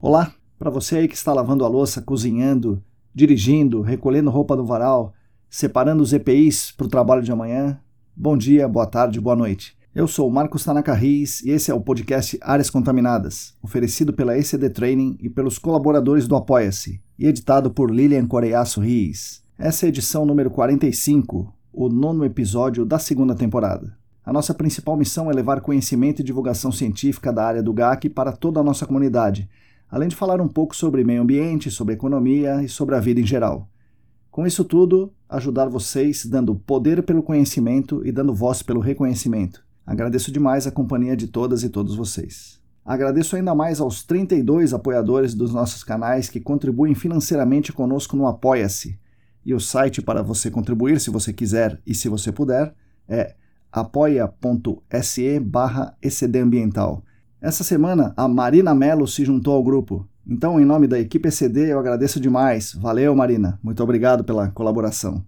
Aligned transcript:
Olá, 0.00 0.32
para 0.56 0.70
você 0.70 0.98
aí 0.98 1.08
que 1.08 1.16
está 1.16 1.32
lavando 1.32 1.64
a 1.64 1.68
louça, 1.68 2.00
cozinhando, 2.00 2.80
dirigindo, 3.12 3.80
recolhendo 3.82 4.30
roupa 4.30 4.56
do 4.56 4.64
varal, 4.64 5.12
separando 5.50 6.04
os 6.04 6.12
EPIs 6.12 6.70
para 6.70 6.86
o 6.86 6.88
trabalho 6.88 7.20
de 7.20 7.32
amanhã. 7.32 7.80
Bom 8.14 8.38
dia, 8.38 8.68
boa 8.68 8.86
tarde, 8.86 9.20
boa 9.20 9.34
noite. 9.34 9.76
Eu 9.92 10.06
sou 10.06 10.30
Marcos 10.30 10.62
Tanaka 10.62 10.94
Riz 10.94 11.42
e 11.42 11.50
esse 11.50 11.72
é 11.72 11.74
o 11.74 11.80
podcast 11.80 12.38
Áreas 12.40 12.70
Contaminadas, 12.70 13.56
oferecido 13.60 14.12
pela 14.12 14.38
ECD 14.38 14.70
Training 14.70 15.18
e 15.20 15.28
pelos 15.28 15.58
colaboradores 15.58 16.28
do 16.28 16.36
Apoia-se 16.36 17.02
e 17.18 17.26
editado 17.26 17.68
por 17.68 17.90
Lilian 17.90 18.28
Coreiaço 18.28 18.80
Riz. 18.80 19.42
Essa 19.58 19.84
é 19.84 19.86
a 19.86 19.88
edição 19.88 20.24
número 20.24 20.48
45, 20.48 21.52
o 21.72 21.88
nono 21.88 22.24
episódio 22.24 22.86
da 22.86 23.00
segunda 23.00 23.34
temporada. 23.34 23.98
A 24.24 24.32
nossa 24.32 24.54
principal 24.54 24.96
missão 24.96 25.28
é 25.28 25.34
levar 25.34 25.60
conhecimento 25.60 26.20
e 26.20 26.24
divulgação 26.24 26.70
científica 26.70 27.32
da 27.32 27.44
área 27.44 27.62
do 27.64 27.72
GAC 27.72 28.08
para 28.08 28.30
toda 28.30 28.60
a 28.60 28.62
nossa 28.62 28.86
comunidade, 28.86 29.48
além 29.90 30.08
de 30.08 30.16
falar 30.16 30.40
um 30.40 30.48
pouco 30.48 30.76
sobre 30.76 31.04
meio 31.04 31.22
ambiente, 31.22 31.70
sobre 31.70 31.94
economia 31.94 32.62
e 32.62 32.68
sobre 32.68 32.94
a 32.94 33.00
vida 33.00 33.20
em 33.20 33.26
geral. 33.26 33.68
Com 34.30 34.46
isso 34.46 34.64
tudo, 34.64 35.12
ajudar 35.28 35.68
vocês 35.68 36.24
dando 36.26 36.54
poder 36.54 37.02
pelo 37.02 37.22
conhecimento 37.22 38.06
e 38.06 38.12
dando 38.12 38.34
voz 38.34 38.62
pelo 38.62 38.80
reconhecimento. 38.80 39.64
Agradeço 39.84 40.30
demais 40.30 40.66
a 40.66 40.70
companhia 40.70 41.16
de 41.16 41.26
todas 41.26 41.62
e 41.62 41.68
todos 41.68 41.96
vocês. 41.96 42.60
Agradeço 42.84 43.36
ainda 43.36 43.54
mais 43.54 43.80
aos 43.80 44.02
32 44.02 44.72
apoiadores 44.72 45.34
dos 45.34 45.52
nossos 45.52 45.84
canais 45.84 46.28
que 46.28 46.40
contribuem 46.40 46.94
financeiramente 46.94 47.72
conosco 47.72 48.16
no 48.16 48.26
Apoia-se. 48.26 48.98
E 49.44 49.54
o 49.54 49.60
site 49.60 50.00
para 50.00 50.22
você 50.22 50.50
contribuir, 50.50 51.00
se 51.00 51.10
você 51.10 51.32
quiser 51.32 51.80
e 51.86 51.94
se 51.94 52.08
você 52.08 52.30
puder, 52.30 52.74
é 53.08 53.34
apoia.se 53.72 55.40
barra 55.40 55.96
ecdambiental. 56.02 57.02
Essa 57.40 57.62
semana, 57.62 58.12
a 58.16 58.26
Marina 58.26 58.74
Mello 58.74 59.06
se 59.06 59.24
juntou 59.24 59.54
ao 59.54 59.62
grupo. 59.62 60.04
Então, 60.26 60.60
em 60.60 60.64
nome 60.64 60.88
da 60.88 60.98
equipe 60.98 61.28
ECD, 61.28 61.70
eu 61.70 61.78
agradeço 61.78 62.18
demais. 62.18 62.74
Valeu, 62.74 63.14
Marina. 63.14 63.60
Muito 63.62 63.80
obrigado 63.80 64.24
pela 64.24 64.48
colaboração. 64.50 65.24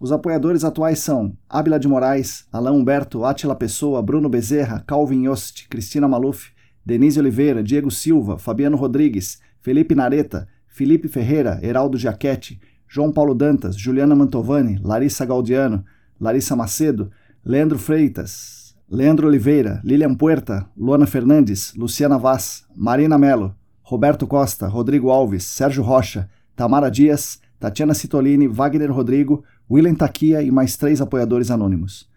Os 0.00 0.10
apoiadores 0.10 0.64
atuais 0.64 0.98
são 0.98 1.36
Ábila 1.48 1.78
de 1.78 1.86
Moraes, 1.86 2.48
Alain 2.52 2.74
Humberto, 2.74 3.24
Atila 3.24 3.54
Pessoa, 3.54 4.02
Bruno 4.02 4.28
Bezerra, 4.28 4.82
Calvin 4.88 5.26
Yost, 5.26 5.68
Cristina 5.68 6.08
Maluf, 6.08 6.50
Denise 6.84 7.20
Oliveira, 7.20 7.62
Diego 7.62 7.92
Silva, 7.92 8.38
Fabiano 8.38 8.76
Rodrigues, 8.76 9.38
Felipe 9.60 9.94
Nareta, 9.94 10.48
Felipe 10.66 11.06
Ferreira, 11.06 11.60
Heraldo 11.62 11.96
Jaquete, 11.96 12.60
João 12.88 13.12
Paulo 13.12 13.36
Dantas, 13.36 13.76
Juliana 13.76 14.16
Mantovani, 14.16 14.80
Larissa 14.82 15.24
Galdiano, 15.24 15.84
Larissa 16.20 16.56
Macedo, 16.56 17.10
Leandro 17.44 17.78
Freitas, 17.78 18.55
Leandro 18.88 19.26
Oliveira, 19.26 19.80
Lilian 19.82 20.14
Puerta, 20.14 20.64
Luana 20.76 21.06
Fernandes, 21.06 21.74
Luciana 21.74 22.16
Vaz, 22.16 22.64
Marina 22.72 23.18
Mello, 23.18 23.52
Roberto 23.82 24.28
Costa, 24.28 24.68
Rodrigo 24.68 25.10
Alves, 25.10 25.42
Sérgio 25.42 25.82
Rocha, 25.82 26.30
Tamara 26.54 26.88
Dias, 26.88 27.40
Tatiana 27.58 27.94
Citolini, 27.94 28.46
Wagner 28.46 28.92
Rodrigo, 28.92 29.42
William 29.68 29.94
Taquia 29.96 30.40
e 30.40 30.52
mais 30.52 30.76
três 30.76 31.00
apoiadores 31.00 31.50
anônimos. 31.50 32.08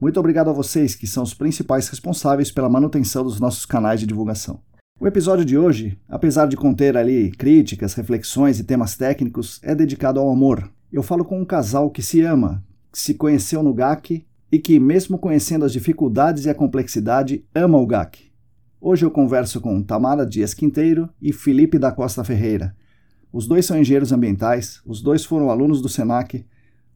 Muito 0.00 0.18
obrigado 0.18 0.50
a 0.50 0.52
vocês, 0.52 0.96
que 0.96 1.06
são 1.06 1.22
os 1.22 1.32
principais 1.32 1.88
responsáveis 1.88 2.50
pela 2.50 2.68
manutenção 2.68 3.22
dos 3.22 3.38
nossos 3.38 3.64
canais 3.64 4.00
de 4.00 4.06
divulgação. 4.06 4.60
O 4.98 5.06
episódio 5.06 5.44
de 5.44 5.56
hoje, 5.56 5.96
apesar 6.08 6.48
de 6.48 6.56
conter 6.56 6.96
ali 6.96 7.30
críticas, 7.30 7.94
reflexões 7.94 8.58
e 8.58 8.64
temas 8.64 8.96
técnicos, 8.96 9.60
é 9.62 9.76
dedicado 9.76 10.18
ao 10.18 10.28
amor. 10.28 10.68
Eu 10.92 11.04
falo 11.04 11.24
com 11.24 11.40
um 11.40 11.44
casal 11.44 11.88
que 11.88 12.02
se 12.02 12.20
ama, 12.22 12.64
que 12.92 12.98
se 12.98 13.14
conheceu 13.14 13.62
no 13.62 13.72
GAC 13.72 14.26
e 14.50 14.58
que, 14.58 14.78
mesmo 14.78 15.18
conhecendo 15.18 15.64
as 15.64 15.72
dificuldades 15.72 16.44
e 16.44 16.50
a 16.50 16.54
complexidade, 16.54 17.44
ama 17.54 17.78
o 17.78 17.86
GAC. 17.86 18.30
Hoje 18.80 19.04
eu 19.04 19.10
converso 19.10 19.60
com 19.60 19.82
Tamara 19.82 20.24
Dias 20.24 20.54
Quinteiro 20.54 21.08
e 21.20 21.32
Felipe 21.32 21.78
da 21.78 21.90
Costa 21.90 22.22
Ferreira. 22.22 22.76
Os 23.32 23.46
dois 23.46 23.66
são 23.66 23.78
engenheiros 23.78 24.12
ambientais, 24.12 24.80
os 24.86 25.02
dois 25.02 25.24
foram 25.24 25.50
alunos 25.50 25.82
do 25.82 25.88
SENAC, 25.88 26.46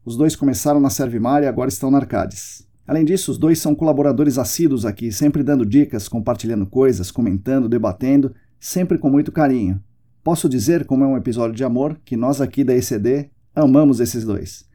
os 0.05 0.15
dois 0.15 0.35
começaram 0.35 0.79
na 0.79 0.89
Servimar 0.89 1.43
e 1.43 1.47
agora 1.47 1.69
estão 1.69 1.91
na 1.91 1.97
Arcades. 1.97 2.67
Além 2.87 3.05
disso, 3.05 3.31
os 3.31 3.37
dois 3.37 3.59
são 3.59 3.75
colaboradores 3.75 4.37
assíduos 4.37 4.85
aqui, 4.85 5.11
sempre 5.11 5.43
dando 5.43 5.65
dicas, 5.65 6.07
compartilhando 6.07 6.65
coisas, 6.65 7.11
comentando, 7.11 7.69
debatendo, 7.69 8.33
sempre 8.59 8.97
com 8.97 9.09
muito 9.09 9.31
carinho. 9.31 9.81
Posso 10.23 10.49
dizer, 10.49 10.85
como 10.85 11.03
é 11.03 11.07
um 11.07 11.17
episódio 11.17 11.55
de 11.55 11.63
amor, 11.63 11.99
que 12.03 12.15
nós 12.15 12.41
aqui 12.41 12.63
da 12.63 12.75
ECD 12.75 13.29
amamos 13.55 13.99
esses 13.99 14.23
dois. 14.23 14.65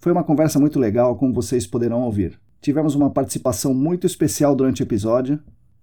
Foi 0.00 0.12
uma 0.12 0.22
conversa 0.22 0.60
muito 0.60 0.78
legal, 0.78 1.16
como 1.16 1.34
vocês 1.34 1.66
poderão 1.66 2.02
ouvir. 2.02 2.38
Tivemos 2.60 2.94
uma 2.94 3.10
participação 3.10 3.74
muito 3.74 4.06
especial 4.06 4.54
durante 4.54 4.80
o 4.80 4.84
episódio. 4.84 5.40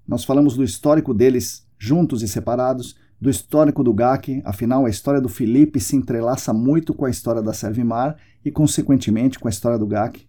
Nós 0.08 0.24
falamos 0.24 0.56
do 0.56 0.64
histórico 0.64 1.14
deles, 1.14 1.68
juntos 1.78 2.22
e 2.22 2.28
separados, 2.28 2.96
do 3.20 3.30
histórico 3.30 3.84
do 3.84 3.94
GAC, 3.94 4.42
afinal 4.46 4.86
a 4.86 4.90
história 4.90 5.20
do 5.20 5.28
Felipe 5.28 5.82
se 5.82 5.98
entrelaça 5.98 6.54
muito 6.54 6.94
com 6.94 7.06
a 7.06 7.10
história 7.10 7.42
da 7.42 7.52
Servimar 7.52 8.16
e, 8.44 8.52
consequentemente, 8.52 9.38
com 9.38 9.50
a 9.50 9.52
história 9.52 9.78
do 9.78 9.88
GAC. 9.88 10.26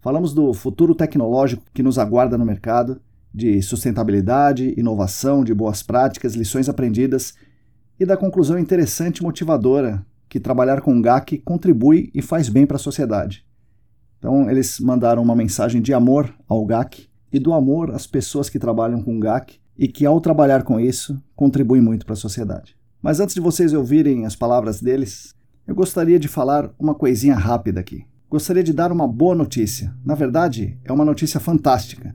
Falamos 0.00 0.32
do 0.32 0.52
futuro 0.52 0.94
tecnológico 0.94 1.64
que 1.72 1.82
nos 1.82 1.98
aguarda 1.98 2.38
no 2.38 2.44
mercado, 2.44 3.00
de 3.32 3.60
sustentabilidade, 3.62 4.74
inovação, 4.76 5.42
de 5.42 5.52
boas 5.52 5.82
práticas, 5.82 6.34
lições 6.34 6.68
aprendidas 6.68 7.34
e 7.98 8.06
da 8.06 8.16
conclusão 8.16 8.58
interessante 8.58 9.18
e 9.18 9.22
motivadora 9.24 10.06
que 10.28 10.40
trabalhar 10.40 10.80
com 10.80 11.00
GAC 11.00 11.38
contribui 11.38 12.10
e 12.14 12.20
faz 12.20 12.48
bem 12.48 12.66
para 12.66 12.76
a 12.76 12.80
sociedade. 12.80 13.44
Então, 14.18 14.50
eles 14.50 14.80
mandaram 14.80 15.22
uma 15.22 15.36
mensagem 15.36 15.82
de 15.82 15.92
amor 15.92 16.34
ao 16.48 16.64
GAC 16.64 17.08
e 17.32 17.38
do 17.38 17.52
amor 17.52 17.90
às 17.90 18.06
pessoas 18.06 18.48
que 18.48 18.58
trabalham 18.58 19.02
com 19.02 19.20
GAC 19.20 19.58
e 19.76 19.88
que, 19.88 20.06
ao 20.06 20.20
trabalhar 20.20 20.62
com 20.62 20.80
isso, 20.80 21.20
contribuem 21.34 21.82
muito 21.82 22.06
para 22.06 22.14
a 22.14 22.16
sociedade. 22.16 22.76
Mas 23.02 23.20
antes 23.20 23.34
de 23.34 23.40
vocês 23.40 23.74
ouvirem 23.74 24.24
as 24.24 24.34
palavras 24.34 24.80
deles, 24.80 25.34
eu 25.66 25.74
gostaria 25.74 26.18
de 26.18 26.28
falar 26.28 26.70
uma 26.78 26.94
coisinha 26.94 27.34
rápida 27.34 27.80
aqui. 27.80 28.04
Gostaria 28.30 28.62
de 28.62 28.72
dar 28.72 28.90
uma 28.90 29.06
boa 29.06 29.34
notícia. 29.34 29.94
Na 30.04 30.14
verdade, 30.14 30.78
é 30.84 30.92
uma 30.92 31.04
notícia 31.04 31.38
fantástica. 31.38 32.14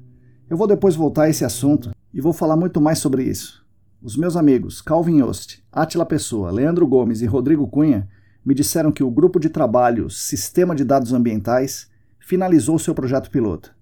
Eu 0.50 0.58
vou 0.58 0.68
depois 0.68 0.96
voltar 0.96 1.24
a 1.24 1.30
esse 1.30 1.46
assunto 1.46 1.91
e 2.14 2.20
vou 2.20 2.34
falar 2.34 2.56
muito 2.56 2.81
mais 2.81 3.00
sobre 3.00 3.24
isso. 3.24 3.59
Os 4.01 4.15
meus 4.15 4.37
amigos 4.37 4.81
Calvin 4.81 5.17
Yost, 5.17 5.61
Atila 5.69 6.05
Pessoa, 6.05 6.51
Leandro 6.51 6.87
Gomes 6.87 7.21
e 7.21 7.25
Rodrigo 7.25 7.67
Cunha 7.67 8.07
me 8.46 8.55
disseram 8.55 8.93
que 8.93 9.03
o 9.03 9.11
grupo 9.11 9.41
de 9.41 9.49
trabalho 9.49 10.09
Sistema 10.09 10.73
de 10.73 10.85
Dados 10.85 11.11
Ambientais 11.11 11.90
finalizou 12.17 12.79
seu 12.79 12.96
projeto 12.96 13.29
piloto. 13.29 13.75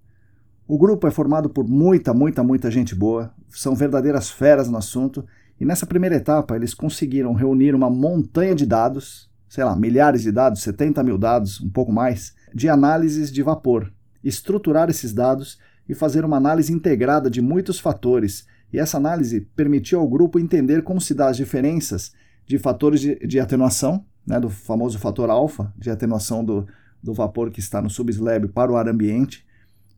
O 0.66 0.76
grupo 0.76 1.06
é 1.06 1.12
formado 1.12 1.48
por 1.48 1.68
muita, 1.68 2.12
muita, 2.12 2.42
muita 2.42 2.68
gente 2.68 2.96
boa, 2.96 3.32
são 3.48 3.76
verdadeiras 3.76 4.28
feras 4.28 4.68
no 4.68 4.76
assunto, 4.76 5.24
e 5.60 5.64
nessa 5.64 5.86
primeira 5.86 6.16
etapa 6.16 6.56
eles 6.56 6.74
conseguiram 6.74 7.32
reunir 7.32 7.72
uma 7.72 7.88
montanha 7.88 8.56
de 8.56 8.66
dados, 8.66 9.30
sei 9.48 9.62
lá, 9.62 9.76
milhares 9.76 10.22
de 10.22 10.32
dados, 10.32 10.62
70 10.62 11.00
mil 11.04 11.16
dados, 11.16 11.60
um 11.60 11.70
pouco 11.70 11.92
mais, 11.92 12.34
de 12.52 12.68
análises 12.68 13.30
de 13.30 13.40
vapor, 13.40 13.92
estruturar 14.24 14.90
esses 14.90 15.12
dados 15.12 15.60
e 15.88 15.94
fazer 15.94 16.24
uma 16.24 16.38
análise 16.38 16.72
integrada 16.72 17.30
de 17.30 17.40
muitos 17.40 17.78
fatores 17.78 18.46
e 18.72 18.78
essa 18.78 18.96
análise 18.96 19.40
permitiu 19.56 20.00
ao 20.00 20.08
grupo 20.08 20.38
entender 20.38 20.82
como 20.82 21.00
se 21.00 21.14
dá 21.14 21.28
as 21.28 21.36
diferenças 21.36 22.12
de 22.46 22.58
fatores 22.58 23.00
de, 23.00 23.14
de 23.16 23.40
atenuação, 23.40 24.04
né, 24.26 24.38
do 24.38 24.48
famoso 24.48 24.98
fator 24.98 25.30
alfa, 25.30 25.72
de 25.76 25.90
atenuação 25.90 26.44
do, 26.44 26.66
do 27.02 27.14
vapor 27.14 27.50
que 27.50 27.60
está 27.60 27.80
no 27.80 27.90
subslab 27.90 28.48
para 28.48 28.70
o 28.70 28.76
ar 28.76 28.88
ambiente, 28.88 29.46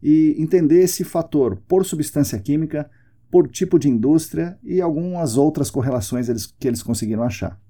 e 0.02 0.34
entender 0.38 0.82
esse 0.82 1.05
fator 1.05 1.61
por 1.69 1.84
substância 1.84 2.38
química, 2.38 2.90
por 3.31 3.46
tipo 3.49 3.78
de 3.78 3.88
indústria 3.88 4.58
e 4.62 4.81
algumas 4.81 5.37
outras 5.37 5.70
correlações 5.70 6.28
eles, 6.28 6.46
que 6.46 6.66
eles 6.66 6.82
conseguiram 6.82 7.23
achar. 7.23 7.61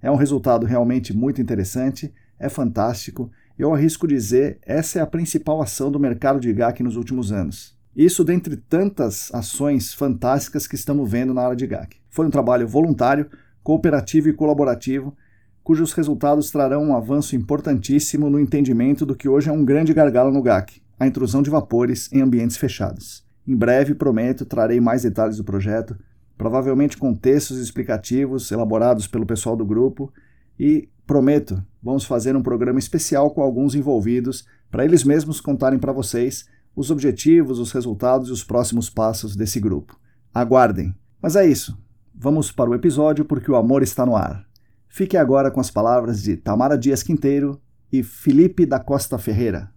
É 0.00 0.10
um 0.10 0.16
resultado 0.16 0.66
realmente 0.66 1.16
muito 1.16 1.40
interessante, 1.40 2.12
é 2.38 2.48
fantástico. 2.48 3.30
Eu 3.58 3.72
arrisco 3.72 4.06
dizer, 4.06 4.58
essa 4.62 4.98
é 4.98 5.02
a 5.02 5.06
principal 5.06 5.62
ação 5.62 5.90
do 5.90 5.98
mercado 5.98 6.40
de 6.40 6.52
GAC 6.52 6.82
nos 6.82 6.96
últimos 6.96 7.32
anos. 7.32 7.76
Isso 7.94 8.24
dentre 8.24 8.56
tantas 8.56 9.32
ações 9.34 9.92
fantásticas 9.92 10.66
que 10.66 10.74
estamos 10.74 11.10
vendo 11.10 11.34
na 11.34 11.42
área 11.42 11.56
de 11.56 11.66
GAC. 11.66 11.98
Foi 12.08 12.26
um 12.26 12.30
trabalho 12.30 12.66
voluntário, 12.66 13.28
cooperativo 13.62 14.30
e 14.30 14.32
colaborativo, 14.32 15.14
cujos 15.62 15.92
resultados 15.92 16.50
trarão 16.50 16.82
um 16.84 16.96
avanço 16.96 17.36
importantíssimo 17.36 18.30
no 18.30 18.40
entendimento 18.40 19.04
do 19.04 19.14
que 19.14 19.28
hoje 19.28 19.50
é 19.50 19.52
um 19.52 19.64
grande 19.64 19.92
gargalo 19.92 20.32
no 20.32 20.42
GAC, 20.42 20.80
a 20.98 21.06
intrusão 21.06 21.42
de 21.42 21.50
vapores 21.50 22.10
em 22.12 22.22
ambientes 22.22 22.56
fechados. 22.56 23.26
Em 23.46 23.54
breve, 23.54 23.94
prometo, 23.94 24.46
trarei 24.46 24.80
mais 24.80 25.02
detalhes 25.02 25.36
do 25.36 25.44
projeto, 25.44 25.96
provavelmente 26.38 26.96
com 26.96 27.14
textos 27.14 27.58
explicativos 27.58 28.50
elaborados 28.50 29.06
pelo 29.06 29.26
pessoal 29.26 29.54
do 29.54 29.66
grupo, 29.66 30.10
e 30.58 30.88
prometo, 31.06 31.62
vamos 31.82 32.04
fazer 32.04 32.34
um 32.34 32.42
programa 32.42 32.78
especial 32.78 33.30
com 33.30 33.42
alguns 33.42 33.74
envolvidos 33.74 34.46
para 34.70 34.84
eles 34.84 35.04
mesmos 35.04 35.40
contarem 35.40 35.78
para 35.78 35.92
vocês 35.92 36.46
os 36.74 36.90
objetivos, 36.90 37.58
os 37.58 37.72
resultados 37.72 38.28
e 38.28 38.32
os 38.32 38.44
próximos 38.44 38.88
passos 38.88 39.36
desse 39.36 39.60
grupo. 39.60 39.98
Aguardem! 40.32 40.94
Mas 41.20 41.36
é 41.36 41.46
isso. 41.46 41.78
Vamos 42.14 42.50
para 42.50 42.70
o 42.70 42.74
episódio 42.74 43.24
porque 43.24 43.50
o 43.50 43.56
amor 43.56 43.82
está 43.82 44.04
no 44.04 44.16
ar. 44.16 44.46
Fique 44.88 45.16
agora 45.16 45.50
com 45.50 45.60
as 45.60 45.70
palavras 45.70 46.22
de 46.22 46.36
Tamara 46.36 46.76
Dias 46.76 47.02
Quinteiro 47.02 47.60
e 47.92 48.02
Felipe 48.02 48.66
da 48.66 48.78
Costa 48.78 49.18
Ferreira. 49.18 49.72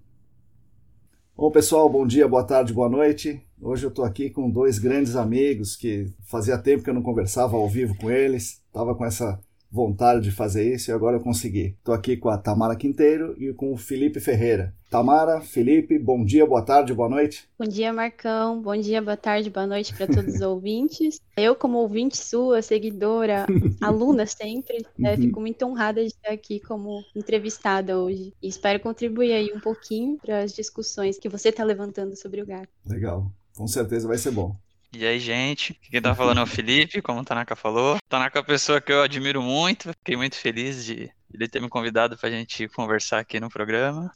Bom, 1.38 1.52
pessoal, 1.52 1.90
bom 1.90 2.08
dia, 2.08 2.28
boa 2.28 2.44
tarde, 2.44 2.74
boa 2.74 2.90
noite. 2.90 3.42
Hoje 3.60 3.86
eu 3.86 3.90
estou 3.90 4.06
aqui 4.06 4.30
com 4.30 4.50
dois 4.50 4.80
grandes 4.80 5.16
amigos 5.16 5.76
que 5.76 6.06
fazia 6.30 6.58
tempo 6.58 6.84
que 6.84 6.90
eu 6.90 6.94
não 6.94 7.02
conversava 7.02 7.58
ao 7.58 7.70
vivo 7.70 7.96
com 7.98 8.10
eles. 8.10 8.62
Estava 8.68 8.96
com 8.96 9.06
essa 9.06 9.40
vontade 9.76 10.22
de 10.22 10.32
fazer 10.32 10.74
isso 10.74 10.90
e 10.90 10.94
agora 10.94 11.18
eu 11.18 11.20
consegui. 11.20 11.76
Estou 11.78 11.94
aqui 11.94 12.16
com 12.16 12.30
a 12.30 12.38
Tamara 12.38 12.78
Quinteiro 12.78 13.36
e 13.38 13.54
com 13.54 13.74
o 13.74 13.78
Felipe 13.78 14.22
Ferreira. 14.22 14.74
Tamara, 14.90 15.42
Felipe, 15.42 16.00
bom 16.00 16.24
dia, 16.24 16.46
boa 16.46 16.62
tarde, 16.62 16.94
boa 16.94 17.10
noite. 17.10 17.50
Bom 17.60 17.68
dia, 17.68 17.92
Marcão. 17.92 18.62
Bom 18.62 18.78
dia, 18.78 19.02
boa 19.02 19.18
tarde, 19.18 19.50
boa 19.50 19.68
noite 19.68 19.94
para 19.94 20.08
todos 20.08 20.36
os 20.36 20.40
ouvintes. 20.42 21.20
Eu, 21.36 21.54
como 21.54 21.80
ouvinte 21.80 22.18
sua, 22.18 22.62
seguidora, 22.62 23.46
aluna 23.84 24.26
sempre, 24.26 24.86
né, 24.98 25.12
uhum. 25.16 25.22
fico 25.22 25.42
muito 25.42 25.66
honrada 25.66 26.00
de 26.00 26.08
estar 26.08 26.32
aqui 26.32 26.62
como 26.62 27.04
entrevistada 27.14 28.00
hoje. 28.00 28.34
E 28.42 28.48
espero 28.48 28.80
contribuir 28.80 29.34
aí 29.34 29.52
um 29.54 29.60
pouquinho 29.60 30.18
para 30.18 30.40
as 30.40 30.54
discussões 30.54 31.20
que 31.20 31.28
você 31.28 31.50
está 31.50 31.66
levantando 31.66 32.16
sobre 32.16 32.42
o 32.42 32.46
GAR. 32.46 32.66
Legal. 32.88 33.30
Com 33.58 33.68
certeza 33.68 34.08
vai 34.08 34.18
ser 34.18 34.32
bom. 34.32 34.56
E 34.98 35.06
aí, 35.06 35.20
gente? 35.20 35.74
Quem 35.92 36.02
tá 36.02 36.16
falando 36.16 36.40
é 36.40 36.44
o 36.44 36.48
Felipe, 36.48 37.02
como 37.02 37.20
o 37.20 37.26
Tanaka 37.26 37.54
falou. 37.54 37.98
Tanaka 38.08 38.40
é 38.40 38.42
uma 38.42 38.48
pessoa 38.48 38.80
que 38.80 38.94
eu 38.94 39.02
admiro 39.02 39.42
muito. 39.42 39.90
Fiquei 39.90 40.16
muito 40.16 40.38
feliz 40.38 40.86
de 40.86 41.12
ele 41.34 41.50
ter 41.50 41.62
me 41.62 41.68
convidado 41.68 42.18
pra 42.18 42.30
gente 42.30 42.70
conversar 42.70 43.20
aqui 43.20 43.38
no 43.38 43.50
programa. 43.50 44.10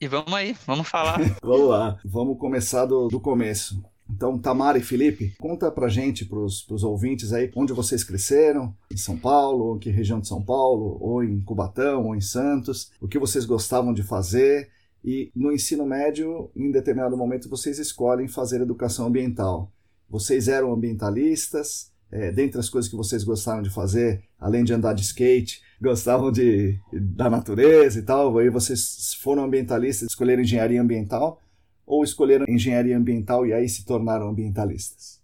E 0.00 0.08
vamos 0.08 0.32
aí, 0.32 0.56
vamos 0.66 0.88
falar. 0.88 1.20
vamos 1.44 1.68
lá, 1.68 1.98
vamos 2.02 2.38
começar 2.38 2.86
do, 2.86 3.08
do 3.08 3.20
começo. 3.20 3.84
Então, 4.08 4.38
Tamara 4.38 4.78
e 4.78 4.82
Felipe, 4.82 5.34
conta 5.38 5.70
pra 5.70 5.88
gente, 5.88 6.24
pros, 6.24 6.62
pros 6.62 6.82
ouvintes 6.82 7.30
aí, 7.34 7.50
onde 7.54 7.74
vocês 7.74 8.02
cresceram, 8.02 8.74
em 8.90 8.96
São 8.96 9.18
Paulo, 9.18 9.76
em 9.76 9.78
que 9.78 9.90
região 9.90 10.20
de 10.20 10.28
São 10.28 10.42
Paulo, 10.42 10.96
ou 11.02 11.22
em 11.22 11.38
Cubatão, 11.42 12.06
ou 12.06 12.16
em 12.16 12.20
Santos, 12.22 12.92
o 12.98 13.06
que 13.06 13.18
vocês 13.18 13.44
gostavam 13.44 13.92
de 13.92 14.02
fazer, 14.02 14.70
e 15.04 15.30
no 15.36 15.52
ensino 15.52 15.84
médio, 15.84 16.50
em 16.56 16.70
determinado 16.70 17.14
momento, 17.14 17.48
vocês 17.50 17.78
escolhem 17.78 18.26
fazer 18.26 18.62
educação 18.62 19.06
ambiental. 19.06 19.70
Vocês 20.14 20.46
eram 20.46 20.72
ambientalistas, 20.72 21.90
é, 22.08 22.30
dentre 22.30 22.60
as 22.60 22.70
coisas 22.70 22.88
que 22.88 22.96
vocês 22.96 23.24
gostaram 23.24 23.60
de 23.60 23.68
fazer, 23.68 24.22
além 24.38 24.62
de 24.62 24.72
andar 24.72 24.92
de 24.92 25.02
skate, 25.02 25.60
gostavam 25.82 26.30
de, 26.30 26.78
da 26.92 27.28
natureza 27.28 27.98
e 27.98 28.02
tal, 28.02 28.38
aí 28.38 28.48
vocês 28.48 29.14
foram 29.14 29.42
ambientalistas, 29.42 30.10
escolheram 30.10 30.40
engenharia 30.40 30.80
ambiental, 30.80 31.40
ou 31.84 32.04
escolheram 32.04 32.46
engenharia 32.48 32.96
ambiental 32.96 33.44
e 33.44 33.52
aí 33.52 33.68
se 33.68 33.84
tornaram 33.84 34.28
ambientalistas? 34.28 35.20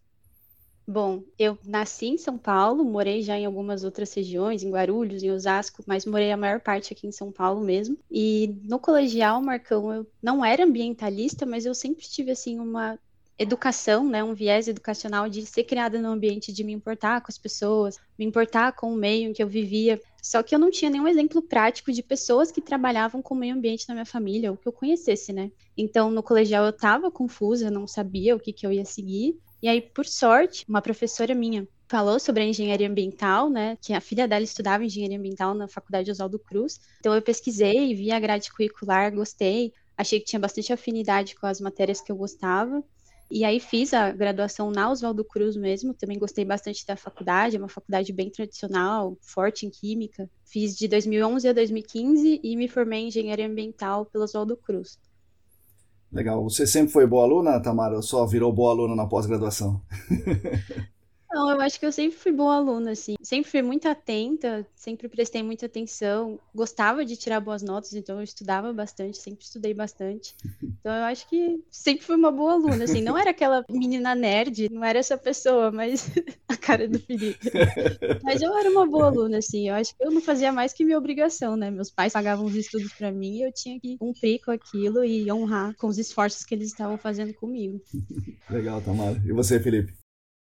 Bom, 0.85 1.23
eu 1.39 1.57
nasci 1.65 2.07
em 2.07 2.19
São 2.19 2.37
Paulo, 2.37 2.85
morei 2.85 3.23
já 3.23 3.39
em 3.39 3.47
algumas 3.47 3.85
outras 3.85 4.13
regiões, 4.13 4.65
em 4.65 4.73
Guarulhos, 4.73 5.23
em 5.23 5.31
Osasco, 5.31 5.85
mas 5.87 6.05
morei 6.05 6.33
a 6.33 6.37
maior 6.37 6.59
parte 6.59 6.93
aqui 6.93 7.07
em 7.07 7.13
São 7.13 7.31
Paulo 7.31 7.61
mesmo. 7.61 7.97
E 8.11 8.57
no 8.65 8.81
colegial, 8.81 9.41
Marcão, 9.41 9.95
eu 9.95 10.05
não 10.21 10.45
era 10.45 10.65
ambientalista, 10.65 11.47
mas 11.47 11.65
eu 11.65 11.77
sempre 11.77 12.05
tive 12.09 12.33
assim 12.33 12.59
uma 12.59 12.99
educação, 13.41 14.07
né, 14.07 14.23
um 14.23 14.35
viés 14.35 14.69
educacional 14.69 15.27
de 15.27 15.47
ser 15.47 15.65
criada 15.65 15.99
no 15.99 16.11
ambiente 16.11 16.53
de 16.53 16.63
me 16.63 16.75
importar 16.75 17.23
com 17.23 17.29
as 17.31 17.39
pessoas, 17.39 17.97
me 18.19 18.27
importar 18.27 18.73
com 18.73 18.93
o 18.93 18.97
meio 18.97 19.31
em 19.31 19.33
que 19.33 19.43
eu 19.43 19.49
vivia. 19.49 19.99
Só 20.23 20.43
que 20.43 20.55
eu 20.55 20.59
não 20.59 20.71
tinha 20.71 20.91
nenhum 20.91 21.09
exemplo 21.09 21.41
prático 21.41 21.91
de 21.91 22.03
pessoas 22.03 22.53
que 22.53 22.61
trabalhavam 22.61 23.23
com 23.23 23.35
o 23.35 23.39
meio 23.39 23.55
ambiente 23.55 23.89
na 23.89 23.95
minha 23.95 24.05
família, 24.05 24.51
ou 24.51 24.59
que 24.59 24.69
eu 24.69 24.73
conhecesse, 24.73 25.33
né? 25.33 25.51
Então, 25.75 26.11
no 26.11 26.23
colegial 26.23 26.65
eu 26.65 26.71
estava 26.71 27.11
confusa, 27.11 27.71
não 27.71 27.87
sabia 27.87 28.37
o 28.37 28.39
que, 28.39 28.53
que 28.53 28.67
eu 28.67 28.73
ia 28.73 28.85
seguir. 28.85 29.41
E 29.63 29.69
aí, 29.69 29.81
por 29.81 30.05
sorte, 30.05 30.67
uma 30.69 30.83
professora 30.83 31.35
minha 31.35 31.67
falou 31.89 32.21
sobre 32.21 32.43
a 32.43 32.47
engenharia 32.47 32.89
ambiental, 32.89 33.49
né? 33.49 33.79
Que 33.81 33.95
a 33.95 34.01
filha 34.03 34.29
dela 34.29 34.45
estudava 34.45 34.85
engenharia 34.85 35.19
ambiental 35.19 35.55
na 35.55 35.67
Faculdade 35.67 36.11
Oswaldo 36.11 36.39
Cruz. 36.39 36.79
Então 37.01 37.15
eu 37.15 37.23
pesquisei, 37.23 37.95
vi 37.95 38.13
a 38.13 38.21
grade 38.21 38.53
curricular, 38.53 39.15
gostei, 39.15 39.73
achei 39.97 40.21
que 40.21 40.27
tinha 40.27 40.39
bastante 40.39 40.73
afinidade 40.73 41.35
com 41.35 41.47
as 41.47 41.59
matérias 41.59 42.03
que 42.03 42.13
eu 42.13 42.17
gostava. 42.17 42.85
E 43.31 43.45
aí 43.45 43.61
fiz 43.61 43.95
a 43.95 44.11
graduação 44.11 44.73
na 44.73 44.91
Oswaldo 44.91 45.25
Cruz 45.25 45.57
mesmo, 45.57 45.95
também 45.95 46.19
gostei 46.19 46.45
bastante 46.45 46.85
da 46.85 46.97
faculdade, 46.97 47.55
é 47.55 47.59
uma 47.59 47.69
faculdade 47.69 48.13
bem 48.13 48.29
tradicional, 48.29 49.17
forte 49.21 49.65
em 49.65 49.71
química. 49.71 50.29
Fiz 50.45 50.77
de 50.77 50.89
2011 50.89 51.49
a 51.49 51.53
2015 51.53 52.41
e 52.43 52.57
me 52.57 52.67
formei 52.67 53.01
em 53.01 53.09
engenharia 53.09 53.47
ambiental 53.47 54.05
pela 54.07 54.25
Oswaldo 54.25 54.57
Cruz. 54.57 54.99
Legal. 56.13 56.43
Você 56.43 56.67
sempre 56.67 56.93
foi 56.93 57.07
boa 57.07 57.23
aluna, 57.23 57.63
Tamara, 57.63 57.95
ou 57.95 58.03
só 58.03 58.27
virou 58.27 58.53
boa 58.53 58.73
aluna 58.73 58.97
na 58.97 59.07
pós-graduação? 59.07 59.81
Não, 61.33 61.51
eu 61.53 61.61
acho 61.61 61.79
que 61.79 61.87
eu 61.87 61.93
sempre 61.93 62.19
fui 62.19 62.33
boa 62.33 62.57
aluna, 62.57 62.91
assim. 62.91 63.15
Sempre 63.23 63.51
fui 63.51 63.63
muito 63.63 63.89
atenta, 63.89 64.67
sempre 64.75 65.09
prestei 65.09 65.43
muita 65.43 65.67
atenção. 65.67 66.41
Gostava 66.53 67.05
de 67.05 67.17
tirar 67.17 67.41
boas 67.41 67.63
notas, 67.63 67.95
então 67.95 68.19
eu 68.19 68.25
estudava 68.25 68.73
bastante, 68.73 69.19
sempre 69.19 69.45
estudei 69.45 69.73
bastante. 69.73 70.35
Então 70.81 70.95
eu 70.95 71.05
acho 71.05 71.29
que 71.29 71.63
sempre 71.71 72.07
fui 72.07 72.17
uma 72.17 72.33
boa 72.33 72.53
aluna, 72.53 72.85
assim. 72.85 73.03
Não 73.03 73.19
era 73.19 73.31
aquela 73.31 73.63
menina 73.69 74.15
nerd, 74.15 74.71
não 74.71 74.83
era 74.83 74.99
essa 74.99 75.19
pessoa, 75.19 75.71
mas 75.71 76.11
a 76.49 76.57
cara 76.57 76.89
do 76.89 76.99
Felipe. 76.99 77.51
Mas 78.23 78.41
eu 78.41 78.57
era 78.57 78.71
uma 78.71 78.87
boa 78.87 79.07
aluna, 79.07 79.39
assim. 79.39 79.69
Eu 79.69 79.75
acho 79.75 79.95
que 79.95 80.03
eu 80.03 80.11
não 80.11 80.23
fazia 80.23 80.51
mais 80.51 80.73
que 80.73 80.83
minha 80.83 80.97
obrigação, 80.97 81.55
né? 81.55 81.71
Meus 81.71 81.91
pais 81.91 82.15
pagavam 82.15 82.47
os 82.47 82.55
estudos 82.55 82.95
para 82.95 83.13
mim 83.13 83.37
e 83.37 83.43
eu 83.43 83.53
tinha 83.53 83.79
que 83.79 83.99
cumprir 83.99 84.41
com 84.43 84.53
aquilo 84.53 85.05
e 85.05 85.31
honrar 85.31 85.77
com 85.77 85.87
os 85.87 85.99
esforços 85.99 86.47
que 86.47 86.55
eles 86.55 86.69
estavam 86.69 86.97
fazendo 86.97 87.35
comigo. 87.35 87.79
Legal, 88.49 88.81
Tamara. 88.81 89.21
E 89.23 89.33
você, 89.33 89.61
Felipe? 89.61 89.93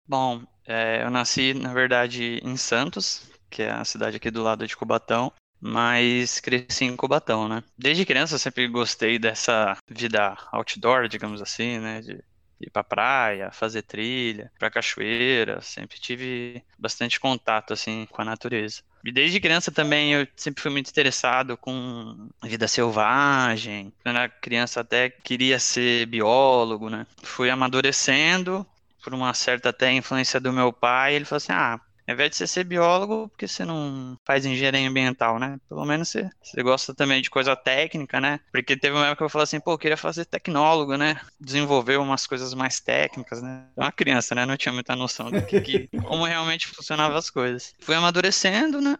Bom, 0.07 0.41
é, 0.65 1.03
eu 1.03 1.09
nasci, 1.09 1.53
na 1.53 1.73
verdade, 1.73 2.39
em 2.43 2.57
Santos, 2.57 3.29
que 3.49 3.61
é 3.61 3.71
a 3.71 3.85
cidade 3.85 4.17
aqui 4.17 4.31
do 4.31 4.43
lado 4.43 4.65
de 4.65 4.75
Cubatão, 4.75 5.31
mas 5.59 6.39
cresci 6.39 6.85
em 6.85 6.95
Cubatão, 6.95 7.47
né? 7.47 7.63
Desde 7.77 8.05
criança 8.05 8.35
eu 8.35 8.39
sempre 8.39 8.67
gostei 8.67 9.17
dessa 9.17 9.77
vida 9.89 10.35
outdoor, 10.51 11.07
digamos 11.07 11.41
assim, 11.41 11.79
né? 11.79 12.01
De 12.01 12.23
ir 12.59 12.69
pra 12.71 12.83
praia, 12.83 13.51
fazer 13.51 13.81
trilha, 13.81 14.51
pra 14.57 14.71
cachoeira, 14.71 15.61
sempre 15.61 15.99
tive 15.99 16.63
bastante 16.77 17.19
contato, 17.19 17.73
assim, 17.73 18.07
com 18.09 18.21
a 18.21 18.25
natureza. 18.25 18.81
E 19.03 19.11
desde 19.11 19.39
criança 19.39 19.71
também 19.71 20.13
eu 20.13 20.27
sempre 20.35 20.61
fui 20.61 20.71
muito 20.71 20.89
interessado 20.89 21.57
com 21.57 22.29
vida 22.41 22.67
selvagem. 22.67 23.93
Quando 24.01 24.17
era 24.17 24.29
criança 24.29 24.79
até 24.79 25.09
queria 25.09 25.59
ser 25.59 26.05
biólogo, 26.05 26.89
né? 26.89 27.05
Fui 27.21 27.49
amadurecendo 27.49 28.65
por 29.03 29.13
uma 29.13 29.33
certa 29.33 29.69
até 29.69 29.91
influência 29.91 30.39
do 30.39 30.53
meu 30.53 30.71
pai, 30.71 31.15
ele 31.15 31.25
falou 31.25 31.37
assim: 31.37 31.51
ah, 31.51 31.79
ao 32.07 32.13
invés 32.13 32.31
de 32.31 32.37
você 32.37 32.47
ser 32.47 32.63
biólogo, 32.63 33.29
porque 33.29 33.47
você 33.47 33.63
não 33.63 34.17
faz 34.25 34.45
engenharia 34.45 34.87
ambiental, 34.87 35.39
né? 35.39 35.57
Pelo 35.69 35.85
menos 35.85 36.09
você, 36.09 36.29
você 36.41 36.61
gosta 36.61 36.93
também 36.93 37.21
de 37.21 37.29
coisa 37.29 37.55
técnica, 37.55 38.19
né? 38.19 38.39
Porque 38.51 38.75
teve 38.75 38.95
uma 38.95 39.05
época 39.05 39.17
que 39.17 39.23
eu 39.23 39.29
falei 39.29 39.43
assim, 39.43 39.59
pô, 39.59 39.71
eu 39.71 39.77
queria 39.77 39.97
fazer 39.97 40.25
tecnólogo, 40.25 40.97
né? 40.97 41.19
Desenvolver 41.39 41.97
umas 41.97 42.27
coisas 42.27 42.53
mais 42.53 42.79
técnicas, 42.81 43.41
né? 43.41 43.67
Uma 43.77 43.91
criança, 43.91 44.35
né? 44.35 44.45
Não 44.45 44.57
tinha 44.57 44.73
muita 44.73 44.95
noção 44.95 45.31
do 45.31 45.41
que, 45.45 45.61
que 45.61 45.87
como 46.03 46.25
realmente 46.25 46.67
funcionavam 46.67 47.17
as 47.17 47.29
coisas. 47.29 47.73
Fui 47.79 47.95
amadurecendo, 47.95 48.81
né? 48.81 48.97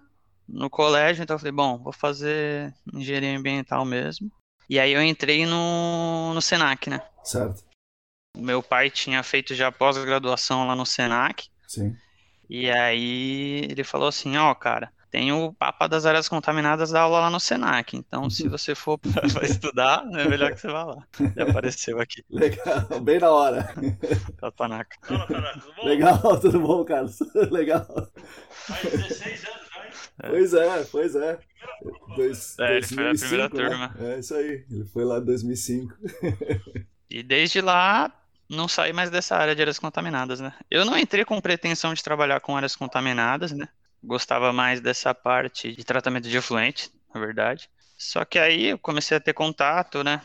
No 0.47 0.69
colégio, 0.69 1.23
então 1.23 1.35
eu 1.35 1.39
falei, 1.39 1.53
bom, 1.53 1.77
vou 1.77 1.93
fazer 1.93 2.73
engenharia 2.93 3.37
ambiental 3.37 3.83
mesmo. 3.83 4.31
E 4.69 4.79
aí 4.79 4.93
eu 4.93 5.01
entrei 5.03 5.45
no, 5.45 6.33
no 6.33 6.41
Senac, 6.41 6.89
né? 6.89 7.01
Certo. 7.23 7.72
Meu 8.37 8.63
pai 8.63 8.89
tinha 8.89 9.21
feito 9.21 9.53
já 9.53 9.71
pós-graduação 9.71 10.65
lá 10.65 10.75
no 10.75 10.85
Senac. 10.85 11.47
Sim. 11.67 11.95
E 12.49 12.69
aí 12.69 13.67
ele 13.69 13.83
falou 13.83 14.07
assim, 14.07 14.35
ó, 14.37 14.51
oh, 14.51 14.55
cara, 14.55 14.91
tem 15.13 15.31
o 15.31 15.53
Papa 15.53 15.87
das 15.87 16.07
Áreas 16.07 16.27
Contaminadas 16.27 16.89
da 16.89 17.01
aula 17.01 17.19
lá 17.19 17.29
no 17.29 17.39
Senac. 17.39 17.95
Então, 17.95 18.31
se 18.31 18.47
você 18.47 18.73
for 18.73 18.97
para 18.97 19.21
estudar, 19.45 20.03
é 20.15 20.27
melhor 20.27 20.51
que 20.51 20.61
você 20.61 20.67
vá 20.67 20.83
lá. 20.83 21.07
Já 21.35 21.43
apareceu 21.43 21.99
aqui. 21.99 22.25
Legal, 22.31 22.99
bem 22.99 23.19
na 23.19 23.29
hora. 23.29 23.71
Tapanaca. 24.41 24.97
Fala, 25.03 25.27
cara, 25.27 25.53
tudo 25.53 25.75
bom? 25.75 25.85
Legal, 25.85 26.39
tudo 26.41 26.59
bom, 26.59 26.83
Carlos? 26.83 27.19
Legal. 27.51 27.85
Faz 28.49 28.81
16 28.81 29.45
anos, 29.45 29.69
né? 30.17 30.29
Pois 30.29 30.53
é, 30.55 30.83
pois 30.85 31.15
é. 31.15 31.39
Dois, 32.15 32.57
é, 32.59 32.79
2005, 32.79 33.01
ele 33.01 33.17
foi 33.19 33.37
na 33.37 33.49
primeira 33.49 33.77
né? 33.77 33.89
turma. 33.93 33.95
É 33.99 34.19
isso 34.19 34.33
aí, 34.33 34.65
ele 34.71 34.85
foi 34.85 35.05
lá 35.05 35.19
em 35.19 35.25
2005. 35.25 35.93
E 37.11 37.21
desde 37.21 37.61
lá 37.61 38.11
não 38.53 38.67
saí 38.67 38.93
mais 38.93 39.09
dessa 39.09 39.35
área 39.35 39.55
de 39.55 39.61
áreas 39.61 39.79
contaminadas, 39.79 40.39
né? 40.39 40.53
Eu 40.69 40.85
não 40.85 40.97
entrei 40.97 41.25
com 41.25 41.41
pretensão 41.41 41.93
de 41.93 42.03
trabalhar 42.03 42.39
com 42.39 42.55
áreas 42.55 42.75
contaminadas, 42.75 43.51
né? 43.51 43.67
gostava 44.03 44.51
mais 44.51 44.81
dessa 44.81 45.15
parte 45.15 45.71
de 45.71 45.83
tratamento 45.83 46.27
de 46.27 46.37
efluente, 46.37 46.91
na 47.13 47.19
verdade. 47.19 47.69
Só 47.97 48.25
que 48.25 48.37
aí 48.37 48.65
eu 48.65 48.79
comecei 48.79 49.15
a 49.15 49.19
ter 49.19 49.33
contato, 49.33 50.03
né? 50.03 50.21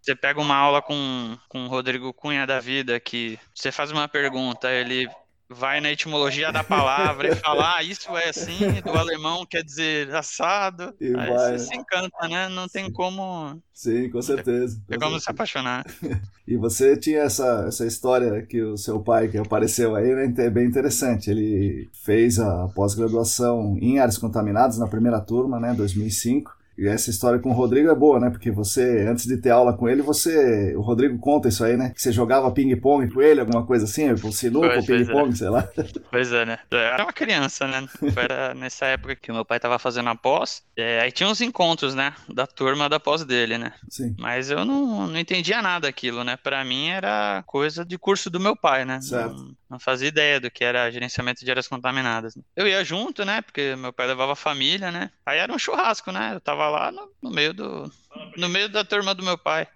Você 0.00 0.16
pega 0.16 0.40
uma 0.40 0.56
aula 0.56 0.80
com, 0.80 1.38
com 1.48 1.66
o 1.66 1.68
Rodrigo 1.68 2.12
Cunha 2.12 2.46
da 2.46 2.58
vida, 2.58 2.98
que 2.98 3.38
você 3.54 3.70
faz 3.70 3.92
uma 3.92 4.08
pergunta, 4.08 4.70
ele 4.70 5.08
vai 5.52 5.80
na 5.80 5.90
etimologia 5.90 6.50
da 6.52 6.64
palavra 6.64 7.28
e 7.28 7.36
fala, 7.36 7.76
ah, 7.76 7.82
isso 7.82 8.16
é 8.16 8.28
assim, 8.28 8.58
do 8.84 8.90
alemão 8.90 9.46
quer 9.46 9.62
dizer 9.62 10.14
assado. 10.14 10.94
E 11.00 11.08
Aí 11.08 11.30
vai, 11.30 11.36
você 11.36 11.52
né? 11.52 11.58
se 11.58 11.76
encanta, 11.76 12.28
né? 12.28 12.48
Não 12.48 12.68
tem 12.68 12.90
como, 12.90 13.60
Sim, 13.72 14.10
com 14.10 14.22
certeza. 14.22 14.80
tem 14.88 14.98
com 14.98 15.04
como 15.06 15.18
se 15.18 15.24
certeza. 15.24 15.30
apaixonar. 15.30 15.84
E 16.44 16.56
você 16.56 16.96
tinha 16.96 17.20
essa, 17.20 17.66
essa 17.68 17.86
história 17.86 18.44
que 18.44 18.60
o 18.60 18.76
seu 18.76 19.00
pai, 19.00 19.28
que 19.28 19.38
apareceu 19.38 19.94
aí, 19.94 20.12
né, 20.12 20.34
é 20.38 20.50
bem 20.50 20.66
interessante. 20.66 21.30
Ele 21.30 21.88
fez 21.92 22.38
a 22.40 22.66
pós-graduação 22.74 23.78
em 23.80 24.00
áreas 24.00 24.18
contaminadas 24.18 24.76
na 24.76 24.88
primeira 24.88 25.20
turma, 25.20 25.60
né, 25.60 25.72
2005. 25.72 26.52
E 26.76 26.88
essa 26.88 27.10
história 27.10 27.38
com 27.38 27.50
o 27.50 27.54
Rodrigo 27.54 27.90
é 27.90 27.94
boa, 27.94 28.18
né? 28.18 28.30
Porque 28.30 28.50
você, 28.50 29.06
antes 29.08 29.26
de 29.26 29.36
ter 29.36 29.50
aula 29.50 29.72
com 29.72 29.88
ele, 29.88 30.02
você. 30.02 30.74
O 30.76 30.80
Rodrigo 30.80 31.18
conta 31.18 31.48
isso 31.48 31.64
aí, 31.64 31.76
né? 31.76 31.90
Que 31.90 32.00
você 32.00 32.10
jogava 32.12 32.50
ping-pong 32.50 33.10
com 33.12 33.20
ele, 33.20 33.40
alguma 33.40 33.64
coisa 33.64 33.84
assim, 33.84 34.10
o 34.10 34.32
sinuca, 34.32 34.74
é. 34.74 34.82
ping-pong, 34.82 35.36
sei 35.36 35.48
lá. 35.48 35.68
Pois 36.10 36.32
é, 36.32 36.44
né? 36.44 36.58
Eu 36.70 36.78
era 36.78 37.02
uma 37.02 37.12
criança, 37.12 37.66
né? 37.66 37.86
Era 38.16 38.54
nessa 38.54 38.86
época 38.86 39.16
que 39.16 39.30
o 39.30 39.34
meu 39.34 39.44
pai 39.44 39.60
tava 39.60 39.78
fazendo 39.78 40.08
a 40.08 40.14
pós. 40.14 40.62
É, 40.76 41.00
aí 41.00 41.12
tinha 41.12 41.28
uns 41.28 41.40
encontros, 41.40 41.94
né? 41.94 42.14
Da 42.28 42.46
turma 42.46 42.88
da 42.88 43.00
pós 43.00 43.24
dele, 43.24 43.58
né? 43.58 43.72
Sim. 43.88 44.14
Mas 44.18 44.50
eu 44.50 44.64
não, 44.64 45.06
não 45.06 45.18
entendia 45.18 45.60
nada 45.60 45.86
daquilo, 45.86 46.24
né? 46.24 46.36
Pra 46.36 46.64
mim 46.64 46.88
era 46.88 47.42
coisa 47.46 47.84
de 47.84 47.98
curso 47.98 48.30
do 48.30 48.40
meu 48.40 48.56
pai, 48.56 48.84
né? 48.84 49.00
Certo. 49.00 49.34
Não, 49.34 49.56
não 49.70 49.78
fazia 49.78 50.08
ideia 50.08 50.40
do 50.40 50.50
que 50.50 50.64
era 50.64 50.90
gerenciamento 50.90 51.44
de 51.44 51.50
áreas 51.50 51.68
contaminadas. 51.68 52.36
Eu 52.54 52.66
ia 52.66 52.84
junto, 52.84 53.24
né? 53.24 53.42
Porque 53.42 53.74
meu 53.76 53.92
pai 53.92 54.06
levava 54.06 54.32
a 54.32 54.36
família, 54.36 54.90
né? 54.90 55.10
Aí 55.24 55.38
era 55.38 55.52
um 55.52 55.58
churrasco, 55.58 56.12
né? 56.12 56.32
Eu 56.34 56.40
tava 56.40 56.68
lá 56.72 56.90
no, 56.90 57.08
no 57.22 57.30
meio 57.30 57.52
do. 57.52 57.90
No 58.36 58.48
meio 58.48 58.68
da 58.68 58.84
turma 58.84 59.14
do 59.14 59.22
meu 59.22 59.38
pai. 59.38 59.68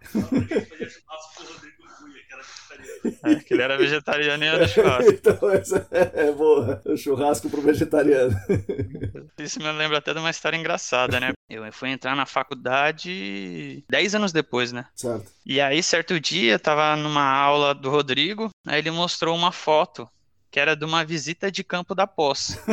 É, 3.23 3.37
que 3.37 3.55
ele 3.55 3.63
era 3.63 3.77
vegetariano 3.77 4.45
e 4.45 4.47
era 4.47 4.67
churrasco. 4.67 5.11
então, 5.13 5.51
essa 5.51 5.87
é 5.91 6.33
boa. 6.33 6.83
O 6.85 6.97
churrasco 6.97 7.49
pro 7.49 7.61
vegetariano. 7.61 8.37
Isso 9.39 9.61
me 9.61 9.71
lembra 9.73 9.99
até 9.99 10.13
de 10.13 10.19
uma 10.19 10.31
história 10.31 10.57
engraçada, 10.57 11.21
né? 11.21 11.33
Eu 11.49 11.71
fui 11.73 11.91
entrar 11.91 12.17
na 12.17 12.27
faculdade 12.27 13.85
10 13.89 14.15
anos 14.17 14.33
depois, 14.33 14.73
né? 14.73 14.87
Certo. 14.95 15.31
E 15.45 15.61
aí, 15.61 15.83
certo 15.83 16.19
dia, 16.19 16.53
eu 16.55 16.59
tava 16.59 16.97
numa 16.97 17.25
aula 17.25 17.75
do 17.75 17.91
Rodrigo, 17.91 18.51
aí 18.67 18.79
ele 18.79 18.91
mostrou 18.91 19.37
uma 19.37 19.53
foto 19.53 20.09
que 20.57 20.61
era 20.61 20.75
de 20.75 20.87
uma 20.87 21.05
visita 21.05 21.53
de 21.53 21.63
campo 21.63 21.95
da 21.95 22.07
pós. 22.07 22.59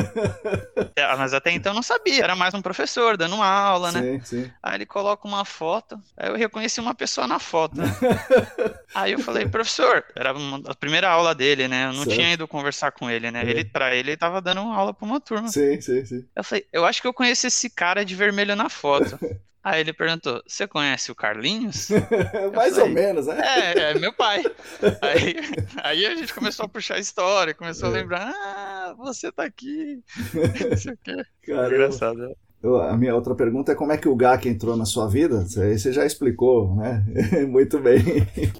É, 0.96 1.16
Mas 1.16 1.34
até 1.34 1.52
então 1.52 1.72
eu 1.72 1.76
não 1.76 1.82
sabia, 1.84 2.24
era 2.24 2.36
mais 2.36 2.54
um 2.54 2.62
professor 2.62 3.18
dando 3.18 3.36
uma 3.36 3.48
aula, 3.48 3.92
né? 3.92 4.02
Sim, 4.02 4.22
sim. 4.24 4.52
Aí 4.62 4.76
ele 4.76 4.86
coloca 4.86 5.28
uma 5.28 5.44
foto, 5.44 6.00
aí 6.16 6.30
eu 6.30 6.36
reconheci 6.36 6.80
uma 6.80 6.94
pessoa 6.94 7.28
na 7.28 7.40
foto, 7.40 7.76
né? 7.78 7.86
Aí 8.94 9.14
eu 9.14 9.20
falei, 9.20 9.48
professor, 9.48 10.06
era 10.16 10.34
uma- 10.34 10.62
a 10.70 10.76
primeira 10.76 11.10
aula 11.10 11.34
dele, 11.34 11.68
né? 11.68 11.86
Eu 11.86 11.94
não 11.94 12.04
Certo. 12.04 12.16
tinha 12.16 12.32
ido 12.34 12.48
conversar 12.48 12.92
com 12.92 13.10
ele, 13.10 13.32
né? 13.32 13.44
É. 13.44 13.50
Ele, 13.50 13.66
pra 13.66 13.96
ele, 13.96 14.12
ele 14.12 14.18
tava 14.18 14.40
dando 14.40 14.62
uma 14.62 14.76
aula 14.76 14.94
pra 14.94 15.06
uma 15.06 15.20
turma. 15.20 15.48
sim, 15.48 15.82
sim, 15.82 16.06
sim. 16.06 16.28
Eu 16.36 16.44
falei, 16.44 16.66
eu 16.72 16.86
acho 16.86 17.02
que 17.02 17.08
eu 17.08 17.14
conheço 17.14 17.48
esse 17.48 17.70
cara 17.72 18.06
de 18.06 18.16
vermelho 18.16 18.56
na 18.56 18.70
foto. 18.70 19.18
Aí 19.64 19.80
ele 19.82 19.94
perguntou, 19.94 20.44
você 20.46 20.68
conhece 20.68 21.12
o 21.12 21.16
Carlinhos? 21.16 21.88
Mais 22.54 22.76
falei, 22.76 22.82
ou 22.82 22.90
menos, 22.90 23.28
né? 23.28 23.40
É, 23.42 23.92
é 23.92 23.94
meu 24.00 24.12
pai. 24.14 24.44
Aí, 25.02 25.36
aí 25.82 26.06
a 26.06 26.16
gente 26.16 26.34
começou 26.34 26.66
a 26.66 26.70
puxar 26.70 26.96
a 26.96 27.00
história, 27.00 27.54
começou 27.54 27.88
a 27.90 27.92
É. 27.92 27.94
lembrar, 27.94 28.30
ah, 28.34 28.94
você 28.98 29.32
tá 29.32 29.44
aqui. 29.46 30.04
Não 30.70 30.78
sei 30.78 30.94
o 30.94 30.98
quê. 30.98 31.16
Engraçado. 31.48 32.36
Eu- 32.64 32.82
a 32.82 32.96
minha 32.96 33.14
outra 33.14 33.36
pergunta 33.36 33.74
é 33.74 33.76
como 33.76 33.92
é 33.92 33.98
que 33.98 34.08
o 34.08 34.16
GAC 34.16 34.48
entrou 34.48 34.78
na 34.78 34.86
sua 34.86 35.06
vida? 35.08 35.46
Aí 35.58 35.78
você 35.78 35.92
já 35.92 36.06
explicou, 36.06 36.74
né? 36.76 37.04
Muito 37.50 37.78
bem. 37.78 38.00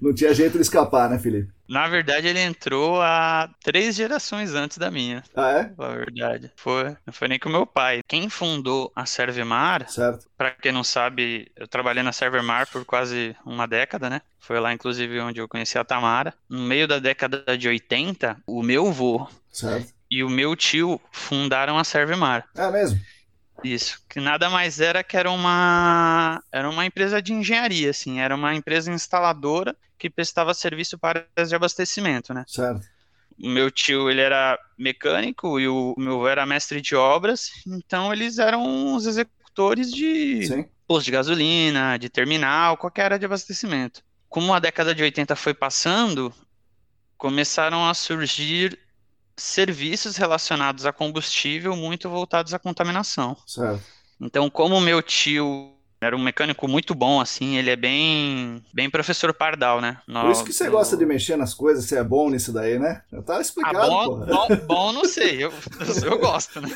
Não 0.02 0.14
tinha 0.14 0.34
jeito 0.34 0.58
de 0.58 0.62
escapar, 0.62 1.08
né, 1.08 1.18
Felipe? 1.18 1.50
Na 1.66 1.88
verdade, 1.88 2.26
ele 2.28 2.38
entrou 2.40 3.00
há 3.00 3.48
três 3.64 3.96
gerações 3.96 4.52
antes 4.54 4.76
da 4.76 4.90
minha. 4.90 5.22
Ah, 5.34 5.50
é? 5.52 5.72
Na 5.78 5.88
verdade, 5.94 6.52
foi, 6.54 6.94
não 7.06 7.12
foi 7.14 7.26
nem 7.28 7.38
com 7.38 7.48
meu 7.48 7.66
pai. 7.66 8.00
Quem 8.06 8.28
fundou 8.28 8.92
a 8.94 9.06
Servemar, 9.06 9.88
Certo. 9.88 10.26
pra 10.36 10.50
quem 10.50 10.70
não 10.72 10.84
sabe, 10.84 11.50
eu 11.56 11.66
trabalhei 11.66 12.02
na 12.02 12.12
Servemar 12.12 12.68
por 12.70 12.84
quase 12.84 13.34
uma 13.46 13.66
década, 13.66 14.10
né? 14.10 14.20
Foi 14.38 14.60
lá, 14.60 14.74
inclusive, 14.74 15.18
onde 15.20 15.40
eu 15.40 15.48
conheci 15.48 15.78
a 15.78 15.84
Tamara. 15.84 16.34
No 16.50 16.60
meio 16.60 16.86
da 16.86 16.98
década 16.98 17.42
de 17.56 17.66
80, 17.66 18.36
o 18.46 18.62
meu 18.62 18.86
avô 18.88 19.26
Certo. 19.50 19.90
e 20.10 20.22
o 20.22 20.28
meu 20.28 20.54
tio 20.54 21.00
fundaram 21.10 21.78
a 21.78 21.84
Servemar. 21.84 22.44
É 22.54 22.70
mesmo? 22.70 23.00
Isso, 23.64 23.98
que 24.08 24.20
nada 24.20 24.50
mais 24.50 24.78
era 24.78 25.02
que 25.02 25.16
era 25.16 25.30
uma 25.30 26.42
era 26.52 26.68
uma 26.68 26.84
empresa 26.84 27.22
de 27.22 27.32
engenharia, 27.32 27.90
assim, 27.90 28.20
era 28.20 28.34
uma 28.34 28.54
empresa 28.54 28.92
instaladora 28.92 29.74
que 29.98 30.10
prestava 30.10 30.52
serviço 30.52 30.98
para 30.98 31.26
áreas 31.34 31.48
de 31.48 31.54
abastecimento, 31.54 32.34
né? 32.34 32.44
Certo. 32.46 32.86
O 33.42 33.48
meu 33.48 33.70
tio, 33.70 34.10
ele 34.10 34.20
era 34.20 34.58
mecânico 34.78 35.58
e 35.58 35.66
o 35.66 35.94
meu 35.96 36.14
avô 36.14 36.28
era 36.28 36.46
mestre 36.46 36.80
de 36.80 36.94
obras, 36.94 37.50
então 37.66 38.12
eles 38.12 38.38
eram 38.38 38.94
os 38.94 39.06
executores 39.06 39.90
de 39.90 40.46
Sim. 40.46 40.68
posto 40.86 41.06
de 41.06 41.12
gasolina, 41.12 41.96
de 41.98 42.08
terminal, 42.08 42.76
qualquer 42.76 43.06
área 43.06 43.18
de 43.18 43.24
abastecimento. 43.24 44.02
Como 44.28 44.52
a 44.52 44.60
década 44.60 44.94
de 44.94 45.02
80 45.02 45.34
foi 45.34 45.54
passando, 45.54 46.32
começaram 47.16 47.88
a 47.88 47.94
surgir 47.94 48.78
serviços 49.36 50.16
relacionados 50.16 50.86
a 50.86 50.92
combustível 50.92 51.74
muito 51.76 52.08
voltados 52.08 52.54
à 52.54 52.58
contaminação. 52.58 53.36
Certo. 53.46 53.82
Então, 54.20 54.48
como 54.48 54.80
meu 54.80 55.02
tio 55.02 55.72
era 56.00 56.14
um 56.14 56.22
mecânico 56.22 56.68
muito 56.68 56.94
bom, 56.94 57.20
assim, 57.20 57.56
ele 57.56 57.70
é 57.70 57.76
bem, 57.76 58.62
bem 58.72 58.90
professor 58.90 59.32
Pardal, 59.32 59.80
né? 59.80 59.98
Por 60.06 60.30
isso 60.30 60.44
que 60.44 60.52
você 60.52 60.68
gosta 60.68 60.96
de 60.96 61.06
mexer 61.06 61.36
nas 61.36 61.54
coisas, 61.54 61.86
você 61.86 61.98
é 61.98 62.04
bom 62.04 62.28
nisso 62.28 62.52
daí, 62.52 62.78
né? 62.78 63.02
Já 63.10 63.22
tá 63.22 63.36
Ah, 63.38 63.40
explicado, 63.40 63.88
bom, 63.88 64.04
porra. 64.04 64.26
bom, 64.26 64.48
bom, 64.66 64.92
não 64.92 65.04
sei, 65.06 65.42
eu, 65.42 65.52
eu 66.04 66.18
gosto, 66.18 66.60
né? 66.60 66.68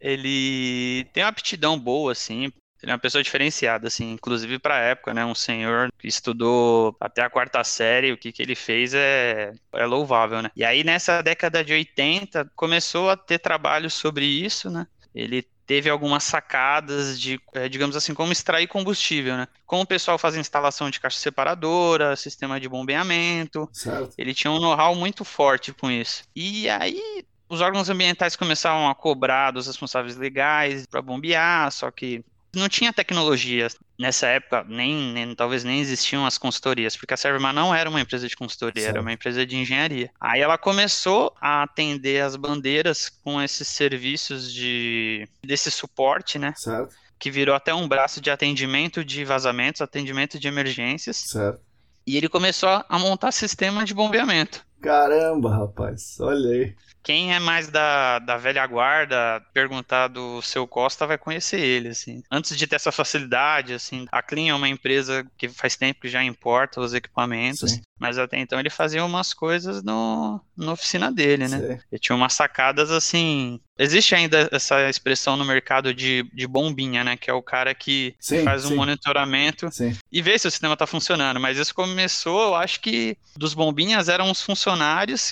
Ele 0.00 1.04
tem 1.12 1.22
uma 1.22 1.30
aptidão 1.30 1.78
boa, 1.78 2.12
assim, 2.12 2.50
ele 2.82 2.90
é 2.90 2.94
uma 2.94 2.98
pessoa 2.98 3.22
diferenciada, 3.22 3.88
assim, 3.88 4.12
inclusive 4.12 4.58
para 4.58 4.76
a 4.76 4.80
época, 4.80 5.12
né? 5.12 5.24
Um 5.24 5.34
senhor 5.34 5.92
que 5.98 6.08
estudou 6.08 6.96
até 7.00 7.22
a 7.22 7.30
quarta 7.30 7.62
série, 7.62 8.12
o 8.12 8.16
que, 8.16 8.32
que 8.32 8.42
ele 8.42 8.54
fez 8.54 8.94
é, 8.94 9.52
é 9.74 9.86
louvável, 9.86 10.42
né? 10.42 10.50
E 10.56 10.64
aí, 10.64 10.82
nessa 10.82 11.22
década 11.22 11.62
de 11.62 11.72
80, 11.72 12.50
começou 12.56 13.10
a 13.10 13.16
ter 13.16 13.38
trabalho 13.38 13.90
sobre 13.90 14.24
isso, 14.24 14.70
né? 14.70 14.86
Ele 15.14 15.42
teve 15.70 15.88
algumas 15.88 16.24
sacadas 16.24 17.20
de, 17.20 17.40
eh, 17.54 17.68
digamos 17.68 17.94
assim, 17.94 18.12
como 18.12 18.32
extrair 18.32 18.66
combustível, 18.66 19.36
né? 19.36 19.46
Como 19.64 19.82
o 19.82 19.86
pessoal 19.86 20.18
faz 20.18 20.34
instalação 20.34 20.90
de 20.90 20.98
caixa 20.98 21.20
separadora, 21.20 22.16
sistema 22.16 22.58
de 22.58 22.68
bombeamento, 22.68 23.68
Certo. 23.72 24.12
ele 24.18 24.34
tinha 24.34 24.50
um 24.50 24.58
know-how 24.58 24.96
muito 24.96 25.24
forte 25.24 25.72
com 25.72 25.88
isso. 25.88 26.24
E 26.34 26.68
aí 26.68 27.24
os 27.48 27.60
órgãos 27.60 27.88
ambientais 27.88 28.34
começaram 28.34 28.88
a 28.88 28.94
cobrar 28.96 29.52
dos 29.52 29.68
responsáveis 29.68 30.16
legais 30.16 30.86
para 30.86 31.00
bombear, 31.02 31.70
só 31.70 31.88
que 31.90 32.24
não 32.54 32.68
tinha 32.68 32.92
tecnologia 32.92 33.68
nessa 33.98 34.26
época, 34.26 34.64
nem, 34.68 35.12
nem- 35.12 35.34
talvez 35.34 35.62
nem 35.62 35.80
existiam 35.80 36.26
as 36.26 36.36
consultorias, 36.38 36.96
porque 36.96 37.14
a 37.14 37.16
Servemar 37.16 37.52
não 37.52 37.74
era 37.74 37.88
uma 37.88 38.00
empresa 38.00 38.26
de 38.28 38.34
consultoria, 38.36 38.88
era 38.88 39.00
uma 39.00 39.12
empresa 39.12 39.44
de 39.46 39.56
engenharia. 39.56 40.10
Aí 40.20 40.40
ela 40.40 40.58
começou 40.58 41.34
a 41.40 41.62
atender 41.62 42.22
as 42.22 42.34
bandeiras 42.36 43.08
com 43.22 43.40
esses 43.40 43.68
serviços 43.68 44.52
de 44.52 45.28
desse 45.42 45.70
suporte, 45.70 46.38
né, 46.38 46.52
Certo. 46.56 46.94
que 47.18 47.30
virou 47.30 47.54
até 47.54 47.72
um 47.74 47.86
braço 47.86 48.20
de 48.20 48.30
atendimento 48.30 49.04
de 49.04 49.24
vazamentos, 49.24 49.80
atendimento 49.80 50.38
de 50.38 50.48
emergências, 50.48 51.16
Certo. 51.28 51.60
e 52.06 52.16
ele 52.16 52.28
começou 52.28 52.82
a 52.88 52.98
montar 52.98 53.30
sistema 53.32 53.84
de 53.84 53.94
bombeamento. 53.94 54.64
Caramba, 54.80 55.50
rapaz. 55.50 56.18
Olha 56.20 56.50
aí. 56.50 56.74
Quem 57.02 57.34
é 57.34 57.38
mais 57.38 57.68
da, 57.68 58.18
da 58.18 58.36
velha 58.36 58.66
guarda, 58.66 59.42
perguntar 59.54 60.08
do 60.08 60.42
seu 60.42 60.66
Costa 60.66 61.06
vai 61.06 61.16
conhecer 61.16 61.58
ele, 61.58 61.88
assim. 61.88 62.22
Antes 62.30 62.56
de 62.56 62.66
ter 62.66 62.76
essa 62.76 62.92
facilidade, 62.92 63.72
assim, 63.72 64.06
a 64.12 64.22
Clean 64.22 64.50
é 64.50 64.54
uma 64.54 64.68
empresa 64.68 65.26
que 65.38 65.48
faz 65.48 65.76
tempo 65.76 66.00
que 66.00 66.08
já 66.08 66.22
importa 66.22 66.80
os 66.80 66.92
equipamentos, 66.92 67.72
Sim. 67.72 67.82
mas 67.98 68.18
até 68.18 68.38
então 68.38 68.60
ele 68.60 68.68
fazia 68.68 69.04
umas 69.04 69.32
coisas 69.32 69.82
no, 69.82 70.40
na 70.56 70.72
oficina 70.72 71.10
dele, 71.10 71.48
né? 71.48 71.58
Sei. 71.58 71.80
Ele 71.90 71.98
tinha 71.98 72.16
umas 72.16 72.34
sacadas 72.34 72.90
assim. 72.90 73.58
Existe 73.78 74.14
ainda 74.14 74.46
essa 74.52 74.90
expressão 74.90 75.38
no 75.38 75.44
mercado 75.44 75.94
de, 75.94 76.22
de 76.34 76.46
bombinha, 76.46 77.02
né? 77.02 77.16
Que 77.16 77.30
é 77.30 77.32
o 77.32 77.42
cara 77.42 77.74
que 77.74 78.14
Sim, 78.20 78.44
faz 78.44 78.66
um 78.66 78.70
sim. 78.70 78.74
monitoramento 78.74 79.70
Sim. 79.70 79.96
e 80.12 80.20
vê 80.20 80.38
se 80.38 80.46
o 80.46 80.50
sistema 80.50 80.74
está 80.74 80.86
funcionando. 80.86 81.40
Mas 81.40 81.56
isso 81.56 81.74
começou, 81.74 82.48
eu 82.48 82.54
acho 82.54 82.78
que 82.80 83.16
dos 83.34 83.54
bombinhas 83.54 84.10
eram 84.10 84.30
os 84.30 84.42
funcionários 84.42 84.69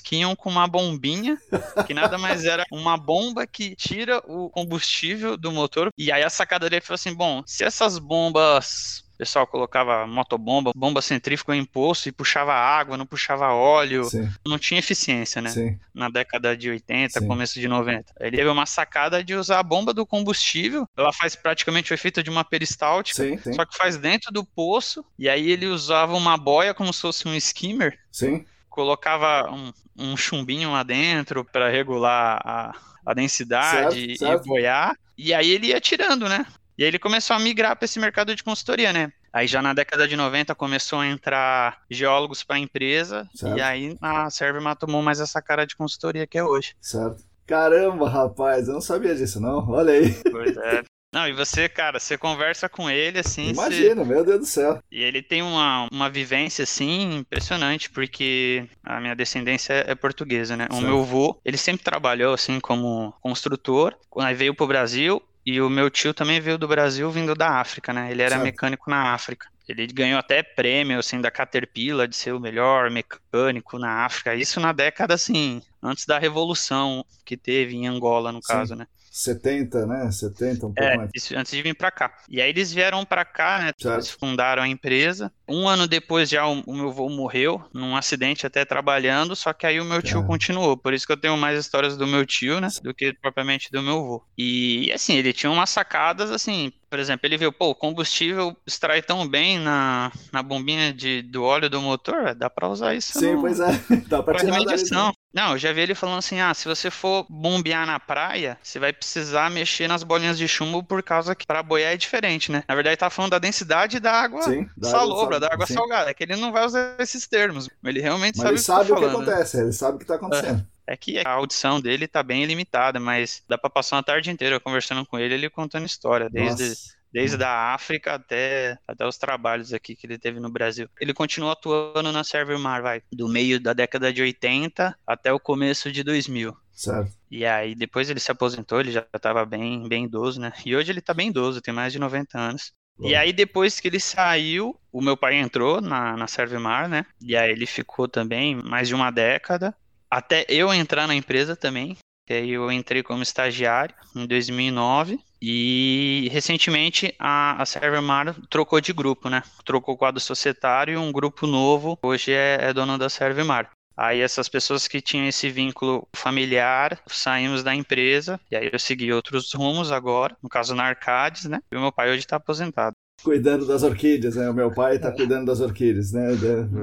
que 0.03 0.17
iam 0.17 0.35
com 0.35 0.51
uma 0.51 0.67
bombinha, 0.67 1.39
que 1.87 1.95
nada 1.95 2.19
mais 2.19 2.45
era 2.45 2.65
uma 2.71 2.97
bomba 2.97 3.47
que 3.47 3.75
tira 3.77 4.19
o 4.27 4.51
combustível 4.51 5.37
do 5.37 5.53
motor. 5.53 5.91
E 5.97 6.11
aí 6.13 6.23
a 6.23 6.31
sacada 6.31 6.69
dele 6.69 6.85
foi 6.85 6.95
assim: 6.95 7.15
bom, 7.15 7.43
se 7.47 7.65
essas 7.65 7.99
bombas 7.99 9.05
pessoal 9.19 9.47
colocava 9.47 10.07
motobomba, 10.07 10.71
bomba 10.75 11.03
centrífuga 11.03 11.55
em 11.57 11.65
poço 11.65 12.09
e 12.09 12.13
puxava 12.13 12.55
água, 12.55 12.97
não 12.97 13.05
puxava 13.05 13.53
óleo. 13.53 14.05
Sim. 14.05 14.31
Não 14.47 14.59
tinha 14.59 14.79
eficiência, 14.79 15.43
né? 15.43 15.51
Sim. 15.51 15.79
Na 15.93 16.09
década 16.09 16.57
de 16.57 16.71
80, 16.71 17.19
Sim. 17.19 17.27
começo 17.27 17.59
de 17.59 17.67
90. 17.67 18.15
Ele 18.21 18.37
teve 18.37 18.49
uma 18.49 18.65
sacada 18.65 19.23
de 19.23 19.35
usar 19.35 19.59
a 19.59 19.63
bomba 19.63 19.93
do 19.93 20.07
combustível. 20.07 20.89
Ela 20.97 21.13
faz 21.13 21.35
praticamente 21.35 21.93
o 21.93 21.95
efeito 21.95 22.23
de 22.23 22.31
uma 22.31 22.45
peristáltica. 22.45 23.25
Só 23.53 23.65
que 23.65 23.77
faz 23.77 23.97
dentro 23.97 24.33
do 24.33 24.45
poço, 24.45 25.05
e 25.19 25.29
aí 25.29 25.51
ele 25.51 25.67
usava 25.67 26.15
uma 26.15 26.37
boia 26.37 26.73
como 26.73 26.93
se 26.93 27.01
fosse 27.01 27.27
um 27.27 27.35
skimmer, 27.35 27.99
Sim. 28.13 28.45
Colocava 28.79 29.51
um, 29.51 29.73
um 29.97 30.17
chumbinho 30.17 30.71
lá 30.71 30.85
dentro 30.85 31.45
para 31.45 31.69
regular 31.69 32.41
a, 32.45 32.73
a 33.05 33.13
densidade 33.13 33.97
Certo, 33.97 33.97
e 33.99 34.17
certo. 34.17 34.45
boiar, 34.45 34.97
e 35.17 35.35
aí 35.35 35.51
ele 35.51 35.67
ia 35.67 35.81
tirando, 35.81 36.29
né? 36.29 36.47
E 36.79 36.85
aí 36.85 36.89
ele 36.89 36.99
começou 37.01 37.35
a 37.35 37.41
migrar 37.41 37.75
para 37.75 37.87
esse 37.87 37.99
mercado 37.99 38.37
de 38.37 38.45
consultoria, 38.45 38.93
né? 38.93 39.11
Aí 39.33 39.49
já 39.49 39.61
na 39.61 39.75
década 39.75 40.07
de 40.07 40.15
90 40.15 40.55
começou 40.55 41.01
a 41.01 41.09
entrar 41.09 41.79
geólogos 41.91 42.45
para 42.45 42.55
a 42.55 42.61
empresa, 42.61 43.29
Certo. 43.35 43.59
e 43.59 43.61
aí 43.61 43.97
a 44.01 44.31
Servma 44.31 44.77
tomou 44.77 45.03
mais 45.03 45.19
essa 45.19 45.43
cara 45.43 45.67
de 45.67 45.75
consultoria 45.75 46.25
que 46.25 46.39
é 46.39 46.45
hoje. 46.45 46.77
Certo. 46.81 47.25
Caramba, 47.45 48.09
rapaz, 48.09 48.69
eu 48.69 48.75
não 48.75 48.81
sabia 48.81 49.17
disso, 49.17 49.41
não. 49.41 49.69
Olha 49.69 49.93
aí. 49.95 50.15
Pois 50.31 50.57
é. 50.57 50.85
Não, 51.11 51.27
e 51.27 51.33
você, 51.33 51.69
cara, 51.71 51.99
você 51.99 52.19
conversa 52.19 52.69
com 52.69 52.89
ele 52.91 53.19
assim, 53.19 53.47
você- 53.47 53.51
Imagina, 53.53 54.05
meu 54.05 54.23
Deus 54.25 54.41
do 54.41 54.47
céu. 54.47 54.79
E 54.93 55.03
ele 55.03 55.23
tem 55.23 55.41
uma, 55.43 55.89
uma 55.91 56.11
vivência, 56.11 56.65
assim, 56.65 57.15
impressionante, 57.17 57.89
porque 57.89 58.69
a 58.85 59.01
minha 59.01 59.17
descendência 59.17 59.73
é 59.87 59.95
portuguesa, 59.95 60.55
né? 60.55 60.67
O 60.71 60.75
Certo. 60.75 60.85
meu 60.87 61.01
avô, 61.01 61.41
ele 61.45 61.57
sempre 61.57 61.83
trabalhou, 61.83 62.35
assim, 62.35 62.61
como 62.61 63.13
construtor, 63.23 63.97
aí 64.19 64.35
veio 64.35 64.55
pro 64.55 64.67
Brasil, 64.67 65.23
e 65.47 65.63
o 65.63 65.71
meu 65.71 65.89
tio 65.89 66.13
também 66.13 66.41
veio 66.41 66.59
do 66.59 66.69
Brasil 66.69 67.11
vindo 67.11 67.35
da 67.35 67.59
África, 67.59 67.91
né? 67.91 68.11
Ele 68.11 68.21
era 68.21 68.33
Certo. 68.37 68.43
mecânico 68.45 68.91
na 68.91 69.15
África. 69.15 69.47
Ele 69.67 69.87
ganhou 69.87 70.19
até 70.19 70.43
prêmio, 70.43 70.99
assim, 70.99 71.21
da 71.23 71.31
Caterpillar 71.31 72.07
de 72.07 72.17
ser 72.17 72.33
o 72.33 72.41
melhor 72.41 72.91
mecânico 72.91 73.79
na 73.79 74.05
África. 74.05 74.35
Isso 74.35 74.61
na 74.61 74.73
década, 74.73 75.15
assim, 75.15 75.63
antes 75.83 76.05
da 76.05 76.19
revolução 76.19 77.03
que 77.25 77.37
teve 77.37 77.77
em 77.77 77.87
Angola, 77.87 78.31
no 78.31 78.43
Sim. 78.43 78.49
caso, 78.49 78.75
né? 78.77 78.87
70, 79.11 79.87
né? 79.87 80.11
70, 80.11 80.67
um 80.67 80.73
pouco 80.73 80.83
É, 80.83 80.97
mais. 80.97 81.11
isso 81.15 81.37
antes 81.37 81.53
de 81.53 81.63
vir 81.63 81.75
pra 81.75 81.91
cá. 81.91 82.13
E 82.29 82.41
aí 82.41 82.49
eles 82.51 82.73
vieram 82.73 83.05
pra 83.05 83.25
cá, 83.25 83.59
né? 83.59 83.73
Certo. 83.79 83.95
Eles 83.97 84.11
fundaram 84.11 84.63
a 84.63 84.69
empresa. 84.69 85.33
Um 85.49 85.67
ano 85.67 85.87
depois 85.87 86.29
já 86.29 86.47
o, 86.47 86.61
o 86.67 86.75
meu 86.75 86.89
avô 86.91 87.09
morreu, 87.09 87.63
num 87.73 87.97
acidente 87.97 88.47
até 88.47 88.65
trabalhando, 88.65 89.35
só 89.35 89.53
que 89.53 89.67
aí 89.67 89.81
o 89.81 89.85
meu 89.85 90.03
tio 90.03 90.25
continuou. 90.27 90.77
Por 90.77 90.93
isso 90.93 91.07
que 91.07 91.13
eu 91.13 91.17
tenho 91.21 91.37
mais 91.37 91.59
histórias 91.59 91.97
do 91.97 92.07
meu 92.07 92.25
tio, 92.27 92.61
né? 92.61 92.69
Do 92.83 92.93
que 92.95 93.13
propriamente 93.15 93.71
do 93.73 93.83
meu 93.83 93.97
avô. 93.99 94.25
E 94.37 94.91
assim, 94.93 95.15
ele 95.15 95.33
tinha 95.33 95.51
umas 95.51 95.71
sacadas 95.71 96.31
assim. 96.31 96.71
Por 96.91 96.99
exemplo, 96.99 97.27
ele 97.27 97.37
viu, 97.37 97.53
pô, 97.53 97.69
o 97.69 97.75
combustível 97.75 98.57
extrai 98.67 99.03
tão 99.03 99.29
bem 99.29 99.59
na, 99.59 100.11
na 100.33 100.43
bombinha 100.43 100.91
de, 100.93 101.21
do 101.21 101.43
óleo 101.45 101.69
do 101.69 101.83
motor, 101.83 102.35
dá 102.35 102.49
pra 102.49 102.67
usar 102.69 102.95
isso 102.95 103.19
Sim, 103.19 103.35
no- 103.35 103.41
pois 103.43 103.61
é. 103.61 103.67
Dá 104.09 104.23
pra 104.23 104.33
pra 104.35 104.39
tirar 104.41 104.53
dali. 104.53 104.65
remediação. 104.65 105.13
Não, 105.39 105.53
eu 105.53 105.59
já 105.59 105.73
vi 105.73 105.81
ele 105.83 105.95
falando 105.95 106.19
assim: 106.19 106.41
ah, 106.41 106.53
se 106.55 106.67
você 106.67 106.91
for 106.91 107.27
bombear 107.29 107.87
na 107.87 108.01
praia, 108.01 108.59
você 108.63 108.79
vai 108.79 108.93
precisar 108.93 109.51
mexer 109.51 109.87
nas 109.89 110.03
bolinhas 110.03 110.37
de 110.39 110.49
chumbo 110.49 110.83
por 110.83 111.03
causa 111.03 111.35
que 111.35 111.47
pra 111.47 111.63
boiar 111.63 111.93
é 111.93 111.97
diferente, 111.97 112.51
né? 112.51 112.65
Na 112.69 112.75
verdade, 112.75 112.93
ele 112.95 112.97
tá 112.99 113.11
falando 113.11 113.33
da 113.33 113.39
densidade 113.39 114.01
da 114.01 114.13
água 114.13 114.43
Sim, 114.45 114.71
da 114.77 114.97
água 114.97 115.15
salobra, 115.15 115.15
sal- 115.15 115.41
da 115.41 115.49
água 115.53 115.67
sim. 115.67 115.75
salgada. 115.75 116.11
É 116.11 116.15
que 116.15 116.25
ele 116.25 116.37
não 116.37 116.53
vai 116.53 116.65
usar 116.65 116.97
esses 117.01 117.27
termos, 117.27 117.69
mas 117.83 117.95
ele 117.95 118.01
realmente 118.03 118.37
Mas 118.37 118.41
sabe 118.41 118.59
ele 118.59 118.61
o 118.61 118.65
que 118.65 118.73
sabe 118.73 118.81
tá 118.81 118.93
o 118.93 118.97
que 118.97 119.05
falando. 119.05 119.27
né? 119.27 119.35
acontece, 119.35 119.59
ele 119.61 119.73
sabe 119.73 119.97
o 119.97 119.99
que 120.01 120.07
tá 120.07 120.15
acontecendo. 120.15 120.67
É 120.87 120.97
que 120.97 121.19
a 121.19 121.31
audição 121.33 121.81
dele 121.81 122.09
tá 122.09 122.23
bem 122.23 122.45
limitada, 122.47 122.99
mas 122.99 123.43
dá 123.49 123.59
pra 123.59 123.69
passar 123.71 123.97
uma 123.97 124.03
tarde 124.03 124.31
inteira 124.31 124.59
conversando 124.59 125.05
com 125.07 125.19
ele, 125.19 125.35
ele 125.35 125.51
contando 125.51 125.85
história, 125.87 126.31
desde 126.31 126.79
Nossa. 126.79 126.98
Desde 127.13 127.43
a 127.43 127.75
África 127.75 128.15
até, 128.15 128.79
até 128.87 129.07
os 129.07 129.17
trabalhos 129.17 129.73
aqui 129.73 129.97
que 129.97 130.07
ele 130.07 130.19
teve 130.19 130.41
no 130.41 130.51
Brasil. 130.51 130.89
Ele 131.01 131.15
continuou 131.15 131.53
atuando 131.53 132.13
na 132.13 132.23
Servermar, 132.23 132.83
vai, 132.83 133.03
do 133.13 133.29
meio 133.29 133.59
da 133.59 133.73
década 133.73 134.13
de 134.13 134.23
80 134.23 134.97
até 135.07 135.33
o 135.33 135.41
começo 135.41 135.91
de 135.91 136.03
2000. 136.03 136.55
Certo. 136.73 137.13
E 137.31 137.45
aí, 137.45 137.75
depois 137.75 138.09
ele 138.09 138.21
se 138.21 138.31
aposentou, 138.31 138.81
ele 138.81 138.93
já 138.93 139.05
estava 139.15 139.45
bem, 139.45 139.89
bem 139.89 140.05
idoso, 140.05 140.41
né? 140.41 140.53
E 140.65 140.77
hoje 140.77 140.93
ele 140.93 141.01
tá 141.01 141.13
bem 141.13 141.29
idoso, 141.29 141.61
tem 141.61 141.75
mais 141.75 141.93
de 141.93 141.99
90 141.99 142.39
anos. 142.39 142.73
E 143.01 143.15
aí, 143.15 143.33
depois 143.33 143.79
que 143.79 143.89
ele 143.89 144.01
saiu, 144.01 144.79
o 144.93 145.01
meu 145.01 145.17
pai 145.17 145.35
entrou 145.37 145.81
na, 145.81 146.17
na 146.17 146.27
Servemar, 146.27 146.89
né? 146.89 147.07
E 147.21 147.37
aí 147.37 147.51
ele 147.51 147.67
ficou 147.67 148.09
também 148.09 148.57
mais 148.57 148.89
de 148.89 148.95
uma 148.95 149.11
década, 149.11 149.75
até 150.11 150.45
eu 150.49 150.73
entrar 150.73 151.07
na 151.07 151.15
empresa 151.15 151.55
também. 151.55 151.97
E 152.29 152.33
aí 152.33 152.51
eu 152.51 152.71
entrei 152.71 153.03
como 153.03 153.23
estagiário 153.23 153.95
em 154.15 154.27
2009 154.27 155.19
e 155.41 156.29
recentemente 156.33 157.15
a, 157.19 157.61
a 157.63 157.67
Servermar 157.67 158.35
trocou 158.49 158.81
de 158.81 158.93
grupo, 158.93 159.29
né? 159.29 159.43
Trocou 159.65 159.95
o 159.95 159.99
quadro 159.99 160.21
societário 160.21 160.95
e 160.95 160.97
um 160.97 161.13
grupo 161.13 161.47
novo 161.47 161.99
hoje 162.03 162.33
é, 162.33 162.59
é 162.61 162.73
dono 162.73 162.99
da 162.99 163.09
Servemar. 163.09 163.71
Aí 163.97 164.21
essas 164.21 164.49
pessoas 164.49 164.87
que 164.87 165.01
tinham 165.01 165.27
esse 165.27 165.51
vínculo 165.51 166.07
familiar, 166.15 167.01
saímos 167.09 167.65
da 167.65 167.75
empresa, 167.75 168.41
e 168.49 168.55
aí 168.55 168.71
eu 168.73 168.79
segui 168.79 169.13
outros 169.13 169.53
rumos 169.53 169.91
agora, 169.91 170.37
no 170.41 170.49
caso 170.49 170.73
na 170.73 170.85
Arcades, 170.85 171.47
né? 171.47 171.61
E 171.69 171.77
o 171.77 171.81
meu 171.81 171.91
pai 171.91 172.09
hoje 172.09 172.21
está 172.21 172.37
aposentado. 172.37 172.95
Cuidando 173.23 173.67
das 173.67 173.83
orquídeas, 173.83 174.37
né? 174.37 174.49
O 174.49 174.55
meu 174.55 174.71
pai 174.73 174.99
tá 174.99 175.13
cuidando 175.13 175.47
das 175.47 175.61
orquídeas, 175.61 176.13
né? 176.13 176.33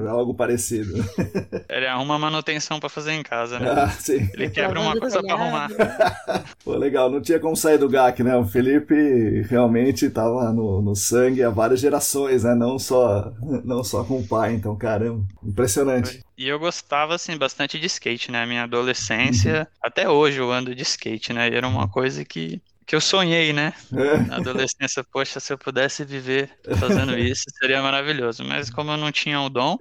É 0.04 0.08
algo 0.08 0.34
parecido. 0.34 0.94
Ele 1.68 1.86
arruma 1.86 2.18
manutenção 2.18 2.78
para 2.78 2.88
fazer 2.88 3.12
em 3.12 3.22
casa, 3.22 3.58
né? 3.58 3.70
Ah, 3.70 3.90
sim. 3.90 4.28
Ele 4.34 4.50
quebra 4.50 4.80
uma 4.80 4.96
coisa 4.98 5.22
para 5.22 5.34
arrumar. 5.34 5.66
telhado. 5.68 5.76
Pô, 6.64 6.76
legal, 6.76 7.10
não 7.10 7.20
tinha 7.20 7.38
como 7.38 7.56
sair 7.56 7.78
do 7.78 7.88
GAC, 7.88 8.22
né? 8.22 8.36
O 8.36 8.44
Felipe 8.44 9.42
realmente 9.48 10.08
tava 10.10 10.52
no, 10.52 10.82
no 10.82 10.94
sangue 10.94 11.42
há 11.42 11.50
várias 11.50 11.80
gerações, 11.80 12.44
né? 12.44 12.54
Não 12.54 12.78
só, 12.78 13.32
não 13.64 13.82
só 13.82 14.04
com 14.04 14.18
o 14.18 14.26
pai, 14.26 14.54
então, 14.54 14.76
caramba, 14.76 15.24
impressionante. 15.42 16.20
E 16.36 16.48
eu 16.48 16.58
gostava, 16.58 17.14
assim, 17.14 17.36
bastante 17.36 17.78
de 17.78 17.86
skate, 17.86 18.30
né? 18.30 18.44
Minha 18.46 18.64
adolescência, 18.64 19.66
até 19.82 20.08
hoje 20.08 20.38
eu 20.38 20.52
ando 20.52 20.74
de 20.74 20.82
skate, 20.82 21.32
né? 21.32 21.48
E 21.48 21.54
era 21.54 21.66
uma 21.66 21.88
coisa 21.88 22.24
que, 22.24 22.60
que 22.86 22.94
eu 22.94 23.00
sonhei, 23.00 23.52
né? 23.52 23.72
É, 23.92 24.18
Na 24.18 24.36
adolescência, 24.36 25.04
poxa, 25.12 25.40
se 25.40 25.52
eu 25.52 25.58
pudesse 25.58 26.04
viver 26.04 26.50
fazendo 26.78 27.16
isso, 27.18 27.44
seria 27.58 27.82
maravilhoso. 27.82 28.44
Mas 28.44 28.70
como 28.70 28.92
eu 28.92 28.96
não 28.96 29.10
tinha 29.10 29.40
o 29.40 29.48
dom, 29.48 29.76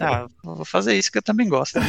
ah, 0.00 0.26
vou 0.42 0.64
fazer 0.64 0.94
isso 0.94 1.12
que 1.12 1.18
eu 1.18 1.22
também 1.22 1.48
gosto. 1.48 1.78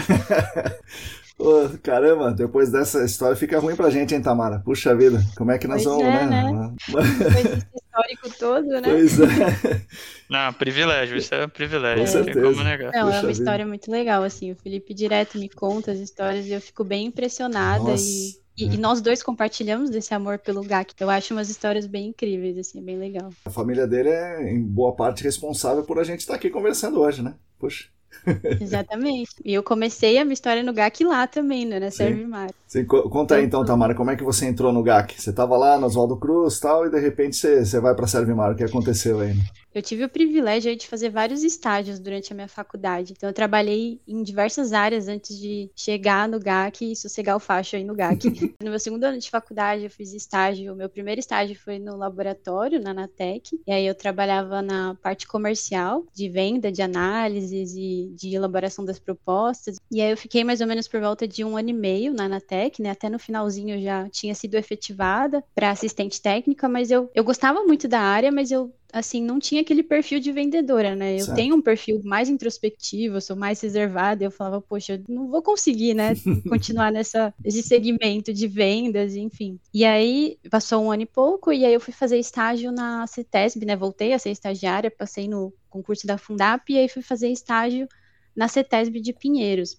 Pô, 1.38 1.70
caramba, 1.84 2.32
depois 2.32 2.72
dessa 2.72 3.04
história 3.04 3.36
fica 3.36 3.60
ruim 3.60 3.76
pra 3.76 3.90
gente, 3.90 4.16
hein, 4.16 4.22
Tamara? 4.22 4.60
Puxa 4.60 4.96
vida, 4.96 5.22
como 5.36 5.52
é 5.52 5.58
que 5.58 5.68
nós 5.68 5.84
Pois 5.84 5.98
vamos, 5.98 6.06
é, 6.16 6.26
né? 6.28 6.52
né? 6.52 6.74
Depois 6.88 7.44
desse 7.44 7.66
histórico 7.76 8.40
todo, 8.40 8.68
né? 8.68 8.82
Pois 8.84 9.20
é. 9.20 9.82
Não, 10.30 10.54
privilégio, 10.54 11.18
isso 11.18 11.36
é 11.36 11.46
um 11.46 11.50
privilégio, 11.50 12.06
Com 12.06 12.18
não 12.20 12.24
tem 12.24 12.34
certeza. 12.34 12.54
como 12.54 12.64
negar. 12.64 12.92
Não, 12.94 13.00
é 13.00 13.04
Puxa 13.04 13.16
uma 13.18 13.22
vida. 13.22 13.32
história 13.34 13.68
muito 13.68 13.92
legal, 13.92 14.24
assim. 14.24 14.52
O 14.54 14.56
Felipe 14.56 14.94
direto 14.94 15.38
me 15.38 15.50
conta 15.50 15.92
as 15.92 16.00
histórias 16.00 16.46
e 16.46 16.54
eu 16.54 16.62
fico 16.62 16.86
bem 16.86 17.08
impressionada. 17.08 17.84
Nossa. 17.84 18.02
E, 18.02 18.45
e, 18.58 18.66
e 18.66 18.78
nós 18.78 19.02
dois 19.02 19.22
compartilhamos 19.22 19.90
desse 19.90 20.14
amor 20.14 20.40
pelo 20.40 20.64
GAC. 20.64 20.94
Eu 21.00 21.10
acho 21.10 21.34
umas 21.34 21.50
histórias 21.50 21.86
bem 21.86 22.08
incríveis, 22.08 22.58
assim, 22.58 22.82
bem 22.82 22.98
legal. 22.98 23.32
A 23.46 23.50
família 23.50 23.86
dele 23.86 24.10
é, 24.10 24.52
em 24.52 24.62
boa 24.62 24.96
parte, 24.96 25.24
responsável 25.24 25.84
por 25.84 26.00
a 26.00 26.04
gente 26.04 26.22
estar 26.22 26.36
aqui 26.36 26.50
conversando 26.50 27.00
hoje, 27.00 27.22
né? 27.22 27.36
Puxa. 27.60 27.90
Exatamente. 28.62 29.36
E 29.44 29.54
eu 29.54 29.62
comecei 29.62 30.18
a 30.18 30.24
minha 30.24 30.34
história 30.34 30.64
no 30.64 30.74
GAC 30.74 31.04
lá 31.04 31.28
também, 31.28 31.66
né? 31.66 31.80
Na. 31.80 31.92
Servimar. 31.92 32.50
Você 32.76 32.84
conta 32.84 33.36
aí 33.36 33.46
então, 33.46 33.64
Tamara, 33.64 33.96
como 33.96 34.12
é 34.12 34.18
que 34.18 34.24
você 34.24 34.46
entrou 34.46 34.74
no 34.74 34.84
GAC? 34.84 35.22
Você 35.22 35.32
tava 35.32 35.56
lá 35.56 35.80
no 35.80 35.86
Oswaldo 35.86 36.18
Cruz 36.18 36.58
e 36.58 36.62
tal, 36.62 36.86
e 36.86 36.90
de 36.90 37.00
repente 37.00 37.38
você, 37.38 37.64
você 37.64 37.80
vai 37.80 37.96
pra 37.96 38.06
Servimar. 38.06 38.52
O 38.52 38.56
que 38.56 38.66
aconteceu 38.66 39.22
aí? 39.22 39.34
né? 39.34 39.44
Eu 39.76 39.82
tive 39.82 40.06
o 40.06 40.10
privilégio 40.10 40.74
de 40.74 40.88
fazer 40.88 41.10
vários 41.10 41.44
estágios 41.44 42.00
durante 42.00 42.32
a 42.32 42.36
minha 42.36 42.48
faculdade. 42.48 43.12
Então, 43.12 43.30
eu 43.30 43.34
trabalhei 43.34 44.00
em 44.08 44.24
diversas 44.24 44.72
áreas 44.72 45.10
antes 45.10 45.38
de 45.38 45.70
chegar 45.76 46.30
no 46.30 46.40
GAC 46.40 46.94
e 46.94 46.96
sossegar 46.96 47.36
o 47.36 47.42
facho 47.42 47.76
aí 47.76 47.84
no 47.84 47.94
GAC. 47.94 48.24
no 48.64 48.70
meu 48.70 48.80
segundo 48.80 49.04
ano 49.04 49.18
de 49.18 49.30
faculdade, 49.30 49.84
eu 49.84 49.90
fiz 49.90 50.14
estágio. 50.14 50.72
O 50.72 50.78
meu 50.78 50.88
primeiro 50.88 51.20
estágio 51.20 51.60
foi 51.60 51.78
no 51.78 51.98
laboratório, 51.98 52.80
na 52.80 52.92
Anatec. 52.92 53.60
E 53.68 53.72
aí, 53.72 53.86
eu 53.86 53.94
trabalhava 53.94 54.62
na 54.62 54.96
parte 54.96 55.28
comercial, 55.28 56.06
de 56.14 56.30
venda, 56.30 56.72
de 56.72 56.82
análises 56.82 57.76
e 57.76 58.14
de 58.16 58.34
elaboração 58.34 58.86
das 58.86 58.98
propostas. 58.98 59.76
E 59.92 60.02
aí, 60.02 60.10
eu 60.12 60.18
fiquei 60.18 60.46
mais 60.46 60.62
ou 60.62 60.68
menos 60.68 60.88
por 60.88 61.02
volta 61.02 61.28
de 61.28 61.44
um 61.44 61.58
ano 61.58 61.72
e 61.72 61.74
meio 61.74 62.14
na 62.14 62.30
Anatec, 62.66 62.82
né? 62.82 62.92
Até 62.92 63.10
no 63.10 63.20
finalzinho 63.20 63.76
eu 63.76 63.82
já 63.82 64.10
tinha 64.10 64.34
sido 64.34 64.56
efetivada 64.56 65.44
para 65.54 65.72
assistente 65.72 66.22
técnica, 66.22 66.68
mas 66.68 66.92
eu, 66.92 67.10
eu 67.14 67.24
gostava 67.24 67.64
muito 67.64 67.88
da 67.88 68.00
área, 68.00 68.32
mas 68.32 68.52
eu 68.52 68.74
assim, 68.94 69.22
não 69.22 69.40
tinha 69.40 69.60
aquele 69.60 69.84
perfil 69.84 70.22
de 70.22 70.32
vendedora, 70.32 70.96
né? 70.96 71.16
Eu 71.16 71.26
Certo. 71.26 71.36
tenho 71.36 71.56
um 71.56 71.62
perfil 71.62 72.00
mais 72.06 72.30
introspectivo, 72.30 73.18
eu 73.18 73.22
sou 73.22 73.36
mais 73.36 73.60
reservada, 73.60 74.24
e 74.24 74.26
eu 74.26 74.32
falava, 74.32 74.62
poxa, 74.62 74.94
eu 74.94 75.04
não 75.10 75.28
vou 75.28 75.42
conseguir, 75.42 75.94
né, 75.94 76.14
continuar 76.48 76.94
nessa, 76.94 77.34
nesse 77.44 77.62
segmento 77.62 78.34
de 78.34 78.48
vendas, 78.48 79.14
enfim. 79.18 79.60
E 79.74 79.84
aí, 79.84 80.38
passou 80.50 80.82
um 80.82 80.92
ano 80.94 81.02
e 81.02 81.06
pouco, 81.06 81.52
e 81.52 81.66
aí 81.66 81.74
eu 81.74 81.82
fui 81.82 81.94
fazer 81.94 82.18
estágio 82.18 82.72
na 82.72 83.06
CETESB, 83.06 83.66
né, 83.66 83.76
voltei 83.76 84.14
a 84.14 84.20
ser 84.20 84.30
estagiária, 84.30 84.90
passei 84.90 85.28
no 85.28 85.54
concurso 85.70 86.08
da 86.08 86.18
Fundap, 86.18 86.72
e 86.72 86.78
aí 86.78 86.88
fui 86.88 87.02
fazer 87.02 87.28
estágio 87.28 87.90
na 88.34 88.48
CETESB 88.48 89.02
de 89.02 89.12
Pinheiros. 89.12 89.78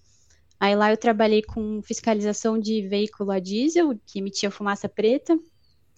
Aí 0.59 0.75
lá 0.75 0.91
eu 0.91 0.97
trabalhei 0.97 1.41
com 1.41 1.81
fiscalização 1.81 2.57
de 2.57 2.87
veículo 2.87 3.31
a 3.31 3.39
diesel, 3.39 3.97
que 4.05 4.19
emitia 4.19 4.49
fumaça 4.49 4.89
preta, 4.89 5.37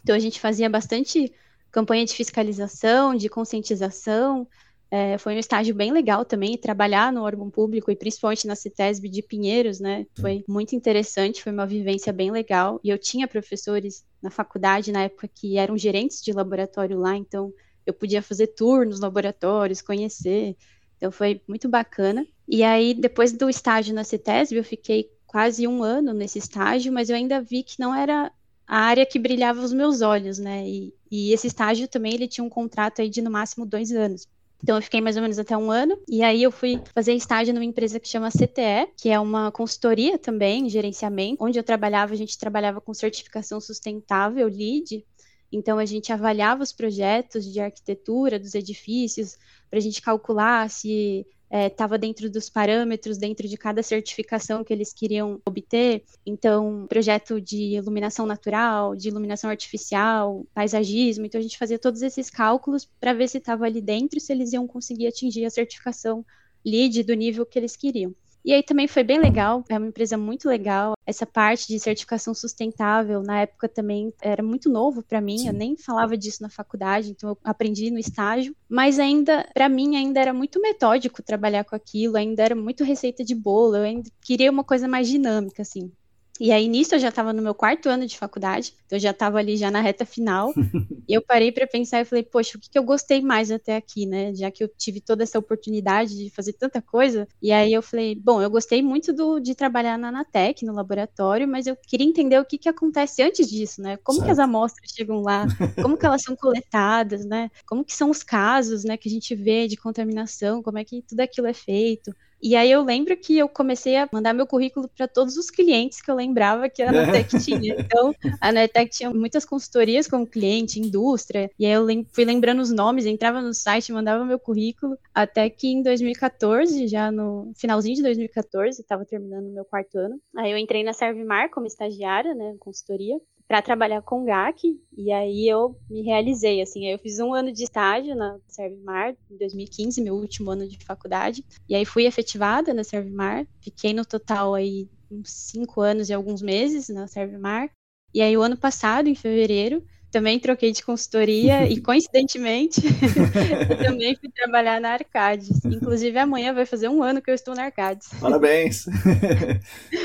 então 0.03 0.15
a 0.15 0.19
gente 0.19 0.39
fazia 0.39 0.69
bastante 0.69 1.31
campanha 1.71 2.05
de 2.05 2.13
fiscalização, 2.13 3.15
de 3.15 3.29
conscientização. 3.29 4.47
É, 4.91 5.19
foi 5.19 5.35
um 5.35 5.39
estágio 5.39 5.75
bem 5.75 5.91
legal 5.91 6.25
também, 6.25 6.57
trabalhar 6.57 7.13
no 7.13 7.21
órgão 7.21 7.49
público 7.49 7.91
e 7.91 7.95
principalmente 7.95 8.47
na 8.47 8.55
CITESB 8.55 9.07
de 9.07 9.21
Pinheiros, 9.21 9.79
né? 9.79 10.07
Foi 10.19 10.43
muito 10.47 10.75
interessante, 10.75 11.43
foi 11.43 11.51
uma 11.51 11.67
vivência 11.67 12.11
bem 12.11 12.31
legal. 12.31 12.79
E 12.83 12.89
eu 12.89 12.97
tinha 12.97 13.27
professores 13.27 14.03
na 14.21 14.31
faculdade 14.31 14.91
na 14.91 15.03
época 15.03 15.27
que 15.27 15.57
eram 15.57 15.77
gerentes 15.77 16.21
de 16.23 16.33
laboratório 16.33 16.97
lá, 16.97 17.15
então 17.15 17.53
eu 17.85 17.93
podia 17.93 18.21
fazer 18.21 18.47
tour 18.47 18.85
nos 18.85 18.99
laboratórios, 18.99 19.81
conhecer. 19.81 20.55
Então 20.99 21.11
foi 21.11 21.41
muito 21.47 21.69
bacana. 21.69 22.27
E 22.47 22.61
aí, 22.61 22.93
depois 22.93 23.31
do 23.31 23.49
estágio 23.49 23.95
na 23.95 24.03
CITESB, 24.03 24.57
eu 24.57 24.63
fiquei 24.63 25.09
quase 25.25 25.65
um 25.65 25.81
ano 25.81 26.13
nesse 26.13 26.37
estágio, 26.37 26.91
mas 26.91 27.09
eu 27.09 27.15
ainda 27.15 27.41
vi 27.41 27.63
que 27.63 27.79
não 27.79 27.95
era 27.95 28.31
a 28.67 28.77
área 28.77 29.05
que 29.05 29.17
brilhava 29.17 29.61
os 29.61 29.71
meus 29.71 30.01
olhos, 30.01 30.37
né? 30.37 30.67
E, 30.67 30.93
e 31.09 31.31
esse 31.31 31.47
estágio 31.47 31.87
também 31.87 32.13
ele 32.13 32.27
tinha 32.27 32.43
um 32.43 32.49
contrato 32.49 33.01
aí 33.01 33.09
de 33.09 33.21
no 33.21 33.31
máximo 33.31 33.65
dois 33.65 33.91
anos. 33.91 34.27
Então 34.61 34.75
eu 34.75 34.81
fiquei 34.81 34.99
mais 34.99 35.15
ou 35.15 35.21
menos 35.21 35.39
até 35.39 35.55
um 35.57 35.71
ano, 35.71 35.97
e 36.07 36.21
aí 36.21 36.43
eu 36.43 36.51
fui 36.51 36.81
fazer 36.93 37.13
estágio 37.13 37.53
numa 37.53 37.63
empresa 37.63 37.99
que 37.99 38.09
chama 38.09 38.29
CTE, 38.29 38.91
que 38.97 39.09
é 39.09 39.17
uma 39.17 39.51
consultoria 39.51 40.17
também, 40.17 40.69
gerenciamento, 40.69 41.41
onde 41.41 41.57
eu 41.57 41.63
trabalhava, 41.63 42.13
a 42.13 42.17
gente 42.17 42.37
trabalhava 42.37 42.81
com 42.81 42.93
certificação 42.93 43.61
sustentável, 43.61 44.47
LEED, 44.47 45.05
então 45.51 45.77
a 45.79 45.85
gente 45.85 46.11
avaliava 46.11 46.63
os 46.63 46.71
projetos 46.71 47.45
de 47.45 47.59
arquitetura 47.59 48.39
dos 48.39 48.55
edifícios, 48.55 49.37
para 49.69 49.79
a 49.79 49.81
gente 49.81 50.01
calcular 50.01 50.69
se 50.69 51.25
estava 51.51 51.95
é, 51.95 51.97
dentro 51.97 52.29
dos 52.29 52.49
parâmetros, 52.49 53.17
dentro 53.17 53.47
de 53.47 53.57
cada 53.57 53.81
certificação 53.81 54.63
que 54.63 54.71
eles 54.71 54.93
queriam 54.93 55.41
obter. 55.45 56.03
Então, 56.25 56.85
projeto 56.87 57.41
de 57.41 57.75
iluminação 57.75 58.25
natural, 58.25 58.95
de 58.95 59.07
iluminação 59.07 59.49
artificial, 59.49 60.45
paisagismo. 60.53 61.25
Então, 61.25 61.39
a 61.39 61.41
gente 61.41 61.57
fazia 61.57 61.79
todos 61.79 62.03
esses 62.03 62.29
cálculos 62.29 62.87
para 62.99 63.13
ver 63.13 63.27
se 63.27 63.39
estava 63.39 63.65
ali 63.65 63.81
dentro 63.81 64.17
e 64.17 64.21
se 64.21 64.31
eles 64.31 64.53
iam 64.53 64.67
conseguir 64.67 65.07
atingir 65.07 65.45
a 65.45 65.49
certificação 65.49 66.23
LEED 66.63 67.03
do 67.03 67.13
nível 67.15 67.45
que 67.45 67.57
eles 67.57 67.75
queriam. 67.75 68.13
E 68.43 68.53
aí 68.53 68.63
também 68.63 68.87
foi 68.87 69.03
bem 69.03 69.19
legal, 69.19 69.63
é 69.69 69.77
uma 69.77 69.87
empresa 69.87 70.17
muito 70.17 70.47
legal. 70.47 70.93
Essa 71.05 71.25
parte 71.25 71.67
de 71.67 71.79
certificação 71.79 72.33
sustentável, 72.33 73.21
na 73.21 73.41
época 73.41 73.67
também 73.67 74.13
era 74.21 74.41
muito 74.41 74.69
novo 74.69 75.03
para 75.03 75.19
mim, 75.19 75.39
Sim. 75.39 75.47
eu 75.47 75.53
nem 75.53 75.75
falava 75.75 76.17
disso 76.17 76.41
na 76.41 76.49
faculdade, 76.49 77.11
então 77.11 77.29
eu 77.29 77.37
aprendi 77.43 77.91
no 77.91 77.99
estágio, 77.99 78.55
mas 78.67 78.99
ainda, 78.99 79.47
para 79.53 79.67
mim, 79.67 79.95
ainda 79.95 80.19
era 80.19 80.33
muito 80.33 80.61
metódico 80.61 81.23
trabalhar 81.23 81.63
com 81.63 81.75
aquilo, 81.75 82.17
ainda 82.17 82.43
era 82.43 82.55
muito 82.55 82.83
receita 82.83 83.23
de 83.23 83.35
bolo, 83.35 83.75
eu 83.75 83.83
ainda 83.83 84.09
queria 84.21 84.51
uma 84.51 84.63
coisa 84.63 84.87
mais 84.87 85.07
dinâmica, 85.07 85.61
assim. 85.61 85.91
E 86.39 86.51
aí, 86.51 86.67
nisso, 86.67 86.95
eu 86.95 86.99
já 86.99 87.09
estava 87.09 87.33
no 87.33 87.41
meu 87.41 87.53
quarto 87.53 87.89
ano 87.89 88.05
de 88.05 88.17
faculdade, 88.17 88.73
então 88.85 88.95
eu 88.95 89.01
já 89.01 89.11
estava 89.11 89.39
ali 89.39 89.57
já 89.57 89.69
na 89.69 89.81
reta 89.81 90.05
final. 90.05 90.53
e 91.07 91.13
eu 91.13 91.21
parei 91.21 91.51
para 91.51 91.67
pensar 91.67 91.99
e 91.99 92.05
falei, 92.05 92.23
poxa, 92.23 92.57
o 92.57 92.61
que, 92.61 92.69
que 92.69 92.79
eu 92.79 92.83
gostei 92.83 93.21
mais 93.21 93.51
até 93.51 93.75
aqui, 93.75 94.05
né? 94.05 94.33
Já 94.33 94.49
que 94.49 94.63
eu 94.63 94.69
tive 94.69 95.01
toda 95.01 95.23
essa 95.23 95.37
oportunidade 95.37 96.15
de 96.15 96.29
fazer 96.29 96.53
tanta 96.53 96.81
coisa. 96.81 97.27
E 97.41 97.51
aí 97.51 97.73
eu 97.73 97.81
falei, 97.81 98.15
bom, 98.15 98.41
eu 98.41 98.49
gostei 98.49 98.81
muito 98.81 99.11
do, 99.11 99.39
de 99.39 99.53
trabalhar 99.53 99.97
na 99.97 100.07
Anatec, 100.07 100.65
no 100.65 100.73
laboratório, 100.73 101.47
mas 101.47 101.67
eu 101.67 101.75
queria 101.75 102.07
entender 102.07 102.39
o 102.39 102.45
que, 102.45 102.57
que 102.57 102.69
acontece 102.69 103.21
antes 103.21 103.49
disso, 103.49 103.81
né? 103.81 103.97
Como 103.97 104.19
certo. 104.19 104.27
que 104.27 104.31
as 104.31 104.39
amostras 104.39 104.91
chegam 104.91 105.21
lá, 105.21 105.45
como 105.81 105.97
que 105.97 106.05
elas 106.05 106.21
são 106.21 106.35
coletadas, 106.35 107.25
né? 107.25 107.51
Como 107.67 107.83
que 107.83 107.93
são 107.93 108.09
os 108.09 108.23
casos, 108.23 108.83
né, 108.83 108.95
que 108.95 109.09
a 109.09 109.11
gente 109.11 109.35
vê 109.35 109.67
de 109.67 109.75
contaminação, 109.75 110.61
como 110.61 110.77
é 110.77 110.85
que 110.85 111.01
tudo 111.01 111.19
aquilo 111.19 111.47
é 111.47 111.53
feito. 111.53 112.13
E 112.41 112.55
aí 112.55 112.71
eu 112.71 112.83
lembro 112.83 113.15
que 113.17 113.37
eu 113.37 113.49
comecei 113.49 113.97
a 113.97 114.07
mandar 114.11 114.33
meu 114.33 114.47
currículo 114.47 114.89
para 114.95 115.07
todos 115.07 115.35
os 115.37 115.49
clientes 115.49 116.01
que 116.01 116.09
eu 116.09 116.15
lembrava 116.15 116.69
que 116.69 116.81
a 116.81 116.89
Anatec 116.89 117.39
tinha. 117.43 117.75
Então, 117.79 118.13
a 118.39 118.49
Anatec 118.49 118.89
tinha 118.91 119.09
muitas 119.09 119.45
consultorias 119.45 120.07
como 120.07 120.25
cliente, 120.25 120.79
indústria, 120.79 121.49
e 121.59 121.65
aí 121.65 121.71
eu 121.71 121.83
lem 121.83 122.05
fui 122.11 122.23
lembrando 122.23 122.61
os 122.61 122.71
nomes, 122.71 123.05
entrava 123.05 123.41
no 123.41 123.53
site, 123.53 123.91
mandava 123.91 124.23
meu 124.23 124.39
currículo, 124.39 124.97
até 125.13 125.49
que 125.49 125.67
em 125.67 125.81
2014, 125.83 126.87
já 126.87 127.11
no 127.11 127.51
finalzinho 127.55 127.95
de 127.95 128.03
2014, 128.03 128.81
estava 128.81 129.05
terminando 129.05 129.47
o 129.47 129.53
meu 129.53 129.65
quarto 129.65 129.97
ano, 129.97 130.19
aí 130.37 130.51
eu 130.51 130.57
entrei 130.57 130.83
na 130.83 130.93
Servimar 130.93 131.49
como 131.49 131.67
estagiária, 131.67 132.33
né, 132.33 132.55
consultoria, 132.59 133.17
para 133.49 133.63
trabalhar 133.63 134.03
com 134.03 134.25
GAC, 134.25 134.79
e 134.95 135.11
aí 135.11 135.49
eu 135.49 135.75
me 135.89 136.03
realizei, 136.03 136.61
assim, 136.61 136.85
eu 136.85 136.99
fiz 136.99 137.19
um 137.19 137.33
ano 137.33 137.51
de 137.51 137.63
estágio 137.63 138.15
na 138.15 138.37
Servimar, 138.47 139.15
em 139.27 139.37
2015, 139.37 139.99
meu 140.03 140.13
último 140.13 140.51
ano 140.51 140.67
de 140.67 140.77
faculdade, 140.85 141.43
e 141.67 141.73
aí 141.73 141.83
fui 141.83 142.05
efetivada 142.05 142.75
na 142.75 142.83
Servimar, 142.83 143.47
fiquei 143.59 143.91
no 143.91 144.05
total 144.05 144.53
aí 144.53 144.87
uns 145.09 145.31
cinco 145.31 145.81
anos 145.81 146.09
e 146.09 146.13
alguns 146.13 146.43
meses 146.43 146.89
na 146.89 147.07
Servimar, 147.07 147.71
e 148.13 148.21
aí 148.21 148.37
o 148.37 148.43
ano 148.43 148.55
passado, 148.55 149.09
em 149.09 149.15
fevereiro, 149.15 149.83
também 150.11 150.39
troquei 150.39 150.71
de 150.71 150.83
consultoria 150.83 151.67
e, 151.67 151.79
coincidentemente, 151.81 152.81
eu 153.69 153.77
também 153.77 154.15
fui 154.15 154.29
trabalhar 154.29 154.79
na 154.79 154.93
Arcades. 154.93 155.63
Inclusive, 155.65 156.17
amanhã 156.17 156.53
vai 156.53 156.65
fazer 156.65 156.89
um 156.89 157.03
ano 157.03 157.21
que 157.21 157.29
eu 157.29 157.35
estou 157.35 157.55
na 157.55 157.65
Arcades. 157.65 158.09
Parabéns! 158.19 158.85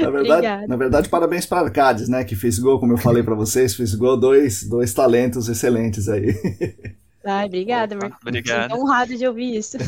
na, 0.01 0.11
verdade, 0.11 0.67
na 0.67 0.77
verdade, 0.77 1.09
parabéns 1.09 1.47
para 1.47 1.61
a 1.61 1.65
Arcades, 1.65 2.09
né? 2.09 2.25
Que 2.25 2.37
fisgou, 2.37 2.79
como 2.79 2.93
eu 2.93 2.99
falei 2.99 3.23
para 3.23 3.35
vocês, 3.35 3.75
fisgou 3.75 4.17
dois, 4.17 4.65
dois 4.65 4.93
talentos 4.93 5.49
excelentes 5.49 6.09
aí. 6.09 6.35
Ai, 7.25 7.47
obrigada, 7.47 7.97
Marcos. 7.97 8.19
Obrigado. 8.21 8.71
Estou 8.71 8.85
honrado 8.85 9.17
de 9.17 9.27
ouvir 9.27 9.57
isso. 9.57 9.79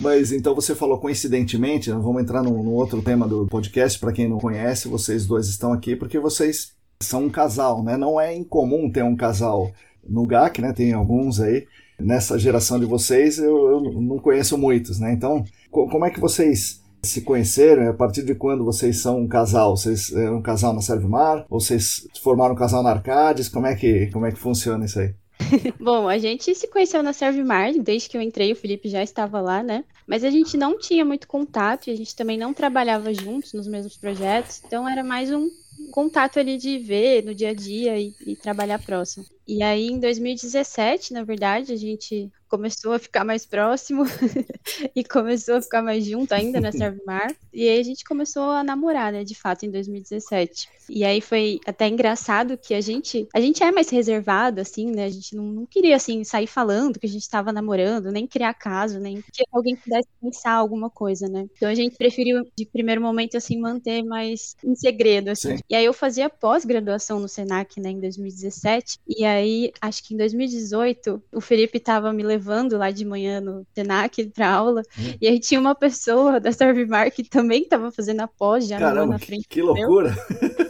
Mas 0.00 0.32
então 0.32 0.54
você 0.54 0.74
falou 0.74 0.98
coincidentemente, 0.98 1.90
vamos 1.90 2.22
entrar 2.22 2.42
no, 2.42 2.62
no 2.62 2.72
outro 2.72 3.02
tema 3.02 3.28
do 3.28 3.46
podcast, 3.46 3.98
para 3.98 4.12
quem 4.12 4.26
não 4.26 4.38
conhece, 4.38 4.88
vocês 4.88 5.26
dois 5.26 5.46
estão 5.46 5.74
aqui 5.74 5.94
porque 5.94 6.18
vocês 6.18 6.72
são 7.02 7.24
um 7.24 7.30
casal, 7.30 7.82
né? 7.82 7.96
Não 7.96 8.20
é 8.20 8.34
incomum 8.34 8.90
ter 8.90 9.02
um 9.02 9.16
casal 9.16 9.72
no 10.06 10.26
GAC, 10.26 10.60
né? 10.60 10.72
Tem 10.72 10.92
alguns 10.92 11.40
aí. 11.40 11.66
Nessa 11.98 12.38
geração 12.38 12.78
de 12.78 12.86
vocês, 12.86 13.38
eu, 13.38 13.70
eu 13.70 13.80
não 14.00 14.18
conheço 14.18 14.56
muitos, 14.56 14.98
né? 14.98 15.12
Então, 15.12 15.44
como 15.70 16.04
é 16.04 16.10
que 16.10 16.20
vocês 16.20 16.82
se 17.02 17.22
conheceram? 17.22 17.88
A 17.88 17.94
partir 17.94 18.22
de 18.22 18.34
quando 18.34 18.64
vocês 18.64 18.98
são 18.98 19.20
um 19.20 19.28
casal? 19.28 19.76
Vocês 19.76 20.12
é 20.12 20.30
um 20.30 20.40
casal 20.40 20.72
na 20.72 20.80
Servimar? 20.80 21.46
Ou 21.50 21.60
vocês 21.60 22.06
formaram 22.22 22.54
um 22.54 22.58
casal 22.58 22.82
na 22.82 22.90
Arcades? 22.90 23.48
Como 23.48 23.66
é 23.66 23.74
que, 23.74 24.06
como 24.12 24.24
é 24.24 24.32
que 24.32 24.38
funciona 24.38 24.84
isso 24.84 24.98
aí? 24.98 25.14
Bom, 25.80 26.08
a 26.08 26.18
gente 26.18 26.54
se 26.54 26.68
conheceu 26.68 27.02
na 27.02 27.12
Servimar, 27.12 27.72
desde 27.78 28.08
que 28.08 28.16
eu 28.16 28.22
entrei, 28.22 28.52
o 28.52 28.56
Felipe 28.56 28.88
já 28.88 29.02
estava 29.02 29.40
lá, 29.40 29.62
né? 29.62 29.84
Mas 30.06 30.24
a 30.24 30.30
gente 30.30 30.56
não 30.56 30.78
tinha 30.78 31.04
muito 31.04 31.26
contato 31.26 31.88
e 31.88 31.90
a 31.90 31.96
gente 31.96 32.14
também 32.14 32.38
não 32.38 32.52
trabalhava 32.52 33.12
juntos 33.12 33.52
nos 33.52 33.66
mesmos 33.66 33.96
projetos, 33.96 34.62
então 34.64 34.88
era 34.88 35.02
mais 35.02 35.30
um 35.30 35.48
contato 35.90 36.38
ali 36.38 36.56
de 36.56 36.78
ver 36.78 37.24
no 37.24 37.34
dia 37.34 37.50
a 37.50 37.54
dia 37.54 37.98
e, 37.98 38.14
e 38.26 38.36
trabalhar 38.36 38.78
próximo. 38.78 39.24
E 39.50 39.64
aí, 39.64 39.88
em 39.88 39.98
2017, 39.98 41.12
na 41.12 41.24
verdade, 41.24 41.72
a 41.72 41.76
gente 41.76 42.30
começou 42.50 42.92
a 42.92 42.98
ficar 42.98 43.24
mais 43.24 43.46
próximo 43.46 44.04
e 44.94 45.04
começou 45.04 45.54
a 45.54 45.62
ficar 45.62 45.82
mais 45.82 46.04
junto 46.04 46.32
ainda 46.32 46.60
na 46.60 46.72
Servimar. 46.72 47.34
E 47.52 47.68
aí 47.68 47.78
a 47.78 47.82
gente 47.82 48.04
começou 48.04 48.50
a 48.50 48.64
namorar, 48.64 49.12
né, 49.12 49.22
de 49.22 49.36
fato, 49.36 49.64
em 49.64 49.70
2017. 49.70 50.68
E 50.88 51.04
aí 51.04 51.20
foi 51.20 51.60
até 51.64 51.86
engraçado 51.86 52.58
que 52.58 52.74
a 52.74 52.80
gente, 52.80 53.28
a 53.32 53.40
gente 53.40 53.62
é 53.62 53.70
mais 53.70 53.88
reservado, 53.88 54.60
assim, 54.60 54.90
né, 54.90 55.04
a 55.04 55.08
gente 55.08 55.36
não, 55.36 55.44
não 55.44 55.66
queria, 55.66 55.94
assim, 55.94 56.24
sair 56.24 56.48
falando 56.48 56.98
que 56.98 57.06
a 57.06 57.08
gente 57.08 57.22
estava 57.22 57.52
namorando, 57.52 58.10
nem 58.10 58.26
criar 58.26 58.54
caso, 58.54 58.98
nem 58.98 59.22
que 59.32 59.44
alguém 59.52 59.76
pudesse 59.76 60.08
pensar 60.20 60.52
alguma 60.52 60.90
coisa, 60.90 61.28
né. 61.28 61.46
Então 61.56 61.68
a 61.68 61.74
gente 61.74 61.96
preferiu, 61.96 62.42
de 62.56 62.66
primeiro 62.66 63.00
momento, 63.00 63.36
assim, 63.36 63.60
manter 63.60 64.02
mais 64.02 64.56
em 64.64 64.74
segredo, 64.74 65.30
assim. 65.30 65.56
Sim. 65.56 65.62
E 65.68 65.74
aí 65.76 65.84
eu 65.84 65.92
fazia 65.92 66.28
pós-graduação 66.28 67.20
no 67.20 67.28
Senac, 67.28 67.80
né, 67.80 67.90
em 67.90 68.00
2017, 68.00 68.98
e 69.06 69.24
aí, 69.24 69.39
acho 69.80 70.02
que 70.06 70.14
em 70.14 70.16
2018, 70.16 71.22
o 71.32 71.40
Felipe 71.40 71.78
estava 71.78 72.12
me 72.12 72.22
levando 72.22 72.40
levando 72.50 72.78
lá 72.78 72.90
de 72.90 73.04
manhã 73.04 73.40
no 73.40 73.64
Tenac 73.74 74.24
para 74.30 74.50
aula. 74.50 74.82
Hum. 74.98 75.14
E 75.20 75.28
aí 75.28 75.38
tinha 75.38 75.60
uma 75.60 75.74
pessoa 75.74 76.40
da 76.40 76.52
Servimar 76.52 77.10
que 77.10 77.22
também 77.22 77.62
estava 77.62 77.90
fazendo 77.90 78.20
a 78.20 78.28
pós 78.28 78.66
já 78.66 78.78
Caramba, 78.78 79.12
na 79.12 79.18
frente. 79.18 79.46
Que 79.48 79.62
loucura! 79.62 80.14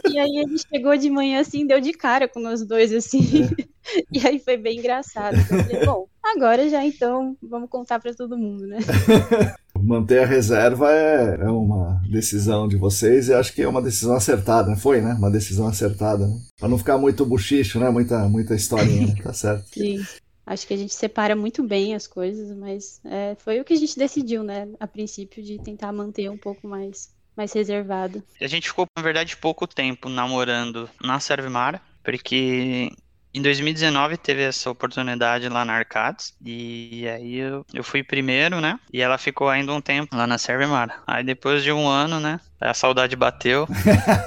E 0.09 0.19
aí 0.19 0.43
ele 0.43 0.57
chegou 0.57 0.97
de 0.97 1.09
manhã 1.09 1.39
assim, 1.39 1.65
deu 1.65 1.79
de 1.79 1.93
cara 1.93 2.27
com 2.27 2.39
nós 2.39 2.65
dois 2.65 2.93
assim. 2.93 3.49
É. 3.67 3.71
E 4.11 4.25
aí 4.25 4.37
foi 4.37 4.57
bem 4.57 4.77
engraçado. 4.77 5.35
Eu 5.35 5.43
falei, 5.43 5.85
bom, 5.85 6.07
agora 6.23 6.69
já 6.69 6.85
então 6.85 7.35
vamos 7.41 7.67
contar 7.67 7.99
para 7.99 8.13
todo 8.13 8.37
mundo, 8.37 8.67
né? 8.67 8.77
Manter 9.83 10.23
a 10.23 10.25
reserva 10.25 10.91
é, 10.91 11.39
é, 11.41 11.49
uma 11.49 12.01
decisão 12.09 12.67
de 12.67 12.77
vocês 12.77 13.27
e 13.27 13.33
acho 13.33 13.53
que 13.53 13.61
é 13.61 13.67
uma 13.67 13.81
decisão 13.81 14.15
acertada, 14.15 14.75
foi, 14.75 15.01
né? 15.01 15.13
Uma 15.13 15.31
decisão 15.31 15.67
acertada, 15.67 16.27
né? 16.27 16.39
Para 16.57 16.69
não 16.69 16.77
ficar 16.77 16.97
muito 16.97 17.25
buchicho, 17.25 17.79
né? 17.79 17.89
Muita, 17.89 18.27
muita 18.29 18.55
historinha, 18.55 19.07
né? 19.07 19.21
tá 19.21 19.33
certo. 19.33 19.65
Sim. 19.73 20.03
Acho 20.45 20.67
que 20.67 20.73
a 20.73 20.77
gente 20.77 20.93
separa 20.93 21.35
muito 21.35 21.63
bem 21.63 21.95
as 21.95 22.07
coisas, 22.07 22.55
mas 22.57 22.99
é, 23.05 23.35
foi 23.39 23.59
o 23.61 23.63
que 23.63 23.73
a 23.73 23.77
gente 23.77 23.97
decidiu, 23.97 24.43
né, 24.43 24.67
a 24.79 24.87
princípio, 24.87 25.41
de 25.41 25.59
tentar 25.59 25.91
manter 25.93 26.29
um 26.29 26.37
pouco 26.37 26.67
mais, 26.67 27.09
mais 27.37 27.53
reservado. 27.53 28.21
A 28.41 28.47
gente 28.47 28.67
ficou, 28.67 28.85
na 28.97 29.03
verdade, 29.03 29.37
pouco 29.37 29.67
tempo 29.67 30.09
namorando 30.09 30.89
na 31.01 31.19
Servimar, 31.19 31.81
porque 32.03 32.91
Em 33.33 33.41
2019 33.41 34.17
teve 34.17 34.41
essa 34.43 34.69
oportunidade 34.69 35.47
lá 35.47 35.63
na 35.63 35.73
Arcades, 35.73 36.33
e 36.45 37.07
aí 37.07 37.37
eu, 37.37 37.65
eu 37.73 37.83
fui 37.83 38.03
primeiro, 38.03 38.59
né? 38.59 38.77
E 38.91 39.01
ela 39.01 39.17
ficou 39.17 39.47
ainda 39.47 39.71
um 39.71 39.79
tempo 39.79 40.15
lá 40.15 40.27
na 40.27 40.37
Servemar. 40.37 41.01
Aí 41.07 41.23
depois 41.23 41.63
de 41.63 41.71
um 41.71 41.87
ano, 41.87 42.19
né? 42.19 42.41
A 42.59 42.73
saudade 42.73 43.15
bateu, 43.15 43.67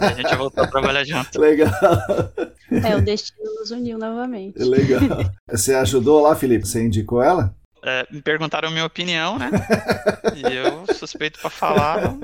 e 0.00 0.04
a 0.04 0.14
gente 0.14 0.34
voltou 0.36 0.64
a 0.64 0.66
trabalhar 0.66 1.04
junto. 1.04 1.38
Legal. 1.38 1.70
É, 2.70 2.96
o 2.96 3.02
destino 3.02 3.44
nos 3.60 3.70
uniu 3.70 3.98
novamente. 3.98 4.58
Legal. 4.58 5.02
Você 5.50 5.74
ajudou 5.74 6.22
lá, 6.22 6.34
Felipe? 6.34 6.66
Você 6.66 6.82
indicou 6.82 7.22
ela? 7.22 7.54
É, 7.86 8.06
me 8.10 8.22
perguntaram 8.22 8.70
minha 8.70 8.86
opinião, 8.86 9.38
né? 9.38 9.50
E 10.34 10.56
eu, 10.56 10.86
suspeito 10.94 11.38
pra 11.38 11.50
falar, 11.50 12.16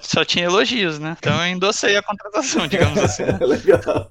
só 0.00 0.24
tinha 0.24 0.46
elogios, 0.46 0.98
né? 0.98 1.16
Então 1.16 1.32
eu 1.38 1.52
endossei 1.52 1.96
a 1.96 2.02
contratação, 2.02 2.66
digamos 2.66 2.98
assim. 2.98 3.22
Legal. 3.40 4.10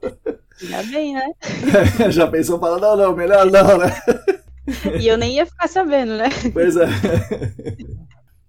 Ainda 0.61 0.83
bem, 0.83 1.13
né? 1.13 1.31
Já 2.11 2.27
pensou 2.27 2.59
falar, 2.59 2.79
não, 2.79 2.95
não, 2.95 3.15
melhor 3.15 3.49
não, 3.49 3.77
né? 3.77 3.93
E 4.97 5.07
eu 5.07 5.17
nem 5.17 5.35
ia 5.35 5.45
ficar 5.45 5.67
sabendo, 5.67 6.15
né? 6.15 6.29
Pois 6.53 6.77
é. 6.77 6.85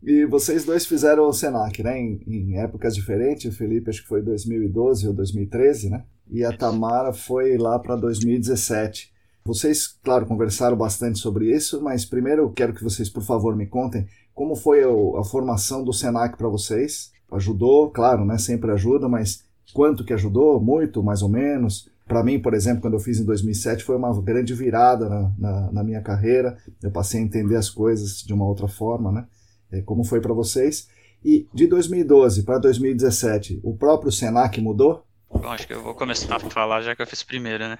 E 0.07 0.27
vocês 0.27 0.67
dois 0.67 0.85
fizeram 0.85 1.27
o 1.27 1.33
Senac, 1.33 1.83
né? 1.83 1.99
Em, 1.99 2.21
em 2.27 2.59
épocas 2.59 2.95
diferentes. 2.95 3.51
O 3.51 3.57
Felipe 3.57 3.89
acho 3.89 4.03
que 4.03 4.09
foi 4.09 4.21
2012 4.21 5.09
ou 5.09 5.15
2013, 5.15 5.89
né? 5.89 6.05
E 6.31 6.45
a 6.45 6.55
Tamara 6.55 7.15
foi 7.15 7.57
lá 7.57 7.79
para 7.79 7.97
2017. 7.97 9.11
Vocês, 9.47 9.87
claro, 10.05 10.27
conversaram 10.27 10.77
bastante 10.77 11.19
sobre 11.19 11.55
isso, 11.55 11.83
mas 11.83 12.05
primeiro 12.05 12.43
eu 12.43 12.51
quero 12.51 12.75
que 12.75 12.85
vocês, 12.85 13.09
por 13.09 13.23
favor, 13.23 13.57
me 13.57 13.67
contem 13.67 14.07
como 14.35 14.55
foi 14.55 14.83
a, 14.83 15.21
a 15.21 15.25
formação 15.25 15.83
do 15.83 15.93
Senac 15.93 16.37
para 16.37 16.49
vocês. 16.49 17.11
Ajudou, 17.33 17.91
claro, 17.91 18.27
né? 18.27 18.37
Sempre 18.37 18.73
ajuda, 18.73 19.09
mas 19.09 19.43
quanto 19.73 20.05
que 20.05 20.13
ajudou? 20.13 20.61
Muito, 20.61 21.03
mais 21.03 21.23
ou 21.23 21.31
menos? 21.31 21.89
Para 22.07 22.23
mim, 22.23 22.39
por 22.39 22.53
exemplo, 22.53 22.83
quando 22.83 22.95
eu 22.95 23.01
fiz 23.01 23.19
em 23.19 23.25
2007, 23.25 23.83
foi 23.83 23.97
uma 23.97 24.13
grande 24.23 24.55
virada 24.55 25.09
na, 25.09 25.33
na, 25.39 25.73
na 25.73 25.85
minha 25.85 26.03
carreira. 26.03 26.57
Eu 26.83 26.91
passei 26.91 27.21
a 27.21 27.25
entender 27.25 27.57
as 27.57 27.71
coisas 27.71 28.23
de 28.23 28.33
uma 28.33 28.45
outra 28.45 28.69
forma, 28.69 29.11
né? 29.11 29.27
É, 29.73 29.81
como 29.81 30.05
foi 30.05 30.21
para 30.21 30.35
vocês? 30.35 30.89
E 31.25 31.49
de 31.55 31.67
2012 31.67 32.43
para 32.43 32.59
2017, 32.59 33.61
o 33.65 33.75
próprio 33.77 34.13
Senac 34.13 34.61
mudou? 34.61 35.07
Bom, 35.31 35.49
acho 35.49 35.67
que 35.67 35.73
eu 35.73 35.83
vou 35.83 35.95
começar 35.95 36.37
a 36.37 36.41
falar 36.41 36.83
já 36.83 36.95
que 36.95 37.01
eu 37.01 37.07
fiz 37.07 37.23
primeiro, 37.23 37.67
né? 37.67 37.79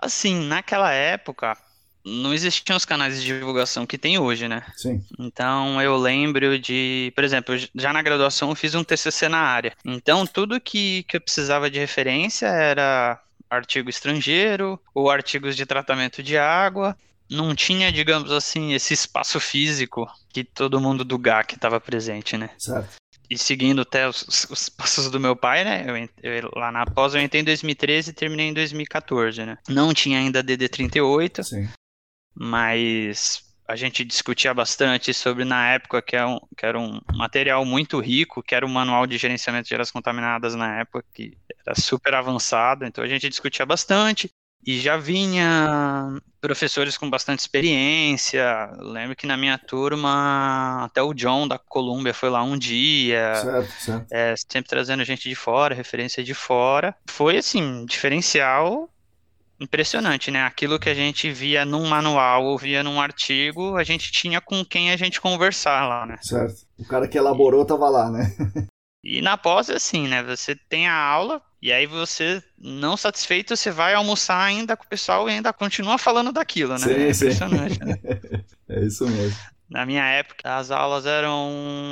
Assim, 0.00 0.46
naquela 0.46 0.92
época, 0.92 1.56
não 2.04 2.34
existiam 2.34 2.76
os 2.76 2.84
canais 2.84 3.20
de 3.20 3.26
divulgação 3.26 3.86
que 3.86 3.96
tem 3.96 4.18
hoje, 4.18 4.48
né? 4.48 4.62
Sim. 4.76 5.02
Então 5.18 5.80
eu 5.80 5.96
lembro 5.96 6.58
de, 6.58 7.12
por 7.14 7.24
exemplo, 7.24 7.54
já 7.74 7.92
na 7.92 8.02
graduação 8.02 8.50
eu 8.50 8.54
fiz 8.54 8.74
um 8.74 8.84
TCC 8.84 9.28
na 9.28 9.38
área. 9.38 9.72
Então 9.84 10.26
tudo 10.26 10.60
que, 10.60 11.04
que 11.04 11.16
eu 11.16 11.20
precisava 11.20 11.70
de 11.70 11.78
referência 11.78 12.46
era 12.46 13.20
artigo 13.54 13.90
estrangeiro 13.90 14.80
ou 14.94 15.10
artigos 15.10 15.56
de 15.56 15.66
tratamento 15.66 16.22
de 16.22 16.36
água. 16.36 16.96
Não 17.30 17.54
tinha, 17.54 17.90
digamos 17.90 18.30
assim, 18.30 18.72
esse 18.72 18.92
espaço 18.92 19.40
físico 19.40 20.06
que 20.32 20.44
todo 20.44 20.80
mundo 20.80 21.04
do 21.04 21.18
GAC 21.18 21.54
estava 21.54 21.80
presente, 21.80 22.36
né? 22.36 22.50
Certo. 22.58 22.96
E 23.30 23.38
seguindo 23.38 23.82
até 23.82 24.06
os, 24.06 24.46
os 24.50 24.68
passos 24.68 25.10
do 25.10 25.18
meu 25.18 25.34
pai, 25.34 25.64
né? 25.64 25.86
Eu, 26.22 26.30
eu, 26.30 26.50
lá 26.54 26.70
na 26.70 26.84
pós 26.84 27.14
eu 27.14 27.20
entrei 27.22 27.40
em 27.40 27.44
2013 27.44 28.10
e 28.10 28.14
terminei 28.14 28.48
em 28.48 28.52
2014, 28.52 29.46
né? 29.46 29.56
Não 29.68 29.94
tinha 29.94 30.18
ainda 30.18 30.44
DD38, 30.44 31.42
Sim. 31.42 31.68
mas 32.34 33.42
a 33.66 33.76
gente 33.76 34.04
discutia 34.04 34.52
bastante 34.52 35.14
sobre 35.14 35.44
na 35.44 35.70
época 35.70 36.02
que 36.02 36.16
era, 36.16 36.28
um, 36.28 36.40
que 36.56 36.66
era 36.66 36.78
um 36.78 37.00
material 37.14 37.64
muito 37.64 38.00
rico, 38.00 38.42
que 38.42 38.54
era 38.54 38.66
o 38.66 38.68
manual 38.68 39.06
de 39.06 39.16
gerenciamento 39.16 39.68
de 39.68 39.74
áreas 39.74 39.90
contaminadas 39.90 40.54
na 40.54 40.80
época, 40.80 41.04
que 41.14 41.36
era 41.64 41.74
super 41.74 42.14
avançado, 42.14 42.84
então 42.84 43.02
a 43.02 43.08
gente 43.08 43.28
discutia 43.28 43.64
bastante. 43.64 44.30
E 44.64 44.78
já 44.78 44.96
vinha 44.96 46.20
professores 46.40 46.96
com 46.96 47.10
bastante 47.10 47.40
experiência. 47.40 48.70
Lembro 48.78 49.16
que 49.16 49.26
na 49.26 49.36
minha 49.36 49.58
turma, 49.58 50.84
até 50.84 51.02
o 51.02 51.12
John 51.12 51.48
da 51.48 51.58
Colômbia 51.58 52.14
foi 52.14 52.30
lá 52.30 52.44
um 52.44 52.56
dia. 52.56 53.34
Certo, 53.34 53.72
certo. 53.72 54.06
É, 54.12 54.34
sempre 54.36 54.70
trazendo 54.70 55.04
gente 55.04 55.28
de 55.28 55.34
fora, 55.34 55.74
referência 55.74 56.22
de 56.22 56.32
fora. 56.32 56.94
Foi, 57.08 57.38
assim, 57.38 57.84
diferencial 57.86 58.88
impressionante, 59.62 60.30
né? 60.30 60.42
Aquilo 60.44 60.78
que 60.78 60.88
a 60.88 60.94
gente 60.94 61.30
via 61.30 61.64
num 61.64 61.86
manual 61.88 62.44
ou 62.44 62.58
via 62.58 62.82
num 62.82 63.00
artigo, 63.00 63.76
a 63.76 63.84
gente 63.84 64.10
tinha 64.10 64.40
com 64.40 64.64
quem 64.64 64.90
a 64.90 64.96
gente 64.96 65.20
conversar 65.20 65.86
lá, 65.88 66.04
né? 66.04 66.16
Certo. 66.20 66.66
O 66.78 66.84
cara 66.84 67.06
que 67.06 67.16
elaborou 67.16 67.64
tava 67.64 67.88
lá, 67.88 68.10
né? 68.10 68.32
E 69.04 69.20
na 69.20 69.36
pós 69.36 69.68
é 69.68 69.74
assim, 69.74 70.06
né? 70.06 70.22
Você 70.22 70.54
tem 70.54 70.86
a 70.86 70.94
aula 70.94 71.42
e 71.60 71.72
aí 71.72 71.86
você, 71.86 72.40
não 72.56 72.96
satisfeito, 72.96 73.56
você 73.56 73.68
vai 73.68 73.94
almoçar 73.94 74.40
ainda 74.40 74.76
com 74.76 74.84
o 74.84 74.88
pessoal 74.88 75.28
e 75.28 75.32
ainda 75.32 75.52
continua 75.52 75.98
falando 75.98 76.30
daquilo, 76.30 76.74
né? 76.74 76.78
Sim, 76.78 76.92
é 76.92 77.12
sim. 77.12 77.24
impressionante, 77.24 77.78
né? 77.84 77.98
É 78.68 78.84
isso 78.84 79.06
mesmo. 79.06 79.36
Na 79.68 79.84
minha 79.84 80.04
época, 80.04 80.54
as 80.54 80.70
aulas 80.70 81.04
eram 81.04 81.50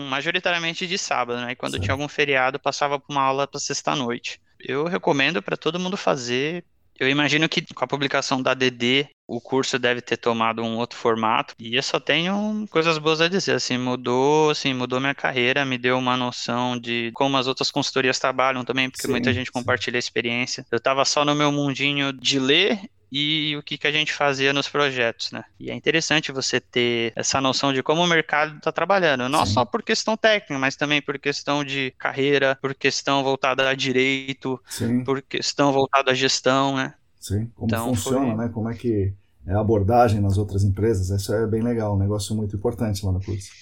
majoritariamente 0.08 0.86
de 0.86 0.96
sábado, 0.96 1.40
né? 1.40 1.52
E 1.52 1.56
quando 1.56 1.72
Certo. 1.72 1.82
tinha 1.82 1.94
algum 1.94 2.08
feriado, 2.08 2.60
passava 2.60 2.98
por 2.98 3.12
uma 3.12 3.22
aula 3.22 3.46
para 3.46 3.58
sexta-noite. 3.58 4.40
Eu 4.58 4.84
recomendo 4.84 5.42
para 5.42 5.56
todo 5.56 5.80
mundo 5.80 5.96
fazer. 5.96 6.64
Eu 7.00 7.08
imagino 7.08 7.48
que 7.48 7.62
com 7.74 7.82
a 7.82 7.88
publicação 7.88 8.42
da 8.42 8.52
DD, 8.52 9.08
o 9.26 9.40
curso 9.40 9.78
deve 9.78 10.02
ter 10.02 10.18
tomado 10.18 10.62
um 10.62 10.76
outro 10.76 10.98
formato. 10.98 11.54
E 11.58 11.74
eu 11.74 11.82
só 11.82 11.98
tenho 11.98 12.66
coisas 12.68 12.98
boas 12.98 13.22
a 13.22 13.28
dizer. 13.28 13.52
Assim, 13.54 13.78
mudou, 13.78 14.50
assim, 14.50 14.74
mudou 14.74 15.00
minha 15.00 15.14
carreira, 15.14 15.64
me 15.64 15.78
deu 15.78 15.96
uma 15.96 16.14
noção 16.14 16.78
de 16.78 17.10
como 17.14 17.38
as 17.38 17.46
outras 17.46 17.70
consultorias 17.70 18.18
trabalham 18.18 18.66
também, 18.66 18.90
porque 18.90 19.06
Sim, 19.06 19.12
muita 19.12 19.32
gente 19.32 19.46
sim. 19.46 19.52
compartilha 19.52 19.96
a 19.96 19.98
experiência. 19.98 20.66
Eu 20.70 20.78
tava 20.78 21.02
só 21.06 21.24
no 21.24 21.34
meu 21.34 21.50
mundinho 21.50 22.12
de 22.12 22.38
ler 22.38 22.78
e 23.10 23.56
o 23.56 23.62
que, 23.62 23.76
que 23.78 23.86
a 23.86 23.92
gente 23.92 24.12
fazia 24.12 24.52
nos 24.52 24.68
projetos, 24.68 25.32
né? 25.32 25.44
E 25.58 25.70
é 25.70 25.74
interessante 25.74 26.32
você 26.32 26.60
ter 26.60 27.12
essa 27.16 27.40
noção 27.40 27.72
de 27.72 27.82
como 27.82 28.02
o 28.02 28.06
mercado 28.06 28.56
está 28.58 28.70
trabalhando, 28.72 29.28
não 29.28 29.44
Sim. 29.44 29.46
só 29.46 29.64
por 29.64 29.82
questão 29.82 30.16
técnica, 30.16 30.58
mas 30.58 30.76
também 30.76 31.02
por 31.02 31.18
questão 31.18 31.64
de 31.64 31.90
carreira, 31.98 32.56
por 32.60 32.74
questão 32.74 33.22
voltada 33.24 33.68
a 33.68 33.74
direito, 33.74 34.62
Sim, 34.68 35.04
por 35.04 35.22
questão 35.22 35.72
voltada 35.72 36.12
à 36.12 36.14
gestão, 36.14 36.76
né? 36.76 36.94
sim. 37.18 37.46
Como 37.54 37.74
Então, 37.74 37.76
funciona, 37.76 38.34
foi- 38.34 38.36
né? 38.36 38.48
Como 38.48 38.68
é 38.68 38.74
que 38.74 39.12
é 39.46 39.54
a 39.54 39.60
abordagem 39.60 40.20
nas 40.20 40.36
outras 40.38 40.64
empresas. 40.64 41.10
Isso 41.10 41.32
é 41.32 41.46
bem 41.46 41.62
legal, 41.62 41.94
um 41.94 41.98
negócio 41.98 42.34
muito 42.36 42.56
importante 42.56 43.04
lá 43.04 43.12
no 43.12 43.22
curso. 43.22 43.54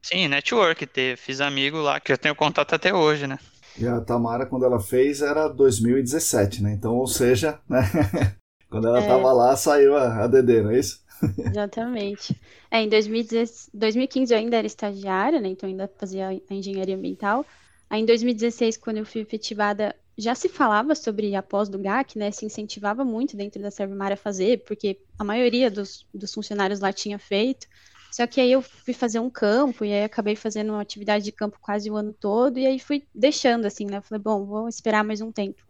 Sim, 0.00 0.28
network, 0.28 0.86
ter, 0.86 1.16
fiz 1.16 1.40
amigo 1.40 1.78
lá, 1.80 1.98
que 1.98 2.12
eu 2.12 2.18
tenho 2.18 2.34
contato 2.36 2.74
até 2.74 2.92
hoje, 2.94 3.26
né? 3.26 3.38
E 3.76 3.86
a 3.86 4.00
Tamara, 4.00 4.46
quando 4.46 4.64
ela 4.64 4.80
fez, 4.80 5.20
era 5.22 5.48
2017, 5.48 6.62
né? 6.62 6.72
Então, 6.72 6.94
ou 6.94 7.06
seja, 7.06 7.60
né? 7.68 7.80
quando 8.72 8.88
ela 8.88 8.98
É. 8.98 9.02
estava 9.02 9.32
lá, 9.32 9.56
saiu 9.56 9.96
a, 9.96 10.24
a 10.24 10.28
DD, 10.28 10.62
não 10.62 10.70
é 10.72 10.80
isso? 10.80 11.00
Exatamente. 11.44 12.40
É, 12.70 12.82
em 12.82 12.88
2016 12.88 13.70
2015 13.74 14.32
eu 14.32 14.38
ainda 14.38 14.56
era 14.56 14.66
estagiária, 14.66 15.40
né? 15.40 15.48
Então 15.48 15.68
ainda 15.68 15.90
fazia 15.98 16.28
a 16.28 16.54
engenharia 16.54 16.96
ambiental. 16.96 17.46
Aí 17.90 18.00
em 18.00 18.06
2016, 18.06 18.76
quando 18.78 18.98
eu 18.98 19.06
fui 19.06 19.20
efetivada, 19.20 19.94
já 20.16 20.34
se 20.34 20.48
falava 20.48 20.94
sobre 20.94 21.34
a 21.34 21.42
pós 21.42 21.68
do 21.68 21.78
GAC, 21.78 22.18
né? 22.18 22.30
Se 22.30 22.46
incentivava 22.46 23.04
muito 23.04 23.36
dentro 23.36 23.60
da 23.62 23.70
Servimar 23.70 24.12
a 24.12 24.16
fazer, 24.16 24.64
porque 24.64 24.98
a 25.18 25.24
maioria 25.24 25.70
dos, 25.70 26.06
dos 26.14 26.32
funcionários 26.32 26.80
lá 26.80 26.92
tinha 26.92 27.18
feito. 27.18 27.66
Só 28.10 28.26
que 28.26 28.40
aí 28.40 28.52
eu 28.52 28.62
fui 28.62 28.92
fazer 28.94 29.20
um 29.20 29.30
campo, 29.30 29.84
e 29.84 29.92
aí 29.92 30.04
acabei 30.04 30.36
fazendo 30.36 30.70
uma 30.70 30.82
atividade 30.82 31.24
de 31.24 31.32
campo 31.32 31.58
quase 31.60 31.90
o 31.90 31.96
ano 31.96 32.12
todo, 32.12 32.58
e 32.58 32.66
aí 32.66 32.78
fui 32.78 33.06
deixando 33.14 33.64
assim, 33.66 33.86
né? 33.86 34.00
Falei, 34.02 34.22
bom, 34.22 34.44
vou 34.44 34.68
esperar 34.68 35.02
mais 35.04 35.20
um 35.22 35.32
tempo. 35.32 35.62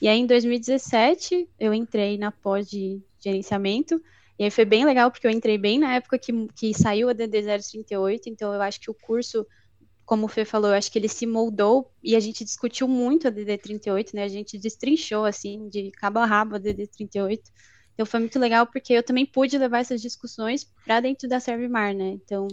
E 0.00 0.08
aí 0.08 0.18
em 0.18 0.26
2017 0.26 1.48
eu 1.58 1.74
entrei 1.74 2.16
na 2.16 2.32
pós 2.32 2.68
de 2.68 3.00
gerenciamento. 3.20 4.00
E 4.38 4.44
aí 4.44 4.50
foi 4.50 4.64
bem 4.64 4.86
legal, 4.86 5.10
porque 5.10 5.26
eu 5.26 5.30
entrei 5.30 5.58
bem 5.58 5.78
na 5.78 5.94
época 5.94 6.18
que, 6.18 6.32
que 6.56 6.72
saiu 6.72 7.10
a 7.10 7.12
DD 7.12 7.42
038, 7.42 8.30
então 8.30 8.54
eu 8.54 8.62
acho 8.62 8.80
que 8.80 8.90
o 8.90 8.94
curso, 8.94 9.46
como 10.06 10.24
o 10.24 10.28
Fê 10.28 10.46
falou, 10.46 10.70
eu 10.70 10.76
acho 10.76 10.90
que 10.90 10.98
ele 10.98 11.08
se 11.08 11.26
moldou 11.26 11.92
e 12.02 12.16
a 12.16 12.20
gente 12.20 12.42
discutiu 12.42 12.88
muito 12.88 13.28
a 13.28 13.30
DD 13.30 13.58
38, 13.58 14.16
né? 14.16 14.24
A 14.24 14.28
gente 14.28 14.56
destrinchou, 14.56 15.26
assim, 15.26 15.68
de 15.68 15.90
cabo 15.90 16.20
a 16.20 16.24
rabo 16.24 16.54
a 16.54 16.58
DD 16.58 16.86
38. 16.86 17.50
Então 17.92 18.06
foi 18.06 18.20
muito 18.20 18.38
legal, 18.38 18.66
porque 18.66 18.94
eu 18.94 19.02
também 19.02 19.26
pude 19.26 19.58
levar 19.58 19.80
essas 19.80 20.00
discussões 20.00 20.64
para 20.86 21.00
dentro 21.00 21.28
da 21.28 21.38
Servimar, 21.38 21.94
né? 21.94 22.08
Então 22.08 22.48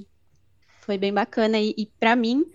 foi 0.82 0.98
bem 0.98 1.14
bacana. 1.14 1.58
E, 1.58 1.74
e 1.78 1.86
para 1.98 2.18
mim, 2.18 2.46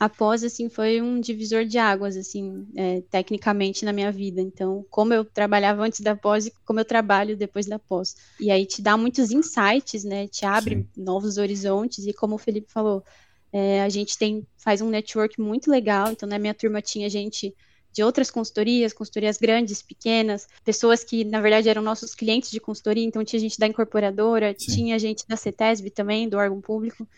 a 0.00 0.08
pós, 0.08 0.44
assim, 0.44 0.68
foi 0.68 1.02
um 1.02 1.20
divisor 1.20 1.64
de 1.64 1.76
águas, 1.76 2.16
assim, 2.16 2.66
é, 2.76 3.02
tecnicamente 3.10 3.84
na 3.84 3.92
minha 3.92 4.12
vida. 4.12 4.40
Então, 4.40 4.86
como 4.88 5.12
eu 5.12 5.24
trabalhava 5.24 5.82
antes 5.82 6.00
da 6.00 6.14
pós 6.14 6.46
e 6.46 6.52
como 6.64 6.78
eu 6.78 6.84
trabalho 6.84 7.36
depois 7.36 7.66
da 7.66 7.80
pós. 7.80 8.14
E 8.38 8.50
aí 8.50 8.64
te 8.64 8.80
dá 8.80 8.96
muitos 8.96 9.32
insights, 9.32 10.04
né? 10.04 10.28
Te 10.28 10.46
abre 10.46 10.86
novos 10.96 11.36
horizontes. 11.36 12.06
E 12.06 12.12
como 12.12 12.36
o 12.36 12.38
Felipe 12.38 12.70
falou, 12.70 13.02
é, 13.52 13.82
a 13.82 13.88
gente 13.88 14.16
tem 14.16 14.46
faz 14.56 14.80
um 14.80 14.88
network 14.88 15.40
muito 15.40 15.68
legal. 15.68 16.12
Então, 16.12 16.28
na 16.28 16.38
minha 16.38 16.54
turma 16.54 16.80
tinha 16.80 17.10
gente 17.10 17.52
de 17.92 18.02
outras 18.04 18.30
consultorias, 18.30 18.92
consultorias 18.92 19.36
grandes, 19.36 19.82
pequenas, 19.82 20.46
pessoas 20.64 21.02
que, 21.02 21.24
na 21.24 21.40
verdade, 21.40 21.68
eram 21.68 21.82
nossos 21.82 22.14
clientes 22.14 22.52
de 22.52 22.60
consultoria. 22.60 23.04
Então, 23.04 23.24
tinha 23.24 23.40
gente 23.40 23.58
da 23.58 23.66
incorporadora, 23.66 24.54
Sim. 24.56 24.74
tinha 24.74 24.98
gente 24.98 25.26
da 25.26 25.36
CETESB 25.36 25.90
também, 25.90 26.28
do 26.28 26.36
órgão 26.36 26.60
público. 26.60 27.08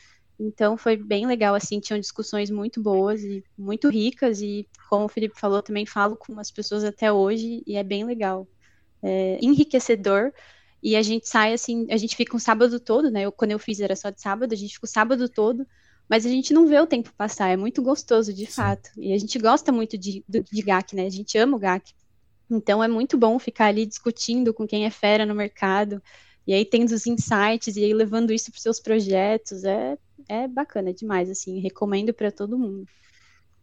Então 0.41 0.77
foi 0.79 0.97
bem 0.97 1.27
legal, 1.27 1.55
assim, 1.55 1.79
tinham 1.81 2.01
discussões 2.01 2.51
muito 2.51 2.83
boas 2.83 3.23
e 3.23 3.45
muito 3.59 3.91
ricas, 3.91 4.41
e 4.41 4.67
como 4.89 5.05
o 5.05 5.09
Felipe 5.09 5.39
falou, 5.39 5.63
também 5.63 5.85
falo 5.85 6.17
com 6.17 6.41
as 6.41 6.51
pessoas 6.51 6.83
até 6.83 7.13
hoje, 7.13 7.63
e 7.67 7.77
é 7.77 7.83
bem 7.83 8.05
legal. 8.05 8.49
é 9.03 9.39
enriquecedor. 9.43 10.33
E 10.83 10.97
a 10.97 11.03
gente 11.03 11.29
sai 11.29 11.53
assim, 11.53 11.87
a 11.91 11.97
gente 11.99 12.17
fica 12.17 12.35
um 12.35 12.39
sábado 12.39 12.81
todo, 12.81 13.11
né? 13.11 13.23
Eu, 13.23 13.33
quando 13.33 13.51
eu 13.51 13.59
fiz 13.59 13.81
era 13.81 13.95
só 13.95 14.09
de 14.09 14.21
sábado, 14.21 14.53
a 14.55 14.57
gente 14.57 14.75
fica 14.75 14.87
o 14.87 14.89
sábado 14.89 15.29
todo, 15.29 15.67
mas 16.09 16.25
a 16.25 16.29
gente 16.31 16.55
não 16.55 16.67
vê 16.67 16.81
o 16.81 16.87
tempo 16.87 17.13
passar, 17.17 17.51
é 17.51 17.57
muito 17.57 17.83
gostoso 17.83 18.33
de 18.33 18.47
Sim. 18.47 18.53
fato. 18.53 18.91
E 18.97 19.13
a 19.13 19.19
gente 19.19 19.39
gosta 19.39 19.71
muito 19.71 19.99
de, 19.99 20.25
de, 20.27 20.43
de 20.43 20.63
GAC, 20.63 20.97
né? 20.97 21.05
A 21.07 21.11
gente 21.11 21.37
ama 21.37 21.57
o 21.57 21.61
GAC. 21.61 21.93
Então 22.51 22.83
é 22.83 22.89
muito 22.89 23.19
bom 23.19 23.39
ficar 23.39 23.67
ali 23.67 23.85
discutindo 23.85 24.55
com 24.55 24.67
quem 24.67 24.87
é 24.87 24.91
fera 24.91 25.27
no 25.27 25.35
mercado, 25.35 26.03
e 26.51 26.53
aí 26.53 26.65
tendo 26.65 26.91
os 26.91 27.07
insights, 27.07 27.77
e 27.77 27.85
aí 27.85 27.95
levando 27.95 28.33
isso 28.33 28.51
para 28.51 28.61
seus 28.61 28.81
projetos. 28.81 29.63
É, 29.63 29.97
é 30.29 30.49
bacana 30.49 30.93
demais, 30.93 31.31
assim, 31.31 31.61
recomendo 31.61 32.13
para 32.13 32.33
todo 32.33 32.59
mundo. 32.59 32.85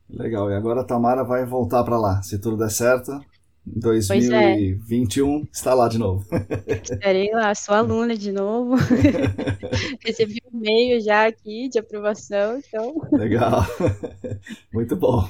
Legal, 0.09 0.49
e 0.49 0.55
agora 0.55 0.79
a 0.79 0.83
Tamara 0.85 1.21
vai 1.21 1.45
voltar 1.45 1.83
para 1.83 1.99
lá, 1.99 2.21
se 2.23 2.39
tudo 2.39 2.55
der 2.55 2.71
certo. 2.71 3.11
2021 3.75 5.39
é. 5.39 5.43
está 5.51 5.73
lá 5.73 5.87
de 5.87 5.97
novo. 5.97 6.25
Estarei 6.67 7.29
lá, 7.31 7.53
sou 7.53 7.75
aluna 7.75 8.15
de 8.15 8.31
novo. 8.31 8.75
Recebi 10.05 10.41
um 10.51 10.57
e-mail 10.57 11.01
já 11.01 11.27
aqui 11.27 11.69
de 11.69 11.79
aprovação, 11.79 12.57
então. 12.57 12.95
Legal, 13.11 13.65
muito 14.73 14.95
bom. 14.95 15.27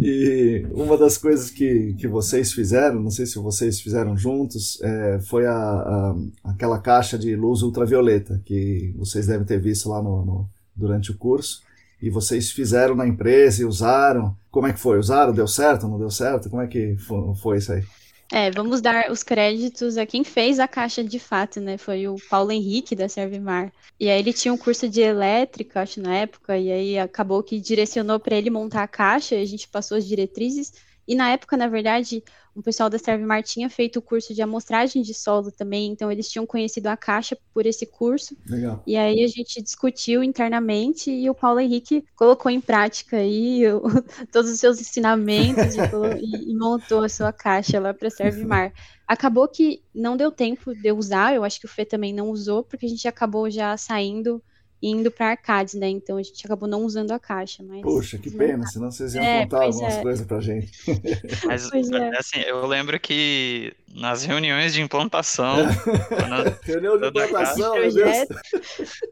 E 0.00 0.66
uma 0.72 0.96
das 0.96 1.16
coisas 1.16 1.50
que, 1.50 1.94
que 1.94 2.06
vocês 2.06 2.52
fizeram, 2.52 3.00
não 3.00 3.10
sei 3.10 3.26
se 3.26 3.38
vocês 3.38 3.80
fizeram 3.80 4.16
juntos, 4.16 4.80
é, 4.82 5.20
foi 5.20 5.46
a, 5.46 5.54
a, 5.54 6.16
aquela 6.44 6.78
caixa 6.78 7.18
de 7.18 7.34
luz 7.34 7.62
ultravioleta 7.62 8.40
que 8.44 8.92
vocês 8.96 9.26
devem 9.26 9.46
ter 9.46 9.60
visto 9.60 9.88
lá 9.88 10.02
no, 10.02 10.24
no 10.24 10.50
durante 10.76 11.10
o 11.10 11.16
curso 11.16 11.62
e 12.02 12.10
vocês 12.10 12.50
fizeram 12.50 12.94
na 12.94 13.06
empresa 13.06 13.62
e 13.62 13.64
usaram. 13.64 14.36
Como 14.50 14.66
é 14.66 14.72
que 14.72 14.80
foi? 14.80 14.98
Usaram? 14.98 15.32
Deu 15.32 15.46
certo? 15.46 15.86
Não 15.86 15.98
deu 15.98 16.10
certo? 16.10 16.48
Como 16.48 16.62
é 16.62 16.66
que 16.66 16.96
foi 17.40 17.58
isso 17.58 17.72
aí? 17.72 17.84
É, 18.32 18.48
vamos 18.48 18.80
dar 18.80 19.10
os 19.10 19.24
créditos 19.24 19.96
a 19.96 20.06
quem 20.06 20.22
fez 20.22 20.60
a 20.60 20.68
caixa 20.68 21.02
de 21.02 21.18
fato, 21.18 21.60
né? 21.60 21.76
Foi 21.76 22.06
o 22.06 22.14
Paulo 22.30 22.52
Henrique 22.52 22.94
da 22.94 23.08
Servimar. 23.08 23.72
E 23.98 24.08
aí 24.08 24.20
ele 24.20 24.32
tinha 24.32 24.54
um 24.54 24.56
curso 24.56 24.88
de 24.88 25.00
elétrica, 25.00 25.82
acho, 25.82 26.00
na 26.00 26.14
época, 26.14 26.56
e 26.56 26.70
aí 26.70 26.98
acabou 26.98 27.42
que 27.42 27.60
direcionou 27.60 28.20
para 28.20 28.36
ele 28.36 28.48
montar 28.48 28.84
a 28.84 28.88
caixa, 28.88 29.34
e 29.34 29.42
a 29.42 29.46
gente 29.46 29.66
passou 29.68 29.96
as 29.96 30.06
diretrizes. 30.06 30.72
E 31.10 31.14
na 31.16 31.28
época, 31.30 31.56
na 31.56 31.66
verdade, 31.66 32.22
o 32.54 32.62
pessoal 32.62 32.88
da 32.88 32.96
Servimar 32.96 33.42
tinha 33.42 33.68
feito 33.68 33.98
o 33.98 34.02
curso 34.02 34.32
de 34.32 34.42
amostragem 34.42 35.02
de 35.02 35.12
solo 35.12 35.50
também, 35.50 35.90
então 35.90 36.12
eles 36.12 36.30
tinham 36.30 36.46
conhecido 36.46 36.86
a 36.86 36.96
caixa 36.96 37.36
por 37.52 37.66
esse 37.66 37.84
curso. 37.84 38.36
Legal. 38.46 38.80
E 38.86 38.96
aí 38.96 39.24
a 39.24 39.26
gente 39.26 39.60
discutiu 39.60 40.22
internamente 40.22 41.10
e 41.10 41.28
o 41.28 41.34
Paulo 41.34 41.58
Henrique 41.58 42.04
colocou 42.14 42.48
em 42.48 42.60
prática 42.60 43.16
aí 43.16 43.66
o, 43.66 43.82
todos 44.30 44.52
os 44.52 44.60
seus 44.60 44.80
ensinamentos 44.80 45.74
e, 45.74 46.52
e, 46.52 46.54
montou 46.54 47.02
a 47.02 47.08
sua 47.08 47.32
caixa 47.32 47.80
lá 47.80 47.92
para 47.92 48.08
Servimar. 48.08 48.72
Acabou 49.04 49.48
que 49.48 49.82
não 49.92 50.16
deu 50.16 50.30
tempo 50.30 50.72
de 50.72 50.86
eu 50.86 50.96
usar, 50.96 51.34
eu 51.34 51.42
acho 51.42 51.58
que 51.58 51.66
o 51.66 51.68
Fê 51.68 51.84
também 51.84 52.14
não 52.14 52.30
usou, 52.30 52.62
porque 52.62 52.86
a 52.86 52.88
gente 52.88 53.08
acabou 53.08 53.50
já 53.50 53.76
saindo 53.76 54.40
indo 54.82 55.10
para 55.10 55.30
arcades, 55.30 55.74
né? 55.74 55.88
Então 55.88 56.16
a 56.16 56.22
gente 56.22 56.44
acabou 56.44 56.68
não 56.68 56.84
usando 56.84 57.10
a 57.12 57.18
caixa. 57.18 57.62
Mas... 57.62 57.82
Poxa, 57.82 58.18
que 58.18 58.30
pena, 58.30 58.66
senão 58.66 58.90
vocês 58.90 59.14
iam 59.14 59.22
é, 59.22 59.42
contar 59.42 59.64
algumas 59.64 59.94
é. 59.94 60.02
coisas 60.02 60.26
pra 60.26 60.40
gente. 60.40 60.72
Mas 61.44 61.70
é. 61.92 62.16
assim, 62.16 62.40
eu 62.40 62.66
lembro 62.66 62.98
que 62.98 63.74
nas 63.94 64.24
reuniões 64.24 64.72
de 64.72 64.80
implantação. 64.80 65.56
Reunião 66.64 66.98
de 66.98 67.08
implantação, 67.08 67.74
meu 67.74 67.92
Deus. 67.92 68.28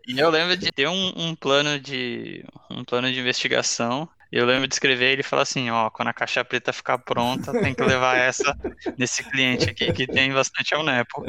E 0.06 0.18
eu 0.18 0.30
lembro 0.30 0.56
de 0.56 0.72
ter 0.72 0.88
um, 0.88 1.12
um, 1.16 1.34
plano 1.34 1.78
de 1.78 2.44
um 2.70 2.84
plano 2.84 3.12
de 3.12 3.20
investigação. 3.20 4.08
Eu 4.30 4.44
lembro 4.44 4.68
de 4.68 4.74
escrever 4.74 5.12
ele 5.12 5.22
falar 5.22 5.42
assim, 5.42 5.70
ó, 5.70 5.88
quando 5.88 6.08
a 6.08 6.12
caixa 6.12 6.44
preta 6.44 6.70
ficar 6.72 6.98
pronta, 6.98 7.50
tem 7.50 7.74
que 7.74 7.82
levar 7.82 8.16
essa 8.16 8.56
nesse 8.96 9.24
cliente 9.24 9.70
aqui 9.70 9.90
que 9.92 10.06
tem 10.06 10.32
bastante 10.32 10.74
Nepo. 10.82 11.24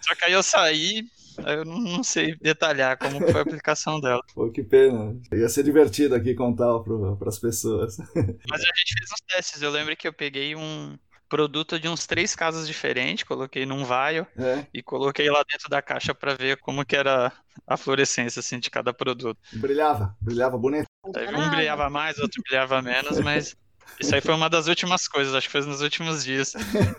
Só 0.00 0.14
que 0.14 0.24
aí 0.24 0.32
eu 0.32 0.42
saí, 0.42 1.06
eu 1.38 1.64
não 1.64 2.02
sei 2.02 2.34
detalhar 2.36 2.98
como 2.98 3.20
foi 3.20 3.38
a 3.38 3.42
aplicação 3.42 4.00
dela. 4.00 4.22
Pô, 4.34 4.50
que 4.50 4.62
pena. 4.62 5.16
Ia 5.32 5.48
ser 5.48 5.62
divertido 5.62 6.14
aqui 6.14 6.34
contar 6.34 6.80
para 6.80 7.28
as 7.28 7.38
pessoas. 7.38 7.96
Mas 8.48 8.60
a 8.60 8.76
gente 8.76 8.94
fez 8.98 9.10
uns 9.12 9.20
testes. 9.28 9.62
Eu 9.62 9.70
lembro 9.70 9.96
que 9.96 10.06
eu 10.06 10.12
peguei 10.12 10.54
um 10.54 10.96
produto 11.28 11.80
de 11.80 11.88
uns 11.88 12.06
três 12.06 12.36
casas 12.36 12.66
diferentes, 12.66 13.24
coloquei 13.24 13.66
num 13.66 13.84
vaio 13.84 14.26
é. 14.36 14.66
e 14.72 14.82
coloquei 14.82 15.28
lá 15.28 15.42
dentro 15.50 15.68
da 15.68 15.82
caixa 15.82 16.14
para 16.14 16.34
ver 16.34 16.58
como 16.58 16.84
que 16.84 16.94
era 16.94 17.32
a 17.66 17.76
fluorescência 17.76 18.40
assim, 18.40 18.58
de 18.58 18.70
cada 18.70 18.92
produto. 18.92 19.38
Brilhava, 19.52 20.16
brilhava 20.20 20.56
bonito. 20.56 20.86
Um 21.04 21.50
brilhava 21.50 21.90
mais, 21.90 22.18
outro 22.18 22.40
brilhava 22.42 22.80
menos, 22.80 23.18
mas 23.20 23.56
isso 24.00 24.14
aí 24.14 24.20
foi 24.20 24.34
uma 24.34 24.50
das 24.50 24.66
últimas 24.66 25.06
coisas, 25.06 25.34
acho 25.34 25.46
que 25.46 25.52
foi 25.52 25.62
nos 25.62 25.80
últimos 25.80 26.24
dias 26.24 26.52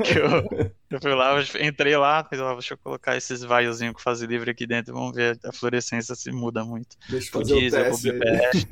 que 0.03 0.17
eu, 0.17 0.73
eu 0.89 1.01
fui 1.01 1.13
lá, 1.13 1.37
eu 1.37 1.65
entrei 1.65 1.95
lá, 1.97 2.27
ó, 2.31 2.53
deixa 2.53 2.73
eu 2.73 2.77
colocar 2.77 3.17
esses 3.17 3.41
vaiozinhos 3.41 3.93
com 3.93 3.99
fase 3.99 4.25
livre 4.25 4.51
aqui 4.51 4.65
dentro, 4.65 4.93
vamos 4.93 5.15
ver 5.15 5.39
a 5.43 5.51
fluorescência 5.51 6.15
se 6.15 6.31
muda 6.31 6.63
muito. 6.63 6.95
Deixa 7.09 7.37
eu 7.37 7.41
fazer 7.41 8.15
o 8.15 8.19
teste 8.19 8.67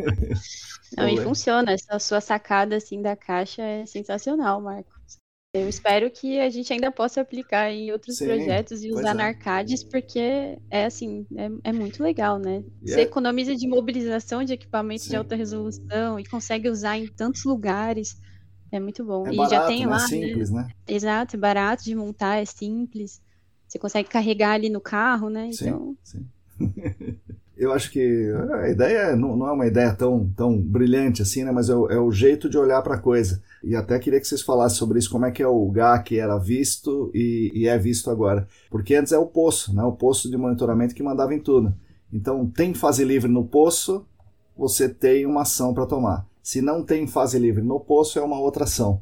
Não, 0.97 1.07
e 1.09 1.21
funciona, 1.21 1.71
essa 1.71 1.97
sua 1.99 2.21
sacada 2.21 2.75
assim 2.75 3.01
da 3.01 3.15
caixa 3.15 3.61
é 3.61 3.85
sensacional, 3.85 4.61
Marcos. 4.61 5.22
Eu 5.53 5.69
espero 5.69 6.09
que 6.09 6.39
a 6.39 6.49
gente 6.49 6.73
ainda 6.73 6.91
possa 6.91 7.21
aplicar 7.21 7.71
em 7.71 7.91
outros 7.91 8.17
Sim, 8.17 8.25
projetos 8.25 8.83
e 8.83 8.89
usar 8.89 9.11
é. 9.11 9.13
na 9.13 9.25
Arcades, 9.25 9.83
porque 9.83 10.57
é 10.67 10.85
assim, 10.85 11.27
é, 11.37 11.69
é 11.69 11.71
muito 11.71 12.01
legal, 12.01 12.39
né? 12.39 12.63
Você 12.81 13.01
é 13.01 13.03
economiza 13.03 13.55
de 13.55 13.67
mobilização 13.67 14.43
de 14.43 14.53
equipamentos 14.53 15.03
Sim. 15.03 15.11
de 15.11 15.15
alta 15.15 15.35
resolução 15.35 16.19
e 16.19 16.25
consegue 16.25 16.67
usar 16.69 16.97
em 16.97 17.05
tantos 17.05 17.43
lugares. 17.43 18.19
É 18.71 18.79
muito 18.79 19.05
bom. 19.05 19.27
É 19.27 19.33
e 19.33 19.37
barato, 19.37 19.53
já 19.53 19.67
tem 19.67 19.81
né? 19.81 19.91
lá. 19.91 19.99
Simples, 19.99 20.49
né? 20.49 20.71
Exato, 20.87 21.35
é 21.35 21.39
barato 21.39 21.83
de 21.83 21.93
montar, 21.93 22.37
é 22.37 22.45
simples. 22.45 23.21
Você 23.67 23.77
consegue 23.77 24.09
carregar 24.09 24.53
ali 24.53 24.71
no 24.71 24.81
carro, 24.81 25.29
né? 25.29 25.51
Então... 25.53 25.95
Sim, 26.03 26.27
sim. 26.59 27.19
eu 27.55 27.71
acho 27.71 27.91
que 27.91 28.31
a 28.61 28.69
ideia 28.69 29.15
não, 29.15 29.37
não, 29.37 29.47
é 29.47 29.51
uma 29.51 29.67
ideia 29.67 29.93
tão, 29.93 30.31
tão 30.35 30.59
brilhante 30.59 31.21
assim, 31.21 31.43
né? 31.43 31.51
Mas 31.51 31.69
é 31.69 31.75
o, 31.75 31.89
é 31.89 31.99
o 31.99 32.11
jeito 32.11 32.49
de 32.49 32.57
olhar 32.57 32.81
para 32.81 32.95
a 32.95 32.99
coisa. 32.99 33.41
E 33.63 33.75
até 33.75 33.97
queria 33.99 34.19
que 34.19 34.27
vocês 34.27 34.41
falassem 34.41 34.77
sobre 34.77 34.97
isso, 34.97 35.09
como 35.09 35.25
é 35.25 35.31
que 35.31 35.43
é 35.43 35.47
o 35.47 35.69
GAC 35.69 36.17
era 36.17 36.37
visto 36.37 37.11
e, 37.13 37.51
e, 37.53 37.67
é 37.67 37.77
visto 37.77 38.09
agora. 38.09 38.47
Porque 38.69 38.95
antes 38.95 39.13
é 39.13 39.17
o 39.17 39.27
poço, 39.27 39.73
né? 39.73 39.83
O 39.83 39.91
poço 39.91 40.29
de 40.29 40.37
monitoramento 40.37 40.95
que 40.95 41.03
mandava 41.03 41.33
em 41.33 41.39
tudo. 41.39 41.73
Então, 42.11 42.47
tem 42.47 42.73
fase 42.73 43.03
livre 43.03 43.31
no 43.31 43.45
poço, 43.45 44.05
você 44.57 44.89
tem 44.89 45.25
uma 45.25 45.43
ação 45.43 45.73
para 45.73 45.85
tomar. 45.85 46.25
Se 46.41 46.61
não 46.61 46.83
tem 46.83 47.07
fase 47.07 47.37
livre 47.37 47.63
no 47.63 47.79
poço, 47.79 48.19
é 48.19 48.21
uma 48.21 48.39
outra 48.39 48.63
ação. 48.65 49.01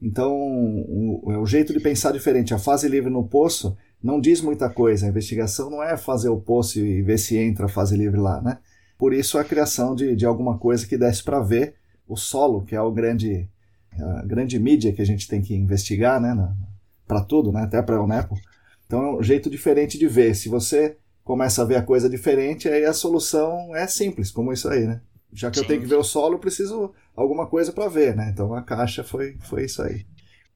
Então, 0.00 0.32
o, 0.32 1.20
o, 1.22 1.42
o 1.42 1.46
jeito 1.46 1.72
de 1.72 1.80
pensar 1.80 2.12
diferente. 2.12 2.54
A 2.54 2.58
fase 2.58 2.88
livre 2.88 3.10
no 3.10 3.24
poço 3.24 3.76
não 4.02 4.20
diz 4.20 4.40
muita 4.40 4.68
coisa. 4.70 5.06
A 5.06 5.08
investigação 5.08 5.70
não 5.70 5.82
é 5.82 5.96
fazer 5.96 6.28
o 6.28 6.40
poço 6.40 6.78
e 6.78 7.02
ver 7.02 7.18
se 7.18 7.36
entra 7.36 7.66
a 7.66 7.68
fase 7.68 7.96
livre 7.96 8.18
lá, 8.18 8.40
né? 8.40 8.58
Por 8.98 9.12
isso 9.12 9.38
a 9.38 9.44
criação 9.44 9.94
de, 9.94 10.14
de 10.14 10.26
alguma 10.26 10.58
coisa 10.58 10.86
que 10.86 10.96
desse 10.96 11.22
para 11.22 11.40
ver 11.40 11.74
o 12.06 12.16
solo, 12.16 12.64
que 12.64 12.74
é 12.74 12.80
o 12.80 12.90
grande, 12.90 13.48
a 13.98 14.22
grande 14.24 14.58
mídia 14.58 14.92
que 14.92 15.00
a 15.00 15.06
gente 15.06 15.28
tem 15.28 15.40
que 15.40 15.54
investigar, 15.54 16.20
né? 16.20 16.34
Para 17.06 17.22
tudo, 17.22 17.52
né? 17.52 17.62
Até 17.62 17.80
para 17.82 18.02
o 18.02 18.06
NEPO. 18.06 18.34
Então 18.86 19.02
é 19.02 19.16
um 19.18 19.22
jeito 19.22 19.48
diferente 19.48 19.98
de 19.98 20.06
ver. 20.06 20.34
Se 20.34 20.48
você 20.48 20.96
começa 21.22 21.62
a 21.62 21.64
ver 21.64 21.76
a 21.76 21.82
coisa 21.82 22.08
diferente, 22.08 22.68
aí 22.68 22.84
a 22.84 22.92
solução 22.92 23.74
é 23.74 23.86
simples, 23.86 24.30
como 24.30 24.52
isso 24.52 24.68
aí, 24.68 24.86
né? 24.86 25.00
Já 25.32 25.50
que 25.50 25.58
Sim. 25.58 25.62
eu 25.64 25.68
tenho 25.68 25.80
que 25.80 25.86
ver 25.86 25.96
o 25.96 26.02
solo, 26.02 26.34
eu 26.34 26.38
preciso 26.40 26.92
alguma 27.14 27.46
coisa 27.46 27.72
para 27.72 27.88
ver, 27.88 28.16
né? 28.16 28.30
Então 28.32 28.52
a 28.54 28.62
caixa 28.62 29.04
foi, 29.04 29.36
foi 29.42 29.64
isso 29.64 29.80
aí. 29.82 30.04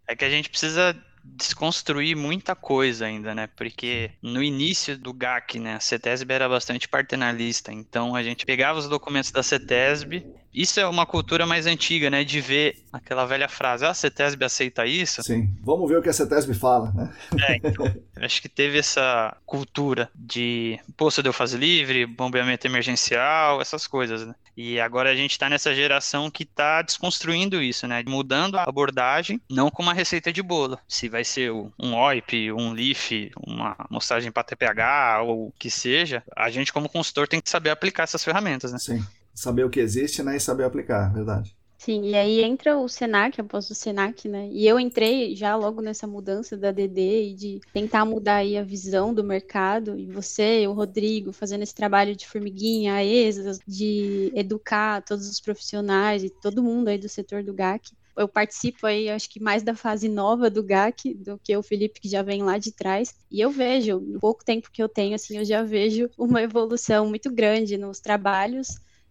É 0.09 0.17
que 0.17 0.25
a 0.25 0.31
gente 0.31 0.51
precisa 0.51 0.97
desconstruir 1.25 2.15
muita 2.15 2.55
coisa 2.55 3.07
ainda, 3.07 3.35
né? 3.35 3.49
Porque 3.57 4.11
no 4.23 4.43
início 4.43 4.97
do 4.99 5.13
GAC, 5.13 5.59
né, 5.59 5.75
a 5.75 5.81
CETESB 5.81 6.33
era 6.33 6.49
bastante 6.49 6.87
paternalista, 6.87 7.73
então 7.73 8.15
a 8.15 8.23
gente 8.23 8.45
pegava 8.45 8.79
os 8.79 8.89
documentos 8.89 9.31
da 9.31 9.43
CETESB. 9.43 10.27
Isso 10.53 10.79
é 10.79 10.87
uma 10.87 11.05
cultura 11.05 11.47
mais 11.47 11.67
antiga, 11.67 12.09
né, 12.09 12.23
de 12.23 12.41
ver 12.41 12.85
aquela 12.93 13.25
velha 13.25 13.49
frase, 13.49 13.85
ah, 13.85 13.91
a 13.91 13.95
CETESB 13.95 14.45
aceita 14.45 14.87
isso? 14.87 15.23
Sim, 15.23 15.51
vamos 15.63 15.89
ver 15.89 15.99
o 15.99 16.03
que 16.03 16.09
a 16.09 16.13
CETESB 16.13 16.55
fala, 16.55 16.93
né? 16.93 17.13
É, 17.49 17.57
então, 17.57 17.93
acho 18.23 18.41
que 18.41 18.49
teve 18.49 18.79
essa 18.79 19.37
cultura 19.45 20.09
de 20.15 20.79
poço 20.97 21.23
de 21.23 21.33
fase 21.33 21.57
livre, 21.57 22.07
bombeamento 22.07 22.67
emergencial, 22.67 23.61
essas 23.61 23.87
coisas, 23.87 24.27
né? 24.27 24.35
E 24.57 24.81
agora 24.81 25.11
a 25.11 25.17
gente 25.17 25.33
está 25.33 25.49
nessa 25.49 25.75
geração 25.75 26.31
que 26.31 26.45
está 26.45 26.83
desconstruindo 26.83 27.63
isso, 27.63 27.87
né? 27.87 28.03
Mudando 28.07 28.57
a 28.57 28.63
abordagem, 28.63 29.41
não 29.51 29.71
com 29.71 29.83
uma 29.83 29.93
receita 29.93 30.33
de 30.33 30.43
bolo. 30.43 30.79
Se 30.89 31.09
vai 31.09 31.25
ser 31.25 31.51
um 31.53 31.95
OIP, 31.95 32.53
um 32.53 32.73
LIF, 32.73 33.31
uma 33.37 33.75
amostragem 33.79 34.31
para 34.31 34.45
TPH 34.45 35.23
ou 35.23 35.49
o 35.49 35.53
que 35.59 35.71
seja, 35.71 36.23
a 36.37 36.51
gente 36.51 36.73
como 36.73 36.89
consultor 36.89 37.27
tem 37.27 37.41
que 37.41 37.51
saber 37.51 37.71
aplicar 37.71 38.05
essas 38.05 38.23
ferramentas, 38.23 38.73
né? 38.73 38.79
Sim. 38.79 39.05
Saber 39.35 39.65
o 39.65 39.71
que 39.71 39.81
existe, 39.81 40.23
né? 40.23 40.37
E 40.37 40.41
saber 40.41 40.65
aplicar, 40.65 41.13
verdade. 41.13 41.57
Sim, 41.77 42.05
e 42.07 42.15
aí 42.15 42.41
entra 42.41 42.79
o 42.79 42.89
Senac, 42.89 43.39
após 43.39 43.69
o 43.69 43.75
Senac, 43.75 44.27
né? 44.27 44.49
E 44.51 44.67
eu 44.67 44.81
entrei 44.81 45.37
já 45.37 45.55
logo 45.55 45.83
nessa 45.83 46.07
mudança 46.07 46.57
da 46.57 46.73
DD 46.73 47.33
e 47.33 47.35
de 47.35 47.61
tentar 47.75 48.07
mudar 48.07 48.37
aí 48.37 48.57
a 48.57 48.63
visão 48.63 49.13
do 49.13 49.23
mercado. 49.23 49.99
E 49.99 50.07
você, 50.07 50.67
o 50.67 50.73
Rodrigo, 50.73 51.31
fazendo 51.33 51.63
esse 51.63 51.75
trabalho 51.75 52.17
de 52.17 52.27
formiguinha, 52.27 52.95
a 52.95 53.05
ESAS, 53.05 53.59
de 53.67 54.33
educar 54.35 55.03
todos 55.03 55.29
os 55.29 55.41
profissionais 55.41 56.25
e 56.25 56.31
todo 56.31 56.63
mundo 56.63 56.89
aí 56.89 56.97
do 56.97 57.09
setor 57.09 57.43
do 57.45 57.53
GAC 57.53 57.91
Eu 58.17 58.29
participo 58.29 58.87
aí, 58.87 59.11
acho 59.11 59.29
que 59.29 59.39
mais 59.43 59.63
da 59.63 59.75
fase 59.75 60.09
nova 60.09 60.49
do 60.49 60.63
GAC 60.63 61.13
do 61.15 61.39
que 61.39 61.55
o 61.55 61.63
Felipe, 61.63 62.01
que 62.01 62.09
já 62.09 62.23
vem 62.23 62.43
lá 62.43 62.57
de 62.57 62.73
trás. 62.73 63.13
E 63.31 63.41
eu 63.41 63.51
vejo, 63.51 64.01
no 64.01 64.21
pouco 64.21 64.43
tempo 64.45 64.71
que 64.73 64.83
eu 64.83 64.89
tenho, 64.89 65.15
assim, 65.15 65.37
eu 65.37 65.45
já 65.45 65.63
vejo 65.63 66.09
uma 66.17 66.41
evolução 66.41 67.07
muito 67.09 67.31
grande 67.31 67.77
nos 67.77 68.01
trabalhos 68.01 68.69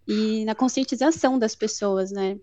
e 0.07 0.43
na 0.45 0.55
conscientização 0.55 1.37
das 1.37 1.55
pessoas, 1.55 2.11
né? 2.11 2.39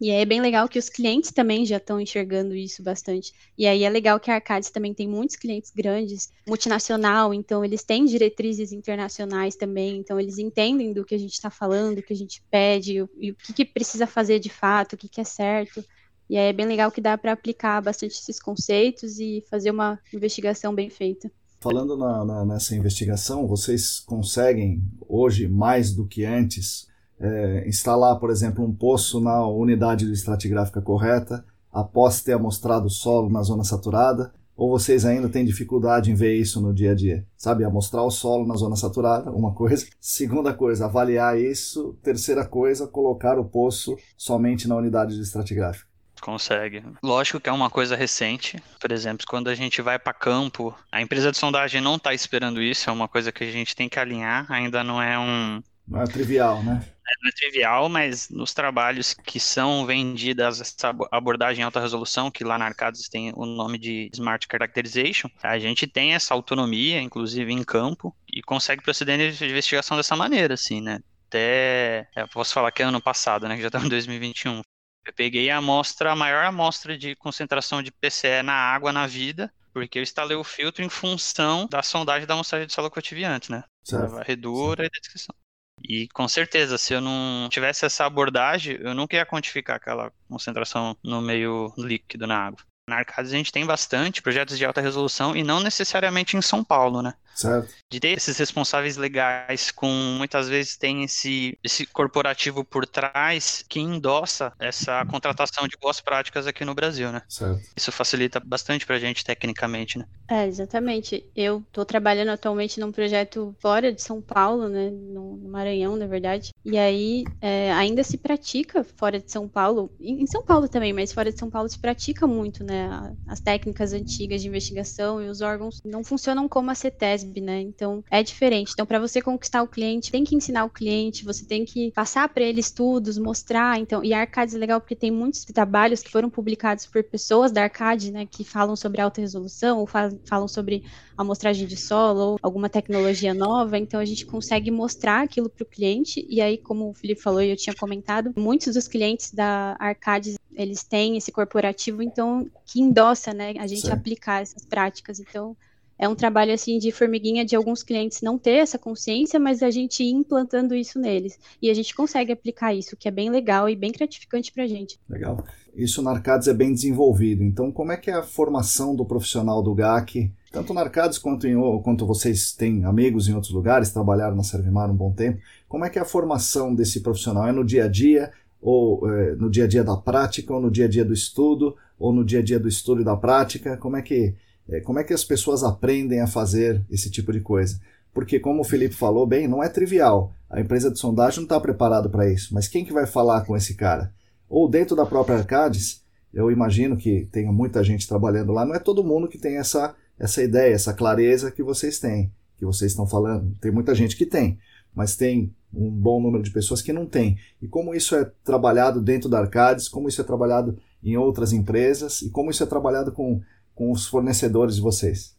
E 0.00 0.10
aí 0.10 0.22
é 0.22 0.24
bem 0.24 0.40
legal 0.40 0.66
que 0.66 0.78
os 0.78 0.88
clientes 0.88 1.30
também 1.30 1.66
já 1.66 1.76
estão 1.76 2.00
enxergando 2.00 2.54
isso 2.54 2.82
bastante. 2.82 3.34
E 3.58 3.66
aí 3.66 3.84
é 3.84 3.90
legal 3.90 4.18
que 4.18 4.30
a 4.30 4.36
Arcades 4.36 4.70
também 4.70 4.94
tem 4.94 5.06
muitos 5.06 5.36
clientes 5.36 5.70
grandes, 5.70 6.32
multinacional, 6.48 7.34
então 7.34 7.62
eles 7.62 7.84
têm 7.84 8.06
diretrizes 8.06 8.72
internacionais 8.72 9.56
também, 9.56 9.98
então 9.98 10.18
eles 10.18 10.38
entendem 10.38 10.94
do 10.94 11.04
que 11.04 11.14
a 11.14 11.18
gente 11.18 11.34
está 11.34 11.50
falando, 11.50 11.98
o 11.98 12.02
que 12.02 12.14
a 12.14 12.16
gente 12.16 12.42
pede, 12.50 12.94
e 12.94 13.30
o 13.30 13.34
que, 13.34 13.52
que, 13.52 13.64
precisa 13.64 14.06
fazer 14.06 14.38
de 14.38 14.48
fato, 14.48 14.94
o 14.94 14.96
que, 14.96 15.06
que 15.08 15.20
é 15.20 15.24
certo. 15.24 15.84
E 16.30 16.38
aí 16.38 16.48
é 16.48 16.52
bem 16.52 16.66
legal 16.66 16.90
que 16.90 17.00
dá 17.00 17.18
para 17.18 17.32
aplicar 17.32 17.82
bastante 17.82 18.12
esses 18.12 18.40
conceitos 18.40 19.18
e 19.18 19.44
fazer 19.50 19.70
uma 19.70 19.98
investigação 20.14 20.74
bem 20.74 20.88
feita. 20.88 21.30
Falando 21.60 21.94
na, 21.94 22.24
na, 22.24 22.46
nessa 22.46 22.74
investigação, 22.74 23.46
vocês 23.46 24.00
conseguem 24.00 24.82
hoje, 25.06 25.46
mais 25.46 25.92
do 25.94 26.06
que 26.06 26.24
antes, 26.24 26.88
é, 27.20 27.68
instalar, 27.68 28.18
por 28.18 28.30
exemplo, 28.30 28.64
um 28.64 28.74
poço 28.74 29.20
na 29.20 29.46
unidade 29.46 30.06
de 30.06 30.12
estratigráfica 30.12 30.80
correta, 30.80 31.44
após 31.72 32.22
ter 32.22 32.32
amostrado 32.32 32.86
o 32.86 32.90
solo 32.90 33.30
na 33.30 33.42
zona 33.42 33.62
saturada, 33.62 34.32
ou 34.56 34.68
vocês 34.68 35.06
ainda 35.06 35.26
têm 35.28 35.42
dificuldade 35.42 36.10
em 36.10 36.14
ver 36.14 36.36
isso 36.36 36.60
no 36.60 36.74
dia 36.74 36.92
a 36.92 36.94
dia? 36.94 37.26
Sabe, 37.34 37.64
amostrar 37.64 38.04
o 38.04 38.10
solo 38.10 38.46
na 38.46 38.56
zona 38.56 38.76
saturada, 38.76 39.30
uma 39.30 39.54
coisa. 39.54 39.86
Segunda 39.98 40.52
coisa, 40.52 40.84
avaliar 40.84 41.38
isso. 41.38 41.96
Terceira 42.02 42.44
coisa, 42.44 42.86
colocar 42.86 43.38
o 43.38 43.44
poço 43.44 43.96
somente 44.18 44.68
na 44.68 44.76
unidade 44.76 45.14
de 45.14 45.22
estratigráfica. 45.22 45.88
Consegue. 46.20 46.82
Lógico 47.02 47.40
que 47.40 47.48
é 47.48 47.52
uma 47.52 47.70
coisa 47.70 47.96
recente. 47.96 48.62
Por 48.78 48.92
exemplo, 48.92 49.26
quando 49.26 49.48
a 49.48 49.54
gente 49.54 49.80
vai 49.80 49.98
para 49.98 50.12
campo, 50.12 50.76
a 50.92 51.00
empresa 51.00 51.30
de 51.30 51.38
sondagem 51.38 51.80
não 51.80 51.96
está 51.96 52.12
esperando 52.12 52.60
isso, 52.60 52.90
é 52.90 52.92
uma 52.92 53.08
coisa 53.08 53.32
que 53.32 53.42
a 53.42 53.50
gente 53.50 53.74
tem 53.74 53.88
que 53.88 53.98
alinhar. 53.98 54.44
Ainda 54.52 54.84
não 54.84 55.00
é 55.00 55.18
um. 55.18 55.62
Não 55.90 56.02
é 56.02 56.06
trivial, 56.06 56.62
né? 56.62 56.80
não 57.20 57.28
é 57.28 57.32
trivial, 57.32 57.88
mas 57.88 58.28
nos 58.30 58.54
trabalhos 58.54 59.14
que 59.14 59.40
são 59.40 59.84
vendidas 59.84 60.60
essa 60.60 60.94
abordagem 61.10 61.62
em 61.62 61.64
alta 61.64 61.80
resolução, 61.80 62.30
que 62.30 62.44
lá 62.44 62.56
na 62.56 62.66
Arcades 62.66 63.08
tem 63.08 63.32
o 63.34 63.44
nome 63.44 63.78
de 63.78 64.10
Smart 64.14 64.46
Characterization, 64.50 65.28
a 65.42 65.58
gente 65.58 65.86
tem 65.86 66.14
essa 66.14 66.32
autonomia, 66.32 67.00
inclusive 67.00 67.52
em 67.52 67.64
campo, 67.64 68.14
e 68.32 68.40
consegue 68.42 68.82
proceder 68.82 69.18
na 69.18 69.46
investigação 69.46 69.96
dessa 69.96 70.16
maneira, 70.16 70.54
assim, 70.54 70.80
né? 70.80 71.00
Até, 71.28 72.08
eu 72.16 72.28
posso 72.28 72.52
falar 72.54 72.72
que 72.72 72.82
é 72.82 72.86
ano 72.86 73.00
passado, 73.00 73.46
né, 73.46 73.54
que 73.54 73.62
já 73.62 73.68
estamos 73.68 73.86
em 73.86 73.90
2021. 73.90 74.62
Eu 75.06 75.12
peguei 75.14 75.48
a 75.50 75.58
amostra, 75.58 76.12
a 76.12 76.16
maior 76.16 76.44
amostra 76.44 76.96
de 76.96 77.14
concentração 77.16 77.82
de 77.82 77.92
PCE 77.92 78.42
na 78.42 78.52
água 78.52 78.92
na 78.92 79.06
vida, 79.06 79.52
porque 79.72 79.98
eu 79.98 80.02
instalei 80.02 80.36
o 80.36 80.44
filtro 80.44 80.84
em 80.84 80.88
função 80.88 81.66
da 81.68 81.82
sondagem 81.82 82.26
da 82.26 82.34
amostragem 82.34 82.66
de 82.66 82.72
solo 82.72 82.90
cotiviante, 82.90 83.50
né? 83.50 83.62
Certo. 83.84 84.02
Da 84.02 84.08
varredura 84.08 84.82
certo. 84.82 84.92
e 84.92 84.96
da 84.96 85.00
descrição. 85.00 85.39
E 85.82 86.08
com 86.08 86.28
certeza, 86.28 86.76
se 86.78 86.92
eu 86.92 87.00
não 87.00 87.48
tivesse 87.48 87.84
essa 87.84 88.04
abordagem, 88.04 88.76
eu 88.80 88.94
nunca 88.94 89.16
ia 89.16 89.26
quantificar 89.26 89.76
aquela 89.76 90.12
concentração 90.28 90.96
no 91.02 91.20
meio 91.20 91.72
líquido 91.76 92.26
na 92.26 92.38
água. 92.38 92.60
Na 92.88 92.96
Arcades 92.96 93.32
a 93.32 93.36
gente 93.36 93.52
tem 93.52 93.64
bastante 93.64 94.20
projetos 94.20 94.58
de 94.58 94.64
alta 94.64 94.80
resolução 94.80 95.36
e 95.36 95.42
não 95.42 95.60
necessariamente 95.60 96.36
em 96.36 96.42
São 96.42 96.64
Paulo, 96.64 97.02
né? 97.02 97.14
Certo. 97.34 97.74
De 97.88 97.98
ter 97.98 98.16
esses 98.16 98.36
responsáveis 98.36 98.96
legais 98.96 99.70
com 99.70 99.88
muitas 99.88 100.48
vezes 100.48 100.76
tem 100.76 101.04
esse, 101.04 101.58
esse 101.64 101.86
corporativo 101.86 102.64
por 102.64 102.86
trás 102.86 103.64
que 103.68 103.80
endossa 103.80 104.52
essa 104.58 105.04
contratação 105.06 105.66
de 105.66 105.76
boas 105.80 106.00
práticas 106.00 106.46
aqui 106.46 106.64
no 106.64 106.74
Brasil, 106.74 107.10
né? 107.10 107.22
Certo. 107.28 107.60
Isso 107.76 107.90
facilita 107.90 108.40
bastante 108.40 108.84
pra 108.84 108.98
gente 108.98 109.24
tecnicamente, 109.24 109.98
né? 109.98 110.06
É, 110.28 110.46
exatamente. 110.46 111.24
Eu 111.34 111.64
tô 111.72 111.84
trabalhando 111.84 112.28
atualmente 112.28 112.78
num 112.78 112.92
projeto 112.92 113.54
fora 113.58 113.92
de 113.92 114.02
São 114.02 114.20
Paulo, 114.20 114.68
né? 114.68 114.90
No, 114.90 115.36
no 115.36 115.48
Maranhão, 115.48 115.96
na 115.96 116.06
verdade. 116.06 116.50
E 116.64 116.76
aí 116.76 117.24
é, 117.40 117.72
ainda 117.72 118.04
se 118.04 118.18
pratica 118.18 118.84
fora 118.84 119.18
de 119.18 119.30
São 119.30 119.48
Paulo, 119.48 119.90
em, 119.98 120.22
em 120.22 120.26
São 120.26 120.42
Paulo 120.42 120.68
também, 120.68 120.92
mas 120.92 121.12
fora 121.12 121.32
de 121.32 121.38
São 121.38 121.50
Paulo 121.50 121.68
se 121.68 121.78
pratica 121.78 122.26
muito, 122.26 122.62
né? 122.62 123.16
As 123.26 123.40
técnicas 123.40 123.92
antigas 123.92 124.42
de 124.42 124.48
investigação 124.48 125.22
e 125.22 125.28
os 125.28 125.40
órgãos 125.40 125.80
não 125.84 126.04
funcionam 126.04 126.48
como 126.48 126.70
a 126.70 126.74
CETESB 126.74 127.29
né? 127.38 127.60
Então 127.60 128.02
é 128.10 128.22
diferente. 128.22 128.72
Então, 128.72 128.86
para 128.86 128.98
você 128.98 129.20
conquistar 129.20 129.62
o 129.62 129.68
cliente, 129.68 130.10
tem 130.10 130.24
que 130.24 130.34
ensinar 130.34 130.64
o 130.64 130.70
cliente, 130.70 131.22
você 131.22 131.44
tem 131.44 131.66
que 131.66 131.90
passar 131.92 132.30
para 132.30 132.42
ele 132.42 132.60
estudos, 132.60 133.18
mostrar. 133.18 133.78
Então, 133.78 134.02
e 134.02 134.14
a 134.14 134.20
Arcades 134.20 134.54
é 134.54 134.58
legal 134.58 134.80
porque 134.80 134.96
tem 134.96 135.10
muitos 135.10 135.44
trabalhos 135.44 136.02
que 136.02 136.10
foram 136.10 136.30
publicados 136.30 136.86
por 136.86 137.04
pessoas 137.04 137.52
da 137.52 137.64
Arcade, 137.64 138.10
né? 138.10 138.24
Que 138.24 138.42
falam 138.42 138.74
sobre 138.74 139.02
alta 139.02 139.20
resolução, 139.20 139.80
ou 139.80 139.86
falam 139.86 140.48
sobre 140.48 140.84
amostragem 141.18 141.66
de 141.66 141.76
solo, 141.76 142.20
ou 142.20 142.38
alguma 142.40 142.70
tecnologia 142.70 143.34
nova. 143.34 143.76
Então, 143.76 144.00
a 144.00 144.04
gente 144.06 144.24
consegue 144.24 144.70
mostrar 144.70 145.24
aquilo 145.24 145.50
para 145.50 145.62
o 145.62 145.66
cliente. 145.66 146.24
E 146.28 146.40
aí, 146.40 146.56
como 146.56 146.88
o 146.88 146.94
Felipe 146.94 147.20
falou 147.20 147.42
e 147.42 147.50
eu 147.50 147.56
tinha 147.56 147.74
comentado, 147.74 148.32
muitos 148.36 148.74
dos 148.74 148.88
clientes 148.88 149.32
da 149.34 149.76
Arcades 149.78 150.38
eles 150.54 150.82
têm 150.82 151.16
esse 151.16 151.32
corporativo, 151.32 152.02
então, 152.02 152.50
que 152.66 152.80
endossa, 152.80 153.32
né, 153.32 153.54
a 153.58 153.66
gente 153.66 153.90
aplicar 153.90 154.42
essas 154.42 154.64
práticas. 154.64 155.20
Então, 155.20 155.56
é 156.00 156.08
um 156.08 156.14
trabalho 156.14 156.54
assim 156.54 156.78
de 156.78 156.90
formiguinha 156.90 157.44
de 157.44 157.54
alguns 157.54 157.82
clientes 157.82 158.22
não 158.22 158.38
ter 158.38 158.52
essa 158.52 158.78
consciência, 158.78 159.38
mas 159.38 159.62
a 159.62 159.70
gente 159.70 160.02
ir 160.02 160.10
implantando 160.10 160.74
isso 160.74 160.98
neles. 160.98 161.38
E 161.60 161.68
a 161.68 161.74
gente 161.74 161.94
consegue 161.94 162.32
aplicar 162.32 162.72
isso, 162.72 162.96
que 162.96 163.06
é 163.06 163.10
bem 163.10 163.28
legal 163.28 163.68
e 163.68 163.76
bem 163.76 163.92
gratificante 163.92 164.50
para 164.50 164.64
a 164.64 164.66
gente. 164.66 164.98
Legal. 165.06 165.44
Isso 165.76 166.00
na 166.00 166.12
Arcades 166.12 166.48
é 166.48 166.54
bem 166.54 166.72
desenvolvido. 166.72 167.44
Então, 167.44 167.70
como 167.70 167.92
é 167.92 167.98
que 167.98 168.10
é 168.10 168.14
a 168.14 168.22
formação 168.22 168.96
do 168.96 169.04
profissional 169.04 169.62
do 169.62 169.74
GAC? 169.74 170.32
Tanto 170.50 170.72
na 170.72 170.80
Arcades 170.80 171.18
quanto, 171.18 171.46
em, 171.46 171.54
quanto 171.82 172.06
vocês 172.06 172.52
têm 172.52 172.82
amigos 172.86 173.28
em 173.28 173.34
outros 173.34 173.52
lugares, 173.52 173.92
trabalharam 173.92 174.34
na 174.34 174.42
Servimar 174.42 174.90
um 174.90 174.96
bom 174.96 175.12
tempo. 175.12 175.38
Como 175.68 175.84
é 175.84 175.90
que 175.90 175.98
é 175.98 176.02
a 176.02 176.06
formação 176.06 176.74
desse 176.74 177.02
profissional? 177.02 177.46
É 177.46 177.52
no 177.52 177.62
dia 177.62 177.84
a 177.84 177.88
dia, 177.88 178.32
ou 178.58 179.06
é, 179.06 179.36
no 179.36 179.50
dia 179.50 179.64
a 179.64 179.68
dia 179.68 179.84
da 179.84 179.98
prática, 179.98 180.54
ou 180.54 180.62
no 180.62 180.70
dia 180.70 180.86
a 180.86 180.88
dia 180.88 181.04
do 181.04 181.12
estudo, 181.12 181.76
ou 181.98 182.10
no 182.10 182.24
dia 182.24 182.38
a 182.38 182.42
dia 182.42 182.58
do 182.58 182.68
estudo 182.68 183.02
e 183.02 183.04
da 183.04 183.18
prática? 183.18 183.76
Como 183.76 183.98
é 183.98 184.02
que 184.02 184.34
como 184.78 185.00
é 185.00 185.04
que 185.04 185.12
as 185.12 185.24
pessoas 185.24 185.64
aprendem 185.64 186.20
a 186.20 186.28
fazer 186.28 186.84
esse 186.88 187.10
tipo 187.10 187.32
de 187.32 187.40
coisa? 187.40 187.80
Porque, 188.12 188.38
como 188.38 188.60
o 188.60 188.64
Felipe 188.64 188.94
falou 188.94 189.26
bem, 189.26 189.48
não 189.48 189.62
é 189.62 189.68
trivial. 189.68 190.32
A 190.48 190.60
empresa 190.60 190.90
de 190.90 190.98
sondagem 190.98 191.38
não 191.38 191.44
está 191.44 191.58
preparada 191.58 192.08
para 192.08 192.30
isso. 192.30 192.54
Mas 192.54 192.68
quem 192.68 192.84
que 192.84 192.92
vai 192.92 193.06
falar 193.06 193.42
com 193.42 193.56
esse 193.56 193.74
cara? 193.74 194.12
Ou 194.48 194.68
dentro 194.68 194.94
da 194.94 195.06
própria 195.06 195.38
Arcades, 195.38 196.02
eu 196.32 196.50
imagino 196.50 196.96
que 196.96 197.28
tenha 197.32 197.52
muita 197.52 197.82
gente 197.82 198.06
trabalhando 198.06 198.52
lá. 198.52 198.64
Não 198.64 198.74
é 198.74 198.78
todo 198.78 199.04
mundo 199.04 199.28
que 199.28 199.38
tem 199.38 199.56
essa, 199.56 199.94
essa 200.18 200.42
ideia, 200.42 200.74
essa 200.74 200.92
clareza 200.92 201.50
que 201.50 201.62
vocês 201.62 201.98
têm, 201.98 202.32
que 202.58 202.64
vocês 202.64 202.92
estão 202.92 203.06
falando. 203.06 203.56
Tem 203.60 203.70
muita 203.70 203.94
gente 203.94 204.16
que 204.16 204.26
tem, 204.26 204.58
mas 204.94 205.16
tem 205.16 205.54
um 205.72 205.88
bom 205.88 206.20
número 206.20 206.42
de 206.42 206.50
pessoas 206.50 206.82
que 206.82 206.92
não 206.92 207.06
tem. 207.06 207.38
E 207.62 207.68
como 207.68 207.94
isso 207.94 208.14
é 208.16 208.28
trabalhado 208.44 209.00
dentro 209.00 209.28
da 209.28 209.38
Arcades, 209.38 209.88
como 209.88 210.08
isso 210.08 210.20
é 210.20 210.24
trabalhado 210.24 210.78
em 211.02 211.16
outras 211.16 211.52
empresas 211.52 212.22
e 212.22 212.30
como 212.30 212.50
isso 212.50 212.62
é 212.62 212.66
trabalhado 212.66 213.12
com 213.12 213.40
com 213.80 213.90
os 213.90 214.06
fornecedores 214.06 214.76
de 214.76 214.82
vocês? 214.82 215.34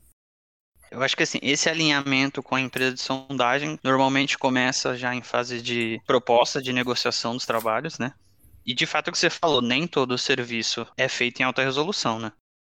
Eu 0.89 1.03
acho 1.03 1.15
que 1.15 1.21
assim, 1.21 1.37
esse 1.43 1.69
alinhamento 1.69 2.41
com 2.41 2.55
a 2.55 2.59
empresa 2.59 2.95
de 2.95 2.99
sondagem 2.99 3.77
normalmente 3.83 4.35
começa 4.35 4.97
já 4.97 5.13
em 5.13 5.21
fase 5.21 5.61
de 5.61 6.01
proposta 6.07 6.59
de 6.59 6.73
negociação 6.73 7.35
dos 7.35 7.45
trabalhos, 7.45 7.99
né? 7.99 8.15
E 8.65 8.73
de 8.73 8.87
fato 8.87 9.09
o 9.09 9.11
que 9.11 9.19
você 9.19 9.29
falou, 9.29 9.61
nem 9.61 9.85
todo 9.85 10.17
serviço 10.17 10.87
é 10.97 11.07
feito 11.07 11.39
em 11.39 11.43
alta 11.43 11.63
resolução, 11.63 12.17
né? 12.17 12.31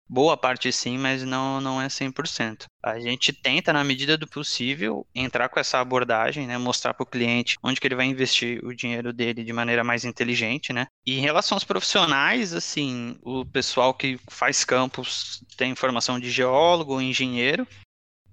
Boa 0.10 0.36
parte 0.36 0.72
sim, 0.72 0.98
mas 0.98 1.24
não, 1.24 1.62
não 1.62 1.80
é 1.80 1.88
100%. 1.88 2.64
A 2.82 3.00
gente 3.00 3.32
tenta, 3.32 3.72
na 3.72 3.84
medida 3.84 4.18
do 4.18 4.28
possível, 4.28 5.06
entrar 5.14 5.50
com 5.50 5.60
essa 5.60 5.80
abordagem, 5.80 6.48
né? 6.48 6.58
Mostrar 6.58 6.96
para 6.96 7.04
o 7.04 7.06
cliente 7.06 7.58
onde 7.62 7.80
que 7.80 7.86
ele 7.86 7.96
vai 7.96 8.08
investir 8.08 8.60
o 8.66 8.74
dinheiro 8.74 9.14
dele 9.14 9.44
de 9.44 9.54
maneira 9.54 9.84
mais 9.84 10.06
inteligente, 10.06 10.74
né? 10.74 10.88
E 11.06 11.20
em 11.20 11.22
relação 11.22 11.56
aos 11.56 11.64
profissionais, 11.64 12.56
assim, 12.56 13.20
o 13.22 13.46
pessoal 13.46 13.94
que 13.94 14.20
faz 14.30 14.66
campos 14.66 15.44
tem 15.56 15.76
formação 15.76 16.20
de 16.20 16.32
geólogo, 16.32 17.00
engenheiro, 17.00 17.68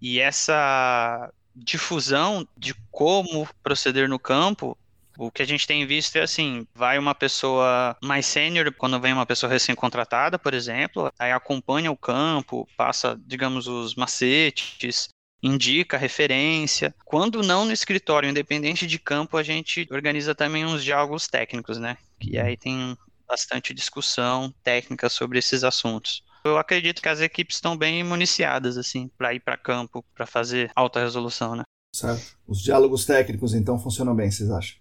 e 0.00 0.18
essa 0.18 1.30
difusão 1.54 2.48
de 2.56 2.74
como 2.90 3.46
proceder 3.62 4.08
no 4.08 4.18
campo 4.18 4.78
o 5.18 5.30
que 5.30 5.42
a 5.42 5.46
gente 5.46 5.66
tem 5.66 5.86
visto 5.86 6.16
é 6.16 6.22
assim, 6.22 6.66
vai 6.74 6.98
uma 6.98 7.14
pessoa 7.14 7.96
mais 8.02 8.26
sênior, 8.26 8.72
quando 8.72 9.00
vem 9.00 9.12
uma 9.12 9.26
pessoa 9.26 9.50
recém-contratada, 9.50 10.38
por 10.38 10.54
exemplo, 10.54 11.12
aí 11.18 11.32
acompanha 11.32 11.90
o 11.90 11.96
campo, 11.96 12.68
passa, 12.76 13.18
digamos, 13.26 13.66
os 13.66 13.94
macetes, 13.94 15.08
indica 15.42 15.96
referência. 15.96 16.94
Quando 17.04 17.42
não 17.42 17.64
no 17.64 17.72
escritório, 17.72 18.28
independente 18.28 18.86
de 18.86 18.98
campo, 18.98 19.36
a 19.36 19.42
gente 19.42 19.86
organiza 19.90 20.34
também 20.34 20.64
uns 20.64 20.82
diálogos 20.82 21.28
técnicos, 21.28 21.78
né? 21.78 21.96
Que 22.18 22.38
aí 22.38 22.56
tem 22.56 22.96
bastante 23.28 23.74
discussão 23.74 24.54
técnica 24.62 25.08
sobre 25.08 25.38
esses 25.38 25.64
assuntos. 25.64 26.22
Eu 26.44 26.58
acredito 26.58 27.02
que 27.02 27.08
as 27.08 27.20
equipes 27.20 27.56
estão 27.56 27.76
bem 27.76 28.04
municiadas, 28.04 28.78
assim, 28.78 29.10
para 29.18 29.34
ir 29.34 29.40
para 29.40 29.56
campo, 29.56 30.04
para 30.14 30.26
fazer 30.26 30.70
alta 30.76 31.00
resolução, 31.00 31.56
né? 31.56 31.64
Certo. 31.92 32.36
Os 32.46 32.62
diálogos 32.62 33.04
técnicos, 33.04 33.54
então, 33.54 33.78
funcionam 33.78 34.14
bem, 34.14 34.30
vocês 34.30 34.50
acham? 34.50 34.76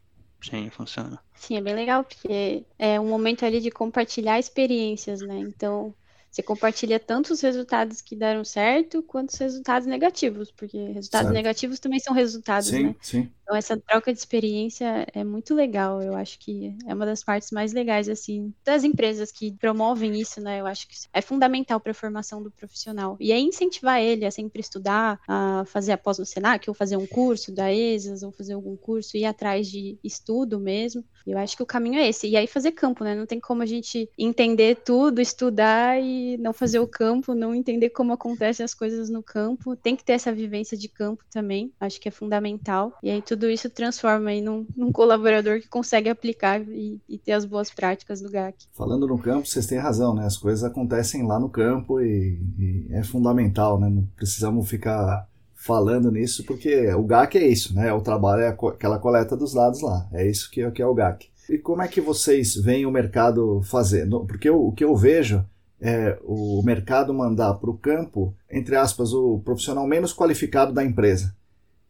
Sim, 0.50 0.70
funciona. 0.70 1.20
Sim, 1.34 1.58
é 1.58 1.62
bem 1.62 1.76
legal, 1.76 2.04
porque 2.04 2.66
é 2.80 3.00
um 3.00 3.08
momento 3.10 3.46
ali 3.46 3.60
de 3.60 3.70
compartilhar 3.70 4.40
experiências, 4.40 5.22
né? 5.22 5.38
Então, 5.38 5.94
você 6.32 6.42
compartilha 6.42 7.00
tanto 7.00 7.34
os 7.34 7.42
resultados 7.42 8.02
que 8.02 8.16
deram 8.16 8.44
certo, 8.44 9.04
quanto 9.04 9.30
os 9.32 9.38
resultados 9.38 9.88
negativos, 9.88 10.52
porque 10.52 10.78
resultados 10.78 11.28
Certo. 11.28 11.34
negativos 11.34 11.80
também 11.80 12.00
são 12.00 12.14
resultados, 12.14 12.72
Sim, 12.72 12.84
né? 12.88 12.96
sim. 13.02 13.32
Então, 13.46 13.56
essa 13.56 13.78
troca 13.78 14.12
de 14.12 14.18
experiência 14.18 15.06
é 15.14 15.24
muito 15.24 15.54
legal. 15.54 16.02
Eu 16.02 16.16
acho 16.16 16.40
que 16.40 16.76
é 16.88 16.94
uma 16.96 17.06
das 17.06 17.24
partes 17.24 17.52
mais 17.52 17.74
legais, 17.74 18.10
assim, 18.10 18.52
das 18.66 18.84
empresas 18.84 19.32
que 19.32 19.52
promovem 19.54 20.20
isso, 20.20 20.42
né? 20.42 20.60
Eu 20.60 20.66
acho 20.66 20.88
que 20.88 20.96
é 21.14 21.22
fundamental 21.22 21.80
para 21.80 21.92
a 21.92 21.94
formação 21.94 22.42
do 22.42 22.50
profissional. 22.50 23.16
E 23.20 23.32
é 23.32 23.40
incentivar 23.40 24.02
ele 24.02 24.26
a 24.26 24.32
sempre 24.32 24.62
estudar, 24.62 25.20
a 25.28 25.64
fazer 25.68 25.92
a 25.92 25.98
pós 25.98 26.18
no 26.18 26.26
Senac, 26.26 26.68
ou 26.68 26.74
fazer 26.74 26.98
um 26.98 27.06
curso 27.06 27.52
da 27.54 27.72
ESAS, 27.72 28.24
ou 28.24 28.32
fazer 28.32 28.54
algum 28.54 28.76
curso, 28.76 29.16
ir 29.16 29.26
atrás 29.26 29.70
de 29.70 29.96
estudo 30.04 30.60
mesmo. 30.60 31.04
Eu 31.26 31.38
acho 31.38 31.56
que 31.56 31.62
o 31.64 31.68
caminho 31.68 32.00
é 32.00 32.08
esse. 32.10 32.28
E 32.28 32.36
aí 32.36 32.48
fazer 32.48 32.72
campo, 32.72 33.04
né? 33.04 33.14
Não 33.14 33.28
tem 33.28 33.40
como 33.40 33.62
a 33.62 33.66
gente 33.68 34.10
entender 34.18 34.78
tudo, 34.84 35.22
estudar 35.22 36.02
e 36.02 36.36
não 36.38 36.52
fazer 36.52 36.80
o 36.80 36.88
campo, 36.88 37.36
não 37.36 37.54
entender 37.54 37.92
como 37.92 38.12
acontecem 38.12 38.64
as 38.64 38.74
coisas 38.74 39.08
no 39.08 39.22
campo. 39.22 39.76
Tem 39.76 39.96
que 39.96 40.04
ter 40.04 40.14
essa 40.14 40.34
vivência 40.34 40.76
de 40.76 40.90
campo 40.90 41.24
também. 41.30 41.72
Acho 41.80 42.02
que 42.02 42.08
é 42.08 42.12
fundamental. 42.12 42.94
E 43.04 43.10
aí 43.12 43.22
tudo 43.22 43.35
isso 43.50 43.70
transforma 43.70 44.30
aí 44.30 44.42
num, 44.42 44.66
num 44.76 44.92
colaborador 44.92 45.60
que 45.60 45.68
consegue 45.68 46.10
aplicar 46.10 46.62
e, 46.62 47.00
e 47.08 47.18
ter 47.18 47.34
as 47.34 47.46
boas 47.46 47.70
práticas 47.70 48.22
do 48.22 48.30
GAC. 48.30 48.66
Falando 48.74 49.08
no 49.08 49.18
campo, 49.18 49.48
vocês 49.48 49.66
têm 49.66 49.78
razão, 49.78 50.14
né? 50.14 50.26
As 50.26 50.38
coisas 50.38 50.64
acontecem 50.64 51.26
lá 51.26 51.40
no 51.40 51.50
campo 51.50 52.00
e, 52.02 52.40
e 52.58 52.88
é 52.92 53.04
fundamental, 53.04 53.80
né? 53.80 53.90
Não 53.90 54.04
precisamos 54.16 54.68
ficar 54.70 55.28
falando 55.54 56.12
nisso, 56.12 56.44
porque 56.46 56.94
o 56.94 57.04
GAC 57.04 57.38
é 57.38 57.48
isso, 57.48 57.74
né? 57.76 57.92
O 57.92 58.02
trabalho 58.02 58.42
é 58.44 58.50
aquela 58.50 59.00
coleta 59.00 59.36
dos 59.36 59.54
dados 59.54 59.82
lá. 59.82 60.08
É 60.14 60.30
isso 60.30 60.50
que, 60.52 60.62
é- 60.62 60.72
que 60.72 60.82
é 60.82 60.86
o 60.86 60.94
GAC. 60.94 61.28
E 61.50 61.58
como 61.58 61.82
é 61.82 61.88
que 61.88 62.02
vocês 62.02 62.56
veem 62.56 62.86
o 62.86 62.92
mercado 62.92 63.62
fazer? 63.64 64.08
Porque 64.28 64.50
o, 64.50 64.68
o 64.68 64.72
que 64.72 64.84
eu 64.84 64.96
vejo 64.96 65.44
é 65.82 66.18
o 66.24 66.62
mercado 66.64 67.14
mandar 67.14 67.54
para 67.56 67.70
o 67.70 67.78
campo, 67.78 68.34
entre 68.50 68.76
aspas, 68.76 69.14
o 69.14 69.40
profissional 69.44 69.86
menos 69.86 70.14
qualificado 70.14 70.72
da 70.74 70.84
empresa. 70.84 71.36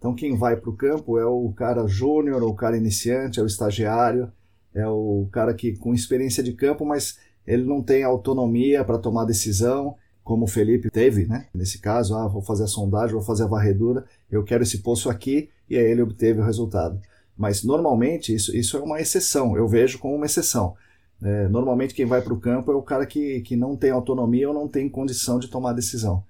Então 0.06 0.14
quem 0.14 0.38
vai 0.38 0.56
para 0.56 0.70
o 0.70 0.76
campo 0.76 1.18
é 1.18 1.26
o 1.26 1.52
cara 1.52 1.88
júnior, 1.88 2.44
o 2.44 2.54
cara 2.54 2.78
iniciante, 2.78 3.40
é 3.40 3.44
o 3.44 3.48
estagiário, 3.48 4.32
é 4.72 4.88
o 4.88 5.28
cara 5.32 5.52
que 5.52 5.76
com 5.76 5.96
experiência 5.96 6.44
de 6.44 6.54
campo, 6.54 6.86
mas 6.86 7.18
ele 7.48 7.64
não 7.64 7.82
tem 7.82 8.04
autonomia 8.04 8.84
para 8.84 9.00
tomar 9.00 9.26
decisão, 9.26 9.96
como 10.24 10.46
o 10.46 10.48
Felipe 10.48 10.92
teve, 10.92 11.26
né? 11.26 11.48
Nesse 11.52 11.80
caso, 11.80 12.16
ah, 12.16 12.28
vou 12.28 12.44
fazer 12.44 12.66
a 12.66 12.68
sondagem, 12.68 13.16
vou 13.16 13.24
fazer 13.24 13.46
a 13.46 13.48
varredura, 13.48 14.06
eu 14.30 14.44
quero 14.44 14.62
esse 14.62 14.84
poço 14.84 15.10
aqui, 15.10 15.50
e 15.68 15.76
aí 15.76 15.86
ele 15.86 16.04
obteve 16.04 16.40
o 16.40 16.46
resultado. 16.46 17.02
Mas 17.36 17.64
normalmente 17.64 18.32
isso, 18.32 18.56
isso 18.56 18.78
é 18.78 18.82
uma 18.82 19.02
exceção, 19.02 19.58
eu 19.58 19.68
vejo 19.68 19.98
como 19.98 20.14
uma 20.14 20.28
exceção. 20.28 20.76
É, 21.20 21.48
normalmente 21.48 21.96
quem 21.96 22.06
vai 22.06 22.22
para 22.22 22.34
o 22.34 22.40
campo 22.40 22.72
é 22.72 22.76
o 22.76 22.84
cara 22.84 23.08
que, 23.08 23.42
que 23.42 23.56
não 23.56 23.76
tem 23.76 23.90
autonomia 23.90 24.50
ou 24.50 24.54
não 24.54 24.68
tem 24.68 24.88
condição 24.88 25.40
de 25.40 25.48
tomar 25.48 25.74
decisão. 25.74 26.24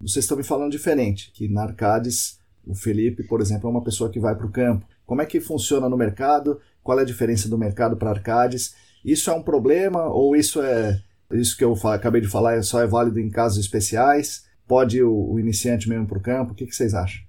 Vocês 0.00 0.24
estão 0.24 0.38
me 0.38 0.44
falando 0.44 0.72
diferente, 0.72 1.30
que 1.34 1.46
na 1.46 1.64
Arcades, 1.64 2.37
o 2.68 2.74
Felipe, 2.74 3.22
por 3.22 3.40
exemplo, 3.40 3.68
é 3.68 3.70
uma 3.70 3.82
pessoa 3.82 4.10
que 4.10 4.20
vai 4.20 4.34
para 4.34 4.46
o 4.46 4.52
campo. 4.52 4.86
Como 5.06 5.22
é 5.22 5.26
que 5.26 5.40
funciona 5.40 5.88
no 5.88 5.96
mercado? 5.96 6.60
Qual 6.82 6.98
é 6.98 7.02
a 7.02 7.06
diferença 7.06 7.48
do 7.48 7.56
mercado 7.56 7.96
para 7.96 8.10
Arcades? 8.10 8.74
Isso 9.04 9.30
é 9.30 9.32
um 9.32 9.42
problema 9.42 10.04
ou 10.04 10.36
isso 10.36 10.60
é 10.60 11.00
isso 11.32 11.56
que 11.56 11.64
eu 11.64 11.74
acabei 11.88 12.20
de 12.20 12.28
falar 12.28 12.54
é 12.54 12.62
só 12.62 12.80
é 12.80 12.86
válido 12.86 13.18
em 13.18 13.30
casos 13.30 13.58
especiais? 13.58 14.46
Pode 14.66 15.02
o, 15.02 15.32
o 15.32 15.40
iniciante 15.40 15.88
mesmo 15.88 16.06
para 16.06 16.18
o 16.18 16.22
campo? 16.22 16.52
O 16.52 16.54
que, 16.54 16.66
que 16.66 16.74
vocês 16.74 16.94
acham? 16.94 17.27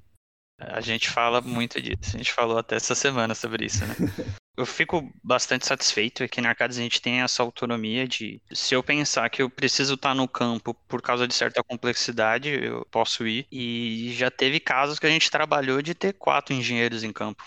A 0.59 0.81
gente 0.81 1.09
fala 1.09 1.41
muito 1.41 1.81
disso, 1.81 2.15
a 2.15 2.17
gente 2.17 2.33
falou 2.33 2.57
até 2.57 2.75
essa 2.75 2.93
semana 2.93 3.33
sobre 3.33 3.65
isso, 3.65 3.85
né? 3.85 3.95
Eu 4.57 4.65
fico 4.65 5.09
bastante 5.23 5.65
satisfeito 5.65 6.21
aqui 6.21 6.41
na 6.41 6.49
Arcades 6.49 6.77
a 6.77 6.81
gente 6.81 7.01
tem 7.01 7.21
essa 7.21 7.41
autonomia 7.41 8.05
de 8.05 8.41
se 8.51 8.75
eu 8.75 8.83
pensar 8.83 9.29
que 9.29 9.41
eu 9.41 9.49
preciso 9.49 9.93
estar 9.93 10.13
no 10.13 10.27
campo 10.27 10.73
por 10.85 11.01
causa 11.01 11.25
de 11.25 11.33
certa 11.33 11.63
complexidade, 11.63 12.49
eu 12.49 12.85
posso 12.91 13.25
ir. 13.25 13.47
E 13.49 14.13
já 14.17 14.29
teve 14.29 14.59
casos 14.59 14.99
que 14.99 15.07
a 15.07 15.09
gente 15.09 15.31
trabalhou 15.31 15.81
de 15.81 15.95
ter 15.95 16.11
quatro 16.11 16.53
engenheiros 16.53 17.05
em 17.05 17.13
campo. 17.13 17.41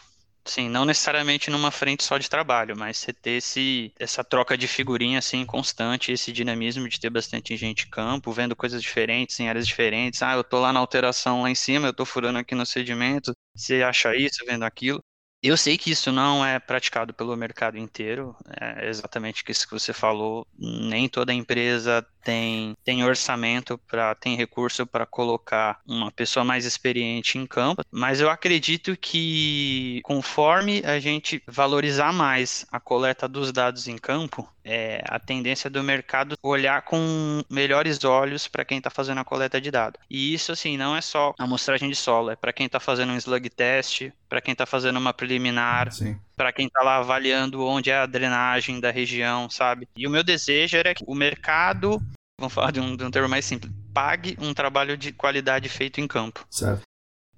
Sim, 0.44 0.68
não 0.68 0.84
necessariamente 0.84 1.50
numa 1.50 1.70
frente 1.70 2.02
só 2.02 2.18
de 2.18 2.28
trabalho, 2.28 2.76
mas 2.76 2.96
você 2.98 3.12
ter 3.12 3.32
esse, 3.38 3.92
essa 3.98 4.24
troca 4.24 4.56
de 4.58 4.66
figurinha 4.66 5.18
assim 5.20 5.46
constante, 5.46 6.10
esse 6.12 6.32
dinamismo 6.32 6.88
de 6.88 6.98
ter 6.98 7.10
bastante 7.10 7.56
gente 7.56 7.86
em 7.86 7.90
campo, 7.90 8.32
vendo 8.32 8.56
coisas 8.56 8.82
diferentes 8.82 9.38
em 9.38 9.48
áreas 9.48 9.66
diferentes. 9.66 10.20
Ah, 10.22 10.34
eu 10.34 10.42
tô 10.44 10.58
lá 10.60 10.72
na 10.72 10.80
alteração 10.80 11.42
lá 11.42 11.50
em 11.50 11.54
cima, 11.54 11.86
eu 11.88 11.94
tô 11.94 12.04
furando 12.04 12.38
aqui 12.40 12.54
no 12.56 12.66
sedimento, 12.66 13.32
você 13.54 13.82
acha 13.84 14.16
isso, 14.16 14.44
vendo 14.44 14.64
aquilo. 14.64 15.02
Eu 15.42 15.56
sei 15.56 15.76
que 15.76 15.90
isso 15.90 16.12
não 16.12 16.44
é 16.44 16.60
praticado 16.60 17.12
pelo 17.12 17.36
mercado 17.36 17.76
inteiro, 17.76 18.36
é 18.60 18.88
exatamente 18.88 19.42
isso 19.48 19.66
que 19.66 19.72
você 19.72 19.92
falou. 19.92 20.46
Nem 20.56 21.08
toda 21.08 21.34
empresa 21.34 22.06
tem, 22.22 22.76
tem 22.84 23.04
orçamento 23.04 23.76
para, 23.76 24.14
tem 24.14 24.36
recurso 24.36 24.86
para 24.86 25.04
colocar 25.04 25.80
uma 25.86 26.10
pessoa 26.10 26.44
mais 26.44 26.64
experiente 26.64 27.38
em 27.38 27.46
campo, 27.46 27.82
mas 27.90 28.20
eu 28.20 28.30
acredito 28.30 28.96
que 28.96 30.00
conforme 30.04 30.82
a 30.84 31.00
gente 31.00 31.42
valorizar 31.46 32.12
mais 32.12 32.64
a 32.70 32.78
coleta 32.78 33.28
dos 33.28 33.52
dados 33.52 33.88
em 33.88 33.98
campo, 33.98 34.48
é 34.64 35.02
a 35.08 35.18
tendência 35.18 35.68
do 35.68 35.82
mercado 35.82 36.36
olhar 36.42 36.82
com 36.82 37.42
melhores 37.50 38.04
olhos 38.04 38.46
para 38.46 38.64
quem 38.64 38.78
está 38.78 38.90
fazendo 38.90 39.18
a 39.18 39.24
coleta 39.24 39.60
de 39.60 39.70
dados. 39.70 40.00
E 40.08 40.32
isso, 40.32 40.52
assim, 40.52 40.76
não 40.76 40.96
é 40.96 41.00
só 41.00 41.34
amostragem 41.38 41.88
de 41.88 41.96
solo, 41.96 42.30
é 42.30 42.36
para 42.36 42.52
quem 42.52 42.66
está 42.66 42.78
fazendo 42.78 43.12
um 43.12 43.16
slug 43.16 43.50
test, 43.50 44.10
para 44.32 44.40
quem 44.40 44.52
está 44.52 44.64
fazendo 44.64 44.98
uma 44.98 45.12
preliminar, 45.12 45.90
para 46.34 46.50
quem 46.54 46.66
está 46.66 46.82
lá 46.82 46.96
avaliando 46.96 47.62
onde 47.66 47.90
é 47.90 47.98
a 47.98 48.06
drenagem 48.06 48.80
da 48.80 48.90
região, 48.90 49.50
sabe? 49.50 49.86
E 49.94 50.06
o 50.06 50.10
meu 50.10 50.24
desejo 50.24 50.74
era 50.74 50.94
que 50.94 51.04
o 51.06 51.14
mercado, 51.14 52.00
vamos 52.40 52.54
falar 52.54 52.70
de 52.70 52.80
um, 52.80 52.96
de 52.96 53.04
um 53.04 53.10
termo 53.10 53.28
mais 53.28 53.44
simples, 53.44 53.70
pague 53.92 54.34
um 54.40 54.54
trabalho 54.54 54.96
de 54.96 55.12
qualidade 55.12 55.68
feito 55.68 56.00
em 56.00 56.08
campo. 56.08 56.46
Certo. 56.50 56.80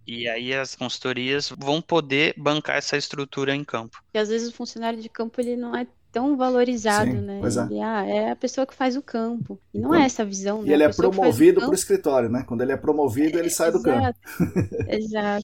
E 0.06 0.28
aí 0.28 0.54
as 0.54 0.76
consultorias 0.76 1.52
vão 1.58 1.82
poder 1.82 2.32
bancar 2.38 2.76
essa 2.76 2.96
estrutura 2.96 3.52
em 3.52 3.64
campo. 3.64 4.00
E 4.14 4.18
às 4.18 4.28
vezes 4.28 4.50
o 4.50 4.54
funcionário 4.54 5.00
de 5.02 5.08
campo 5.08 5.40
ele 5.40 5.56
não 5.56 5.74
é 5.74 5.88
tão 6.12 6.36
valorizado, 6.36 7.10
Sim, 7.10 7.22
né? 7.22 7.38
pois 7.40 7.56
é. 7.56 7.64
Ele, 7.64 7.80
ah, 7.80 8.06
é 8.06 8.30
a 8.30 8.36
pessoa 8.36 8.64
que 8.64 8.72
faz 8.72 8.96
o 8.96 9.02
campo. 9.02 9.58
E 9.74 9.80
não 9.80 9.88
Então, 9.88 10.00
é 10.00 10.06
essa 10.06 10.24
visão, 10.24 10.62
né? 10.62 10.68
E 10.68 10.72
ele 10.72 10.84
A 10.84 10.90
é 10.90 10.92
promovido 10.92 11.54
campo- 11.54 11.66
para 11.66 11.72
o 11.72 11.74
escritório, 11.74 12.28
né? 12.28 12.44
Quando 12.46 12.60
ele 12.60 12.70
é 12.70 12.76
promovido, 12.76 13.36
ele 13.36 13.50
sai 13.50 13.72
do 13.72 13.82
campo. 13.82 14.16
Exato. 14.86 15.43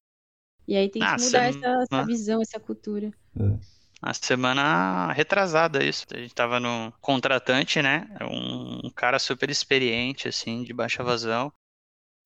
E 0.71 0.77
aí 0.77 0.89
tem 0.89 1.03
que 1.03 1.09
Ah, 1.09 1.17
mudar 1.19 1.47
essa, 1.47 1.67
essa 1.67 1.87
ah. 1.91 2.05
visão, 2.05 2.41
essa 2.41 2.61
cultura. 2.61 3.11
A 4.01 4.15
semana 4.15 5.13
retrasada 5.13 5.83
isso, 5.83 6.07
a 6.15 6.17
gente 6.17 6.33
tava 6.33 6.61
no 6.61 6.93
contratante, 7.01 7.83
né? 7.83 8.07
Um, 8.23 8.87
um 8.87 8.91
cara 8.91 9.19
super 9.19 9.51
experiente, 9.51 10.29
assim, 10.29 10.63
de 10.63 10.73
baixa 10.73 11.03
vazão. 11.03 11.53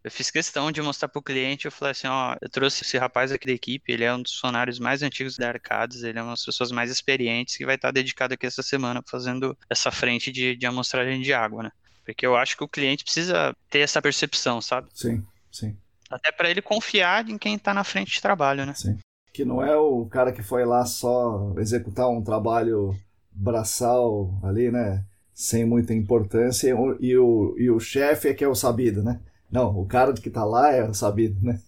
Eu 0.04 0.10
fiz 0.10 0.30
questão 0.30 0.70
de 0.70 0.82
mostrar 0.82 1.08
pro 1.08 1.22
cliente, 1.22 1.64
eu 1.64 1.72
falei 1.72 1.92
assim, 1.92 2.06
ó, 2.06 2.36
eu 2.38 2.50
trouxe 2.50 2.84
esse 2.84 2.98
rapaz 2.98 3.32
aqui 3.32 3.46
da 3.46 3.54
equipe, 3.54 3.90
ele 3.90 4.04
é 4.04 4.14
um 4.14 4.20
dos 4.20 4.34
funcionários 4.34 4.78
mais 4.78 5.02
antigos 5.02 5.38
da 5.38 5.48
Arcades, 5.48 6.02
ele 6.02 6.18
é 6.18 6.22
uma 6.22 6.32
das 6.32 6.44
pessoas 6.44 6.70
mais 6.70 6.90
experientes 6.90 7.56
que 7.56 7.64
vai 7.64 7.76
estar 7.76 7.90
dedicado 7.92 8.34
aqui 8.34 8.44
essa 8.44 8.62
semana 8.62 9.02
fazendo 9.08 9.56
essa 9.70 9.90
frente 9.90 10.30
de, 10.30 10.54
de 10.54 10.66
amostragem 10.66 11.22
de 11.22 11.32
água, 11.32 11.62
né? 11.62 11.70
Porque 12.04 12.26
eu 12.26 12.36
acho 12.36 12.58
que 12.58 12.62
o 12.62 12.68
cliente 12.68 13.04
precisa 13.04 13.56
ter 13.70 13.78
essa 13.78 14.02
percepção, 14.02 14.60
sabe? 14.60 14.90
Sim, 14.92 15.24
sim, 15.50 15.74
Até 16.10 16.30
para 16.30 16.50
ele 16.50 16.62
confiar 16.62 17.28
em 17.28 17.38
quem 17.38 17.58
tá 17.58 17.72
na 17.74 17.84
frente 17.84 18.12
de 18.12 18.22
trabalho, 18.22 18.66
né? 18.66 18.74
sim. 18.74 18.98
Que 19.32 19.44
não 19.44 19.62
é 19.62 19.76
o 19.76 20.06
cara 20.06 20.32
que 20.32 20.42
foi 20.42 20.64
lá 20.64 20.84
só 20.86 21.52
executar 21.58 22.08
um 22.08 22.22
trabalho 22.22 22.94
braçal 23.32 24.30
ali, 24.42 24.70
né? 24.70 25.04
Sem 25.34 25.64
muita 25.64 25.92
importância, 25.92 26.68
e 27.00 27.16
o, 27.18 27.58
e 27.58 27.68
o, 27.68 27.80
chefe 27.80 28.28
é 28.28 28.34
que 28.34 28.44
é 28.44 28.48
o 28.48 28.54
sabido, 28.54 29.02
né? 29.02 29.18
Não, 29.50 29.76
o 29.76 29.84
cara 29.86 30.12
que 30.12 30.30
tá 30.30 30.44
lá 30.44 30.72
é 30.72 30.84
o 30.88 30.94
sabido, 30.94 31.36
né? 31.44 31.60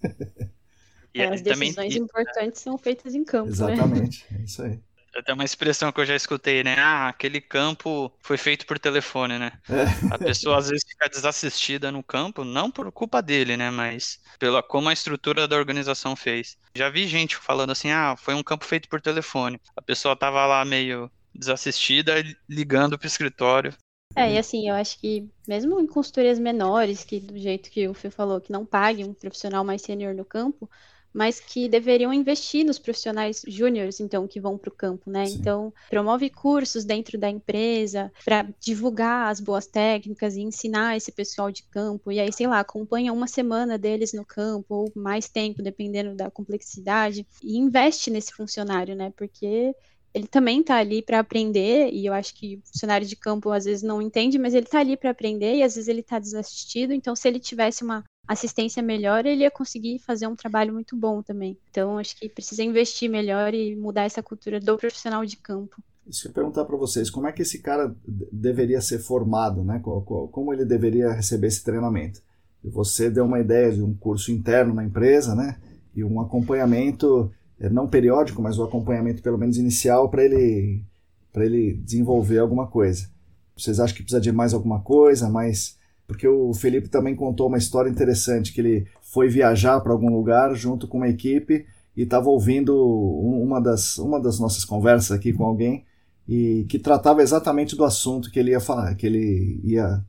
E 1.12 1.20
É, 1.20 1.28
as 1.28 1.42
também 1.42 1.70
decisões 1.70 1.94
e- 1.94 1.98
importantes 1.98 2.60
são 2.60 2.78
feitas 2.78 3.14
em 3.14 3.24
campo, 3.24 3.48
né? 3.48 3.50
Exatamente, 3.50 4.26
é 4.32 4.42
isso 4.42 4.62
aí. 4.62 4.78
Até 5.16 5.32
uma 5.32 5.44
expressão 5.44 5.90
que 5.90 6.00
eu 6.00 6.04
já 6.04 6.14
escutei, 6.14 6.62
né? 6.62 6.76
Ah, 6.78 7.08
aquele 7.08 7.40
campo 7.40 8.12
foi 8.20 8.36
feito 8.36 8.66
por 8.66 8.78
telefone, 8.78 9.38
né? 9.38 9.52
É. 9.68 10.14
A 10.14 10.18
pessoa 10.18 10.58
às 10.58 10.68
vezes 10.68 10.84
fica 10.86 11.08
desassistida 11.08 11.90
no 11.90 12.02
campo, 12.02 12.44
não 12.44 12.70
por 12.70 12.90
culpa 12.92 13.22
dele, 13.22 13.56
né? 13.56 13.70
Mas 13.70 14.20
pela 14.38 14.62
como 14.62 14.88
a 14.88 14.92
estrutura 14.92 15.48
da 15.48 15.56
organização 15.56 16.14
fez. 16.14 16.58
Já 16.74 16.90
vi 16.90 17.08
gente 17.08 17.36
falando 17.36 17.70
assim, 17.70 17.90
ah, 17.90 18.14
foi 18.16 18.34
um 18.34 18.42
campo 18.42 18.64
feito 18.64 18.88
por 18.88 19.00
telefone. 19.00 19.60
A 19.74 19.82
pessoa 19.82 20.14
tava 20.14 20.44
lá 20.44 20.64
meio 20.64 21.10
desassistida, 21.34 22.14
ligando 22.48 22.98
pro 22.98 23.06
escritório. 23.06 23.74
É, 24.14 24.32
e 24.32 24.38
assim, 24.38 24.68
eu 24.68 24.74
acho 24.74 24.98
que 24.98 25.28
mesmo 25.46 25.78
em 25.78 25.86
consultorias 25.86 26.38
menores, 26.38 27.04
que 27.04 27.20
do 27.20 27.36
jeito 27.38 27.70
que 27.70 27.86
o 27.86 27.92
Fio 27.92 28.10
falou, 28.10 28.40
que 28.40 28.50
não 28.50 28.64
paguem 28.64 29.04
um 29.04 29.12
profissional 29.12 29.62
mais 29.62 29.82
sênior 29.82 30.14
no 30.14 30.24
campo, 30.24 30.70
mas 31.16 31.40
que 31.40 31.66
deveriam 31.66 32.12
investir 32.12 32.62
nos 32.62 32.78
profissionais 32.78 33.40
júniores, 33.48 34.00
então, 34.00 34.28
que 34.28 34.38
vão 34.38 34.58
para 34.58 34.68
o 34.68 34.74
campo, 34.74 35.10
né? 35.10 35.24
Sim. 35.24 35.38
Então, 35.38 35.72
promove 35.88 36.28
cursos 36.28 36.84
dentro 36.84 37.16
da 37.16 37.26
empresa 37.26 38.12
para 38.22 38.46
divulgar 38.60 39.30
as 39.30 39.40
boas 39.40 39.66
técnicas 39.66 40.36
e 40.36 40.42
ensinar 40.42 40.94
esse 40.94 41.10
pessoal 41.10 41.50
de 41.50 41.62
campo. 41.62 42.12
E 42.12 42.20
aí, 42.20 42.30
sei 42.30 42.46
lá, 42.46 42.60
acompanha 42.60 43.14
uma 43.14 43.26
semana 43.26 43.78
deles 43.78 44.12
no 44.12 44.26
campo, 44.26 44.74
ou 44.74 44.92
mais 44.94 45.26
tempo, 45.26 45.62
dependendo 45.62 46.14
da 46.14 46.30
complexidade, 46.30 47.26
e 47.42 47.56
investe 47.56 48.10
nesse 48.10 48.34
funcionário, 48.34 48.94
né? 48.94 49.10
Porque 49.16 49.74
ele 50.12 50.26
também 50.26 50.60
está 50.60 50.76
ali 50.76 51.00
para 51.00 51.20
aprender, 51.20 51.90
e 51.94 52.04
eu 52.04 52.12
acho 52.12 52.34
que 52.34 52.56
o 52.56 52.68
funcionário 52.68 53.06
de 53.06 53.16
campo 53.16 53.50
às 53.50 53.64
vezes 53.64 53.82
não 53.82 54.02
entende, 54.02 54.38
mas 54.38 54.52
ele 54.52 54.66
está 54.66 54.80
ali 54.80 54.98
para 54.98 55.10
aprender 55.10 55.56
e 55.56 55.62
às 55.62 55.76
vezes 55.76 55.88
ele 55.88 56.00
está 56.00 56.18
desassistido. 56.18 56.92
Então, 56.92 57.16
se 57.16 57.26
ele 57.26 57.40
tivesse 57.40 57.82
uma 57.84 58.04
assistência 58.26 58.82
melhor, 58.82 59.24
ele 59.24 59.42
ia 59.42 59.50
conseguir 59.50 59.98
fazer 59.98 60.26
um 60.26 60.36
trabalho 60.36 60.72
muito 60.72 60.96
bom 60.96 61.22
também. 61.22 61.56
Então, 61.70 61.98
acho 61.98 62.16
que 62.16 62.28
precisa 62.28 62.62
investir 62.62 63.08
melhor 63.08 63.54
e 63.54 63.76
mudar 63.76 64.04
essa 64.04 64.22
cultura 64.22 64.60
do 64.60 64.76
profissional 64.76 65.24
de 65.24 65.36
campo. 65.36 65.76
Isso 66.06 66.28
eu 66.28 66.32
perguntar 66.32 66.64
para 66.64 66.76
vocês, 66.76 67.10
como 67.10 67.26
é 67.26 67.32
que 67.32 67.42
esse 67.42 67.60
cara 67.60 67.94
deveria 68.32 68.80
ser 68.80 69.00
formado, 69.00 69.64
né? 69.64 69.80
Como 69.82 70.52
ele 70.52 70.64
deveria 70.64 71.12
receber 71.12 71.48
esse 71.48 71.64
treinamento? 71.64 72.22
Você 72.62 73.10
deu 73.10 73.24
uma 73.24 73.40
ideia 73.40 73.72
de 73.72 73.82
um 73.82 73.94
curso 73.94 74.30
interno 74.30 74.72
na 74.72 74.84
empresa, 74.84 75.34
né? 75.34 75.58
E 75.94 76.04
um 76.04 76.20
acompanhamento 76.20 77.30
é, 77.58 77.68
não 77.68 77.88
periódico, 77.88 78.40
mas 78.40 78.58
o 78.58 78.64
acompanhamento 78.64 79.22
pelo 79.22 79.38
menos 79.38 79.56
inicial 79.56 80.08
para 80.08 80.24
ele 80.24 80.84
para 81.32 81.44
ele 81.44 81.74
desenvolver 81.74 82.38
alguma 82.38 82.66
coisa. 82.66 83.10
Vocês 83.54 83.78
acham 83.78 83.94
que 83.94 84.02
precisa 84.02 84.20
de 84.20 84.32
mais 84.32 84.54
alguma 84.54 84.80
coisa, 84.80 85.28
mais 85.28 85.76
porque 86.06 86.26
o 86.26 86.52
Felipe 86.54 86.88
também 86.88 87.14
contou 87.14 87.48
uma 87.48 87.58
história 87.58 87.90
interessante 87.90 88.52
que 88.52 88.60
ele 88.60 88.86
foi 89.02 89.28
viajar 89.28 89.80
para 89.80 89.92
algum 89.92 90.14
lugar 90.14 90.54
junto 90.54 90.86
com 90.86 90.98
uma 90.98 91.08
equipe 91.08 91.66
e 91.96 92.02
estava 92.02 92.28
ouvindo 92.28 92.76
uma 92.76 93.60
das 93.60 93.98
uma 93.98 94.20
das 94.20 94.38
nossas 94.38 94.64
conversas 94.64 95.10
aqui 95.10 95.32
com 95.32 95.44
alguém 95.44 95.84
e 96.28 96.66
que 96.68 96.78
tratava 96.78 97.22
exatamente 97.22 97.76
do 97.76 97.84
assunto 97.84 98.30
que 98.30 98.38
ele 98.38 98.50
ia 98.50 98.60
falar, 98.60 98.94
que 98.94 99.06
ele 99.06 99.60
ia 99.64 100.04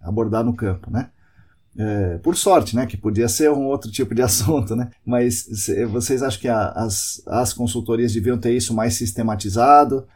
abordar 0.00 0.44
no 0.44 0.54
campo, 0.54 0.90
né? 0.90 1.10
É, 1.76 2.18
por 2.18 2.36
sorte, 2.36 2.76
né? 2.76 2.84
Que 2.84 2.96
podia 2.96 3.28
ser 3.28 3.50
um 3.50 3.66
outro 3.66 3.90
tipo 3.90 4.14
de 4.14 4.20
assunto, 4.22 4.76
né? 4.76 4.90
Mas 5.04 5.46
vocês 5.90 6.22
acham 6.22 6.40
que 6.40 6.48
a, 6.48 6.68
as, 6.68 7.22
as 7.26 7.52
consultorias 7.52 8.12
deviam 8.12 8.38
ter 8.38 8.52
isso 8.52 8.74
mais 8.74 8.94
sistematizado? 8.94 10.06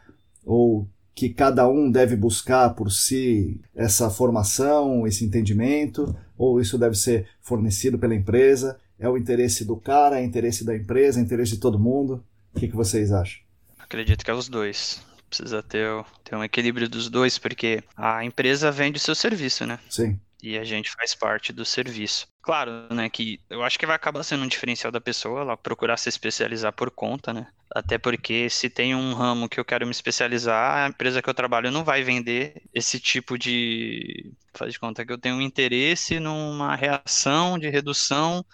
Ou 0.45 0.87
que 1.17 1.29
cada 1.29 1.67
um 1.67 1.89
deve 1.89 2.15
buscar 2.15 2.75
por 2.75 2.91
si 2.91 3.59
essa 3.73 4.07
formação, 4.07 5.07
esse 5.07 5.25
entendimento? 5.25 6.15
Ou 6.37 6.61
isso 6.61 6.77
deve 6.77 6.95
ser 6.95 7.27
fornecido 7.41 7.97
pela 7.97 8.13
empresa? 8.13 8.79
É 8.99 9.09
o 9.09 9.17
interesse 9.17 9.65
do 9.65 9.75
cara, 9.75 10.19
é 10.19 10.21
o 10.21 10.25
interesse 10.25 10.63
da 10.63 10.75
empresa, 10.75 11.17
é 11.17 11.23
o 11.23 11.25
interesse 11.25 11.53
de 11.53 11.57
todo 11.59 11.79
mundo? 11.79 12.23
O 12.53 12.59
que, 12.59 12.67
que 12.67 12.75
vocês 12.75 13.11
acham? 13.11 13.41
Acredito 13.79 14.23
que 14.23 14.29
é 14.29 14.33
os 14.33 14.47
dois. 14.47 15.01
Precisa 15.27 15.63
ter, 15.63 15.89
ter 16.23 16.35
um 16.35 16.43
equilíbrio 16.43 16.87
dos 16.87 17.09
dois, 17.09 17.39
porque 17.39 17.83
a 17.95 18.23
empresa 18.23 18.71
vende 18.71 18.97
o 18.97 19.01
seu 19.01 19.15
serviço, 19.15 19.65
né? 19.65 19.79
Sim 19.89 20.19
e 20.41 20.57
a 20.57 20.63
gente 20.63 20.91
faz 20.91 21.15
parte 21.15 21.51
do 21.51 21.65
serviço. 21.65 22.27
Claro, 22.41 22.71
né, 22.93 23.09
que 23.09 23.39
eu 23.49 23.63
acho 23.63 23.77
que 23.77 23.85
vai 23.85 23.95
acabar 23.95 24.23
sendo 24.23 24.43
um 24.43 24.47
diferencial 24.47 24.91
da 24.91 25.01
pessoa 25.01 25.41
ela 25.41 25.57
procurar 25.57 25.97
se 25.97 26.09
especializar 26.09 26.71
por 26.71 26.89
conta, 26.91 27.33
né? 27.33 27.47
Até 27.69 27.97
porque 27.97 28.49
se 28.49 28.69
tem 28.69 28.95
um 28.95 29.13
ramo 29.13 29.49
que 29.49 29.59
eu 29.59 29.65
quero 29.65 29.85
me 29.85 29.91
especializar, 29.91 30.85
a 30.85 30.87
empresa 30.87 31.21
que 31.21 31.29
eu 31.29 31.33
trabalho 31.33 31.69
não 31.69 31.83
vai 31.83 32.03
vender 32.03 32.61
esse 32.73 32.99
tipo 32.99 33.37
de. 33.37 34.31
Faz 34.53 34.71
de 34.71 34.79
conta 34.79 35.05
que 35.05 35.11
eu 35.11 35.17
tenho 35.17 35.35
um 35.35 35.41
interesse 35.41 36.19
numa 36.19 36.75
reação 36.75 37.59
de 37.59 37.69
redução 37.69 38.45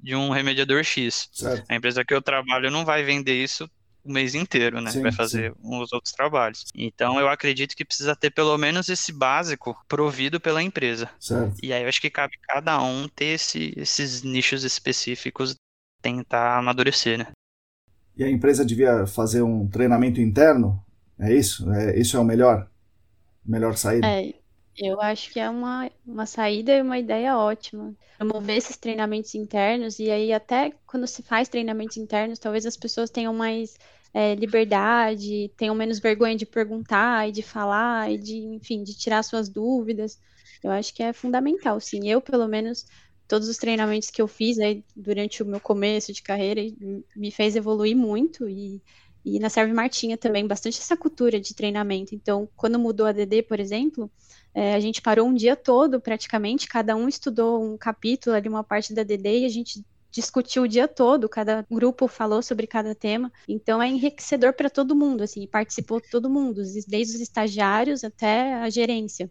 de 0.00 0.16
um 0.16 0.30
remediador 0.30 0.82
X. 0.82 1.28
Certo. 1.32 1.64
A 1.68 1.74
empresa 1.74 2.04
que 2.04 2.14
eu 2.14 2.22
trabalho 2.22 2.70
não 2.70 2.84
vai 2.84 3.02
vender 3.02 3.42
isso 3.42 3.70
o 4.04 4.12
mês 4.12 4.34
inteiro, 4.34 4.80
né? 4.80 4.90
Sim, 4.90 5.02
vai 5.02 5.12
fazer 5.12 5.52
sim. 5.52 5.56
uns 5.62 5.92
outros 5.92 6.12
trabalhos. 6.12 6.64
Então 6.74 7.18
eu 7.18 7.28
acredito 7.28 7.74
que 7.74 7.84
precisa 7.84 8.14
ter 8.14 8.30
pelo 8.30 8.56
menos 8.58 8.88
esse 8.88 9.12
básico 9.12 9.76
provido 9.88 10.38
pela 10.38 10.62
empresa. 10.62 11.08
Certo. 11.18 11.56
E 11.62 11.72
aí 11.72 11.82
eu 11.82 11.88
acho 11.88 12.00
que 12.00 12.10
cabe 12.10 12.34
cada 12.42 12.80
um 12.82 13.08
ter 13.08 13.34
esse, 13.34 13.72
esses 13.76 14.22
nichos 14.22 14.64
específicos, 14.64 15.56
tentar 16.02 16.58
amadurecer, 16.58 17.18
né? 17.18 17.28
E 18.16 18.22
a 18.22 18.30
empresa 18.30 18.64
devia 18.64 19.06
fazer 19.06 19.42
um 19.42 19.66
treinamento 19.66 20.20
interno? 20.20 20.80
É 21.18 21.32
isso? 21.32 21.70
É, 21.72 21.98
isso 21.98 22.16
é 22.16 22.20
o 22.20 22.24
melhor? 22.24 22.68
Melhor 23.44 23.76
saída? 23.76 24.06
É, 24.06 24.34
eu 24.76 25.00
acho 25.00 25.30
que 25.32 25.40
é 25.40 25.48
uma, 25.48 25.90
uma 26.06 26.26
saída 26.26 26.72
e 26.72 26.82
uma 26.82 26.98
ideia 26.98 27.36
ótima. 27.36 27.94
Promover 28.18 28.56
esses 28.56 28.76
treinamentos 28.76 29.34
internos, 29.34 29.98
e 29.98 30.10
aí, 30.10 30.32
até 30.32 30.72
quando 30.86 31.06
se 31.06 31.22
faz 31.22 31.48
treinamentos 31.48 31.96
internos, 31.96 32.38
talvez 32.38 32.66
as 32.66 32.76
pessoas 32.76 33.10
tenham 33.10 33.34
mais 33.34 33.76
é, 34.12 34.34
liberdade, 34.34 35.50
tenham 35.56 35.74
menos 35.74 35.98
vergonha 35.98 36.36
de 36.36 36.46
perguntar 36.46 37.28
e 37.28 37.32
de 37.32 37.42
falar, 37.42 38.10
e 38.12 38.18
de, 38.18 38.36
enfim, 38.36 38.82
de 38.82 38.96
tirar 38.96 39.22
suas 39.22 39.48
dúvidas. 39.48 40.18
Eu 40.62 40.70
acho 40.70 40.94
que 40.94 41.02
é 41.02 41.12
fundamental, 41.12 41.80
sim. 41.80 42.08
Eu, 42.08 42.20
pelo 42.20 42.48
menos, 42.48 42.86
todos 43.26 43.48
os 43.48 43.56
treinamentos 43.56 44.10
que 44.10 44.22
eu 44.22 44.28
fiz 44.28 44.58
aí 44.58 44.84
durante 44.94 45.42
o 45.42 45.46
meu 45.46 45.60
começo 45.60 46.12
de 46.12 46.22
carreira 46.22 46.62
me 47.16 47.30
fez 47.30 47.56
evoluir 47.56 47.96
muito 47.96 48.48
e 48.48 48.82
e 49.24 49.38
na 49.38 49.48
Serve 49.48 49.72
Martinha 49.72 50.18
também 50.18 50.46
bastante 50.46 50.78
essa 50.78 50.96
cultura 50.96 51.40
de 51.40 51.54
treinamento. 51.54 52.14
Então, 52.14 52.48
quando 52.54 52.78
mudou 52.78 53.06
a 53.06 53.12
DD, 53.12 53.42
por 53.42 53.58
exemplo, 53.58 54.10
é, 54.52 54.74
a 54.74 54.80
gente 54.80 55.00
parou 55.00 55.26
um 55.26 55.34
dia 55.34 55.56
todo, 55.56 56.00
praticamente, 56.00 56.68
cada 56.68 56.94
um 56.94 57.08
estudou 57.08 57.64
um 57.64 57.78
capítulo 57.78 58.36
ali, 58.36 58.48
uma 58.48 58.62
parte 58.62 58.92
da 58.92 59.02
DD, 59.02 59.40
e 59.40 59.44
a 59.46 59.48
gente 59.48 59.84
discutiu 60.10 60.62
o 60.62 60.68
dia 60.68 60.86
todo, 60.86 61.28
cada 61.28 61.66
grupo 61.68 62.06
falou 62.06 62.40
sobre 62.40 62.68
cada 62.68 62.94
tema, 62.94 63.32
então 63.48 63.82
é 63.82 63.88
enriquecedor 63.88 64.52
para 64.52 64.70
todo 64.70 64.94
mundo, 64.94 65.24
assim, 65.24 65.44
participou 65.44 66.00
todo 66.00 66.30
mundo, 66.30 66.62
desde 66.86 67.16
os 67.16 67.20
estagiários 67.20 68.04
até 68.04 68.54
a 68.54 68.70
gerência. 68.70 69.28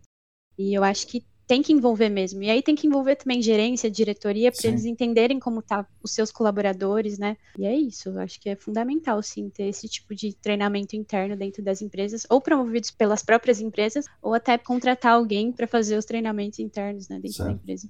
E 0.57 0.73
eu 0.73 0.83
acho 0.83 1.07
que 1.07 1.25
tem 1.47 1.61
que 1.61 1.73
envolver 1.73 2.09
mesmo. 2.09 2.41
E 2.43 2.49
aí 2.49 2.61
tem 2.61 2.75
que 2.75 2.87
envolver 2.87 3.15
também 3.15 3.41
gerência, 3.41 3.89
diretoria, 3.89 4.51
para 4.51 4.69
eles 4.69 4.85
entenderem 4.85 5.39
como 5.39 5.61
tá 5.61 5.85
os 6.01 6.11
seus 6.11 6.31
colaboradores, 6.31 7.17
né? 7.17 7.37
E 7.57 7.65
é 7.65 7.75
isso, 7.75 8.09
eu 8.09 8.19
acho 8.19 8.39
que 8.39 8.49
é 8.49 8.55
fundamental, 8.55 9.21
sim, 9.21 9.49
ter 9.49 9.63
esse 9.63 9.87
tipo 9.87 10.15
de 10.15 10.33
treinamento 10.33 10.95
interno 10.95 11.35
dentro 11.35 11.63
das 11.63 11.81
empresas, 11.81 12.25
ou 12.29 12.41
promovidos 12.41 12.91
pelas 12.91 13.23
próprias 13.23 13.59
empresas, 13.59 14.05
ou 14.21 14.33
até 14.33 14.57
contratar 14.57 15.13
alguém 15.13 15.51
para 15.51 15.67
fazer 15.67 15.97
os 15.97 16.05
treinamentos 16.05 16.59
internos, 16.59 17.07
né, 17.09 17.15
dentro 17.19 17.37
certo. 17.37 17.49
da 17.49 17.53
empresa. 17.55 17.89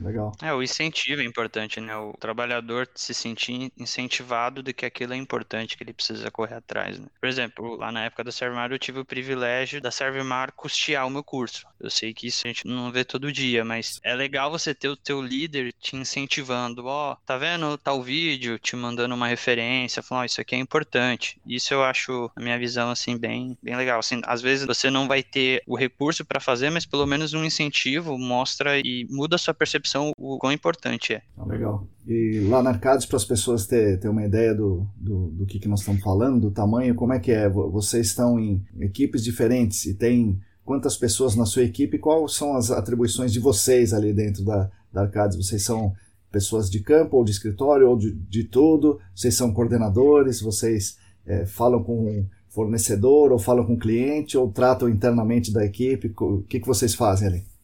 Legal. 0.00 0.32
É, 0.42 0.52
o 0.52 0.62
incentivo 0.62 1.22
é 1.22 1.24
importante, 1.24 1.80
né? 1.80 1.96
O 1.96 2.12
trabalhador 2.18 2.88
se 2.94 3.12
sentir 3.12 3.72
incentivado 3.76 4.62
de 4.62 4.72
que 4.72 4.86
aquilo 4.86 5.12
é 5.12 5.16
importante, 5.16 5.76
que 5.76 5.82
ele 5.82 5.92
precisa 5.92 6.30
correr 6.30 6.54
atrás, 6.54 6.98
né? 6.98 7.06
Por 7.20 7.28
exemplo, 7.28 7.76
lá 7.76 7.90
na 7.90 8.04
época 8.04 8.24
da 8.24 8.32
Servmar 8.32 8.70
eu 8.70 8.78
tive 8.78 9.00
o 9.00 9.04
privilégio 9.04 9.80
da 9.80 9.90
Servmar 9.90 10.52
custear 10.52 11.06
o 11.06 11.10
meu 11.10 11.24
curso. 11.24 11.66
Eu 11.80 11.90
sei 11.90 12.14
que 12.14 12.26
isso 12.26 12.46
a 12.46 12.48
gente 12.48 12.66
não 12.66 12.90
vê 12.92 13.04
todo 13.04 13.32
dia, 13.32 13.64
mas 13.64 14.00
é 14.02 14.14
legal 14.14 14.50
você 14.50 14.74
ter 14.74 14.88
o 14.88 14.96
teu 14.96 15.20
líder 15.20 15.72
te 15.80 15.96
incentivando, 15.96 16.86
ó, 16.86 17.12
oh, 17.12 17.16
tá 17.26 17.36
vendo 17.36 17.76
tal 17.78 18.02
vídeo, 18.02 18.58
te 18.58 18.76
mandando 18.76 19.14
uma 19.14 19.26
referência, 19.28 20.02
falando, 20.02 20.22
oh, 20.22 20.26
isso 20.26 20.40
aqui 20.40 20.54
é 20.54 20.58
importante. 20.58 21.40
Isso 21.46 21.74
eu 21.74 21.82
acho, 21.82 22.30
a 22.36 22.40
minha 22.40 22.58
visão, 22.58 22.90
assim, 22.90 23.16
bem, 23.16 23.56
bem 23.62 23.76
legal. 23.76 23.98
Assim, 23.98 24.20
às 24.24 24.40
vezes 24.40 24.66
você 24.66 24.90
não 24.90 25.08
vai 25.08 25.22
ter 25.22 25.62
o 25.66 25.76
recurso 25.76 26.24
para 26.24 26.40
fazer, 26.40 26.70
mas 26.70 26.86
pelo 26.86 27.06
menos 27.06 27.32
um 27.34 27.44
incentivo 27.44 28.18
mostra 28.18 28.78
e 28.78 29.06
muda 29.10 29.36
a 29.36 29.38
sua 29.38 29.54
percepção 29.54 29.87
percepção 29.88 30.12
o 30.18 30.38
quão 30.38 30.52
importante 30.52 31.14
é. 31.14 31.22
Ah, 31.36 31.44
legal. 31.46 31.86
E 32.06 32.40
lá 32.48 32.62
na 32.62 32.70
Arcades, 32.70 33.06
para 33.06 33.16
as 33.16 33.24
pessoas 33.24 33.66
terem 33.66 33.98
ter 33.98 34.08
uma 34.08 34.24
ideia 34.24 34.54
do, 34.54 34.86
do, 34.96 35.28
do 35.30 35.46
que, 35.46 35.58
que 35.58 35.68
nós 35.68 35.80
estamos 35.80 36.02
falando, 36.02 36.42
do 36.42 36.50
tamanho, 36.50 36.94
como 36.94 37.12
é 37.12 37.18
que 37.18 37.32
é? 37.32 37.48
Vocês 37.48 38.08
estão 38.08 38.38
em 38.38 38.64
equipes 38.80 39.24
diferentes 39.24 39.86
e 39.86 39.94
tem 39.94 40.38
quantas 40.64 40.96
pessoas 40.96 41.34
na 41.34 41.46
sua 41.46 41.62
equipe? 41.62 41.98
Quais 41.98 42.34
são 42.34 42.54
as 42.54 42.70
atribuições 42.70 43.32
de 43.32 43.40
vocês 43.40 43.92
ali 43.92 44.12
dentro 44.12 44.44
da, 44.44 44.70
da 44.92 45.02
Arcades? 45.02 45.36
Vocês 45.36 45.62
são 45.62 45.92
pessoas 46.30 46.70
de 46.70 46.80
campo 46.80 47.16
ou 47.16 47.24
de 47.24 47.30
escritório 47.30 47.88
ou 47.88 47.96
de, 47.96 48.12
de 48.12 48.44
tudo? 48.44 49.00
Vocês 49.14 49.34
são 49.34 49.52
coordenadores? 49.52 50.40
Vocês 50.40 50.98
é, 51.26 51.46
falam 51.46 51.82
com 51.82 52.26
fornecedor 52.48 53.32
ou 53.32 53.38
falam 53.38 53.64
com 53.64 53.78
cliente 53.78 54.36
ou 54.36 54.50
tratam 54.50 54.88
internamente 54.88 55.52
da 55.52 55.64
equipe? 55.64 56.12
O 56.20 56.42
que, 56.42 56.60
que 56.60 56.66
vocês 56.66 56.94
fazem 56.94 57.28
ali? 57.28 57.57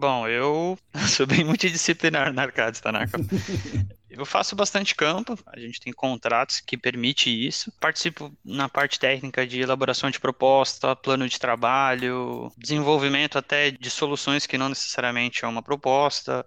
Bom, 0.00 0.26
eu 0.26 0.78
sou 1.14 1.26
bem 1.26 1.44
multidisciplinar 1.44 2.32
na 2.32 2.44
Arcades, 2.44 2.80
tá, 2.80 2.90
Narco? 2.90 3.18
Eu 4.08 4.26
faço 4.26 4.56
bastante 4.56 4.94
campo, 4.96 5.38
a 5.46 5.58
gente 5.58 5.80
tem 5.80 5.92
contratos 5.92 6.58
que 6.58 6.76
permite 6.76 7.30
isso. 7.30 7.72
Participo 7.78 8.36
na 8.44 8.68
parte 8.68 8.98
técnica 8.98 9.46
de 9.46 9.60
elaboração 9.60 10.10
de 10.10 10.18
proposta, 10.18 10.96
plano 10.96 11.28
de 11.28 11.38
trabalho, 11.38 12.52
desenvolvimento 12.58 13.38
até 13.38 13.70
de 13.70 13.88
soluções 13.88 14.46
que 14.46 14.58
não 14.58 14.68
necessariamente 14.68 15.44
é 15.44 15.48
uma 15.48 15.62
proposta. 15.62 16.44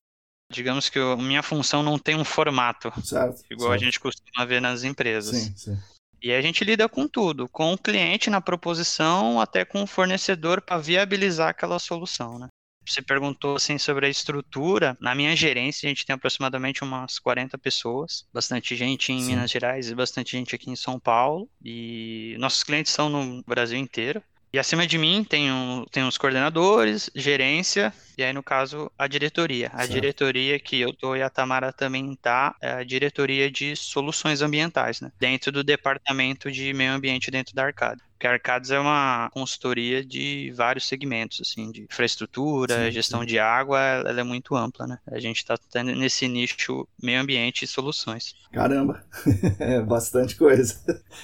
Digamos 0.52 0.90
que 0.90 1.00
a 1.00 1.16
minha 1.16 1.42
função 1.42 1.82
não 1.82 1.98
tem 1.98 2.18
um 2.18 2.26
formato, 2.26 2.92
certo, 3.02 3.42
igual 3.50 3.70
certo. 3.70 3.82
a 3.82 3.86
gente 3.86 4.00
costuma 4.00 4.46
ver 4.46 4.62
nas 4.62 4.84
empresas. 4.84 5.36
Sim, 5.36 5.56
sim. 5.56 5.78
E 6.22 6.34
a 6.34 6.42
gente 6.42 6.66
lida 6.66 6.90
com 6.90 7.08
tudo, 7.08 7.48
com 7.48 7.74
o 7.74 7.78
cliente 7.78 8.30
na 8.30 8.42
proposição, 8.42 9.40
até 9.40 9.64
com 9.64 9.84
o 9.84 9.88
fornecedor 9.88 10.62
para 10.62 10.78
viabilizar 10.78 11.50
aquela 11.50 11.80
solução, 11.80 12.38
né? 12.38 12.50
Você 12.86 13.02
perguntou 13.02 13.56
assim 13.56 13.78
sobre 13.78 14.06
a 14.06 14.10
estrutura. 14.10 14.98
Na 15.00 15.16
minha 15.16 15.36
gerência, 15.36 15.88
a 15.88 15.90
gente 15.90 16.06
tem 16.06 16.14
aproximadamente 16.14 16.84
umas 16.84 17.20
40 17.20 17.58
pessoas, 17.58 18.26
bastante 18.34 18.76
gente 18.76 19.12
em 19.12 19.20
Sim. 19.20 19.28
Minas 19.28 19.52
Gerais 19.52 19.90
e 19.90 19.96
bastante 19.96 20.32
gente 20.32 20.56
aqui 20.56 20.70
em 20.70 20.76
São 20.76 21.00
Paulo. 21.00 21.50
E 21.64 22.36
nossos 22.40 22.64
clientes 22.64 22.92
são 22.92 23.10
no 23.10 23.44
Brasil 23.48 23.78
inteiro. 23.78 24.22
E 24.54 24.60
acima 24.60 24.86
de 24.86 25.00
mim 25.00 25.24
tem, 25.24 25.52
um, 25.52 25.84
tem 25.92 26.04
os 26.04 26.16
coordenadores, 26.16 27.10
gerência, 27.16 27.92
e 28.16 28.24
aí, 28.24 28.32
no 28.32 28.44
caso, 28.44 28.92
a 28.98 29.08
diretoria. 29.08 29.72
A 29.74 29.80
Certo. 29.80 29.92
diretoria 29.94 30.60
que 30.60 30.80
eu 30.80 30.94
tô 30.94 31.16
e 31.16 31.24
a 31.24 31.30
Tamara 31.30 31.74
também 31.74 32.16
tá, 32.22 32.56
é 32.62 32.74
a 32.74 32.84
diretoria 32.84 33.50
de 33.50 33.76
soluções 33.76 34.44
ambientais, 34.44 35.02
né? 35.02 35.12
Dentro 35.20 35.52
do 35.52 35.64
departamento 35.64 36.52
de 36.52 36.72
meio 36.72 36.92
ambiente 36.92 37.32
dentro 37.32 37.56
da 37.56 37.66
Arcade. 37.66 38.02
Porque 38.24 38.28
a 38.28 38.32
Arcades 38.32 38.72
é 38.72 38.80
uma 38.80 39.30
consultoria 39.34 40.02
de 40.02 40.50
vários 40.56 40.88
segmentos, 40.88 41.42
assim, 41.42 41.70
de 41.74 41.82
infraestrutura, 41.82 42.86
Sim, 42.86 42.92
gestão 42.92 43.20
sim. 43.20 43.26
de 43.26 43.38
água, 43.38 43.82
ela 43.82 44.22
é 44.22 44.24
muito 44.24 44.56
ampla, 44.56 44.88
né? 44.88 44.98
A 45.12 45.20
gente 45.20 45.44
tá 45.44 45.58
tendo 45.70 45.94
nesse 45.94 46.26
nicho 46.30 46.88
meio 47.02 47.20
ambiente 47.20 47.66
e 47.66 47.68
soluções. 47.68 48.34
Caramba, 48.54 49.04
é 49.60 49.82
bastante 49.82 50.38
coisa. 50.38 50.80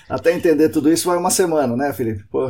Até 0.10 0.34
entender 0.34 0.68
tudo 0.68 0.92
isso 0.92 1.08
vai 1.08 1.18
uma 1.18 1.32
semana, 1.32 1.74
né, 1.74 1.94
Felipe? 1.94 2.26
Pô, 2.30 2.50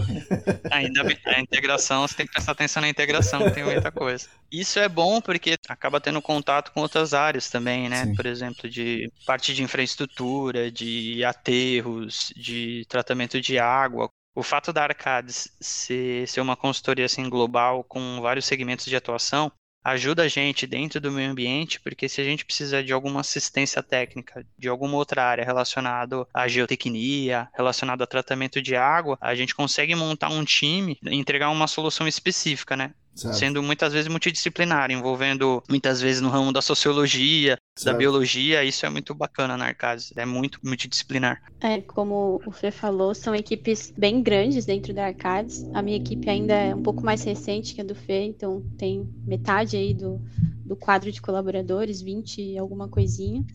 Ainda 0.71 1.03
bem, 1.03 1.17
a 1.25 1.39
integração, 1.39 2.07
você 2.07 2.15
tem 2.15 2.25
que 2.25 2.31
prestar 2.31 2.53
atenção 2.53 2.81
na 2.81 2.89
integração, 2.89 3.51
tem 3.51 3.63
muita 3.63 3.91
coisa. 3.91 4.27
Isso 4.51 4.79
é 4.79 4.89
bom 4.89 5.21
porque 5.21 5.57
acaba 5.67 6.01
tendo 6.01 6.23
contato 6.23 6.71
com 6.71 6.81
outras 6.81 7.13
áreas 7.13 7.51
também, 7.51 7.87
né? 7.87 8.05
Sim. 8.05 8.15
Por 8.15 8.25
exemplo, 8.25 8.67
de 8.67 9.11
parte 9.27 9.53
de 9.53 9.61
infraestrutura, 9.61 10.71
de 10.71 11.23
aterros, 11.23 12.33
de 12.35 12.83
tratamento 12.89 13.39
de 13.39 13.59
água. 13.59 14.09
O 14.39 14.43
fato 14.43 14.71
da 14.71 14.83
Arcades 14.83 15.53
ser, 15.59 16.25
ser 16.25 16.39
uma 16.39 16.55
consultoria 16.55 17.03
assim 17.03 17.29
global 17.29 17.83
com 17.83 18.21
vários 18.21 18.45
segmentos 18.45 18.85
de 18.85 18.95
atuação 18.95 19.51
ajuda 19.83 20.23
a 20.23 20.27
gente 20.29 20.65
dentro 20.65 21.01
do 21.01 21.11
meio 21.11 21.29
ambiente, 21.29 21.77
porque 21.81 22.07
se 22.07 22.21
a 22.21 22.23
gente 22.23 22.45
precisa 22.45 22.81
de 22.81 22.93
alguma 22.93 23.19
assistência 23.19 23.83
técnica 23.83 24.45
de 24.57 24.69
alguma 24.69 24.95
outra 24.95 25.25
área 25.25 25.43
relacionada 25.43 26.25
à 26.33 26.47
geotecnia, 26.47 27.49
relacionada 27.53 28.05
a 28.05 28.07
tratamento 28.07 28.61
de 28.61 28.77
água, 28.77 29.17
a 29.19 29.35
gente 29.35 29.53
consegue 29.53 29.93
montar 29.93 30.29
um 30.29 30.45
time 30.45 30.97
e 31.03 31.15
entregar 31.15 31.49
uma 31.49 31.67
solução 31.67 32.07
específica, 32.07 32.77
né? 32.77 32.93
Certo, 33.15 33.37
Sendo 33.37 33.63
muitas 33.63 33.93
vezes 33.93 34.07
multidisciplinar, 34.07 34.91
envolvendo 34.91 35.61
muitas 35.69 36.01
vezes 36.01 36.21
no 36.21 36.29
ramo 36.29 36.51
da 36.53 36.61
sociologia, 36.61 37.57
da 37.83 37.93
biologia, 37.93 38.63
isso 38.63 38.85
é 38.85 38.89
muito 38.89 39.13
bacana 39.13 39.57
na 39.57 39.65
Arcades, 39.65 40.11
é 40.15 40.25
muito 40.25 40.59
multidisciplinar. 40.63 41.41
É, 41.61 41.81
como 41.81 42.41
o 42.45 42.51
Fê 42.51 42.71
falou, 42.71 43.13
são 43.15 43.33
equipes 43.35 43.93
bem 43.97 44.21
grandes 44.21 44.65
dentro 44.65 44.93
da 44.93 45.05
Arcades. 45.07 45.65
A 45.73 45.81
minha 45.81 45.97
equipe 45.97 46.29
ainda 46.29 46.53
é 46.53 46.75
um 46.75 46.83
pouco 46.83 47.03
mais 47.03 47.23
recente 47.23 47.73
que 47.73 47.81
a 47.81 47.83
do 47.83 47.95
Fê, 47.95 48.23
então 48.23 48.63
tem 48.77 49.07
metade 49.25 49.77
aí 49.77 49.93
do, 49.93 50.21
do 50.65 50.75
quadro 50.75 51.11
de 51.11 51.21
colaboradores, 51.21 52.01
20 52.01 52.41
e 52.41 52.57
alguma 52.57 52.87
coisinha. 52.87 53.45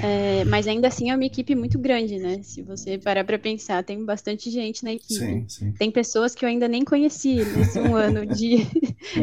É, 0.00 0.44
mas 0.44 0.66
ainda 0.66 0.88
assim 0.88 1.10
é 1.10 1.14
uma 1.14 1.24
equipe 1.24 1.54
muito 1.54 1.78
grande, 1.78 2.18
né? 2.18 2.42
Se 2.42 2.62
você 2.62 2.98
parar 2.98 3.24
para 3.24 3.38
pensar, 3.38 3.82
tem 3.82 4.04
bastante 4.04 4.50
gente 4.50 4.84
na 4.84 4.92
equipe. 4.92 5.14
Sim, 5.14 5.48
sim. 5.48 5.72
Tem 5.72 5.90
pessoas 5.90 6.34
que 6.34 6.44
eu 6.44 6.48
ainda 6.48 6.68
nem 6.68 6.84
conheci 6.84 7.44
nesse 7.44 7.78
um 7.80 7.94
ano 7.96 8.26
de, 8.26 8.66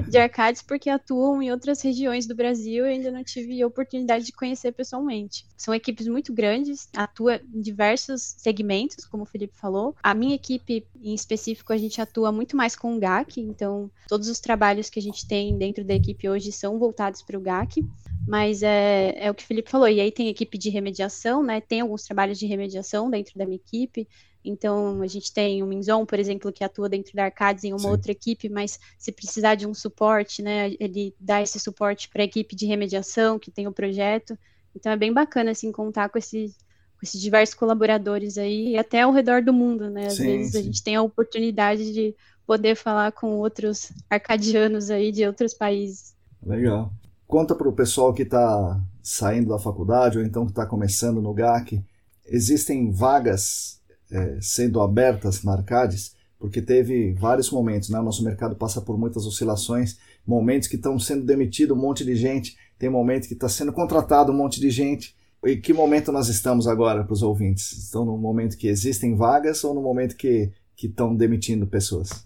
de 0.09 0.17
Arcades 0.17 0.61
porque 0.61 0.89
atuam 0.89 1.41
em 1.41 1.51
outras 1.51 1.81
regiões 1.81 2.25
do 2.25 2.35
Brasil 2.35 2.85
e 2.85 2.89
ainda 2.89 3.11
não 3.11 3.23
tive 3.23 3.61
a 3.61 3.67
oportunidade 3.67 4.25
de 4.25 4.31
conhecer 4.31 4.71
pessoalmente. 4.71 5.45
São 5.57 5.73
equipes 5.73 6.07
muito 6.07 6.33
grandes, 6.33 6.89
atua 6.95 7.39
em 7.53 7.61
diversos 7.61 8.35
segmentos, 8.37 9.05
como 9.05 9.23
o 9.23 9.27
Felipe 9.27 9.53
falou. 9.55 9.95
A 10.01 10.13
minha 10.13 10.35
equipe, 10.35 10.85
em 11.01 11.13
específico, 11.13 11.71
a 11.71 11.77
gente 11.77 12.01
atua 12.01 12.31
muito 12.31 12.57
mais 12.57 12.75
com 12.75 12.95
o 12.95 12.99
GAC, 12.99 13.39
então 13.39 13.89
todos 14.07 14.27
os 14.27 14.39
trabalhos 14.39 14.89
que 14.89 14.99
a 14.99 15.01
gente 15.01 15.27
tem 15.27 15.57
dentro 15.57 15.83
da 15.83 15.93
equipe 15.93 16.27
hoje 16.27 16.51
são 16.51 16.79
voltados 16.79 17.21
para 17.21 17.37
o 17.37 17.41
GAC. 17.41 17.85
Mas 18.27 18.63
é, 18.63 19.13
é 19.17 19.29
o 19.29 19.33
que 19.33 19.43
o 19.43 19.45
Felipe 19.45 19.69
falou. 19.69 19.87
E 19.87 19.99
aí 19.99 20.11
tem 20.11 20.29
equipe 20.29 20.57
de 20.57 20.69
remediação, 20.69 21.43
né? 21.43 21.59
Tem 21.59 21.81
alguns 21.81 22.03
trabalhos 22.03 22.39
de 22.39 22.45
remediação 22.45 23.09
dentro 23.09 23.37
da 23.37 23.45
minha 23.45 23.57
equipe. 23.57 24.07
Então, 24.45 25.01
a 25.01 25.07
gente 25.07 25.33
tem 25.33 25.63
o 25.63 25.67
Minzon, 25.67 26.05
por 26.05 26.19
exemplo, 26.19 26.51
que 26.51 26.63
atua 26.63 26.89
dentro 26.89 27.13
da 27.15 27.25
Arcades 27.25 27.63
em 27.63 27.71
uma 27.71 27.79
Sim. 27.79 27.87
outra 27.89 28.11
equipe, 28.11 28.49
mas 28.49 28.77
se 28.97 29.11
precisar 29.11 29.55
de 29.55 29.65
um 29.65 29.73
suporte, 29.73 30.41
né, 30.41 30.73
ele 30.79 31.15
dá 31.17 31.41
esse 31.41 31.59
suporte 31.59 32.09
para 32.09 32.21
a 32.21 32.25
equipe 32.25 32.55
de 32.55 32.65
remediação 32.65 33.39
que 33.39 33.49
tem 33.49 33.67
o 33.67 33.71
projeto. 33.71 34.37
Então, 34.75 34.91
é 34.91 34.97
bem 34.97 35.13
bacana, 35.13 35.51
assim, 35.51 35.71
contar 35.71 36.09
com, 36.09 36.17
esse, 36.17 36.53
com 36.99 37.03
esses 37.03 37.21
diversos 37.21 37.55
colaboradores 37.55 38.37
aí, 38.37 38.77
até 38.77 39.01
ao 39.01 39.13
redor 39.13 39.41
do 39.41 39.53
mundo, 39.53 39.89
né? 39.89 40.07
Às 40.07 40.15
Sim, 40.15 40.23
vezes 40.23 40.55
a 40.55 40.59
sim. 40.59 40.65
gente 40.65 40.83
tem 40.83 40.95
a 40.95 41.01
oportunidade 41.01 41.93
de 41.93 42.13
poder 42.45 42.75
falar 42.75 43.13
com 43.13 43.37
outros 43.37 43.93
arcadianos 44.09 44.89
aí 44.89 45.11
de 45.11 45.25
outros 45.25 45.53
países. 45.53 46.13
Legal. 46.45 46.91
Conta 47.27 47.55
para 47.55 47.67
o 47.67 47.73
pessoal 47.73 48.13
que 48.13 48.23
está 48.23 48.79
saindo 49.01 49.49
da 49.49 49.59
faculdade 49.59 50.17
ou 50.17 50.23
então 50.23 50.45
que 50.45 50.51
está 50.51 50.65
começando 50.65 51.21
no 51.21 51.33
GAC, 51.33 51.83
existem 52.25 52.91
vagas 52.91 53.81
é, 54.11 54.37
sendo 54.41 54.81
abertas 54.81 55.43
na 55.43 55.53
Arcades? 55.53 56.15
Porque 56.37 56.61
teve 56.61 57.13
vários 57.13 57.49
momentos, 57.49 57.89
né? 57.89 57.99
Nosso 58.01 58.23
mercado 58.23 58.55
passa 58.55 58.81
por 58.81 58.97
muitas 58.97 59.25
oscilações, 59.25 59.97
momentos 60.27 60.67
que 60.67 60.75
estão 60.75 60.99
sendo 60.99 61.25
demitido 61.25 61.73
um 61.73 61.77
monte 61.77 62.03
de 62.03 62.15
gente, 62.15 62.57
tem 62.77 62.89
momento 62.89 63.27
que 63.27 63.33
está 63.33 63.47
sendo 63.47 63.71
contratado 63.71 64.31
um 64.31 64.35
monte 64.35 64.59
de 64.59 64.69
gente. 64.69 65.15
E 65.45 65.57
que 65.57 65.73
momento 65.73 66.11
nós 66.11 66.27
estamos 66.27 66.67
agora 66.67 67.03
para 67.03 67.13
os 67.13 67.23
ouvintes? 67.23 67.71
Estão 67.71 68.05
no 68.05 68.17
momento 68.17 68.57
que 68.57 68.67
existem 68.67 69.15
vagas 69.15 69.63
ou 69.63 69.73
no 69.73 69.81
momento 69.81 70.15
que 70.15 70.51
estão 70.81 71.15
demitindo 71.15 71.65
pessoas? 71.67 72.25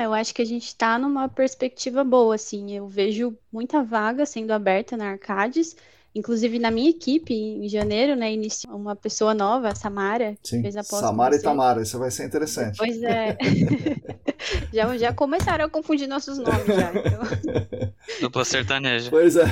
É, 0.00 0.06
eu 0.06 0.14
acho 0.14 0.34
que 0.34 0.40
a 0.40 0.46
gente 0.46 0.66
está 0.66 0.98
numa 0.98 1.28
perspectiva 1.28 2.02
boa, 2.02 2.34
assim. 2.34 2.72
Eu 2.72 2.88
vejo 2.88 3.36
muita 3.52 3.82
vaga 3.82 4.24
sendo 4.24 4.50
aberta 4.50 4.96
na 4.96 5.10
Arcades. 5.10 5.76
Inclusive, 6.14 6.58
na 6.58 6.70
minha 6.70 6.88
equipe, 6.90 7.34
em 7.34 7.68
janeiro, 7.68 8.16
né, 8.16 8.32
iniciou 8.32 8.74
uma 8.74 8.96
pessoa 8.96 9.34
nova, 9.34 9.68
a 9.68 9.74
Samara, 9.74 10.36
que 10.42 10.48
Sim. 10.48 10.62
fez 10.62 10.76
a 10.76 10.82
pós 10.82 11.00
Samara 11.00 11.36
e. 11.36 11.42
Tamara, 11.42 11.82
isso 11.82 11.98
vai 11.98 12.10
ser 12.10 12.24
interessante. 12.24 12.78
Pois 12.78 13.00
é. 13.02 13.36
já, 14.72 14.96
já 14.96 15.12
começaram 15.12 15.64
a 15.64 15.68
confundir 15.68 16.08
nossos 16.08 16.38
nomes 16.38 16.66
já. 16.66 16.90
então. 16.94 17.90
Dupla 18.20 18.44
sertaneja. 18.44 19.10
Pois 19.10 19.36
é. 19.36 19.44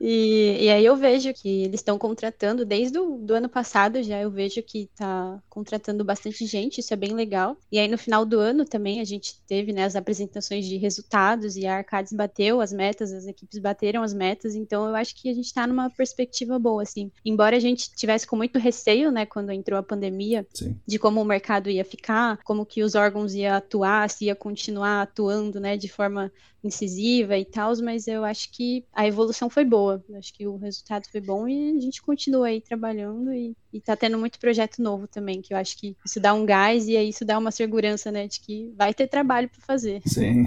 E, 0.00 0.64
e 0.64 0.70
aí 0.70 0.84
eu 0.84 0.96
vejo 0.96 1.32
que 1.32 1.64
eles 1.64 1.80
estão 1.80 1.98
contratando, 1.98 2.64
desde 2.64 2.98
o 2.98 3.16
do 3.16 3.34
ano 3.34 3.48
passado 3.48 4.02
já 4.02 4.20
eu 4.20 4.30
vejo 4.30 4.62
que 4.62 4.88
está 4.92 5.38
contratando 5.48 6.04
bastante 6.04 6.46
gente, 6.46 6.80
isso 6.80 6.92
é 6.92 6.96
bem 6.96 7.12
legal. 7.14 7.56
E 7.70 7.78
aí 7.78 7.88
no 7.88 7.98
final 7.98 8.24
do 8.24 8.38
ano 8.38 8.64
também 8.64 9.00
a 9.00 9.04
gente 9.04 9.34
teve 9.46 9.72
né, 9.72 9.84
as 9.84 9.96
apresentações 9.96 10.66
de 10.66 10.76
resultados 10.76 11.56
e 11.56 11.66
a 11.66 11.76
Arcades 11.76 12.12
bateu 12.12 12.60
as 12.60 12.72
metas, 12.72 13.12
as 13.12 13.26
equipes 13.26 13.58
bateram 13.58 14.02
as 14.02 14.12
metas, 14.12 14.54
então 14.54 14.86
eu 14.88 14.94
acho 14.94 15.14
que 15.14 15.28
a 15.28 15.34
gente 15.34 15.46
está 15.46 15.66
numa 15.66 15.90
perspectiva 15.90 16.58
boa, 16.58 16.82
assim. 16.82 17.10
Embora 17.24 17.56
a 17.56 17.60
gente 17.60 17.90
tivesse 17.94 18.26
com 18.26 18.36
muito 18.36 18.58
receio, 18.58 19.10
né, 19.10 19.26
quando 19.26 19.50
entrou 19.50 19.78
a 19.78 19.82
pandemia, 19.82 20.46
Sim. 20.52 20.76
de 20.86 20.98
como 20.98 21.20
o 21.20 21.24
mercado 21.24 21.70
ia 21.70 21.84
ficar, 21.84 22.38
como 22.44 22.66
que 22.66 22.82
os 22.82 22.94
órgãos 22.94 23.34
iam 23.34 23.54
atuar, 23.54 23.93
se 24.08 24.26
ia 24.26 24.34
continuar 24.34 25.02
atuando, 25.02 25.58
né, 25.60 25.76
de 25.76 25.88
forma 25.88 26.30
incisiva 26.62 27.36
e 27.36 27.44
tal, 27.44 27.72
mas 27.82 28.08
eu 28.08 28.24
acho 28.24 28.50
que 28.50 28.84
a 28.92 29.06
evolução 29.06 29.50
foi 29.50 29.64
boa. 29.64 30.02
Eu 30.08 30.16
acho 30.16 30.32
que 30.32 30.46
o 30.46 30.56
resultado 30.56 31.06
foi 31.10 31.20
bom 31.20 31.46
e 31.46 31.76
a 31.76 31.80
gente 31.80 32.02
continua 32.02 32.46
aí 32.46 32.60
trabalhando 32.60 33.32
e, 33.32 33.54
e 33.72 33.80
tá 33.80 33.94
tendo 33.94 34.18
muito 34.18 34.38
projeto 34.38 34.82
novo 34.82 35.06
também, 35.06 35.42
que 35.42 35.52
eu 35.52 35.58
acho 35.58 35.76
que 35.76 35.96
isso 36.04 36.18
dá 36.18 36.32
um 36.32 36.46
gás 36.46 36.88
e 36.88 36.96
aí 36.96 37.08
isso 37.08 37.24
dá 37.24 37.38
uma 37.38 37.50
segurança, 37.50 38.10
né, 38.10 38.26
de 38.26 38.40
que 38.40 38.72
vai 38.76 38.94
ter 38.94 39.06
trabalho 39.06 39.48
para 39.48 39.60
fazer. 39.60 40.02
Sim. 40.06 40.46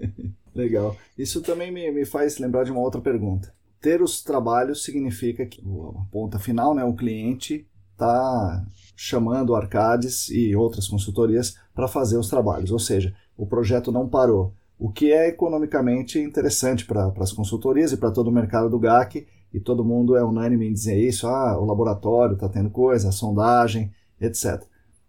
Legal. 0.54 0.96
Isso 1.16 1.40
também 1.42 1.70
me, 1.70 1.90
me 1.90 2.04
faz 2.04 2.38
lembrar 2.38 2.64
de 2.64 2.72
uma 2.72 2.80
outra 2.80 3.00
pergunta. 3.00 3.52
Ter 3.80 4.02
os 4.02 4.22
trabalhos 4.22 4.82
significa 4.82 5.46
que 5.46 5.62
a 5.62 6.04
ponta 6.10 6.38
final, 6.38 6.74
né, 6.74 6.84
o 6.84 6.94
cliente 6.94 7.66
está 8.00 8.64
chamando 8.96 9.54
Arcades 9.54 10.28
e 10.30 10.54
outras 10.56 10.88
consultorias 10.88 11.56
para 11.74 11.88
fazer 11.88 12.18
os 12.18 12.28
trabalhos, 12.28 12.70
ou 12.70 12.78
seja, 12.78 13.14
o 13.36 13.46
projeto 13.46 13.92
não 13.92 14.08
parou, 14.08 14.54
o 14.78 14.90
que 14.90 15.12
é 15.12 15.28
economicamente 15.28 16.18
interessante 16.18 16.84
para 16.86 17.12
as 17.18 17.32
consultorias 17.32 17.92
e 17.92 17.96
para 17.96 18.10
todo 18.10 18.28
o 18.28 18.32
mercado 18.32 18.68
do 18.68 18.78
GAC, 18.78 19.26
e 19.52 19.60
todo 19.60 19.84
mundo 19.84 20.16
é 20.16 20.24
unânime 20.24 20.68
em 20.68 20.72
dizer 20.72 20.98
isso, 20.98 21.26
ah, 21.26 21.58
o 21.58 21.64
laboratório 21.64 22.34
está 22.34 22.48
tendo 22.48 22.70
coisa, 22.70 23.08
a 23.08 23.12
sondagem, 23.12 23.92
etc. 24.20 24.62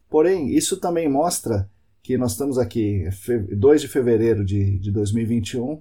Porém, 0.09 0.49
isso 0.49 0.77
também 0.77 1.07
mostra 1.07 1.69
que 2.01 2.17
nós 2.17 2.31
estamos 2.31 2.57
aqui, 2.57 3.07
2 3.55 3.81
de 3.81 3.87
fevereiro 3.87 4.43
de, 4.43 4.79
de 4.79 4.91
2021, 4.91 5.79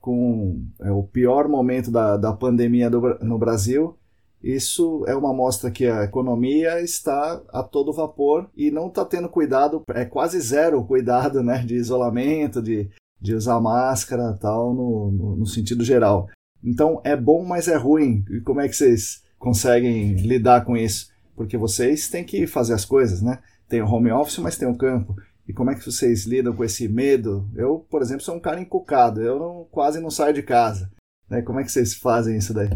com 0.00 0.64
é, 0.80 0.90
o 0.90 1.02
pior 1.02 1.48
momento 1.48 1.90
da, 1.90 2.16
da 2.16 2.32
pandemia 2.32 2.88
do, 2.88 3.00
no 3.20 3.38
Brasil. 3.38 3.97
Isso 4.42 5.04
é 5.08 5.14
uma 5.16 5.34
mostra 5.34 5.70
que 5.70 5.86
a 5.86 6.04
economia 6.04 6.80
está 6.80 7.42
a 7.48 7.62
todo 7.62 7.92
vapor 7.92 8.48
e 8.56 8.70
não 8.70 8.86
está 8.88 9.04
tendo 9.04 9.28
cuidado, 9.28 9.82
é 9.92 10.04
quase 10.04 10.40
zero 10.40 10.84
cuidado 10.84 11.42
né, 11.42 11.58
de 11.58 11.74
isolamento, 11.74 12.62
de, 12.62 12.88
de 13.20 13.34
usar 13.34 13.60
máscara 13.60 14.38
tal, 14.40 14.72
no, 14.72 15.10
no, 15.10 15.36
no 15.36 15.46
sentido 15.46 15.84
geral. 15.84 16.28
Então 16.62 17.00
é 17.04 17.16
bom, 17.16 17.44
mas 17.44 17.68
é 17.68 17.76
ruim. 17.76 18.24
E 18.30 18.40
como 18.40 18.60
é 18.60 18.68
que 18.68 18.76
vocês 18.76 19.22
conseguem 19.38 20.14
lidar 20.14 20.64
com 20.64 20.76
isso? 20.76 21.10
Porque 21.34 21.56
vocês 21.56 22.08
têm 22.08 22.24
que 22.24 22.46
fazer 22.46 22.74
as 22.74 22.84
coisas, 22.84 23.22
né? 23.22 23.38
Tem 23.68 23.82
o 23.82 23.86
home 23.86 24.10
office, 24.10 24.38
mas 24.38 24.56
tem 24.56 24.68
o 24.68 24.76
campo. 24.76 25.14
E 25.46 25.52
como 25.52 25.70
é 25.70 25.74
que 25.74 25.84
vocês 25.84 26.26
lidam 26.26 26.54
com 26.54 26.64
esse 26.64 26.88
medo? 26.88 27.48
Eu, 27.54 27.86
por 27.90 28.02
exemplo, 28.02 28.22
sou 28.22 28.34
um 28.34 28.40
cara 28.40 28.60
encucado, 28.60 29.22
eu 29.22 29.38
não, 29.38 29.66
quase 29.70 30.00
não 30.00 30.10
saio 30.10 30.34
de 30.34 30.42
casa. 30.42 30.90
Né? 31.28 31.42
Como 31.42 31.58
é 31.58 31.64
que 31.64 31.72
vocês 31.72 31.94
fazem 31.94 32.36
isso 32.36 32.52
daí? 32.52 32.70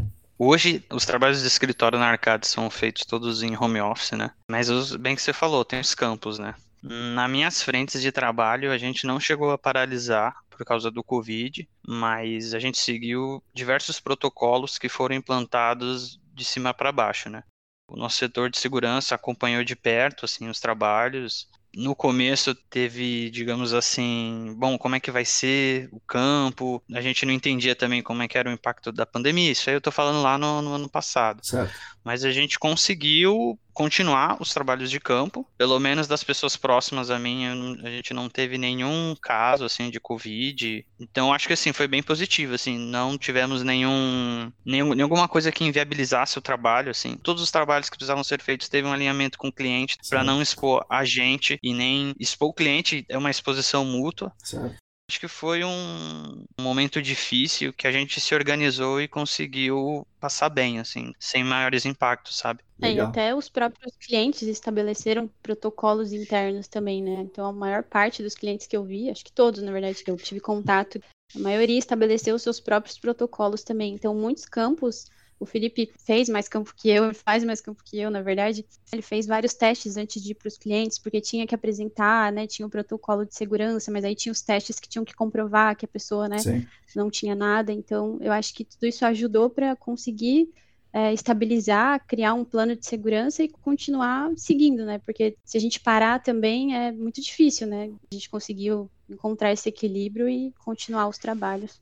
Hoje, 0.45 0.85
os 0.91 1.07
trabalhos 1.07 1.41
de 1.41 1.47
escritório 1.47 2.01
na 2.01 2.09
Arcade 2.09 2.49
são 2.49 2.69
feitos 2.69 3.05
todos 3.05 3.45
em 3.45 3.57
home 3.57 3.81
office, 3.81 4.11
né? 4.11 4.33
Mas, 4.51 4.69
os, 4.69 4.97
bem 4.97 5.15
que 5.15 5.23
você 5.23 5.33
falou, 5.33 5.65
tem 5.65 5.79
os 5.79 5.95
campos, 5.95 6.37
né? 6.37 6.57
nas 6.83 7.31
minhas 7.31 7.63
frentes 7.63 8.03
de 8.03 8.11
trabalho, 8.11 8.73
a 8.73 8.77
gente 8.77 9.07
não 9.07 9.21
chegou 9.21 9.53
a 9.53 9.57
paralisar 9.57 10.35
por 10.51 10.65
causa 10.65 10.91
do 10.91 11.05
Covid, 11.05 11.69
mas 11.87 12.55
a 12.55 12.59
gente 12.59 12.77
seguiu 12.77 13.41
diversos 13.55 14.01
protocolos 14.01 14.79
que 14.79 14.89
foram 14.89 15.15
implantados 15.15 16.19
de 16.35 16.45
cima 16.45 16.75
para 16.75 16.91
baixo, 16.91 17.31
né? 17.31 17.45
O 17.89 17.97
nosso 17.97 18.17
setor 18.17 18.51
de 18.51 18.59
segurança 18.59 19.15
acompanhou 19.15 19.63
de 19.63 19.77
perto 19.77 20.25
assim 20.25 20.49
os 20.49 20.59
trabalhos, 20.59 21.49
no 21.75 21.95
começo 21.95 22.55
teve, 22.55 23.31
digamos 23.31 23.73
assim, 23.73 24.55
bom, 24.59 24.77
como 24.77 24.95
é 24.95 25.01
que 25.01 25.11
vai 25.11 25.25
ser 25.25 25.89
o 25.91 26.01
campo? 26.01 26.83
A 26.93 27.01
gente 27.01 27.25
não 27.25 27.33
entendia 27.33 27.75
também 27.75 28.03
como 28.03 28.23
é 28.23 28.29
que 28.29 28.37
era 28.37 28.51
o 28.51 28.53
impacto 28.53 28.93
da 28.93 29.07
pandemia. 29.07 29.51
Isso 29.51 29.71
aí 29.71 29.77
eu 29.77 29.81
tô 29.81 29.91
falando 29.91 30.23
lá 30.23 30.37
no, 30.37 30.61
no 30.61 30.75
ano 30.75 30.89
passado. 30.89 31.45
Certo. 31.45 31.73
Mas 32.05 32.25
a 32.25 32.31
gente 32.31 32.59
conseguiu 32.59 33.59
continuar 33.73 34.37
os 34.41 34.53
trabalhos 34.53 34.91
de 34.91 35.01
campo, 35.01 35.47
pelo 35.57 35.79
menos 35.79 36.07
das 36.07 36.23
pessoas 36.23 36.57
próximas 36.57 37.11
a 37.11 37.19
mim, 37.19 37.47
a 37.83 37.91
gente 37.91 38.13
não 38.15 38.29
teve 38.29 38.59
nenhum 38.59 39.17
caso 39.21 39.65
assim 39.65 39.91
de 39.91 40.01
covid. 40.01 40.85
Então 41.01 41.33
acho 41.33 41.47
que 41.47 41.53
assim 41.53 41.73
foi 41.73 41.89
bem 41.89 42.03
positivo, 42.03 42.55
assim, 42.55 42.79
não 42.79 43.17
tivemos 43.19 43.63
nenhum, 43.63 44.53
nenhum 44.65 44.95
nenhuma 44.95 45.29
coisa 45.29 45.53
que 45.53 45.65
inviabilizasse 45.65 46.39
o 46.39 46.43
trabalho, 46.43 46.91
assim. 46.91 47.17
Todos 47.17 47.43
os 47.43 47.51
trabalhos 47.51 47.89
que 47.89 47.97
precisavam 47.97 48.25
ser 48.25 48.41
feitos 48.41 48.69
teve 48.69 48.87
um 48.87 48.93
alinhamento 48.93 49.39
com 49.39 49.49
o 49.49 49.53
cliente 49.53 49.97
para 50.09 50.25
não 50.25 50.43
expor 50.43 50.85
a 50.89 51.05
gente 51.05 51.59
e 51.63 51.75
nem 51.75 52.15
expor 52.19 52.51
o 52.51 52.55
cliente, 52.55 53.05
é 53.09 53.17
uma 53.17 53.31
exposição 53.31 53.85
mútua. 53.85 54.33
Certo. 54.39 54.77
Acho 55.13 55.21
que 55.21 55.29
foi 55.29 55.63
um 55.63 56.47
momento 56.59 57.03
difícil 57.03 57.71
que 57.71 57.87
a 57.87 57.93
gente 57.93 58.19
se 58.19 58.35
organizou 58.35 58.99
e 58.99 59.07
conseguiu 59.07 60.07
passar 60.19 60.49
bem, 60.49 60.79
assim, 60.79 61.13
sem 61.21 61.45
maiores 61.45 61.85
impactos, 61.85 62.39
sabe? 62.39 62.65
É, 62.81 62.95
e 62.95 62.99
até 62.99 63.35
os 63.35 63.47
próprios 63.51 63.95
clientes 63.99 64.41
estabeleceram 64.41 65.29
protocolos 65.43 66.15
internos 66.15 66.67
também, 66.67 67.03
né? 67.03 67.27
Então, 67.31 67.45
a 67.45 67.53
maior 67.53 67.83
parte 67.83 68.23
dos 68.23 68.35
clientes 68.35 68.67
que 68.67 68.75
eu 68.75 68.85
vi, 68.85 69.11
acho 69.11 69.23
que 69.23 69.33
todos, 69.33 69.63
na 69.63 69.71
verdade, 69.71 70.03
que 70.03 70.11
eu 70.11 70.17
tive 70.17 70.41
contato, 70.41 70.99
a 71.37 71.39
maioria 71.39 71.79
estabeleceu 71.79 72.35
os 72.35 72.43
seus 72.43 72.59
próprios 72.59 72.99
protocolos 72.99 73.63
também. 73.63 73.93
Então, 73.93 74.15
muitos 74.15 74.47
campos 74.47 75.11
o 75.43 75.47
Felipe 75.47 75.91
fez 75.99 76.29
mais 76.29 76.47
campo 76.47 76.73
que 76.73 76.89
eu, 76.89 77.13
faz 77.13 77.43
mais 77.43 77.61
campo 77.61 77.83
que 77.85 77.99
eu, 77.99 78.13
na 78.13 78.23
verdade. 78.23 78.65
Ele 78.93 79.03
fez 79.03 79.27
vários 79.27 79.53
testes 79.53 79.97
antes 79.97 80.23
de 80.23 80.31
ir 80.31 80.35
para 80.37 80.47
os 80.47 80.57
clientes, 80.57 81.01
porque 81.01 81.21
tinha 81.21 81.45
que 81.49 81.55
apresentar, 81.55 82.31
né? 82.31 82.47
Tinha 82.47 82.65
o 82.65 82.69
um 82.69 82.71
protocolo 82.71 83.27
de 83.27 83.35
segurança, 83.35 83.91
mas 83.91 84.05
aí 84.05 84.15
tinha 84.15 84.33
os 84.33 84.41
testes 84.41 84.79
que 84.79 84.89
tinham 84.89 85.05
que 85.05 85.17
comprovar 85.17 85.75
que 85.75 85.85
a 85.85 85.89
pessoa, 85.89 86.29
né, 86.29 86.39
Sim. 86.39 86.65
não 86.95 87.11
tinha 87.11 87.35
nada. 87.35 87.73
Então, 87.73 88.19
eu 88.21 88.31
acho 88.31 88.55
que 88.55 88.65
tudo 88.65 88.87
isso 88.87 89.05
ajudou 89.05 89.51
para 89.51 89.75
conseguir 89.75 90.49
é, 90.93 91.13
estabilizar, 91.13 92.07
criar 92.07 92.35
um 92.35 92.45
plano 92.45 92.77
de 92.77 92.87
segurança 92.87 93.43
e 93.43 93.49
continuar 93.49 94.31
seguindo, 94.37 94.85
né? 94.85 95.01
Porque 95.01 95.37
se 95.45 95.59
a 95.59 95.61
gente 95.61 95.81
parar 95.81 96.23
também 96.23 96.77
é 96.77 96.93
muito 96.93 97.21
difícil, 97.21 97.67
né? 97.67 97.91
A 98.13 98.15
gente 98.15 98.31
conseguiu 98.31 98.89
encontrar 99.11 99.53
esse 99.53 99.69
equilíbrio 99.69 100.29
e 100.29 100.53
continuar 100.65 101.09
os 101.09 101.19
trabalhos. 101.19 101.81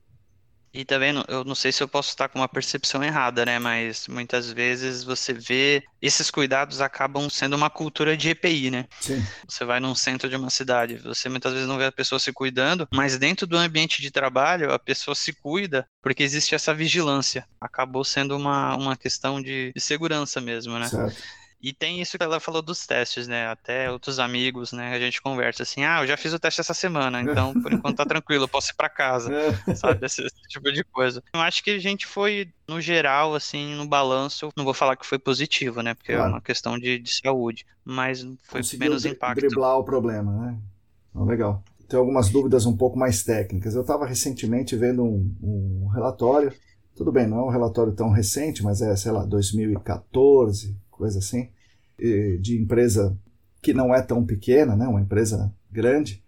E 0.73 0.85
também, 0.85 1.13
eu 1.29 1.45
não 1.45 1.55
sei 1.55 1.73
se 1.73 1.83
eu 1.83 1.89
posso 1.89 2.11
estar 2.11 2.29
com 2.29 2.39
uma 2.39 2.49
percepção 2.49 3.03
errada, 3.03 3.45
né? 3.45 3.59
Mas 3.59 4.07
muitas 4.07 4.53
vezes 4.53 5.03
você 5.03 5.33
vê 5.33 5.83
esses 6.01 6.31
cuidados 6.31 6.81
acabam 6.81 7.29
sendo 7.29 7.57
uma 7.57 7.69
cultura 7.69 8.17
de 8.17 8.31
EPI, 8.31 8.71
né? 8.71 8.87
Sim. 9.01 9.25
Você 9.49 9.65
vai 9.65 9.81
num 9.81 9.95
centro 9.95 10.29
de 10.29 10.37
uma 10.37 10.49
cidade, 10.51 10.97
você 10.97 11.29
muitas 11.29 11.53
vezes 11.53 11.69
não 11.69 11.77
vê 11.77 11.87
a 11.87 11.93
pessoa 11.93 12.19
se 12.19 12.33
cuidando, 12.33 12.87
mas 12.93 13.19
dentro 13.19 13.47
do 13.47 13.57
ambiente 13.57 14.01
de 14.01 14.11
trabalho 14.11 14.73
a 14.73 14.79
pessoa 14.79 15.15
se 15.15 15.33
cuida 15.33 15.87
porque 16.01 16.23
existe 16.23 16.55
essa 16.55 16.73
vigilância. 16.73 17.47
Acabou 17.61 18.05
sendo 18.05 18.37
uma, 18.37 18.77
uma 18.77 18.97
questão 18.97 19.43
de, 19.43 19.73
de 19.75 19.81
segurança 19.81 20.41
mesmo, 20.41 20.79
né? 20.79 20.89
Certo. 20.89 21.40
E 21.63 21.73
tem 21.75 22.01
isso 22.01 22.17
que 22.17 22.25
ela 22.25 22.41
falou 22.41 22.63
dos 22.63 22.87
testes, 22.87 23.29
né? 23.29 23.47
Até 23.49 23.91
outros 23.91 24.19
amigos, 24.19 24.73
né? 24.73 24.95
A 24.95 24.99
gente 24.99 25.21
conversa 25.21 25.63
assim, 25.63 25.85
ah, 25.85 26.01
eu 26.03 26.07
já 26.07 26.17
fiz 26.17 26.33
o 26.33 26.39
teste 26.39 26.61
essa 26.61 26.73
semana, 26.73 27.21
então 27.21 27.53
por 27.61 27.71
enquanto 27.73 27.99
tá 27.99 28.07
tranquilo, 28.07 28.45
eu 28.45 28.49
posso 28.49 28.71
ir 28.73 28.75
pra 28.75 28.89
casa, 28.89 29.31
É. 29.33 29.75
sabe? 29.75 30.07
Esse, 30.07 30.23
esse 30.23 30.41
tipo 30.49 30.73
de 30.73 30.83
coisa. 30.85 31.23
Eu 31.35 31.41
acho 31.41 31.63
que 31.63 31.71
a 31.71 31.79
gente 31.79 32.07
foi, 32.07 32.49
no 32.67 32.81
geral, 32.81 33.35
assim, 33.35 33.75
no 33.75 33.87
balanço, 33.87 34.49
não 34.57 34.65
vou 34.65 34.73
falar 34.73 34.97
que 34.97 35.05
foi 35.05 35.19
positivo, 35.19 35.83
né? 35.83 35.93
Porque 35.93 36.13
é 36.13 36.17
Claro. 36.17 36.33
uma 36.33 36.41
questão 36.41 36.79
de, 36.79 36.99
de 36.99 37.15
saúde, 37.15 37.67
mas 37.85 38.23
foi 38.45 38.61
Conseguiu 38.61 38.87
menos 38.89 39.05
impacto. 39.05 39.41
driblar 39.41 39.77
o 39.79 39.85
problema, 39.85 40.33
né? 40.33 40.59
Então, 41.11 41.27
legal. 41.27 41.63
Tenho 41.89 42.01
algumas 42.01 42.31
dúvidas 42.31 42.65
um 42.67 42.77
pouco 42.77 42.99
mais 42.99 43.23
técnicas. 43.25 43.75
Eu 43.75 43.81
estava 43.83 44.07
recentemente 44.07 44.77
vendo 44.77 45.03
um, 45.05 45.35
um 45.43 45.89
relatório, 45.89 46.55
tudo 46.97 47.11
bem, 47.13 47.27
não 47.27 47.41
é 47.41 47.43
um 47.43 47.49
relatório 47.51 47.93
tão 47.93 48.11
recente, 48.11 48.63
mas 48.63 48.81
é, 48.81 48.95
sei 48.97 49.11
lá, 49.13 49.25
2014, 49.27 50.77
coisa 51.01 51.19
assim, 51.19 51.49
de 52.41 52.59
empresa 52.59 53.19
que 53.61 53.75
não 53.75 53.95
é 53.95 54.01
tão 54.01 54.25
pequena, 54.25 54.77
né? 54.77 54.87
Uma 54.87 55.01
empresa 55.01 55.53
grande, 55.71 56.23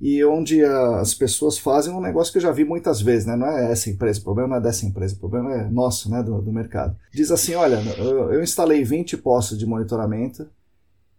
e 0.00 0.24
onde 0.24 0.64
as 0.64 1.14
pessoas 1.14 1.56
fazem 1.56 1.94
um 1.94 2.00
negócio 2.00 2.32
que 2.32 2.38
eu 2.38 2.42
já 2.42 2.50
vi 2.50 2.64
muitas 2.64 3.00
vezes, 3.00 3.24
né? 3.24 3.36
Não 3.36 3.46
é 3.46 3.70
essa 3.70 3.88
empresa, 3.88 4.18
o 4.18 4.24
problema 4.24 4.48
não 4.48 4.56
é 4.56 4.60
dessa 4.60 4.84
empresa, 4.84 5.14
o 5.14 5.18
problema 5.18 5.54
é 5.54 5.70
nosso, 5.70 6.10
né? 6.10 6.20
Do, 6.24 6.42
do 6.42 6.52
mercado. 6.52 6.96
Diz 7.14 7.30
assim, 7.30 7.54
olha, 7.54 7.76
eu, 7.96 8.32
eu 8.32 8.42
instalei 8.42 8.82
20 8.82 9.16
postos 9.18 9.56
de 9.56 9.64
monitoramento 9.64 10.48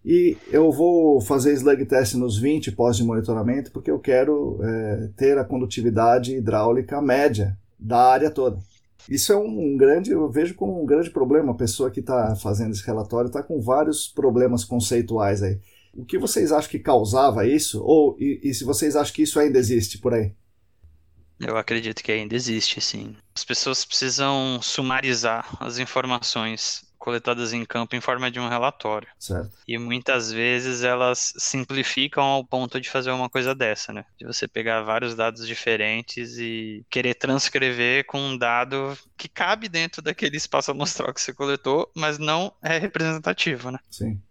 e 0.03 0.35
eu 0.51 0.69
vou 0.69 1.21
fazer 1.21 1.53
slug 1.53 1.85
test 1.85 2.15
nos 2.15 2.37
20 2.37 2.73
postos 2.73 2.97
de 2.97 3.05
monitoramento 3.05 3.71
porque 3.71 3.89
eu 3.89 3.99
quero 3.99 4.59
é, 4.61 5.09
ter 5.15 5.37
a 5.37 5.45
condutividade 5.45 6.35
hidráulica 6.35 7.01
média 7.01 7.57
da 7.79 8.11
área 8.11 8.29
toda. 8.29 8.57
Isso 9.09 9.33
é 9.33 9.37
um, 9.37 9.73
um 9.73 9.77
grande, 9.77 10.11
eu 10.11 10.29
vejo 10.29 10.55
como 10.55 10.81
um 10.81 10.85
grande 10.85 11.09
problema. 11.09 11.51
A 11.51 11.55
pessoa 11.55 11.91
que 11.91 11.99
está 11.99 12.35
fazendo 12.35 12.71
esse 12.71 12.85
relatório 12.85 13.27
está 13.27 13.43
com 13.43 13.61
vários 13.61 14.07
problemas 14.07 14.63
conceituais 14.63 15.43
aí. 15.43 15.59
O 15.93 16.05
que 16.05 16.17
vocês 16.17 16.51
acham 16.51 16.71
que 16.71 16.79
causava 16.79 17.45
isso? 17.45 17.83
Ou 17.83 18.17
e, 18.19 18.39
e 18.43 18.53
se 18.53 18.63
vocês 18.63 18.95
acham 18.95 19.13
que 19.13 19.23
isso 19.23 19.39
ainda 19.39 19.59
existe 19.59 19.97
por 19.97 20.13
aí? 20.13 20.33
Eu 21.39 21.57
acredito 21.57 22.03
que 22.03 22.11
ainda 22.11 22.35
existe, 22.35 22.79
sim. 22.79 23.15
As 23.35 23.43
pessoas 23.43 23.83
precisam 23.83 24.61
sumarizar 24.61 25.57
as 25.59 25.77
informações 25.77 26.83
coletadas 27.03 27.51
em 27.51 27.65
campo 27.65 27.97
em 27.97 27.99
forma 27.99 28.31
de 28.31 28.39
um 28.39 28.47
relatório. 28.47 29.09
Certo. 29.19 29.51
E 29.67 29.77
muitas 29.77 30.31
vezes 30.31 30.83
elas 30.83 31.33
simplificam 31.37 32.23
ao 32.23 32.45
ponto 32.45 32.79
de 32.79 32.89
fazer 32.89 33.11
uma 33.11 33.29
coisa 33.29 33.53
dessa, 33.53 33.91
né? 33.91 34.05
De 34.17 34.25
você 34.25 34.47
pegar 34.47 34.83
vários 34.83 35.13
dados 35.13 35.45
diferentes 35.45 36.37
e 36.37 36.85
querer 36.89 37.15
transcrever 37.15 38.05
com 38.05 38.21
um 38.21 38.37
dado 38.37 38.97
que 39.17 39.27
cabe 39.27 39.67
dentro 39.67 40.01
daquele 40.01 40.37
espaço 40.37 40.71
amostral 40.71 41.13
que 41.13 41.19
você 41.19 41.33
coletou, 41.33 41.91
mas 41.93 42.17
não 42.17 42.53
é 42.61 42.77
representativo, 42.77 43.69
né? 43.69 43.79
Sim. 43.91 44.21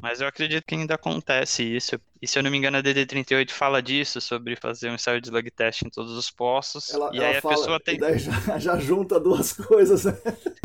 Mas 0.00 0.20
eu 0.20 0.26
acredito 0.26 0.64
que 0.66 0.74
ainda 0.74 0.94
acontece 0.94 1.62
isso. 1.62 1.98
E 2.20 2.26
se 2.26 2.38
eu 2.38 2.42
não 2.42 2.50
me 2.50 2.56
engano, 2.56 2.78
a 2.78 2.82
DD38 2.82 3.50
fala 3.50 3.82
disso, 3.82 4.20
sobre 4.20 4.56
fazer 4.56 4.90
um 4.90 4.94
ensaio 4.94 5.20
de 5.20 5.28
slug 5.28 5.50
test 5.50 5.82
em 5.82 5.90
todos 5.90 6.12
os 6.12 6.30
postos. 6.30 6.90
Ela, 6.92 7.10
e 7.12 7.18
ela 7.18 7.28
aí 7.28 7.36
a 7.36 7.42
fala, 7.42 7.54
pessoa 7.56 7.80
tem. 7.80 7.98
daí 7.98 8.18
já, 8.18 8.32
já 8.58 8.78
junta 8.78 9.20
duas 9.20 9.52
coisas. 9.56 10.04
Né? 10.04 10.16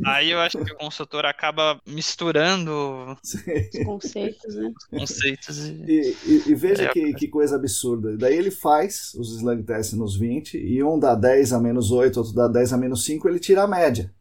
Aí 0.06 0.32
eu 0.32 0.40
acho 0.40 0.58
que 0.58 0.72
o 0.72 0.78
consultor 0.78 1.26
acaba 1.26 1.80
misturando 1.86 3.18
Sim. 3.24 3.40
Os 3.74 3.86
conceitos, 3.86 4.56
né? 4.56 4.72
os 4.78 4.86
conceitos 5.00 5.58
e. 5.68 5.72
E, 5.88 6.18
e- 6.26 6.44
e 6.52 6.56
veja 6.56 6.84
É, 6.84 6.88
que, 6.90 7.14
que 7.14 7.28
coisa 7.28 7.56
absurda. 7.58 8.16
Daí 8.18 8.36
ele 8.38 8.52
faz 8.52 9.14
os 9.16 9.36
slug 9.38 9.64
tests 9.64 9.98
nos 9.98 10.16
20 10.18 10.58
e 10.58 10.82
um 10.84 10.98
dá 10.98 11.14
10 11.16 11.54
a 11.54 11.60
menos 11.60 11.92
8, 11.92 12.18
outro 12.18 12.34
dá 12.34 12.48
10 12.48 12.74
a 12.74 12.78
menos 12.78 13.04
5, 13.04 13.28
ele 13.28 13.40
tira 13.40 13.64
a 13.64 13.68
média. 13.68 14.14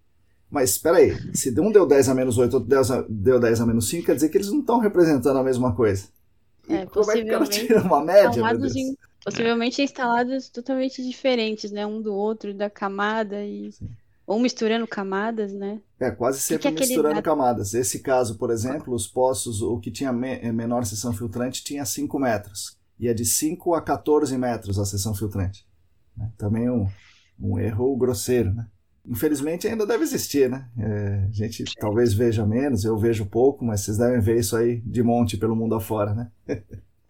Mas 0.50 0.70
espera 0.70 0.96
aí, 0.98 1.14
se 1.34 1.50
um 1.60 1.70
deu 1.70 1.86
10 1.86 2.08
a 2.08 2.14
menos 2.14 2.38
8, 2.38 2.54
outro 2.54 2.68
deu 2.68 2.78
10 2.78 2.90
a- 2.90 3.04
deu 3.08 3.38
10 3.40 3.60
a 3.60 3.66
menos 3.66 3.88
5, 3.88 4.06
quer 4.06 4.14
dizer 4.14 4.28
que 4.30 4.38
eles 4.38 4.50
não 4.50 4.60
estão 4.60 4.78
representando 4.78 5.38
a 5.38 5.42
mesma 5.44 5.74
coisa. 5.74 6.08
E 6.68 6.74
É, 6.74 6.86
como 6.86 7.10
é 7.10 7.14
que 7.16 7.22
o 7.22 7.26
cara 7.28 7.46
tira 7.46 7.82
uma 7.82 8.02
média, 8.02 8.42
meu 8.42 8.58
Deus? 8.58 8.72
possivelmente 9.24 9.82
instalados 9.82 10.48
totalmente 10.48 11.02
diferentes, 11.02 11.70
né? 11.70 11.84
Um 11.86 12.00
do 12.00 12.14
outro, 12.14 12.54
da 12.54 12.70
camada 12.70 13.44
e 13.44 13.70
Sim. 13.72 13.88
ou 14.26 14.38
misturando 14.38 14.86
camadas, 14.86 15.52
né? 15.52 15.80
É, 16.00 16.10
quase 16.10 16.40
sempre 16.40 16.62
que 16.62 16.68
é 16.68 16.70
aquele 16.70 16.86
misturando 16.86 17.14
dado? 17.16 17.24
camadas. 17.24 17.74
Esse 17.74 17.98
caso, 18.00 18.36
por 18.38 18.50
exemplo, 18.50 18.94
os 18.94 19.06
poços, 19.06 19.60
o 19.60 19.78
que 19.78 19.90
tinha 19.90 20.12
me- 20.12 20.50
menor 20.52 20.84
seção 20.86 21.12
filtrante 21.12 21.62
tinha 21.64 21.84
5 21.84 22.18
metros. 22.18 22.76
Ia 22.98 23.14
de 23.14 23.24
5 23.24 23.74
a 23.74 23.82
14 23.82 24.36
metros 24.38 24.78
a 24.78 24.84
seção 24.86 25.14
filtrante. 25.14 25.66
né? 26.16 26.30
Também 26.36 26.68
um, 26.70 26.88
um 27.40 27.58
erro 27.58 27.96
grosseiro, 27.96 28.52
né? 28.52 28.66
Infelizmente 29.08 29.66
ainda 29.66 29.86
deve 29.86 30.02
existir, 30.02 30.50
né? 30.50 30.68
É, 30.78 31.26
a 31.28 31.32
gente 31.32 31.64
talvez 31.78 32.12
veja 32.12 32.44
menos, 32.44 32.84
eu 32.84 32.96
vejo 32.98 33.24
pouco, 33.26 33.64
mas 33.64 33.80
vocês 33.80 33.96
devem 33.96 34.20
ver 34.20 34.38
isso 34.38 34.56
aí 34.56 34.80
de 34.84 35.02
monte 35.02 35.36
pelo 35.36 35.56
mundo 35.56 35.74
afora, 35.74 36.14
né? 36.14 36.30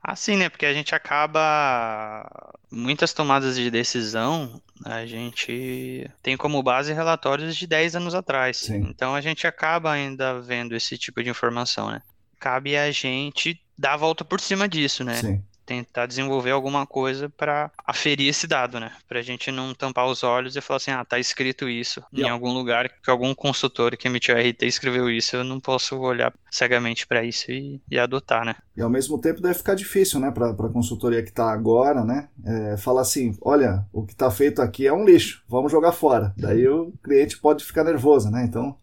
Assim, 0.02 0.36
né? 0.36 0.48
Porque 0.48 0.64
a 0.64 0.72
gente 0.72 0.94
acaba. 0.94 2.54
Muitas 2.70 3.12
tomadas 3.12 3.56
de 3.56 3.70
decisão, 3.70 4.60
a 4.84 5.06
gente 5.06 6.08
tem 6.22 6.36
como 6.36 6.62
base 6.62 6.92
relatórios 6.92 7.56
de 7.56 7.66
10 7.66 7.96
anos 7.96 8.14
atrás. 8.14 8.58
Sim. 8.58 8.86
Então 8.90 9.14
a 9.14 9.20
gente 9.20 9.46
acaba 9.46 9.90
ainda 9.90 10.40
vendo 10.40 10.76
esse 10.76 10.96
tipo 10.98 11.22
de 11.22 11.30
informação, 11.30 11.90
né? 11.90 12.02
Cabe 12.38 12.76
a 12.76 12.90
gente 12.90 13.60
dar 13.76 13.94
a 13.94 13.96
volta 13.96 14.24
por 14.24 14.38
cima 14.38 14.68
disso, 14.68 15.02
né? 15.02 15.14
Sim. 15.14 15.42
Tentar 15.68 16.06
desenvolver 16.06 16.50
alguma 16.50 16.86
coisa 16.86 17.28
para 17.28 17.70
aferir 17.86 18.28
esse 18.28 18.46
dado, 18.46 18.80
né? 18.80 18.90
Para 19.06 19.18
a 19.18 19.22
gente 19.22 19.52
não 19.52 19.74
tampar 19.74 20.06
os 20.06 20.24
olhos 20.24 20.56
e 20.56 20.62
falar 20.62 20.78
assim, 20.78 20.90
ah, 20.90 21.04
tá 21.04 21.18
escrito 21.18 21.68
isso 21.68 22.02
em 22.10 22.26
algum 22.26 22.50
lugar 22.54 22.88
que 22.88 23.10
algum 23.10 23.34
consultor 23.34 23.94
que 23.94 24.08
emitiu 24.08 24.34
a 24.34 24.40
RT 24.40 24.62
escreveu 24.62 25.10
isso, 25.10 25.36
eu 25.36 25.44
não 25.44 25.60
posso 25.60 25.98
olhar 25.98 26.32
cegamente 26.50 27.06
para 27.06 27.22
isso 27.22 27.50
e, 27.50 27.82
e, 27.90 27.98
adotar, 27.98 28.46
né? 28.46 28.56
E 28.74 28.80
ao 28.80 28.88
mesmo 28.88 29.20
tempo 29.20 29.42
deve 29.42 29.54
ficar 29.58 29.74
difícil, 29.74 30.18
né, 30.18 30.30
para 30.30 30.50
a 30.50 30.72
consultoria 30.72 31.22
que 31.22 31.28
está 31.28 31.52
agora, 31.52 32.02
né? 32.02 32.30
É, 32.42 32.76
falar 32.78 33.02
assim, 33.02 33.36
olha, 33.42 33.84
o 33.92 34.06
que 34.06 34.14
está 34.14 34.30
feito 34.30 34.62
aqui 34.62 34.86
é 34.86 34.92
um 34.92 35.04
lixo, 35.04 35.44
vamos 35.46 35.70
jogar 35.70 35.92
fora. 35.92 36.32
Daí 36.38 36.66
o 36.66 36.94
cliente 37.04 37.38
pode 37.38 37.62
ficar 37.62 37.84
nervoso, 37.84 38.30
né? 38.30 38.42
Então 38.44 38.74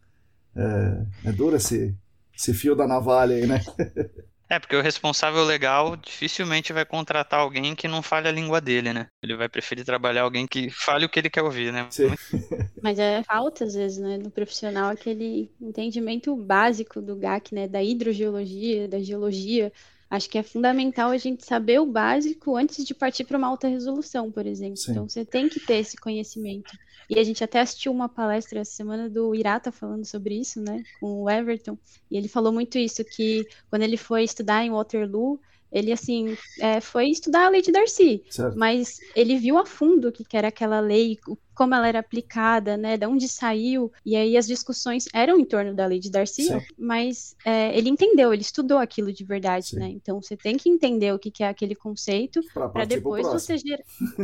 é, 0.56 1.30
é 1.30 1.32
duro 1.32 1.56
esse, 1.56 1.96
esse 2.38 2.54
fio 2.54 2.76
da 2.76 2.88
navalha 2.88 3.36
aí, 3.36 3.48
né? 3.48 3.62
É, 4.50 4.60
porque 4.60 4.76
o 4.76 4.82
responsável 4.82 5.44
legal 5.44 5.96
dificilmente 5.96 6.72
vai 6.72 6.86
contratar 6.86 7.40
alguém 7.40 7.76
que 7.76 7.88
não 7.88 8.02
fale 8.04 8.28
a 8.28 8.32
língua 8.32 8.62
dele, 8.62 8.94
né? 8.94 9.08
Ele 9.22 9.36
vai 9.36 9.50
preferir 9.50 9.84
trabalhar 9.84 10.22
alguém 10.22 10.46
que 10.46 10.70
fale 10.70 11.06
o 11.06 11.10
que 11.10 11.20
ele 11.20 11.30
quer 11.30 11.42
ouvir, 11.42 11.74
né? 11.74 11.88
Sim. 11.90 12.10
Mas 12.82 13.00
é 13.00 13.24
falta, 13.24 13.64
às 13.64 13.74
vezes, 13.74 13.98
né, 13.98 14.18
no 14.18 14.30
profissional, 14.30 14.92
aquele 14.92 15.52
entendimento 15.60 16.36
básico 16.36 17.02
do 17.02 17.16
GAC, 17.16 17.56
né? 17.56 17.68
Da 17.68 17.82
hidrogeologia, 17.82 18.88
da 18.88 19.00
geologia. 19.00 19.72
Acho 20.16 20.30
que 20.30 20.38
é 20.38 20.44
fundamental 20.44 21.12
a 21.12 21.18
gente 21.18 21.46
saber 21.46 21.80
o 21.80 21.86
básico 21.86 22.56
antes 22.56 22.86
de 22.86 22.94
partir 22.94 23.26
para 23.26 23.38
uma 23.38 23.48
alta 23.48 23.68
resolução, 23.68 24.32
por 24.32 24.46
exemplo. 24.46 24.78
Sim. 24.78 24.92
Então, 24.92 25.10
você 25.10 25.26
tem 25.26 25.50
que 25.50 25.60
ter 25.60 25.76
esse 25.76 25.98
conhecimento. 25.98 26.72
E 27.10 27.20
a 27.20 27.24
gente 27.24 27.44
até 27.44 27.60
assistiu 27.60 27.92
uma 27.92 28.10
palestra 28.10 28.60
essa 28.60 28.72
semana 28.72 29.10
do 29.10 29.36
Irata 29.36 29.72
falando 29.72 30.06
sobre 30.06 30.40
isso, 30.40 30.60
né, 30.62 30.84
com 31.00 31.24
o 31.24 31.30
Everton, 31.30 31.78
e 32.10 32.18
ele 32.18 32.28
falou 32.28 32.52
muito 32.52 32.78
isso, 32.78 33.04
que 33.04 33.46
quando 33.70 33.84
ele 33.84 33.98
foi 33.98 34.24
estudar 34.24 34.66
em 34.66 34.72
Waterloo, 34.72 35.40
ele, 35.72 35.92
assim, 35.92 36.38
é, 36.60 36.80
foi 36.80 37.10
estudar 37.10 37.46
a 37.46 37.50
lei 37.50 37.62
de 37.62 37.72
Darcy, 37.72 38.24
certo. 38.30 38.58
mas 38.58 39.00
ele 39.16 39.38
viu 39.38 39.58
a 39.58 39.66
fundo 39.66 40.10
o 40.10 40.12
que, 40.12 40.26
era 40.36 40.48
aquela 40.48 40.80
lei, 40.80 41.18
como 41.54 41.76
ela 41.76 41.88
era 41.88 42.00
aplicada, 42.00 42.78
né, 42.78 42.98
de 42.98 43.06
onde 43.06 43.28
saiu, 43.28 43.92
e 44.06 44.16
aí 44.16 44.38
as 44.38 44.48
discussões 44.48 45.06
eram 45.14 45.40
em 45.40 45.46
torno 45.46 45.74
da 45.74 45.86
lei 45.86 46.00
de 46.00 46.10
Darcy, 46.10 46.44
Sim. 46.46 46.62
mas 46.78 47.36
é, 47.46 47.78
ele 47.78 47.90
entendeu, 47.90 48.34
ele 48.34 48.42
estudou 48.42 48.78
aquilo 48.78 49.12
de 49.12 49.24
verdade, 49.24 49.68
Sim. 49.68 49.80
né, 49.80 49.90
então 49.90 50.22
você 50.22 50.38
tem 50.38 50.58
que 50.58 50.70
entender 50.70 51.14
o 51.14 51.20
que, 51.20 51.32
que 51.32 51.44
é 51.44 51.48
aquele 51.48 51.76
conceito 51.76 52.42
para 52.54 52.86
depois 52.86 53.26
você 53.28 53.56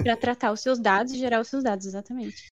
para 0.03 0.15
tratar 0.15 0.51
os 0.51 0.61
seus 0.61 0.79
dados 0.79 1.13
e 1.13 1.17
gerar 1.17 1.41
os 1.41 1.47
seus 1.47 1.63
dados, 1.63 1.85
exatamente. 1.85 2.51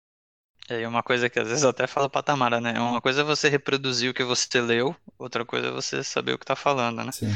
É 0.68 0.86
uma 0.86 1.02
coisa 1.02 1.28
que 1.28 1.38
às 1.38 1.48
vezes 1.48 1.64
eu 1.64 1.70
até 1.70 1.86
falo 1.86 2.08
pra 2.08 2.22
Tamara, 2.22 2.60
né? 2.60 2.78
Uma 2.78 3.00
coisa 3.00 3.22
é 3.22 3.24
você 3.24 3.48
reproduzir 3.48 4.10
o 4.10 4.14
que 4.14 4.22
você 4.22 4.60
leu, 4.60 4.94
outra 5.18 5.44
coisa 5.44 5.68
é 5.68 5.70
você 5.72 6.04
saber 6.04 6.32
o 6.32 6.38
que 6.38 6.46
tá 6.46 6.54
falando, 6.54 7.04
né? 7.04 7.12
Sim. 7.12 7.34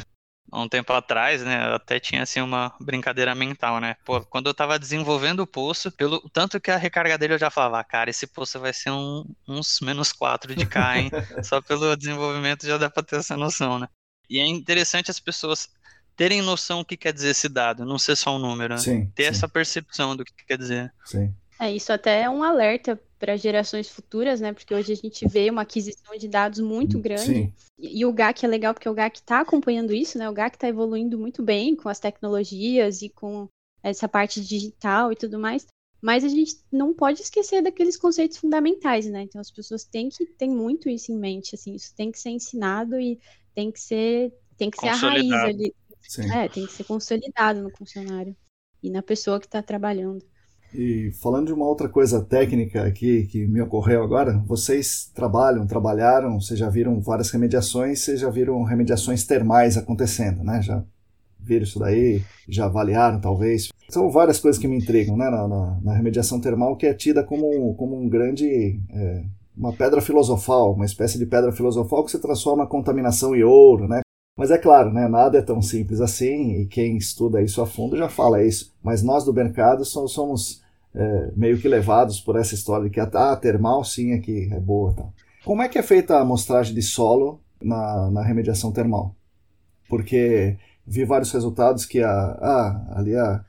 Há 0.51 0.61
um 0.61 0.68
tempo 0.68 0.92
atrás, 0.92 1.42
né, 1.42 1.74
até 1.74 1.99
tinha 1.99 2.22
assim 2.22 2.40
uma 2.40 2.72
brincadeira 2.80 3.34
mental, 3.34 3.80
né? 3.80 3.97
Pô, 4.05 4.20
quando 4.20 4.47
eu 4.47 4.55
tava 4.55 4.78
desenvolvendo 4.78 5.40
o 5.40 5.47
poço, 5.47 5.90
pelo 5.90 6.20
tanto 6.30 6.61
que 6.61 6.70
a 6.70 6.76
recarga 6.76 7.18
dele 7.18 7.34
eu 7.34 7.38
já 7.38 7.51
falava, 7.51 7.82
cara, 7.82 8.11
esse 8.11 8.26
poço 8.26 8.61
vai 8.61 8.72
ser 8.72 8.90
um, 8.90 9.24
uns 9.49 9.80
menos 9.80 10.12
4 10.12 10.55
de 10.55 10.64
K, 10.64 10.99
hein? 10.99 11.11
Só 11.42 11.61
pelo 11.61 11.97
desenvolvimento 11.97 12.66
já 12.66 12.78
dá 12.78 12.88
pra 12.88 13.03
ter 13.03 13.16
essa 13.16 13.36
noção, 13.36 13.78
né? 13.78 13.88
E 14.30 14.38
é 14.38 14.47
interessante 14.47 15.11
as 15.11 15.20
pessoas 15.20 15.68
terem 16.16 16.40
noção 16.40 16.78
do 16.78 16.84
que 16.84 16.97
quer 16.97 17.12
dizer 17.12 17.30
esse 17.30 17.49
dado, 17.49 17.84
não 17.84 17.99
ser 17.99 18.16
só 18.16 18.36
um 18.36 18.38
número, 18.38 18.74
né? 18.74 18.80
Sim, 18.80 19.07
ter 19.14 19.24
sim. 19.24 19.28
essa 19.28 19.49
percepção 19.49 20.16
do 20.16 20.24
que 20.24 20.32
quer 20.47 20.57
dizer. 20.57 20.92
Sim. 21.05 21.34
É, 21.59 21.72
isso 21.72 21.92
até 21.92 22.22
é 22.22 22.30
um 22.30 22.42
alerta 22.42 23.00
para 23.18 23.36
gerações 23.36 23.88
futuras, 23.88 24.40
né? 24.40 24.52
Porque 24.52 24.74
hoje 24.74 24.92
a 24.92 24.96
gente 24.96 25.26
vê 25.26 25.48
uma 25.48 25.62
aquisição 25.62 26.16
de 26.16 26.28
dados 26.28 26.61
muito 26.61 26.98
grande. 26.98 27.24
Sim. 27.24 27.52
E, 27.78 28.00
e 28.00 28.04
o 28.04 28.12
GAC 28.12 28.44
é 28.44 28.48
legal 28.48 28.74
porque 28.74 28.88
o 28.88 28.94
GAC 28.94 29.18
está 29.18 29.40
acompanhando 29.40 29.92
isso, 29.92 30.18
né? 30.18 30.28
O 30.28 30.34
GAC 30.34 30.57
está 30.57 30.68
evoluindo 30.68 31.18
muito 31.18 31.42
bem 31.42 31.74
com 31.74 31.88
as 31.88 31.98
tecnologias 31.98 33.00
e 33.02 33.09
com 33.09 33.48
essa 33.82 34.09
parte 34.09 34.40
digital 34.40 35.12
e 35.12 35.16
tudo 35.16 35.38
mais. 35.38 35.66
Mas 36.00 36.24
a 36.24 36.28
gente 36.28 36.57
não 36.70 36.92
pode 36.92 37.22
esquecer 37.22 37.62
daqueles 37.62 37.96
conceitos 37.96 38.36
fundamentais, 38.36 39.07
né? 39.07 39.22
Então 39.22 39.40
as 39.40 39.50
pessoas 39.50 39.84
têm 39.84 40.09
que 40.11 40.26
ter 40.26 40.48
muito 40.48 40.88
isso 40.90 41.11
em 41.11 41.16
mente, 41.16 41.54
assim, 41.54 41.74
isso 41.74 41.94
tem 41.94 42.12
que 42.12 42.18
ser 42.18 42.30
ensinado 42.30 43.00
e 43.00 43.18
tem 43.54 43.72
que 43.72 43.80
ser, 43.80 44.32
tem 44.59 44.70
que 44.70 44.78
ser 44.78 44.88
a 44.88 44.94
raiz 44.94 45.32
ali. 45.32 45.74
Sim. 46.02 46.30
É, 46.30 46.48
tem 46.48 46.66
que 46.66 46.72
ser 46.72 46.84
consolidado 46.84 47.62
no 47.62 47.70
funcionário 47.70 48.36
e 48.82 48.90
na 48.90 49.02
pessoa 49.02 49.40
que 49.40 49.46
está 49.46 49.62
trabalhando. 49.62 50.24
E 50.75 51.11
falando 51.23 51.47
de 51.47 51.53
uma 51.53 51.67
outra 51.67 51.89
coisa 51.89 52.21
técnica 52.21 52.85
aqui 52.85 53.27
que 53.27 53.47
me 53.47 53.61
ocorreu 53.61 54.03
agora, 54.03 54.39
vocês 54.47 55.11
trabalham, 55.14 55.67
trabalharam, 55.67 56.41
vocês 56.41 56.59
já 56.59 56.69
viram 56.69 57.01
várias 57.01 57.31
remediações, 57.31 58.01
vocês 58.01 58.21
já 58.21 58.31
viram 58.31 58.62
remediações 58.62 59.25
termais 59.25 59.77
acontecendo, 59.77 60.43
né? 60.43 60.61
Já 60.62 60.83
viram 61.41 61.64
isso 61.64 61.79
daí, 61.79 62.23
já 62.49 62.67
avaliaram 62.67 63.21
talvez. 63.21 63.69
São 63.89 64.11
várias 64.11 64.39
coisas 64.41 64.61
que 64.61 64.69
me 64.69 64.77
intrigam, 64.77 65.17
né? 65.17 65.31
Na, 65.31 65.47
na, 65.49 65.81
na 65.83 65.95
remediação 65.95 66.41
termal 66.41 66.77
que 66.77 66.87
é 66.87 66.95
tida 66.95 67.23
como, 67.23 67.75
como 67.75 67.99
um 67.99 68.09
grande... 68.09 68.81
É, 68.91 69.25
uma 69.57 69.73
pedra 69.73 70.03
filosofal, 70.03 70.75
uma 70.75 70.85
espécie 70.85 71.19
de 71.19 71.25
pedra 71.25 71.51
filosofal 71.51 72.05
que 72.05 72.11
se 72.11 72.21
transforma 72.21 72.64
a 72.64 72.67
contaminação 72.67 73.35
em 73.35 73.43
ouro, 73.43 73.89
né? 73.89 74.01
Mas 74.37 74.51
é 74.51 74.59
claro, 74.59 74.93
né, 74.93 75.09
nada 75.09 75.39
é 75.39 75.43
tão 75.43 75.62
simples 75.62 75.99
assim, 75.99 76.61
e 76.61 76.66
quem 76.66 76.99
estuda 76.99 77.41
isso 77.41 77.62
a 77.62 77.66
fundo 77.66 77.97
já 77.97 78.09
fala 78.09 78.45
isso. 78.45 78.74
Mas 78.82 79.03
nós 79.03 79.24
do 79.24 79.32
mercado 79.32 79.82
somos, 79.84 80.62
é, 80.95 81.32
meio 81.34 81.59
que 81.59 81.66
levados 81.66 82.20
por 82.20 82.37
essa 82.37 82.55
história 82.55 82.84
de 82.84 82.91
que 82.91 83.01
a, 83.01 83.05
ah, 83.05 83.37
termal 83.37 83.82
sim 83.82 84.12
é 84.12 84.18
que 84.18 84.51
é 84.53 84.61
boa. 84.61 84.93
Tá. 84.93 85.05
Como 85.43 85.62
é 85.62 85.68
que 85.68 85.78
é 85.78 85.82
feita 85.82 86.16
a 86.16 86.20
amostragem 86.20 86.74
de 86.74 86.82
solo 86.82 87.41
na, 87.62 88.11
na 88.11 88.22
remediação 88.22 88.70
termal? 88.70 89.16
Porque 89.89 90.59
vi 90.87 91.05
vários 91.07 91.32
resultados 91.32 91.87
que 91.87 92.03
a, 92.03 92.11
ah, 92.11 92.95
ali 92.95 93.16
a, 93.16 93.43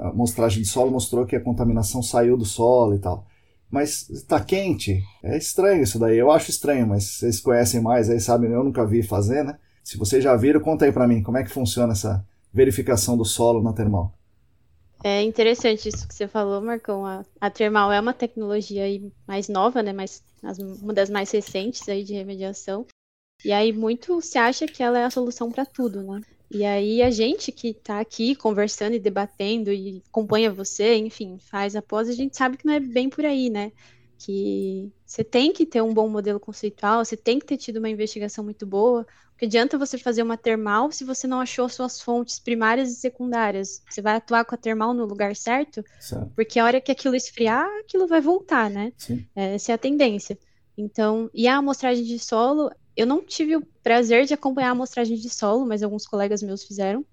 a 0.00 0.08
amostragem 0.08 0.62
de 0.62 0.68
solo 0.68 0.90
mostrou 0.90 1.24
que 1.24 1.36
a 1.36 1.40
contaminação 1.40 2.02
saiu 2.02 2.36
do 2.36 2.44
solo 2.44 2.96
e 2.96 2.98
tal. 2.98 3.24
Mas 3.70 4.10
está 4.10 4.40
quente? 4.40 5.00
É 5.22 5.36
estranho 5.36 5.82
isso 5.82 5.98
daí. 5.98 6.18
Eu 6.18 6.30
acho 6.30 6.50
estranho, 6.50 6.88
mas 6.88 7.04
vocês 7.04 7.40
conhecem 7.40 7.80
mais 7.80 8.10
aí, 8.10 8.20
sabem, 8.20 8.50
eu 8.50 8.64
nunca 8.64 8.84
vi 8.84 9.02
fazer, 9.02 9.44
né? 9.44 9.56
Se 9.82 9.96
vocês 9.96 10.22
já 10.22 10.36
viram, 10.36 10.60
conta 10.60 10.84
aí 10.84 10.92
para 10.92 11.08
mim, 11.08 11.22
como 11.22 11.38
é 11.38 11.42
que 11.42 11.50
funciona 11.50 11.92
essa 11.92 12.24
verificação 12.52 13.16
do 13.16 13.24
solo 13.24 13.62
na 13.62 13.72
termal? 13.72 14.14
É 15.04 15.20
interessante 15.22 15.88
isso 15.88 16.06
que 16.06 16.14
você 16.14 16.28
falou, 16.28 16.60
Marcão. 16.60 17.04
A, 17.04 17.24
a 17.40 17.50
termal 17.50 17.90
é 17.90 18.00
uma 18.00 18.14
tecnologia 18.14 18.84
mais 19.26 19.48
nova, 19.48 19.82
né? 19.82 19.92
Mais, 19.92 20.22
uma 20.80 20.92
das 20.92 21.10
mais 21.10 21.30
recentes 21.32 21.88
aí 21.88 22.04
de 22.04 22.14
remediação. 22.14 22.86
E 23.44 23.50
aí 23.50 23.72
muito 23.72 24.20
se 24.20 24.38
acha 24.38 24.66
que 24.66 24.82
ela 24.82 24.98
é 24.98 25.04
a 25.04 25.10
solução 25.10 25.50
para 25.50 25.66
tudo, 25.66 26.02
né? 26.02 26.20
E 26.48 26.64
aí 26.64 27.02
a 27.02 27.10
gente 27.10 27.50
que 27.50 27.68
está 27.68 27.98
aqui 27.98 28.36
conversando 28.36 28.94
e 28.94 29.00
debatendo 29.00 29.72
e 29.72 30.02
acompanha 30.08 30.52
você, 30.52 30.96
enfim, 30.96 31.38
faz 31.38 31.74
após, 31.74 32.08
a 32.08 32.12
gente 32.12 32.36
sabe 32.36 32.56
que 32.56 32.66
não 32.66 32.74
é 32.74 32.78
bem 32.78 33.08
por 33.08 33.24
aí, 33.24 33.50
né? 33.50 33.72
Que 34.24 34.92
você 35.04 35.24
tem 35.24 35.52
que 35.52 35.66
ter 35.66 35.82
um 35.82 35.92
bom 35.92 36.08
modelo 36.08 36.38
conceitual, 36.38 37.04
você 37.04 37.16
tem 37.16 37.38
que 37.38 37.46
ter 37.46 37.56
tido 37.56 37.78
uma 37.78 37.88
investigação 37.88 38.44
muito 38.44 38.64
boa, 38.64 39.06
porque 39.32 39.46
adianta 39.46 39.76
você 39.76 39.98
fazer 39.98 40.22
uma 40.22 40.36
termal 40.36 40.92
se 40.92 41.02
você 41.02 41.26
não 41.26 41.40
achou 41.40 41.68
suas 41.68 42.00
fontes 42.00 42.38
primárias 42.38 42.92
e 42.92 42.94
secundárias. 42.94 43.82
Você 43.90 44.00
vai 44.00 44.14
atuar 44.14 44.44
com 44.44 44.54
a 44.54 44.58
termal 44.58 44.94
no 44.94 45.04
lugar 45.04 45.34
certo, 45.34 45.84
certo. 45.98 46.30
porque 46.36 46.60
a 46.60 46.64
hora 46.64 46.80
que 46.80 46.92
aquilo 46.92 47.16
esfriar, 47.16 47.68
aquilo 47.80 48.06
vai 48.06 48.20
voltar, 48.20 48.70
né? 48.70 48.92
Sim. 48.96 49.26
É, 49.34 49.54
essa 49.54 49.72
é 49.72 49.74
a 49.74 49.78
tendência. 49.78 50.38
Então, 50.78 51.28
e 51.34 51.48
a 51.48 51.56
amostragem 51.56 52.04
de 52.04 52.18
solo, 52.18 52.70
eu 52.96 53.06
não 53.06 53.20
tive 53.20 53.56
o 53.56 53.66
prazer 53.82 54.26
de 54.26 54.34
acompanhar 54.34 54.68
a 54.68 54.72
amostragem 54.72 55.16
de 55.16 55.28
solo, 55.28 55.66
mas 55.66 55.82
alguns 55.82 56.06
colegas 56.06 56.42
meus 56.42 56.62
fizeram. 56.62 57.04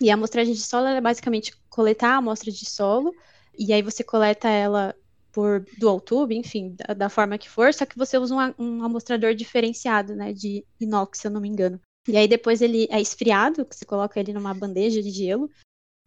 E 0.00 0.10
a 0.10 0.14
amostragem 0.14 0.54
de 0.54 0.62
solo 0.62 0.86
é 0.86 1.00
basicamente 1.00 1.54
coletar 1.68 2.14
a 2.14 2.16
amostra 2.16 2.50
de 2.50 2.68
solo, 2.68 3.14
e 3.58 3.72
aí 3.72 3.82
você 3.82 4.02
coleta 4.02 4.48
ela 4.48 4.94
por 5.32 5.64
dual 5.78 6.00
tube, 6.00 6.36
enfim, 6.36 6.74
da, 6.76 6.94
da, 6.94 7.08
forma 7.08 7.38
que 7.38 7.48
for, 7.48 7.72
só 7.72 7.86
que 7.86 7.96
você 7.96 8.18
usa 8.18 8.34
um, 8.34 8.64
um 8.64 8.84
amostrador 8.84 9.34
diferenciado, 9.34 10.14
né, 10.14 10.32
de 10.32 10.64
inox, 10.80 11.20
se 11.20 11.26
eu 11.26 11.30
não 11.30 11.40
me 11.40 11.48
engano. 11.48 11.80
E 12.08 12.16
aí 12.16 12.26
depois 12.26 12.60
ele 12.62 12.86
é 12.90 13.00
esfriado, 13.00 13.66
você 13.70 13.84
coloca 13.84 14.18
ele 14.18 14.32
numa 14.32 14.54
bandeja 14.54 15.02
de 15.02 15.10
gelo, 15.10 15.50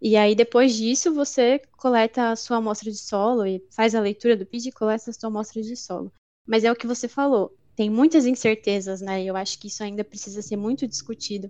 e 0.02 0.18
aí 0.18 0.36
depois 0.36 0.76
disso 0.76 1.14
você 1.14 1.62
coleta 1.78 2.32
a 2.32 2.36
sua 2.36 2.58
amostra 2.58 2.92
de 2.92 2.98
solo 2.98 3.46
e 3.46 3.64
faz 3.72 3.96
a 3.96 4.02
leitura 4.02 4.36
do 4.36 4.46
PID 4.46 4.68
e 4.68 4.72
coleta 4.72 5.10
a 5.10 5.14
sua 5.14 5.30
amostra 5.30 5.62
de 5.62 5.76
solo. 5.76 6.12
Mas 6.46 6.64
é 6.64 6.72
o 6.72 6.76
que 6.76 6.88
você 6.88 7.08
falou, 7.08 7.56
tem 7.76 7.90
muitas 7.90 8.26
incertezas, 8.26 9.02
né, 9.02 9.24
eu 9.24 9.36
acho 9.36 9.58
que 9.60 9.68
isso 9.68 9.84
ainda 9.84 10.04
precisa 10.04 10.42
ser 10.42 10.58
muito 10.58 10.88
discutido. 10.88 11.50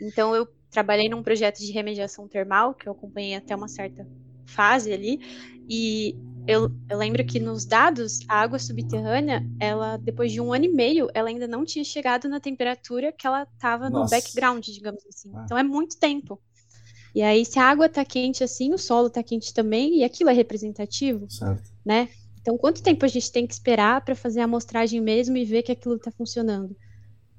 Então 0.00 0.34
eu 0.34 0.48
trabalhei 0.70 1.08
num 1.08 1.22
projeto 1.22 1.58
de 1.58 1.70
remediação 1.70 2.26
termal, 2.26 2.74
que 2.74 2.88
eu 2.88 2.92
acompanhei 2.92 3.36
até 3.36 3.54
uma 3.54 3.68
certa 3.68 4.06
fase 4.46 4.92
ali, 4.92 5.20
e 5.68 6.16
eu, 6.46 6.70
eu, 6.88 6.98
lembro 6.98 7.24
que 7.24 7.38
nos 7.38 7.64
dados, 7.64 8.20
a 8.28 8.40
água 8.40 8.58
subterrânea, 8.58 9.46
ela, 9.60 9.96
depois 9.96 10.32
de 10.32 10.40
um 10.40 10.52
ano 10.52 10.64
e 10.64 10.68
meio, 10.68 11.08
ela 11.14 11.28
ainda 11.28 11.46
não 11.46 11.64
tinha 11.64 11.84
chegado 11.84 12.28
na 12.28 12.40
temperatura 12.40 13.12
que 13.12 13.26
ela 13.26 13.44
estava 13.44 13.88
no 13.88 14.08
background, 14.08 14.64
digamos 14.64 15.04
assim. 15.06 15.30
Ah. 15.34 15.42
Então 15.44 15.56
é 15.56 15.62
muito 15.62 15.98
tempo. 15.98 16.40
E 17.14 17.22
aí, 17.22 17.44
se 17.44 17.58
a 17.58 17.64
água 17.64 17.86
está 17.86 18.04
quente 18.04 18.42
assim, 18.42 18.72
o 18.72 18.78
solo 18.78 19.08
está 19.08 19.22
quente 19.22 19.52
também, 19.52 19.98
e 19.98 20.04
aquilo 20.04 20.30
é 20.30 20.32
representativo, 20.32 21.30
certo. 21.30 21.70
né? 21.84 22.08
Então, 22.40 22.58
quanto 22.58 22.82
tempo 22.82 23.04
a 23.04 23.08
gente 23.08 23.30
tem 23.30 23.46
que 23.46 23.52
esperar 23.52 24.04
para 24.04 24.16
fazer 24.16 24.40
a 24.40 24.44
amostragem 24.44 25.00
mesmo 25.00 25.36
e 25.36 25.44
ver 25.44 25.62
que 25.62 25.70
aquilo 25.70 25.94
está 25.94 26.10
funcionando? 26.10 26.74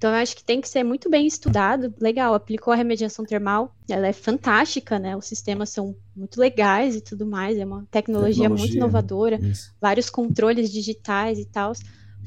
Então, 0.04 0.12
eu 0.14 0.22
acho 0.22 0.36
que 0.36 0.44
tem 0.44 0.60
que 0.60 0.68
ser 0.68 0.84
muito 0.84 1.10
bem 1.10 1.26
estudado. 1.26 1.94
Legal, 1.98 2.34
aplicou 2.34 2.74
a 2.74 2.76
remediação 2.76 3.24
termal, 3.24 3.74
ela 3.88 4.06
é 4.06 4.12
fantástica, 4.12 5.00
né? 5.00 5.16
Os 5.16 5.26
sistemas 5.26 5.70
são 5.70 5.96
muito 6.14 6.42
legais 6.42 6.98
e 6.98 7.00
tudo 7.00 7.26
mais, 7.26 7.58
é 7.58 7.64
uma 7.64 7.88
tecnologia, 7.90 8.44
tecnologia 8.44 8.50
muito 8.50 8.76
inovadora, 8.76 9.40
isso. 9.42 9.74
vários 9.80 10.10
controles 10.10 10.70
digitais 10.70 11.40
e 11.40 11.46
tal. 11.46 11.72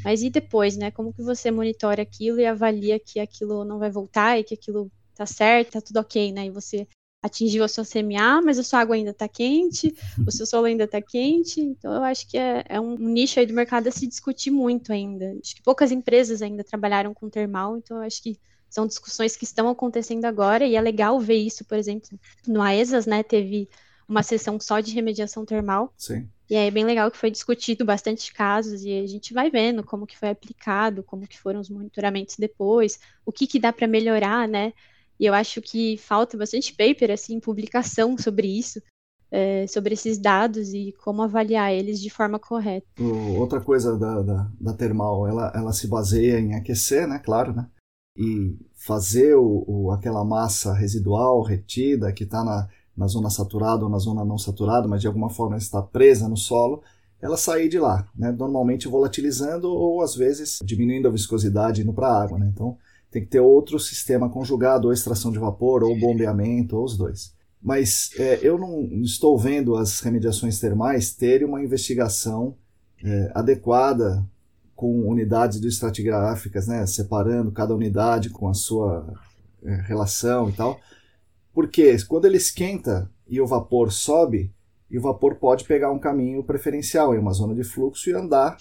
Mas 0.03 0.23
e 0.23 0.31
depois, 0.31 0.75
né? 0.75 0.91
Como 0.91 1.13
que 1.13 1.23
você 1.23 1.51
monitora 1.51 2.01
aquilo 2.01 2.41
e 2.41 2.47
avalia 2.47 2.99
que 2.99 3.21
aquilo 3.21 3.63
não 3.63 3.79
vai 3.79 3.91
voltar 3.91 4.39
e 4.39 4.43
que 4.43 4.55
aquilo 4.55 4.91
tá 5.15 5.27
certo, 5.27 5.73
tá 5.73 5.83
tudo 5.83 6.01
ok, 6.01 6.33
né? 6.33 6.47
E 6.47 6.51
você 6.51 6.89
atingiu 7.27 7.65
a 7.65 7.69
sua 7.69 7.85
CMA, 7.85 8.41
mas 8.43 8.59
a 8.59 8.63
sua 8.63 8.81
água 8.81 8.97
ainda 8.97 9.11
está 9.11 9.29
quente, 9.29 9.95
o 10.27 10.31
seu 10.31 10.47
solo 10.47 10.67
ainda 10.67 10.85
está 10.85 11.01
quente. 11.01 11.61
Então, 11.61 11.93
eu 11.93 12.03
acho 12.05 12.27
que 12.29 12.39
é, 12.39 12.65
é, 12.69 12.81
um 12.81 12.97
nicho 12.97 13.39
aí 13.39 13.47
do 13.47 13.53
mercado 13.53 13.89
a 13.89 13.93
se 13.93 14.07
discutir 14.07 14.51
muito 14.51 14.93
ainda. 14.93 15.37
Acho 15.43 15.57
que 15.57 15.63
poucas 15.63 15.93
empresas 15.93 16.43
ainda 16.43 16.65
trabalharam 16.65 17.13
com 17.13 17.29
termal, 17.29 17.77
então 17.77 17.99
eu 17.99 18.03
acho 18.05 18.23
que 18.23 18.39
são 18.69 18.87
discussões 18.87 19.37
que 19.37 19.45
estão 19.45 19.69
acontecendo 19.69 20.25
agora 20.25 20.65
e 20.65 20.77
é 20.77 20.81
legal 20.81 21.19
ver 21.21 21.37
isso, 21.37 21.65
por 21.65 21.79
exemplo, 21.79 22.19
no 22.47 22.61
AESAS, 22.61 23.07
né, 23.07 23.23
teve 23.23 23.69
uma 24.09 24.23
sessão 24.23 24.59
só 24.61 24.81
de 24.81 24.93
remediação 24.93 25.45
termal. 25.45 25.93
Sim. 25.97 26.29
E 26.49 26.55
é 26.55 26.71
bem 26.71 26.85
legal 26.85 27.11
que 27.11 27.17
foi 27.17 27.31
discutido 27.31 27.85
bastante 27.85 28.33
casos 28.33 28.85
e 28.85 29.01
a 29.01 29.07
gente 29.07 29.35
vai 29.35 29.51
vendo 29.51 29.83
como 29.83 30.07
que 30.07 30.17
foi 30.17 30.29
aplicado, 30.29 31.03
como 31.03 31.27
que 31.27 31.39
foram 31.39 31.59
os 31.59 31.69
monitoramentos 31.69 32.37
depois, 32.37 33.01
o 33.25 33.33
que 33.33 33.49
que 33.49 33.59
dá 33.59 33.73
para 33.73 33.89
melhorar, 33.89 34.47
né? 34.47 34.73
E 35.19 35.27
eu 35.27 35.35
acho 35.35 35.63
que 35.63 35.97
falta 35.97 36.37
bastante 36.37 36.75
paper, 36.75 37.11
assim, 37.11 37.41
publicação 37.41 38.17
sobre 38.19 38.47
isso, 38.47 38.81
é, 39.31 39.67
sobre 39.67 39.95
esses 39.95 40.19
dados 40.19 40.73
e 40.73 40.95
como 41.03 41.23
avaliar 41.23 41.73
eles 41.73 42.01
de 42.01 42.11
forma 42.11 42.39
correta. 42.39 42.87
outra 43.39 43.61
coisa 43.61 43.99
da, 43.99 44.23
da, 44.23 44.51
da, 44.61 44.73
termal, 44.73 45.27
ela, 45.27 45.53
ela 45.55 45.73
se 45.73 45.87
baseia 45.87 46.39
em 46.39 46.55
aquecer, 46.55 47.09
né, 47.09 47.19
claro, 47.19 47.53
né, 47.53 47.67
e 48.17 48.57
fazer 48.75 49.35
o, 49.35 49.65
o 49.67 49.91
aquela 49.91 50.25
massa 50.25 50.73
residual 50.73 51.43
retida 51.43 52.13
que 52.13 52.25
está 52.25 52.45
na, 52.45 52.69
na 52.97 53.07
zona 53.07 53.29
saturada 53.29 53.85
ou 53.85 53.91
na 53.91 53.99
zona 53.99 54.25
não 54.25 54.39
saturada, 54.39 54.89
mas 54.89 55.01
de 55.01 55.07
alguma 55.07 55.29
forma 55.29 55.57
está 55.57 55.83
presa 55.83 56.29
no 56.29 56.37
solo, 56.37 56.83
ela 57.21 57.37
sair 57.37 57.69
de 57.69 57.79
lá, 57.79 58.07
né, 58.15 58.31
normalmente 58.31 58.89
volatilizando 58.89 59.69
ou 59.69 60.03
às 60.03 60.15
vezes 60.15 60.59
diminuindo 60.65 61.09
a 61.09 61.11
viscosidade 61.11 61.83
indo 61.83 61.93
para 61.93 62.09
a 62.09 62.23
água, 62.23 62.39
né, 62.39 62.51
então 62.55 62.79
tem 63.17 63.25
que 63.25 63.31
ter 63.31 63.41
outro 63.41 63.79
sistema 63.79 64.29
conjugado, 64.29 64.89
ou 64.89 64.93
extração 64.93 65.33
de 65.33 65.39
vapor, 65.39 65.83
ou 65.83 65.99
bombeamento, 65.99 66.77
ou 66.77 66.85
os 66.85 66.99
dois. 66.99 67.35
Mas 67.63 68.11
é, 68.19 68.41
eu 68.43 68.59
não 68.59 68.83
estou 69.01 69.39
vendo 69.39 69.75
as 69.75 70.01
remediações 70.01 70.61
termais 70.61 71.15
terem 71.15 71.49
uma 71.49 71.63
investigação 71.63 72.55
é, 73.03 73.33
adequada 73.35 74.23
com 74.75 75.09
unidades 75.09 75.59
de 75.59 75.67
estratigráficas, 75.67 76.67
né, 76.67 76.87
separando 76.87 77.51
cada 77.51 77.75
unidade 77.75 78.29
com 78.29 78.51
a 78.51 78.55
sua 78.55 79.11
é, 79.65 79.77
relação 79.87 80.51
e 80.51 80.53
tal. 80.53 80.79
Porque 81.55 81.97
quando 82.07 82.27
ele 82.27 82.37
esquenta 82.37 83.11
e 83.27 83.41
o 83.41 83.47
vapor 83.47 83.91
sobe, 83.91 84.53
e 84.91 84.99
o 84.99 85.01
vapor 85.01 85.37
pode 85.37 85.65
pegar 85.65 85.91
um 85.91 85.99
caminho 85.99 86.45
preferencial 86.45 87.15
em 87.15 87.19
uma 87.19 87.33
zona 87.33 87.55
de 87.55 87.65
fluxo 87.65 88.11
e 88.11 88.13
andar 88.13 88.59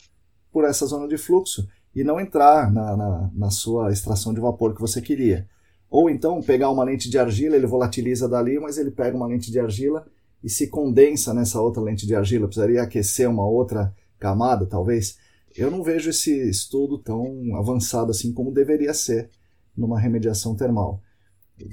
por 0.49 0.63
essa 0.63 0.85
zona 0.85 1.09
de 1.09 1.17
fluxo 1.17 1.67
e 1.95 2.03
não 2.03 2.19
entrar 2.19 2.71
na, 2.71 2.97
na, 2.97 3.31
na, 3.33 3.49
sua 3.49 3.91
extração 3.91 4.33
de 4.33 4.41
vapor 4.41 4.75
que 4.75 4.81
você 4.81 5.01
queria. 5.01 5.47
Ou 5.89 6.09
então 6.09 6.41
pegar 6.41 6.69
uma 6.69 6.83
lente 6.83 7.09
de 7.09 7.17
argila, 7.17 7.55
ele 7.55 7.65
volatiliza 7.65 8.27
dali, 8.27 8.59
mas 8.59 8.77
ele 8.77 8.91
pega 8.91 9.15
uma 9.15 9.27
lente 9.27 9.49
de 9.49 9.59
argila 9.59 10.05
e 10.43 10.49
se 10.49 10.67
condensa 10.67 11.33
nessa 11.33 11.61
outra 11.61 11.81
lente 11.81 12.05
de 12.05 12.13
argila. 12.13 12.47
Precisaria 12.47 12.83
aquecer 12.83 13.29
uma 13.29 13.47
outra 13.47 13.93
camada, 14.19 14.65
talvez. 14.65 15.17
Eu 15.55 15.71
não 15.71 15.81
vejo 15.81 16.09
esse 16.09 16.49
estudo 16.49 16.97
tão 16.97 17.55
avançado 17.55 18.11
assim 18.11 18.33
como 18.33 18.51
deveria 18.51 18.93
ser 18.93 19.29
numa 19.75 19.97
remediação 19.97 20.53
termal. 20.53 21.01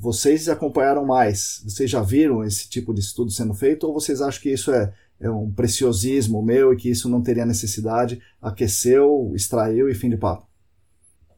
Vocês 0.01 0.49
acompanharam 0.49 1.05
mais? 1.05 1.61
Vocês 1.65 1.91
já 1.91 2.01
viram 2.01 2.45
esse 2.45 2.69
tipo 2.69 2.95
de 2.95 3.01
estudo 3.01 3.33
sendo 3.33 3.55
feito 3.55 3.89
ou 3.89 3.93
vocês 3.93 4.21
acham 4.21 4.41
que 4.41 4.53
isso 4.53 4.71
é 4.71 4.83
é 4.83 4.93
um 5.31 5.53
preciosismo 5.53 6.43
meu 6.43 6.73
e 6.73 6.77
que 6.77 6.91
isso 6.91 7.09
não 7.09 7.23
teria 7.23 7.47
necessidade, 7.47 8.21
aqueceu, 8.41 9.33
extraiu 9.35 9.89
e 9.89 9.95
fim 9.95 10.11
de 10.11 10.17
papo. 10.17 10.47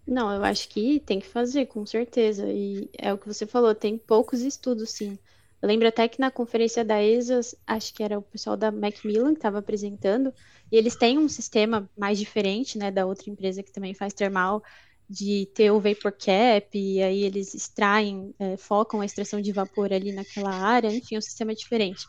Não, 0.07 0.31
eu 0.33 0.45
acho 0.45 0.69
que 0.69 1.01
tem 1.01 1.19
que 1.19 1.27
fazer, 1.27 1.67
com 1.67 1.85
certeza. 1.87 2.47
E 2.49 2.91
é 2.99 3.13
o 3.13 3.19
que 3.19 3.27
você 3.27 3.47
falou, 3.47 3.75
tem 3.75 3.97
poucos 3.97 4.43
estudos, 4.43 4.91
sim. 4.91 5.19
Eu 5.63 5.69
lembro 5.69 5.89
até 5.89 6.07
que 6.07 6.21
na 6.21 6.31
conferência 6.31 6.85
da 6.85 7.03
ESAS, 7.03 7.55
acho 7.67 7.95
que 7.95 8.03
era 8.03 8.19
o 8.19 8.23
pessoal 8.23 8.55
da 8.55 8.71
Macmillan 8.71 9.33
que 9.33 9.39
estava 9.39 9.61
apresentando, 9.61 10.33
e 10.71 10.77
eles 10.77 10.95
têm 10.95 11.19
um 11.19 11.29
sistema 11.29 11.89
mais 11.97 12.19
diferente, 12.19 12.77
né, 12.77 12.91
da 12.91 13.07
outra 13.07 13.31
empresa 13.31 13.63
que 13.63 13.73
também 13.73 13.95
faz 13.95 14.13
termal, 14.13 14.63
de 15.09 15.49
ter 15.55 15.71
o 15.71 15.81
vapor 15.81 16.13
cap, 16.13 16.79
e 16.79 17.03
aí 17.03 17.23
eles 17.23 17.55
extraem, 17.55 18.35
é, 18.39 18.59
focam 18.59 19.01
a 19.01 19.07
extração 19.07 19.41
de 19.41 19.53
vapor 19.53 19.91
ali 19.91 20.13
naquela 20.13 20.51
área, 20.55 20.93
enfim, 20.93 21.17
um 21.17 21.23
sistema 21.23 21.53
é 21.53 21.55
diferente. 21.55 22.07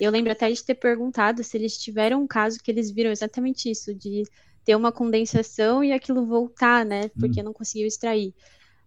Eu 0.00 0.10
lembro 0.10 0.32
até 0.32 0.50
de 0.50 0.64
ter 0.64 0.74
perguntado 0.74 1.44
se 1.44 1.56
eles 1.56 1.76
tiveram 1.76 2.22
um 2.22 2.26
caso 2.26 2.58
que 2.62 2.70
eles 2.70 2.90
viram 2.90 3.10
exatamente 3.10 3.70
isso, 3.70 3.94
de 3.94 4.24
ter 4.64 4.74
uma 4.76 4.92
condensação 4.92 5.82
e 5.82 5.92
aquilo 5.92 6.26
voltar, 6.26 6.84
né? 6.84 7.08
Porque 7.18 7.40
hum. 7.40 7.44
não 7.44 7.52
conseguiu 7.52 7.86
extrair. 7.86 8.34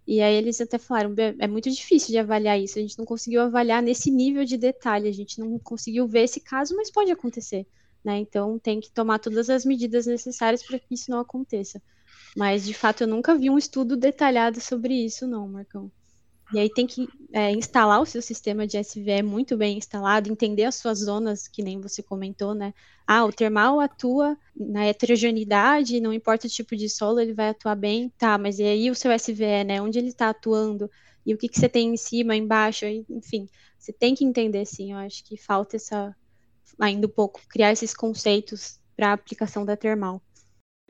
E 0.08 0.22
aí 0.22 0.36
eles 0.36 0.62
até 0.62 0.78
falaram, 0.78 1.16
é 1.40 1.48
muito 1.48 1.70
difícil 1.70 2.10
de 2.10 2.20
avaliar 2.20 2.60
isso, 2.60 2.78
a 2.78 2.82
gente 2.82 2.98
não 2.98 3.06
conseguiu 3.06 3.42
avaliar 3.42 3.82
nesse 3.82 4.12
nível 4.12 4.46
de 4.46 4.56
detalhe, 4.56 5.10
a 5.10 5.12
gente 5.12 5.40
não 5.40 5.58
conseguiu 5.58 6.08
ver 6.08 6.24
esse 6.24 6.40
caso, 6.40 6.76
mas 6.76 6.92
pode 6.92 7.12
acontecer, 7.12 7.66
né? 8.04 8.18
Então 8.20 8.60
tem 8.60 8.80
que 8.80 8.92
tomar 8.92 9.18
todas 9.18 9.50
as 9.50 9.66
medidas 9.66 10.06
necessárias 10.06 10.62
para 10.62 10.78
que 10.78 10.94
isso 10.94 11.10
não 11.10 11.20
aconteça. 11.20 11.82
Mas 12.38 12.66
de 12.66 12.74
fato 12.74 13.02
eu 13.02 13.08
nunca 13.08 13.36
vi 13.36 13.50
um 13.50 13.58
estudo 13.58 13.98
detalhado 13.98 14.62
sobre 14.62 14.94
isso, 14.94 15.26
não, 15.26 15.48
Marcão. 15.48 15.92
E 16.56 16.60
aí 16.60 16.70
tem 16.70 16.88
que 16.88 17.06
é, 17.34 17.52
instalar 17.52 18.00
o 18.00 18.06
seu 18.06 18.22
sistema 18.22 18.66
de 18.66 18.78
SVE 18.82 19.22
muito 19.22 19.58
bem 19.58 19.78
instalado, 19.78 20.32
entender 20.32 20.64
as 20.64 20.76
suas 20.76 21.00
zonas, 21.00 21.50
que 21.50 21.62
nem 21.62 21.82
você 21.82 22.02
comentou, 22.02 22.56
né? 22.56 22.74
Ah, 23.06 23.26
o 23.26 23.34
termal 23.34 23.82
atua 23.82 24.38
na 24.56 24.86
heterogeneidade, 24.86 26.00
não 26.00 26.14
importa 26.14 26.48
o 26.48 26.50
tipo 26.50 26.74
de 26.78 26.88
solo, 26.88 27.20
ele 27.20 27.34
vai 27.34 27.50
atuar 27.50 27.76
bem. 27.76 28.08
Tá, 28.18 28.38
mas 28.38 28.58
e 28.58 28.64
aí 28.64 28.90
o 28.90 28.96
seu 28.96 29.12
SVE, 29.12 29.66
né? 29.66 29.82
Onde 29.82 30.00
ele 30.00 30.08
está 30.08 30.30
atuando? 30.30 30.90
E 31.26 31.34
o 31.34 31.38
que, 31.38 31.50
que 31.50 31.60
você 31.60 31.68
tem 31.68 31.90
em 31.90 31.98
cima, 31.98 32.38
embaixo? 32.38 32.86
Enfim, 32.86 33.50
você 33.78 33.92
tem 33.92 34.16
que 34.16 34.24
entender, 34.24 34.66
sim. 34.66 34.94
Eu 34.94 35.00
acho 35.00 35.26
que 35.26 35.36
falta 35.36 35.76
essa, 35.76 36.16
ainda 36.80 37.06
um 37.06 37.10
pouco, 37.10 37.42
criar 37.50 37.74
esses 37.74 37.94
conceitos 37.94 38.80
para 38.96 39.10
a 39.10 39.14
aplicação 39.14 39.66
da 39.66 39.76
termal. 39.76 40.22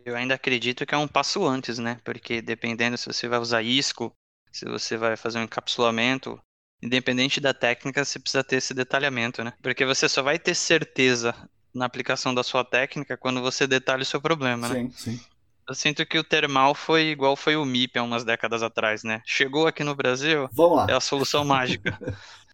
Eu 0.06 0.16
ainda 0.16 0.36
acredito 0.36 0.86
que 0.86 0.94
é 0.94 0.98
um 1.00 1.08
passo 1.08 1.44
antes, 1.44 1.80
né? 1.80 2.00
Porque 2.04 2.40
dependendo 2.40 3.00
se 3.00 3.08
você 3.08 3.28
vai 3.28 3.40
usar 3.40 3.64
isco 3.64 4.14
se 4.56 4.64
você 4.64 4.96
vai 4.96 5.18
fazer 5.18 5.38
um 5.40 5.44
encapsulamento, 5.44 6.40
independente 6.82 7.42
da 7.42 7.54
técnica, 7.54 8.06
você 8.06 8.18
precisa 8.18 8.42
ter 8.42 8.56
esse 8.56 8.74
detalhamento, 8.74 9.44
né? 9.44 9.52
Porque 9.62 9.84
você 9.84 10.08
só 10.08 10.24
vai 10.24 10.40
ter 10.40 10.56
certeza 10.56 11.36
na 11.74 11.84
aplicação 11.86 12.34
da 12.34 12.42
sua 12.42 12.64
técnica 12.64 13.18
quando 13.18 13.42
você 13.42 13.68
detalha 13.68 14.04
o 14.04 14.06
seu 14.06 14.22
problema, 14.22 14.70
né? 14.70 14.76
Sim, 14.76 14.92
sim. 14.92 15.20
Eu 15.68 15.74
sinto 15.74 16.06
que 16.06 16.20
o 16.20 16.24
termal 16.24 16.76
foi 16.76 17.08
igual 17.08 17.36
foi 17.36 17.56
o 17.56 17.66
MIP 17.66 17.98
há 17.98 18.04
umas 18.04 18.24
décadas 18.24 18.62
atrás, 18.62 19.04
né? 19.04 19.22
Chegou 19.26 19.66
aqui 19.66 19.84
no 19.84 19.96
Brasil, 19.96 20.48
Vamos 20.54 20.78
lá. 20.78 20.88
é 20.90 20.94
a 20.94 21.00
solução 21.00 21.44
mágica. 21.46 21.98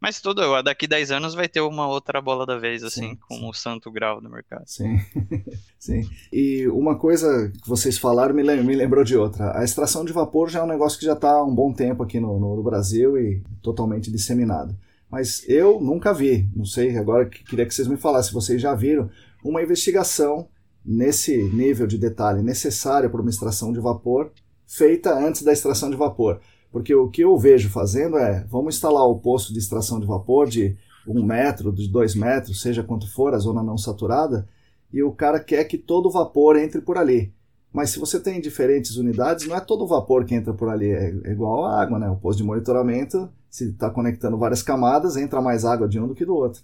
Mas 0.02 0.20
tudo, 0.20 0.42
daqui 0.64 0.88
10 0.88 1.12
anos 1.12 1.36
vai 1.36 1.48
ter 1.48 1.62
uma 1.62 1.88
outra 1.88 2.20
bola 2.20 2.44
da 2.44 2.58
vez, 2.58 2.84
assim, 2.84 3.10
sim, 3.10 3.18
como 3.28 3.42
sim. 3.42 3.50
o 3.50 3.54
santo 3.54 3.92
grau 3.92 4.20
do 4.20 4.30
mercado. 4.30 4.64
Sim, 4.66 5.00
sim. 5.78 6.10
E 6.34 6.68
uma 6.70 6.98
coisa 6.98 7.52
que 7.62 7.70
vocês 7.70 8.00
falaram 8.00 8.34
me, 8.34 8.44
me 8.44 8.76
lembrou 8.76 9.04
de 9.04 9.16
outra. 9.16 9.56
A 9.56 9.64
extração 9.64 10.04
de 10.04 10.12
vapor 10.12 10.50
já 10.50 10.60
é 10.60 10.64
um 10.64 10.68
negócio 10.68 10.98
que 10.98 11.06
já 11.06 11.14
está 11.14 11.34
há 11.34 11.44
um 11.44 11.54
bom 11.54 11.72
tempo 11.72 12.02
aqui 12.02 12.20
no, 12.20 12.40
no, 12.40 12.64
Brasil 12.64 13.16
e 13.16 13.44
totalmente 13.62 14.10
disseminado. 14.10 14.76
Mas 15.08 15.48
eu 15.48 15.80
nunca 15.80 16.14
vi, 16.14 16.50
não 16.56 16.66
sei, 16.66 16.98
agora 16.98 17.30
queria 17.30 17.66
que 17.66 17.76
vocês 17.76 17.88
me 17.88 17.98
falassem, 17.98 18.30
se 18.30 18.34
vocês 18.34 18.60
já 18.60 18.74
viram, 18.74 19.08
uma 19.44 19.62
investigação 19.62 20.48
nesse 20.86 21.44
nível 21.54 21.86
de 21.86 21.98
detalhe 21.98 22.42
necessário 22.42 23.10
para 23.10 23.22
uma 23.22 23.30
extração 23.30 23.72
de 23.72 23.80
vapor 23.80 24.32
feita 24.66 25.14
antes 25.14 25.44
da 25.44 25.52
extração 25.52 25.90
de 25.90 25.98
vapor. 25.98 26.40
Porque 26.72 26.96
o 26.96 27.10
que 27.10 27.22
eu 27.22 27.38
vejo 27.38 27.70
fazendo 27.70 28.18
é, 28.18 28.46
vamos 28.50 28.76
instalar 28.76 29.06
o 29.06 29.20
posto 29.20 29.52
de 29.52 29.60
extração 29.60 30.00
de 30.00 30.08
vapor 30.08 30.48
de 30.48 30.78
um 31.06 31.24
metro, 31.24 31.72
de 31.72 31.90
dois 31.90 32.16
metros, 32.16 32.62
seja 32.62 32.84
quanto 32.84 33.12
for, 33.12 33.34
a 33.34 33.38
zona 33.38 33.62
não 33.62 33.78
saturada, 33.78 34.48
e 34.94 35.04
o 35.04 35.12
cara 35.12 35.40
quer 35.40 35.66
que 35.66 35.78
todo 35.78 36.08
o 36.08 36.12
vapor 36.12 36.58
entre 36.58 36.82
por 36.82 36.98
ali. 36.98 37.34
Mas 37.74 37.92
se 37.92 38.00
você 38.00 38.20
tem 38.20 38.42
diferentes 38.42 38.98
unidades, 38.98 39.48
não 39.48 39.56
é 39.56 39.60
todo 39.62 39.84
o 39.84 39.88
vapor 39.88 40.26
que 40.26 40.36
entra 40.36 40.54
por 40.54 40.70
ali, 40.70 40.90
é, 40.90 41.14
é 41.24 41.32
igual 41.32 41.66
a 41.66 41.82
água, 41.82 41.98
né? 41.98 42.10
O 42.10 42.18
posto 42.18 42.40
de 42.40 42.44
monitoramento, 42.44 43.30
se 43.50 43.70
está 43.70 43.90
conectando 43.90 44.38
várias 44.38 44.62
camadas, 44.62 45.16
entra 45.16 45.42
mais 45.42 45.64
água 45.64 45.88
de 45.88 46.00
um 46.00 46.08
do 46.08 46.16
que 46.16 46.26
do 46.26 46.36
outro. 46.36 46.62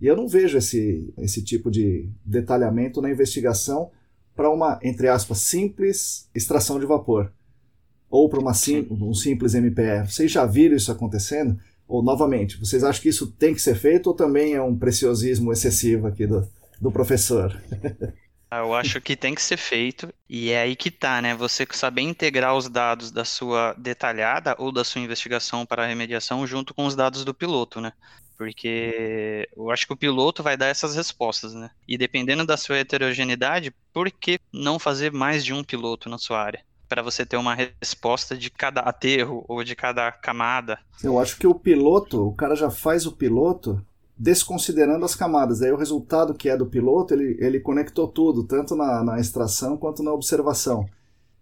E 0.00 0.06
eu 0.06 0.16
não 0.16 0.28
vejo 0.28 0.58
esse, 0.58 1.12
esse 1.18 1.42
tipo 1.42 1.70
de 1.70 2.08
detalhamento 2.24 3.00
na 3.00 3.10
investigação 3.10 3.90
para 4.34 4.50
uma, 4.50 4.78
entre 4.82 5.08
aspas, 5.08 5.38
simples 5.38 6.28
extração 6.34 6.78
de 6.78 6.86
vapor 6.86 7.32
ou 8.10 8.28
para 8.28 8.54
sim, 8.54 8.86
um 8.90 9.14
simples 9.14 9.54
MPE. 9.54 10.08
Vocês 10.08 10.30
já 10.30 10.46
viram 10.46 10.76
isso 10.76 10.92
acontecendo? 10.92 11.58
Ou, 11.88 12.02
novamente, 12.02 12.58
vocês 12.58 12.82
acham 12.82 13.02
que 13.02 13.08
isso 13.08 13.26
tem 13.32 13.54
que 13.54 13.62
ser 13.62 13.76
feito 13.76 14.08
ou 14.08 14.14
também 14.14 14.54
é 14.54 14.62
um 14.62 14.76
preciosismo 14.76 15.52
excessivo 15.52 16.06
aqui 16.06 16.26
do, 16.26 16.46
do 16.80 16.90
professor? 16.90 17.60
Eu 18.50 18.74
acho 18.74 19.00
que 19.00 19.16
tem 19.16 19.34
que 19.34 19.42
ser 19.42 19.56
feito, 19.56 20.12
e 20.28 20.50
é 20.50 20.62
aí 20.62 20.76
que 20.76 20.90
tá, 20.90 21.20
né? 21.20 21.34
Você 21.34 21.66
saber 21.72 22.02
integrar 22.02 22.54
os 22.56 22.68
dados 22.68 23.10
da 23.10 23.24
sua 23.24 23.74
detalhada 23.74 24.54
ou 24.58 24.70
da 24.70 24.84
sua 24.84 25.00
investigação 25.00 25.66
para 25.66 25.86
remediação 25.86 26.46
junto 26.46 26.72
com 26.72 26.86
os 26.86 26.94
dados 26.94 27.24
do 27.24 27.34
piloto, 27.34 27.80
né? 27.80 27.92
Porque 28.38 29.48
eu 29.56 29.70
acho 29.70 29.86
que 29.86 29.92
o 29.92 29.96
piloto 29.96 30.42
vai 30.42 30.56
dar 30.56 30.66
essas 30.66 30.94
respostas, 30.94 31.54
né? 31.54 31.70
E 31.88 31.98
dependendo 31.98 32.46
da 32.46 32.56
sua 32.56 32.78
heterogeneidade, 32.78 33.74
por 33.92 34.10
que 34.10 34.38
não 34.52 34.78
fazer 34.78 35.12
mais 35.12 35.44
de 35.44 35.52
um 35.52 35.64
piloto 35.64 36.08
na 36.08 36.18
sua 36.18 36.40
área? 36.40 36.62
Para 36.88 37.02
você 37.02 37.26
ter 37.26 37.36
uma 37.36 37.54
resposta 37.54 38.36
de 38.36 38.48
cada 38.48 38.80
aterro 38.80 39.44
ou 39.48 39.64
de 39.64 39.74
cada 39.74 40.12
camada. 40.12 40.78
Eu 41.02 41.18
acho 41.18 41.36
que 41.36 41.46
o 41.46 41.54
piloto, 41.54 42.28
o 42.28 42.34
cara 42.34 42.54
já 42.54 42.70
faz 42.70 43.06
o 43.06 43.12
piloto 43.12 43.84
desconsiderando 44.16 45.04
as 45.04 45.14
camadas. 45.14 45.62
Aí 45.62 45.70
o 45.70 45.76
resultado 45.76 46.34
que 46.34 46.48
é 46.48 46.56
do 46.56 46.66
piloto, 46.66 47.14
ele, 47.14 47.36
ele 47.38 47.60
conectou 47.60 48.08
tudo, 48.08 48.44
tanto 48.44 48.74
na, 48.74 49.04
na 49.04 49.20
extração 49.20 49.76
quanto 49.76 50.02
na 50.02 50.12
observação. 50.12 50.88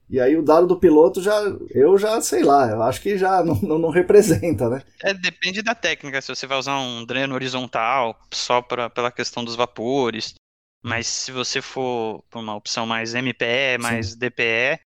E 0.09 0.21
aí 0.21 0.37
o 0.37 0.43
dado 0.43 0.67
do 0.67 0.79
piloto 0.79 1.23
já, 1.23 1.35
eu 1.71 1.97
já 1.97 2.21
sei 2.21 2.43
lá, 2.43 2.69
eu 2.69 2.83
acho 2.83 3.01
que 3.01 3.17
já 3.17 3.43
não, 3.43 3.55
não, 3.63 3.79
não 3.79 3.91
representa, 3.91 4.69
né? 4.69 4.83
É, 5.03 5.15
depende 5.15 5.63
da 5.63 5.75
técnica, 5.75 6.21
se 6.21 6.29
você 6.29 6.47
vai 6.47 6.59
usar 6.59 6.79
um 6.79 7.05
dreno 7.05 7.35
horizontal 7.35 8.19
só 8.33 8.61
pra, 8.61 8.91
pela 8.91 9.11
questão 9.11 9.45
dos 9.45 9.57
vapores, 9.57 10.35
mas 10.83 11.07
se 11.07 11.33
você 11.33 11.63
for 11.63 12.23
uma 12.35 12.55
opção 12.55 12.87
mais 12.87 13.15
MPE, 13.15 13.79
mais 13.81 14.11
Sim. 14.11 14.19
DPE, 14.19 14.79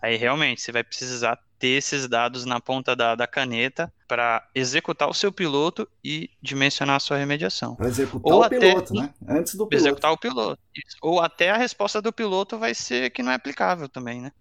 aí 0.00 0.16
realmente 0.16 0.62
você 0.62 0.70
vai 0.70 0.84
precisar 0.84 1.36
ter 1.60 1.68
esses 1.68 2.08
dados 2.08 2.46
na 2.46 2.58
ponta 2.58 2.96
da, 2.96 3.14
da 3.14 3.26
caneta 3.26 3.92
para 4.08 4.48
executar 4.54 5.08
o 5.08 5.14
seu 5.14 5.30
piloto 5.30 5.86
e 6.02 6.30
dimensionar 6.42 6.96
a 6.96 7.00
sua 7.00 7.18
remediação. 7.18 7.76
Para 7.76 7.86
executar 7.86 8.32
Ou 8.32 8.40
o 8.40 8.42
até, 8.42 8.58
piloto, 8.58 8.94
né? 8.94 9.14
Antes 9.28 9.54
do 9.54 9.66
piloto. 9.66 9.74
Executar 9.74 10.12
o 10.12 10.18
piloto. 10.18 10.62
Ou 11.02 11.20
até 11.20 11.50
a 11.50 11.58
resposta 11.58 12.00
do 12.00 12.12
piloto 12.12 12.58
vai 12.58 12.74
ser 12.74 13.10
que 13.10 13.22
não 13.22 13.30
é 13.30 13.34
aplicável 13.34 13.88
também, 13.88 14.22
né? 14.22 14.32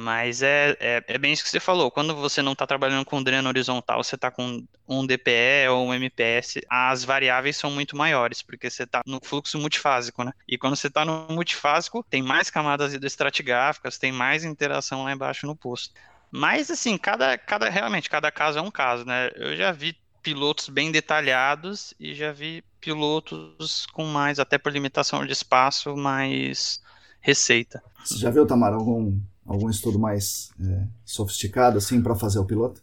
Mas 0.00 0.42
é, 0.42 0.76
é, 0.80 1.04
é, 1.06 1.18
bem 1.18 1.32
isso 1.32 1.42
que 1.42 1.50
você 1.50 1.60
falou. 1.60 1.90
Quando 1.90 2.14
você 2.14 2.40
não 2.40 2.52
está 2.52 2.66
trabalhando 2.66 3.04
com 3.04 3.22
dreno 3.22 3.48
horizontal, 3.48 4.02
você 4.02 4.14
está 4.14 4.30
com 4.30 4.64
um 4.88 5.04
DPE 5.04 5.68
ou 5.70 5.88
um 5.88 5.92
MPS, 5.92 6.60
as 6.70 7.04
variáveis 7.04 7.56
são 7.56 7.68
muito 7.70 7.96
maiores, 7.96 8.40
porque 8.40 8.70
você 8.70 8.84
está 8.84 9.02
no 9.04 9.18
fluxo 9.22 9.58
multifásico, 9.58 10.22
né? 10.22 10.32
E 10.46 10.56
quando 10.56 10.76
você 10.76 10.86
está 10.86 11.04
no 11.04 11.26
multifásico, 11.30 12.06
tem 12.08 12.22
mais 12.22 12.48
camadas 12.48 12.94
hidroestratigráficas, 12.94 13.98
tem 13.98 14.12
mais 14.12 14.44
interação 14.44 15.02
lá 15.02 15.12
embaixo 15.12 15.46
no 15.48 15.56
poço. 15.56 15.90
Mas, 16.30 16.70
assim, 16.70 16.98
cada, 16.98 17.36
cada 17.38 17.68
realmente, 17.68 18.10
cada 18.10 18.30
caso 18.30 18.58
é 18.58 18.62
um 18.62 18.70
caso, 18.70 19.04
né? 19.04 19.30
Eu 19.34 19.56
já 19.56 19.72
vi 19.72 19.96
pilotos 20.22 20.68
bem 20.68 20.92
detalhados 20.92 21.94
e 21.98 22.14
já 22.14 22.32
vi 22.32 22.62
pilotos 22.80 23.86
com 23.92 24.04
mais, 24.04 24.38
até 24.38 24.58
por 24.58 24.72
limitação 24.72 25.24
de 25.24 25.32
espaço, 25.32 25.96
mais 25.96 26.82
receita. 27.20 27.82
Você 28.04 28.18
já 28.18 28.30
viu, 28.30 28.46
Tamara, 28.46 28.76
algum 28.76 29.18
algum 29.48 29.70
estudo 29.70 29.98
mais 29.98 30.50
é, 30.62 30.86
sofisticado 31.04 31.78
assim 31.78 32.02
para 32.02 32.14
fazer 32.14 32.38
o 32.38 32.44
piloto? 32.44 32.82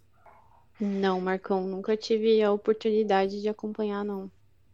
Não, 0.82 1.22
Marcão, 1.22 1.66
nunca 1.66 1.96
tive 1.96 2.42
a 2.42 2.52
oportunidade 2.52 3.40
de 3.40 3.48
acompanhar, 3.48 4.04
não. 4.04 4.30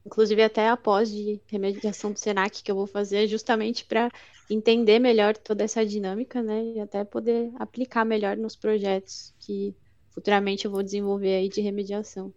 Inclusive 0.05 0.43
até 0.43 0.67
a 0.67 0.75
pós 0.75 1.09
de 1.09 1.39
remediação 1.47 2.11
do 2.11 2.19
Senac 2.19 2.63
que 2.63 2.71
eu 2.71 2.75
vou 2.75 2.87
fazer 2.87 3.27
justamente 3.27 3.85
para 3.85 4.09
entender 4.49 4.99
melhor 4.99 5.37
toda 5.37 5.63
essa 5.63 5.85
dinâmica, 5.85 6.41
né, 6.41 6.63
e 6.75 6.79
até 6.79 7.03
poder 7.03 7.51
aplicar 7.59 8.03
melhor 8.03 8.35
nos 8.35 8.55
projetos 8.55 9.33
que 9.39 9.75
futuramente 10.09 10.65
eu 10.65 10.71
vou 10.71 10.83
desenvolver 10.83 11.35
aí 11.35 11.49
de 11.49 11.61
remediação. 11.61 12.33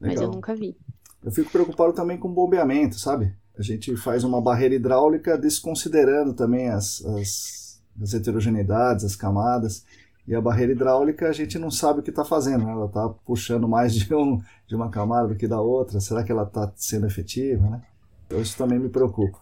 Legal. 0.00 0.14
Mas 0.14 0.20
eu 0.20 0.30
nunca 0.30 0.54
vi. 0.54 0.76
Eu 1.22 1.30
fico 1.30 1.50
preocupado 1.50 1.92
também 1.92 2.18
com 2.18 2.32
bombeamento, 2.32 2.98
sabe? 2.98 3.34
A 3.58 3.62
gente 3.62 3.96
faz 3.96 4.24
uma 4.24 4.40
barreira 4.40 4.74
hidráulica 4.74 5.38
desconsiderando 5.38 6.34
também 6.34 6.68
as, 6.68 7.04
as 7.04 7.60
as 8.00 8.14
heterogeneidades, 8.14 9.04
as 9.04 9.16
camadas. 9.16 9.84
E 10.30 10.34
a 10.36 10.40
barreira 10.40 10.70
hidráulica 10.70 11.28
a 11.28 11.32
gente 11.32 11.58
não 11.58 11.72
sabe 11.72 11.98
o 11.98 12.02
que 12.04 12.10
está 12.10 12.24
fazendo, 12.24 12.64
né? 12.64 12.70
ela 12.70 12.86
está 12.86 13.08
puxando 13.26 13.66
mais 13.66 13.92
de, 13.92 14.14
um, 14.14 14.40
de 14.64 14.76
uma 14.76 14.88
camada 14.88 15.26
do 15.26 15.34
que 15.34 15.48
da 15.48 15.60
outra. 15.60 15.98
Será 15.98 16.22
que 16.22 16.30
ela 16.30 16.44
está 16.44 16.72
sendo 16.76 17.04
efetiva? 17.04 17.68
Né? 17.68 17.82
Então 18.28 18.40
isso 18.40 18.56
também 18.56 18.78
me 18.78 18.88
preocupa. 18.88 19.40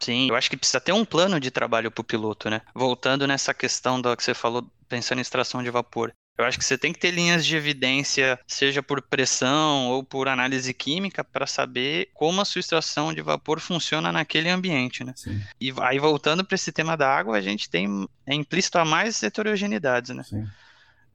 Sim, 0.00 0.30
eu 0.30 0.34
acho 0.34 0.48
que 0.48 0.56
precisa 0.56 0.80
ter 0.80 0.92
um 0.92 1.04
plano 1.04 1.38
de 1.38 1.50
trabalho 1.50 1.90
para 1.90 2.00
o 2.00 2.04
piloto, 2.04 2.48
né? 2.48 2.62
Voltando 2.74 3.26
nessa 3.26 3.52
questão 3.52 4.00
da 4.00 4.16
que 4.16 4.24
você 4.24 4.32
falou, 4.32 4.64
pensando 4.88 5.18
em 5.18 5.20
extração 5.20 5.62
de 5.62 5.68
vapor. 5.68 6.10
Eu 6.40 6.46
acho 6.46 6.58
que 6.58 6.64
você 6.64 6.78
tem 6.78 6.92
que 6.92 6.98
ter 6.98 7.10
linhas 7.10 7.44
de 7.44 7.54
evidência, 7.54 8.38
seja 8.46 8.82
por 8.82 9.02
pressão 9.02 9.88
ou 9.88 10.02
por 10.02 10.26
análise 10.26 10.72
química, 10.72 11.22
para 11.22 11.46
saber 11.46 12.08
como 12.14 12.40
a 12.40 12.44
sua 12.44 12.60
extração 12.60 13.12
de 13.12 13.20
vapor 13.20 13.60
funciona 13.60 14.10
naquele 14.10 14.48
ambiente, 14.48 15.04
né? 15.04 15.12
Sim. 15.16 15.40
E 15.60 15.72
aí 15.80 15.98
voltando 15.98 16.44
para 16.44 16.54
esse 16.54 16.72
tema 16.72 16.96
da 16.96 17.14
água, 17.14 17.36
a 17.36 17.40
gente 17.40 17.68
tem 17.68 18.08
é 18.26 18.34
implícito 18.34 18.78
a 18.78 18.84
mais 18.84 19.22
heterogeneidades, 19.22 20.14
né? 20.14 20.22
Sim. 20.22 20.46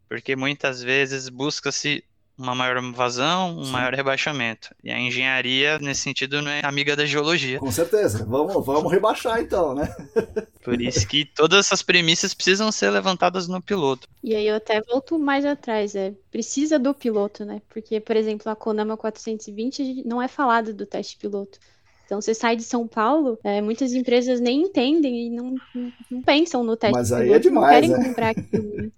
Porque 0.08 0.36
muitas 0.36 0.84
vezes 0.84 1.28
busca-se 1.28 2.04
uma 2.38 2.54
maior 2.54 2.80
vazão, 2.92 3.58
um 3.58 3.64
Sim. 3.64 3.72
maior 3.72 3.94
rebaixamento. 3.94 4.76
E 4.84 4.92
a 4.92 5.00
engenharia, 5.00 5.80
nesse 5.80 6.02
sentido, 6.02 6.42
não 6.42 6.52
é 6.52 6.62
amiga 6.64 6.96
da 6.96 7.06
geologia. 7.06 7.60
Com 7.60 7.72
certeza. 7.72 8.26
Vamos, 8.26 8.66
vamos 8.66 8.92
rebaixar 8.92 9.40
então, 9.40 9.74
né? 9.74 9.88
Por 10.66 10.82
isso 10.82 11.08
que 11.08 11.24
todas 11.26 11.68
essas 11.68 11.84
premissas 11.84 12.34
precisam 12.34 12.72
ser 12.72 12.90
levantadas 12.90 13.48
no 13.48 13.62
piloto. 13.62 14.10
E 14.24 14.36
aí 14.36 14.48
eu 14.48 14.56
até 14.56 14.82
volto 14.82 15.20
mais 15.20 15.46
atrás, 15.46 15.94
é, 15.94 16.12
precisa 16.32 16.80
do 16.80 16.92
piloto, 16.92 17.46
né? 17.46 17.62
Porque, 17.70 18.00
por 18.00 18.16
exemplo, 18.16 18.52
a 18.52 18.56
Conama 18.56 18.98
420 18.98 20.04
não 20.06 20.20
é 20.20 20.28
falado 20.28 20.74
do 20.74 20.84
teste 20.84 21.18
piloto. 21.18 21.60
Então, 22.06 22.20
você 22.20 22.34
sai 22.34 22.56
de 22.56 22.64
São 22.64 22.88
Paulo, 22.88 23.38
é, 23.44 23.62
muitas 23.62 23.94
empresas 23.94 24.40
nem 24.40 24.64
entendem 24.64 25.28
e 25.28 25.30
não, 25.30 25.56
não, 25.74 25.94
não 26.10 26.22
pensam 26.24 26.64
no 26.64 26.76
teste 26.76 26.96
Mas 26.96 27.12
aí 27.12 27.32
é 27.32 27.40
piloto, 27.40 27.68
é 27.68 27.82
demais, 27.82 27.90
não 27.90 27.90
querem 27.90 27.90
né? 27.90 28.10
comprar 28.10 28.30
aquilo. 28.30 28.92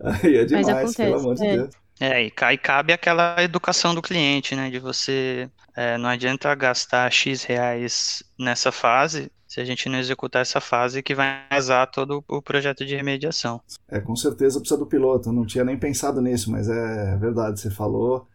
aí 0.24 0.36
é 0.36 0.44
demais, 0.46 0.66
Mas 0.66 0.68
acontece, 0.68 0.96
pelo 0.96 1.18
amor 1.18 1.34
de 1.34 1.46
é. 1.46 1.56
Deus. 1.56 1.70
É, 2.00 2.22
e 2.22 2.30
cai, 2.30 2.56
cabe 2.56 2.94
aquela 2.94 3.36
educação 3.42 3.94
do 3.94 4.00
cliente, 4.00 4.56
né? 4.56 4.70
De 4.70 4.78
você. 4.78 5.50
É, 5.76 5.98
não 5.98 6.08
adianta 6.08 6.52
gastar 6.54 7.12
X 7.12 7.44
reais 7.44 8.22
nessa 8.38 8.72
fase 8.72 9.30
se 9.46 9.60
a 9.60 9.64
gente 9.64 9.88
não 9.88 9.98
executar 9.98 10.42
essa 10.42 10.60
fase 10.60 11.02
que 11.02 11.14
vai 11.14 11.42
azar 11.50 11.90
todo 11.90 12.24
o 12.28 12.40
projeto 12.40 12.86
de 12.86 12.94
remediação. 12.94 13.60
É, 13.88 14.00
com 14.00 14.16
certeza 14.16 14.60
precisa 14.60 14.78
do 14.78 14.86
piloto. 14.86 15.28
Eu 15.28 15.32
não 15.32 15.44
tinha 15.44 15.64
nem 15.64 15.76
pensado 15.76 16.22
nisso, 16.22 16.50
mas 16.50 16.68
é 16.68 17.16
verdade, 17.16 17.60
você 17.60 17.70
falou. 17.70 18.26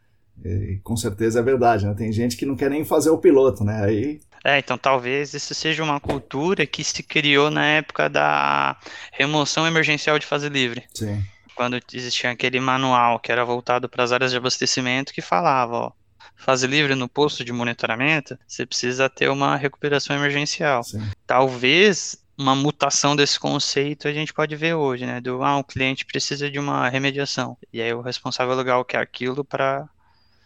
E 0.44 0.80
com 0.84 0.98
certeza 0.98 1.40
é 1.40 1.44
verdade, 1.44 1.88
né? 1.88 1.94
Tem 1.94 2.12
gente 2.12 2.36
que 2.36 2.46
não 2.46 2.58
quer 2.58 2.70
nem 2.70 2.84
fazer 2.84 3.10
o 3.10 3.18
piloto, 3.18 3.64
né? 3.64 3.84
Aí 3.84 4.20
é, 4.44 4.60
então 4.60 4.78
talvez 4.78 5.34
isso 5.34 5.56
seja 5.56 5.84
uma 5.84 6.00
cultura 6.00 6.68
que 6.68 6.84
se 6.84 7.02
criou 7.02 7.50
na 7.50 7.66
época 7.66 8.08
da 8.08 8.78
remoção 9.12 9.66
emergencial 9.66 10.20
de 10.20 10.26
fase 10.28 10.50
livre. 10.50 10.84
Sim 10.94 11.24
quando 11.56 11.80
existia 11.94 12.30
aquele 12.30 12.60
manual 12.60 13.20
que 13.20 13.32
era 13.32 13.46
voltado 13.46 13.88
para 13.90 14.04
as 14.04 14.12
áreas 14.12 14.32
de 14.32 14.38
abastecimento 14.38 15.14
que 15.14 15.22
falava, 15.22 15.76
ó, 15.76 15.92
fase 16.36 16.68
livre 16.68 16.96
no 16.96 17.08
posto 17.08 17.44
de 17.44 17.52
monitoramento, 17.52 18.38
você 18.48 18.66
precisa 18.66 19.10
ter 19.10 19.30
uma 19.30 19.56
recuperação 19.56 20.16
emergencial. 20.16 20.84
Sim. 20.84 21.02
Talvez 21.26 22.18
uma 22.38 22.56
mutação 22.56 23.16
desse 23.16 23.40
conceito 23.40 24.08
a 24.08 24.14
gente 24.14 24.34
pode 24.34 24.56
ver 24.56 24.74
hoje, 24.74 25.06
né? 25.06 25.22
Do 25.22 25.42
ah, 25.44 25.58
o 25.58 25.64
cliente 25.64 26.06
precisa 26.06 26.52
de 26.52 26.60
uma 26.60 26.90
remediação. 26.90 27.58
E 27.72 27.82
aí 27.82 27.94
o 27.94 28.02
responsável 28.02 28.54
legal 28.54 28.84
quer 28.84 29.00
aquilo 29.00 29.44
para 29.44 29.88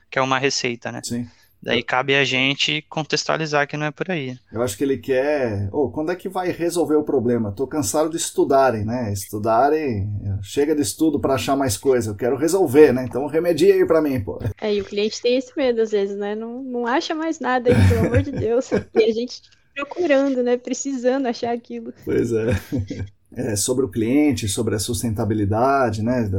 que 0.09 0.17
é 0.17 0.21
uma 0.21 0.39
receita, 0.39 0.91
né? 0.91 1.01
Sim. 1.03 1.29
Daí 1.61 1.83
cabe 1.83 2.15
a 2.15 2.23
gente 2.23 2.81
contextualizar 2.89 3.67
que 3.67 3.75
não 3.75 3.87
é 3.87 3.91
por 3.91 4.09
aí. 4.09 4.37
Eu 4.51 4.61
acho 4.61 4.77
que 4.77 4.83
ele 4.83 4.97
quer. 4.97 5.67
Oh, 5.73 5.89
quando 5.89 6.11
é 6.11 6.15
que 6.15 6.29
vai 6.29 6.51
resolver 6.51 6.95
o 6.95 7.03
problema? 7.03 7.51
Tô 7.51 7.67
cansado 7.67 8.09
de 8.09 8.15
estudarem, 8.15 8.85
né? 8.85 9.11
Estudarem. 9.11 10.09
Chega 10.41 10.73
de 10.73 10.81
estudo 10.81 11.19
para 11.19 11.33
achar 11.33 11.57
mais 11.57 11.75
coisa. 11.75 12.11
Eu 12.11 12.15
quero 12.15 12.37
resolver, 12.37 12.93
né? 12.93 13.03
Então 13.03 13.27
remedia 13.27 13.73
aí 13.73 13.85
para 13.85 14.01
mim, 14.01 14.21
pô. 14.21 14.39
É, 14.61 14.73
e 14.73 14.79
o 14.79 14.85
cliente 14.85 15.21
tem 15.21 15.37
esse 15.37 15.51
medo 15.55 15.81
às 15.81 15.91
vezes, 15.91 16.15
né? 16.15 16.33
Não, 16.33 16.63
não 16.63 16.87
acha 16.87 17.13
mais 17.13 17.39
nada 17.41 17.69
aí, 17.69 17.89
pelo 17.89 18.07
amor 18.07 18.21
de 18.21 18.31
Deus. 18.31 18.69
E 18.95 19.03
a 19.03 19.13
gente 19.13 19.41
procurando, 19.75 20.43
né? 20.43 20.57
Precisando 20.57 21.27
achar 21.27 21.53
aquilo. 21.53 21.93
Pois 22.03 22.31
é. 22.31 22.51
é. 23.35 23.55
Sobre 23.55 23.85
o 23.85 23.89
cliente, 23.89 24.47
sobre 24.47 24.75
a 24.75 24.79
sustentabilidade, 24.79 26.01
né? 26.03 26.29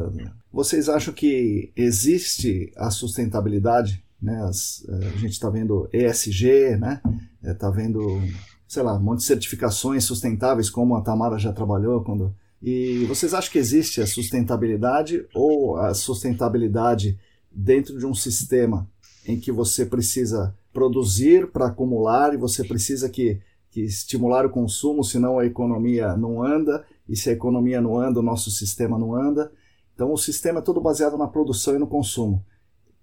Vocês 0.52 0.88
acham 0.88 1.12
que 1.14 1.72
existe 1.76 2.72
a 2.76 2.90
sustentabilidade 2.90 4.02
né? 4.22 4.42
As, 4.42 4.84
eh, 4.88 5.06
a 5.06 5.18
gente 5.18 5.32
está 5.32 5.48
vendo 5.48 5.88
ESG, 5.92 6.76
né? 6.76 7.00
Está 7.42 7.68
eh, 7.68 7.72
vendo, 7.72 8.20
sei 8.68 8.82
lá, 8.82 8.96
um 8.96 9.02
monte 9.02 9.20
de 9.20 9.24
certificações 9.24 10.04
sustentáveis, 10.04 10.68
como 10.68 10.94
a 10.94 11.02
Tamara 11.02 11.38
já 11.38 11.52
trabalhou. 11.52 12.02
Quando... 12.02 12.34
E 12.62 13.04
vocês 13.06 13.32
acham 13.32 13.50
que 13.50 13.58
existe 13.58 14.00
a 14.00 14.06
sustentabilidade 14.06 15.26
ou 15.34 15.76
a 15.76 15.94
sustentabilidade 15.94 17.18
dentro 17.50 17.98
de 17.98 18.06
um 18.06 18.14
sistema 18.14 18.88
em 19.26 19.38
que 19.38 19.50
você 19.50 19.86
precisa 19.86 20.54
produzir 20.72 21.50
para 21.50 21.66
acumular 21.66 22.34
e 22.34 22.36
você 22.36 22.62
precisa 22.62 23.08
que, 23.08 23.40
que 23.70 23.80
estimular 23.80 24.44
o 24.46 24.50
consumo, 24.50 25.02
senão 25.02 25.38
a 25.38 25.46
economia 25.46 26.16
não 26.16 26.42
anda, 26.42 26.84
e 27.08 27.16
se 27.16 27.28
a 27.28 27.32
economia 27.32 27.80
não 27.80 27.98
anda, 27.98 28.20
o 28.20 28.22
nosso 28.22 28.50
sistema 28.50 28.98
não 28.98 29.14
anda. 29.14 29.50
Então 29.94 30.12
o 30.12 30.18
sistema 30.18 30.60
é 30.60 30.62
todo 30.62 30.80
baseado 30.80 31.18
na 31.18 31.26
produção 31.26 31.74
e 31.74 31.78
no 31.78 31.86
consumo 31.86 32.44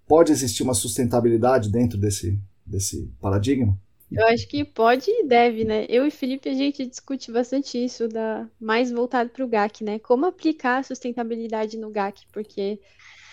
pode 0.08 0.32
existir 0.32 0.62
uma 0.62 0.74
sustentabilidade 0.74 1.70
dentro 1.70 1.98
desse, 1.98 2.40
desse 2.66 3.12
paradigma? 3.20 3.78
Eu 4.10 4.26
acho 4.26 4.48
que 4.48 4.64
pode 4.64 5.10
e 5.10 5.26
deve, 5.26 5.64
né? 5.64 5.84
Eu 5.86 6.06
e 6.06 6.10
Felipe, 6.10 6.48
a 6.48 6.54
gente 6.54 6.86
discute 6.86 7.30
bastante 7.30 7.82
isso, 7.82 8.08
da, 8.08 8.48
mais 8.58 8.90
voltado 8.90 9.28
para 9.28 9.44
o 9.44 9.48
GAC, 9.48 9.84
né? 9.84 9.98
Como 9.98 10.24
aplicar 10.24 10.78
a 10.78 10.82
sustentabilidade 10.82 11.76
no 11.76 11.90
GAC, 11.90 12.22
porque 12.32 12.80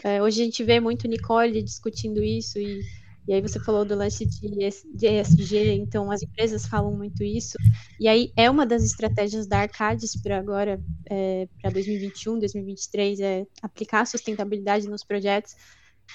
é, 0.04 0.22
hoje 0.22 0.42
a 0.42 0.46
gente 0.46 0.64
vê 0.66 0.82
muito 0.82 1.08
Nicole 1.08 1.64
discutindo 1.64 2.22
isso, 2.22 2.60
e, 2.60 2.82
e 3.26 3.34
aí 3.34 3.42
você 3.42 3.58
falou 3.58 3.86
do 3.86 3.96
lance 3.96 4.26
de, 4.26 4.50
de 4.94 5.08
ESG, 5.08 5.72
então 5.76 6.12
as 6.12 6.22
empresas 6.22 6.68
falam 6.68 6.94
muito 6.94 7.24
isso, 7.24 7.58
e 7.98 8.10
aí 8.10 8.34
é 8.36 8.50
uma 8.50 8.66
das 8.66 8.84
estratégias 8.84 9.48
da 9.48 9.60
Arcades 9.60 10.22
para 10.22 10.38
agora, 10.38 10.82
é, 11.10 11.48
para 11.62 11.72
2021, 11.72 12.38
2023, 12.38 13.22
é 13.22 13.48
aplicar 13.62 14.02
a 14.02 14.06
sustentabilidade 14.06 14.90
nos 14.90 15.06
projetos. 15.06 15.56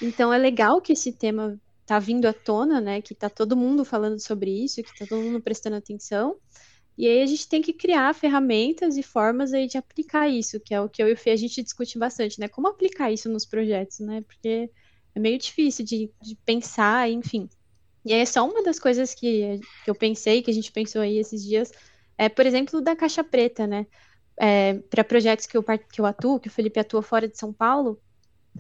Então 0.02 0.32
é 0.32 0.38
legal 0.38 0.80
que 0.80 0.92
esse 0.92 1.12
tema 1.12 1.60
tá 1.86 1.98
vindo 1.98 2.26
à 2.26 2.32
tona, 2.32 2.80
né? 2.80 3.02
Que 3.02 3.14
tá 3.14 3.28
todo 3.28 3.56
mundo 3.56 3.84
falando 3.84 4.18
sobre 4.20 4.50
isso, 4.50 4.82
que 4.82 4.98
tá 4.98 5.06
todo 5.06 5.22
mundo 5.22 5.40
prestando 5.40 5.76
atenção. 5.76 6.36
E 6.96 7.08
aí 7.08 7.22
a 7.22 7.26
gente 7.26 7.48
tem 7.48 7.62
que 7.62 7.72
criar 7.72 8.14
ferramentas 8.14 8.96
e 8.96 9.02
formas 9.02 9.52
aí 9.52 9.66
de 9.66 9.78
aplicar 9.78 10.28
isso, 10.28 10.60
que 10.60 10.74
é 10.74 10.80
o 10.80 10.88
que 10.88 11.02
eu 11.02 11.08
e 11.08 11.14
o 11.14 11.16
Fê 11.16 11.30
a 11.30 11.36
gente 11.36 11.62
discute 11.62 11.98
bastante, 11.98 12.38
né? 12.38 12.46
Como 12.46 12.68
aplicar 12.68 13.10
isso 13.10 13.28
nos 13.28 13.46
projetos, 13.46 14.00
né? 14.00 14.20
Porque 14.22 14.70
é 15.14 15.18
meio 15.18 15.38
difícil 15.38 15.84
de, 15.84 16.12
de 16.22 16.36
pensar, 16.44 17.10
enfim. 17.10 17.48
E 18.04 18.12
aí 18.12 18.20
é 18.20 18.26
só 18.26 18.46
uma 18.46 18.62
das 18.62 18.78
coisas 18.78 19.14
que, 19.14 19.60
que 19.84 19.90
eu 19.90 19.94
pensei, 19.94 20.42
que 20.42 20.50
a 20.50 20.54
gente 20.54 20.70
pensou 20.70 21.02
aí 21.02 21.18
esses 21.18 21.42
dias, 21.42 21.72
é, 22.16 22.28
por 22.28 22.46
exemplo, 22.46 22.80
da 22.80 22.94
caixa 22.94 23.24
preta, 23.24 23.66
né? 23.66 23.86
É, 24.38 24.74
para 24.90 25.02
projetos 25.02 25.46
que 25.46 25.56
eu, 25.56 25.62
que 25.62 26.00
eu 26.00 26.06
atuo, 26.06 26.38
que 26.38 26.48
o 26.48 26.52
Felipe 26.52 26.80
atua 26.80 27.02
fora 27.02 27.28
de 27.28 27.36
São 27.38 27.52
Paulo, 27.52 28.00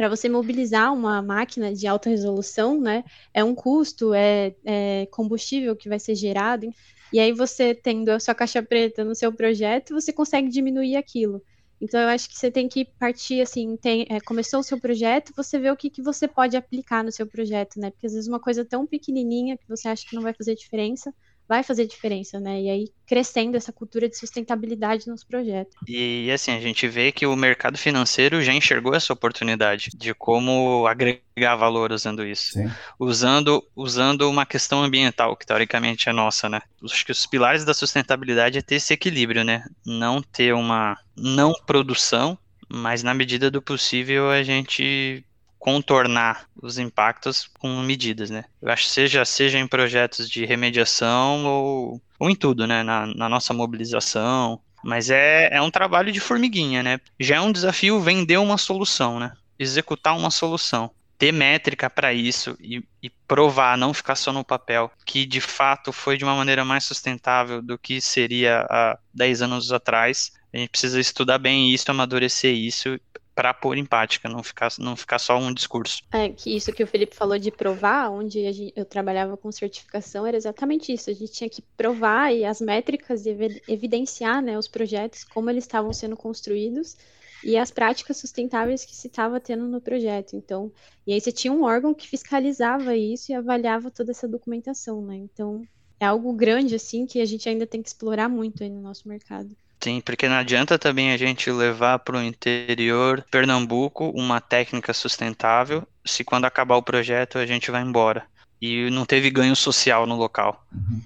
para 0.00 0.08
você 0.08 0.30
mobilizar 0.30 0.94
uma 0.94 1.20
máquina 1.20 1.74
de 1.74 1.86
alta 1.86 2.08
resolução, 2.08 2.80
né, 2.80 3.04
é 3.34 3.44
um 3.44 3.54
custo, 3.54 4.14
é, 4.14 4.54
é, 4.64 5.06
combustível 5.10 5.76
que 5.76 5.90
vai 5.90 5.98
ser 6.00 6.14
gerado, 6.14 6.72
e 7.12 7.20
aí 7.20 7.34
você 7.34 7.74
tendo 7.74 8.08
a 8.08 8.18
sua 8.18 8.34
caixa 8.34 8.62
preta 8.62 9.04
no 9.04 9.14
seu 9.14 9.30
projeto, 9.30 9.92
você 9.92 10.10
consegue 10.10 10.48
diminuir 10.48 10.96
aquilo. 10.96 11.42
Então 11.78 12.00
eu 12.00 12.08
acho 12.08 12.30
que 12.30 12.34
você 12.38 12.50
tem 12.50 12.66
que 12.66 12.86
partir 12.98 13.42
assim, 13.42 13.76
tem, 13.76 14.06
é, 14.08 14.18
começou 14.20 14.60
o 14.60 14.62
seu 14.62 14.80
projeto, 14.80 15.34
você 15.36 15.58
vê 15.58 15.70
o 15.70 15.76
que, 15.76 15.90
que 15.90 16.00
você 16.00 16.26
pode 16.26 16.56
aplicar 16.56 17.04
no 17.04 17.12
seu 17.12 17.26
projeto, 17.26 17.78
né? 17.78 17.90
Porque 17.90 18.06
às 18.06 18.14
vezes 18.14 18.26
uma 18.26 18.40
coisa 18.40 18.64
tão 18.64 18.86
pequenininha 18.86 19.58
que 19.58 19.68
você 19.68 19.86
acha 19.86 20.06
que 20.08 20.16
não 20.16 20.22
vai 20.22 20.32
fazer 20.32 20.54
diferença, 20.54 21.12
vai 21.50 21.64
fazer 21.64 21.84
diferença, 21.84 22.38
né? 22.38 22.62
E 22.62 22.70
aí 22.70 22.88
crescendo 23.04 23.56
essa 23.56 23.72
cultura 23.72 24.08
de 24.08 24.16
sustentabilidade 24.16 25.08
nos 25.08 25.24
projetos. 25.24 25.74
E 25.88 26.30
assim, 26.30 26.52
a 26.52 26.60
gente 26.60 26.86
vê 26.86 27.10
que 27.10 27.26
o 27.26 27.34
mercado 27.34 27.76
financeiro 27.76 28.40
já 28.40 28.52
enxergou 28.52 28.94
essa 28.94 29.12
oportunidade 29.12 29.90
de 29.92 30.14
como 30.14 30.86
agregar 30.86 31.56
valor 31.56 31.90
usando 31.90 32.24
isso. 32.24 32.52
Sim. 32.52 32.70
Usando, 33.00 33.60
usando 33.74 34.30
uma 34.30 34.46
questão 34.46 34.84
ambiental, 34.84 35.36
que 35.36 35.44
teoricamente 35.44 36.08
é 36.08 36.12
nossa, 36.12 36.48
né? 36.48 36.60
Acho 36.84 37.04
que 37.04 37.10
os 37.10 37.26
pilares 37.26 37.64
da 37.64 37.74
sustentabilidade 37.74 38.58
é 38.58 38.62
ter 38.62 38.76
esse 38.76 38.94
equilíbrio, 38.94 39.42
né? 39.42 39.64
Não 39.84 40.22
ter 40.22 40.54
uma 40.54 40.96
não 41.16 41.52
produção, 41.66 42.38
mas 42.68 43.02
na 43.02 43.12
medida 43.12 43.50
do 43.50 43.60
possível 43.60 44.30
a 44.30 44.44
gente 44.44 45.24
contornar 45.60 46.48
os 46.60 46.78
impactos 46.78 47.48
com 47.58 47.82
medidas, 47.82 48.30
né? 48.30 48.44
Eu 48.62 48.70
acho 48.70 48.86
seja, 48.86 49.24
seja 49.26 49.58
em 49.58 49.68
projetos 49.68 50.28
de 50.28 50.46
remediação 50.46 51.44
ou, 51.44 52.02
ou 52.18 52.30
em 52.30 52.34
tudo, 52.34 52.66
né? 52.66 52.82
Na, 52.82 53.06
na 53.06 53.28
nossa 53.28 53.52
mobilização. 53.52 54.58
Mas 54.82 55.10
é, 55.10 55.50
é 55.52 55.60
um 55.60 55.70
trabalho 55.70 56.10
de 56.10 56.18
formiguinha, 56.18 56.82
né? 56.82 56.98
Já 57.20 57.36
é 57.36 57.40
um 57.40 57.52
desafio 57.52 58.00
vender 58.00 58.38
uma 58.38 58.56
solução, 58.56 59.20
né? 59.20 59.34
Executar 59.58 60.16
uma 60.16 60.30
solução. 60.30 60.90
Ter 61.18 61.30
métrica 61.30 61.90
para 61.90 62.14
isso 62.14 62.56
e, 62.58 62.82
e 63.02 63.10
provar, 63.28 63.76
não 63.76 63.92
ficar 63.92 64.16
só 64.16 64.32
no 64.32 64.42
papel, 64.42 64.90
que 65.04 65.26
de 65.26 65.42
fato 65.42 65.92
foi 65.92 66.16
de 66.16 66.24
uma 66.24 66.34
maneira 66.34 66.64
mais 66.64 66.84
sustentável 66.84 67.60
do 67.60 67.76
que 67.76 68.00
seria 68.00 68.66
há 68.70 68.98
10 69.12 69.42
anos 69.42 69.70
atrás. 69.70 70.32
A 70.54 70.56
gente 70.56 70.70
precisa 70.70 70.98
estudar 70.98 71.36
bem 71.36 71.70
isso, 71.70 71.90
amadurecer 71.90 72.54
isso 72.54 72.98
para 73.40 73.54
pôr 73.54 73.78
em 73.78 73.86
prática, 73.86 74.28
não 74.28 74.42
ficar, 74.42 74.70
não 74.78 74.94
ficar 74.94 75.18
só 75.18 75.38
um 75.38 75.54
discurso. 75.54 76.02
É, 76.12 76.28
que 76.28 76.54
isso 76.54 76.70
que 76.74 76.82
o 76.82 76.86
Felipe 76.86 77.16
falou 77.16 77.38
de 77.38 77.50
provar, 77.50 78.10
onde 78.10 78.52
gente, 78.52 78.70
eu 78.76 78.84
trabalhava 78.84 79.34
com 79.34 79.50
certificação, 79.50 80.26
era 80.26 80.36
exatamente 80.36 80.92
isso. 80.92 81.08
A 81.08 81.14
gente 81.14 81.32
tinha 81.32 81.48
que 81.48 81.62
provar 81.74 82.34
e 82.34 82.44
as 82.44 82.60
métricas 82.60 83.24
evidenciar 83.66 84.42
né, 84.42 84.58
os 84.58 84.68
projetos, 84.68 85.24
como 85.24 85.48
eles 85.48 85.64
estavam 85.64 85.90
sendo 85.90 86.18
construídos 86.18 86.98
e 87.42 87.56
as 87.56 87.70
práticas 87.70 88.18
sustentáveis 88.18 88.84
que 88.84 88.94
se 88.94 89.06
estava 89.06 89.40
tendo 89.40 89.66
no 89.66 89.80
projeto. 89.80 90.36
Então, 90.36 90.70
e 91.06 91.14
aí 91.14 91.20
você 91.20 91.32
tinha 91.32 91.50
um 91.50 91.64
órgão 91.64 91.94
que 91.94 92.06
fiscalizava 92.06 92.94
isso 92.94 93.32
e 93.32 93.34
avaliava 93.34 93.90
toda 93.90 94.10
essa 94.10 94.28
documentação, 94.28 95.00
né? 95.00 95.16
Então, 95.16 95.62
é 95.98 96.04
algo 96.04 96.30
grande 96.34 96.74
assim 96.74 97.06
que 97.06 97.18
a 97.18 97.24
gente 97.24 97.48
ainda 97.48 97.66
tem 97.66 97.80
que 97.80 97.88
explorar 97.88 98.28
muito 98.28 98.62
aí 98.62 98.68
no 98.68 98.82
nosso 98.82 99.08
mercado. 99.08 99.56
Sim, 99.82 100.00
porque 100.00 100.28
não 100.28 100.36
adianta 100.36 100.78
também 100.78 101.12
a 101.12 101.16
gente 101.16 101.50
levar 101.50 101.98
para 102.00 102.18
o 102.18 102.22
interior 102.22 103.24
Pernambuco 103.30 104.10
uma 104.10 104.40
técnica 104.40 104.92
sustentável 104.92 105.86
se 106.04 106.22
quando 106.22 106.44
acabar 106.44 106.76
o 106.76 106.82
projeto 106.82 107.38
a 107.38 107.46
gente 107.46 107.70
vai 107.70 107.82
embora. 107.82 108.24
E 108.60 108.90
não 108.90 109.06
teve 109.06 109.30
ganho 109.30 109.56
social 109.56 110.06
no 110.06 110.16
local. 110.16 110.66
Uhum. 110.70 111.00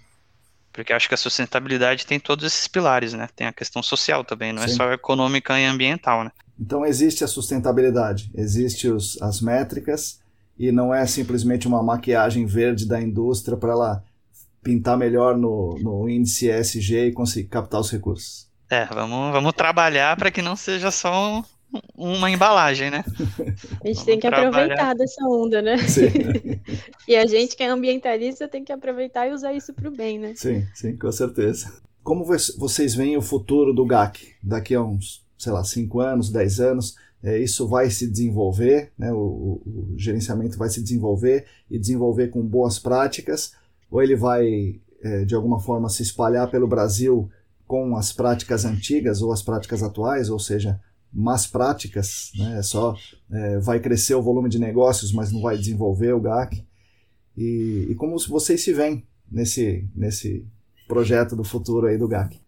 Porque 0.72 0.92
acho 0.92 1.06
que 1.06 1.14
a 1.14 1.18
sustentabilidade 1.18 2.04
tem 2.04 2.18
todos 2.18 2.44
esses 2.44 2.66
pilares, 2.66 3.12
né? 3.12 3.28
Tem 3.36 3.46
a 3.46 3.52
questão 3.52 3.80
social 3.80 4.24
também, 4.24 4.52
não 4.52 4.60
é 4.60 4.66
Sim. 4.66 4.72
é 4.72 4.76
só 4.76 4.92
econômica 4.92 5.58
e 5.58 5.64
ambiental, 5.64 6.24
né? 6.24 6.32
Então 6.58 6.84
existe 6.84 7.22
a 7.22 7.28
sustentabilidade, 7.28 8.28
existe 8.34 8.88
os, 8.88 9.20
as 9.22 9.40
métricas 9.40 10.18
e 10.58 10.72
não 10.72 10.92
é 10.92 11.06
simplesmente 11.06 11.68
uma 11.68 11.80
maquiagem 11.80 12.44
verde 12.44 12.86
da 12.86 13.00
indústria 13.00 13.56
para 13.56 13.72
ela 13.72 14.04
pintar 14.64 14.96
melhor 14.96 15.36
no, 15.36 15.78
no 15.78 16.08
índice 16.08 16.48
ESG 16.48 17.08
e 17.08 17.12
conseguir 17.12 17.48
captar 17.48 17.80
os 17.80 17.90
recursos. 17.90 18.43
É, 18.70 18.86
vamos, 18.86 19.32
vamos 19.32 19.52
trabalhar 19.52 20.16
para 20.16 20.30
que 20.30 20.42
não 20.42 20.56
seja 20.56 20.90
só 20.90 21.38
um, 21.38 21.42
uma 21.94 22.30
embalagem, 22.30 22.90
né? 22.90 23.04
A 23.06 23.86
gente 23.86 23.96
vamos 23.96 24.04
tem 24.04 24.18
que 24.18 24.28
trabalhar. 24.28 24.48
aproveitar 24.48 24.94
dessa 24.94 25.24
onda, 25.26 25.60
né? 25.60 25.76
Sim. 25.78 26.06
e 27.06 27.16
a 27.16 27.26
gente 27.26 27.56
que 27.56 27.62
é 27.62 27.68
ambientalista 27.68 28.48
tem 28.48 28.64
que 28.64 28.72
aproveitar 28.72 29.26
e 29.28 29.32
usar 29.32 29.52
isso 29.52 29.72
para 29.74 29.88
o 29.88 29.92
bem, 29.92 30.18
né? 30.18 30.34
Sim, 30.36 30.66
sim, 30.74 30.96
com 30.96 31.10
certeza. 31.12 31.72
Como 32.02 32.24
vocês 32.24 32.94
veem 32.94 33.16
o 33.16 33.22
futuro 33.22 33.72
do 33.72 33.84
GAC 33.84 34.34
daqui 34.42 34.74
a 34.74 34.82
uns, 34.82 35.24
sei 35.38 35.52
lá, 35.52 35.64
5 35.64 36.00
anos, 36.00 36.30
10 36.30 36.60
anos? 36.60 36.94
É, 37.22 37.38
isso 37.38 37.66
vai 37.66 37.88
se 37.88 38.06
desenvolver, 38.06 38.92
né? 38.98 39.10
O, 39.10 39.16
o, 39.16 39.92
o 39.94 39.94
gerenciamento 39.96 40.58
vai 40.58 40.68
se 40.68 40.82
desenvolver 40.82 41.46
e 41.70 41.78
desenvolver 41.78 42.28
com 42.28 42.42
boas 42.42 42.78
práticas, 42.78 43.54
ou 43.90 44.02
ele 44.02 44.14
vai, 44.14 44.78
é, 45.02 45.24
de 45.24 45.34
alguma 45.34 45.58
forma, 45.58 45.88
se 45.88 46.02
espalhar 46.02 46.50
pelo 46.50 46.68
Brasil 46.68 47.30
com 47.66 47.96
as 47.96 48.12
práticas 48.12 48.64
antigas 48.64 49.22
ou 49.22 49.32
as 49.32 49.42
práticas 49.42 49.82
atuais, 49.82 50.28
ou 50.28 50.38
seja, 50.38 50.80
más 51.12 51.46
práticas, 51.46 52.32
né? 52.34 52.58
É 52.58 52.62
só 52.62 52.96
é, 53.30 53.58
vai 53.58 53.78
crescer 53.78 54.14
o 54.14 54.22
volume 54.22 54.48
de 54.48 54.58
negócios, 54.58 55.12
mas 55.12 55.32
não 55.32 55.40
vai 55.40 55.56
desenvolver 55.56 56.12
o 56.12 56.20
GAC. 56.20 56.66
E, 57.36 57.88
e 57.90 57.94
como 57.94 58.18
vocês 58.28 58.62
se 58.62 58.72
veem 58.72 59.06
nesse, 59.30 59.88
nesse 59.94 60.46
projeto 60.88 61.36
do 61.36 61.44
futuro 61.44 61.86
aí 61.86 61.96
do 61.96 62.08
GAC? 62.08 62.40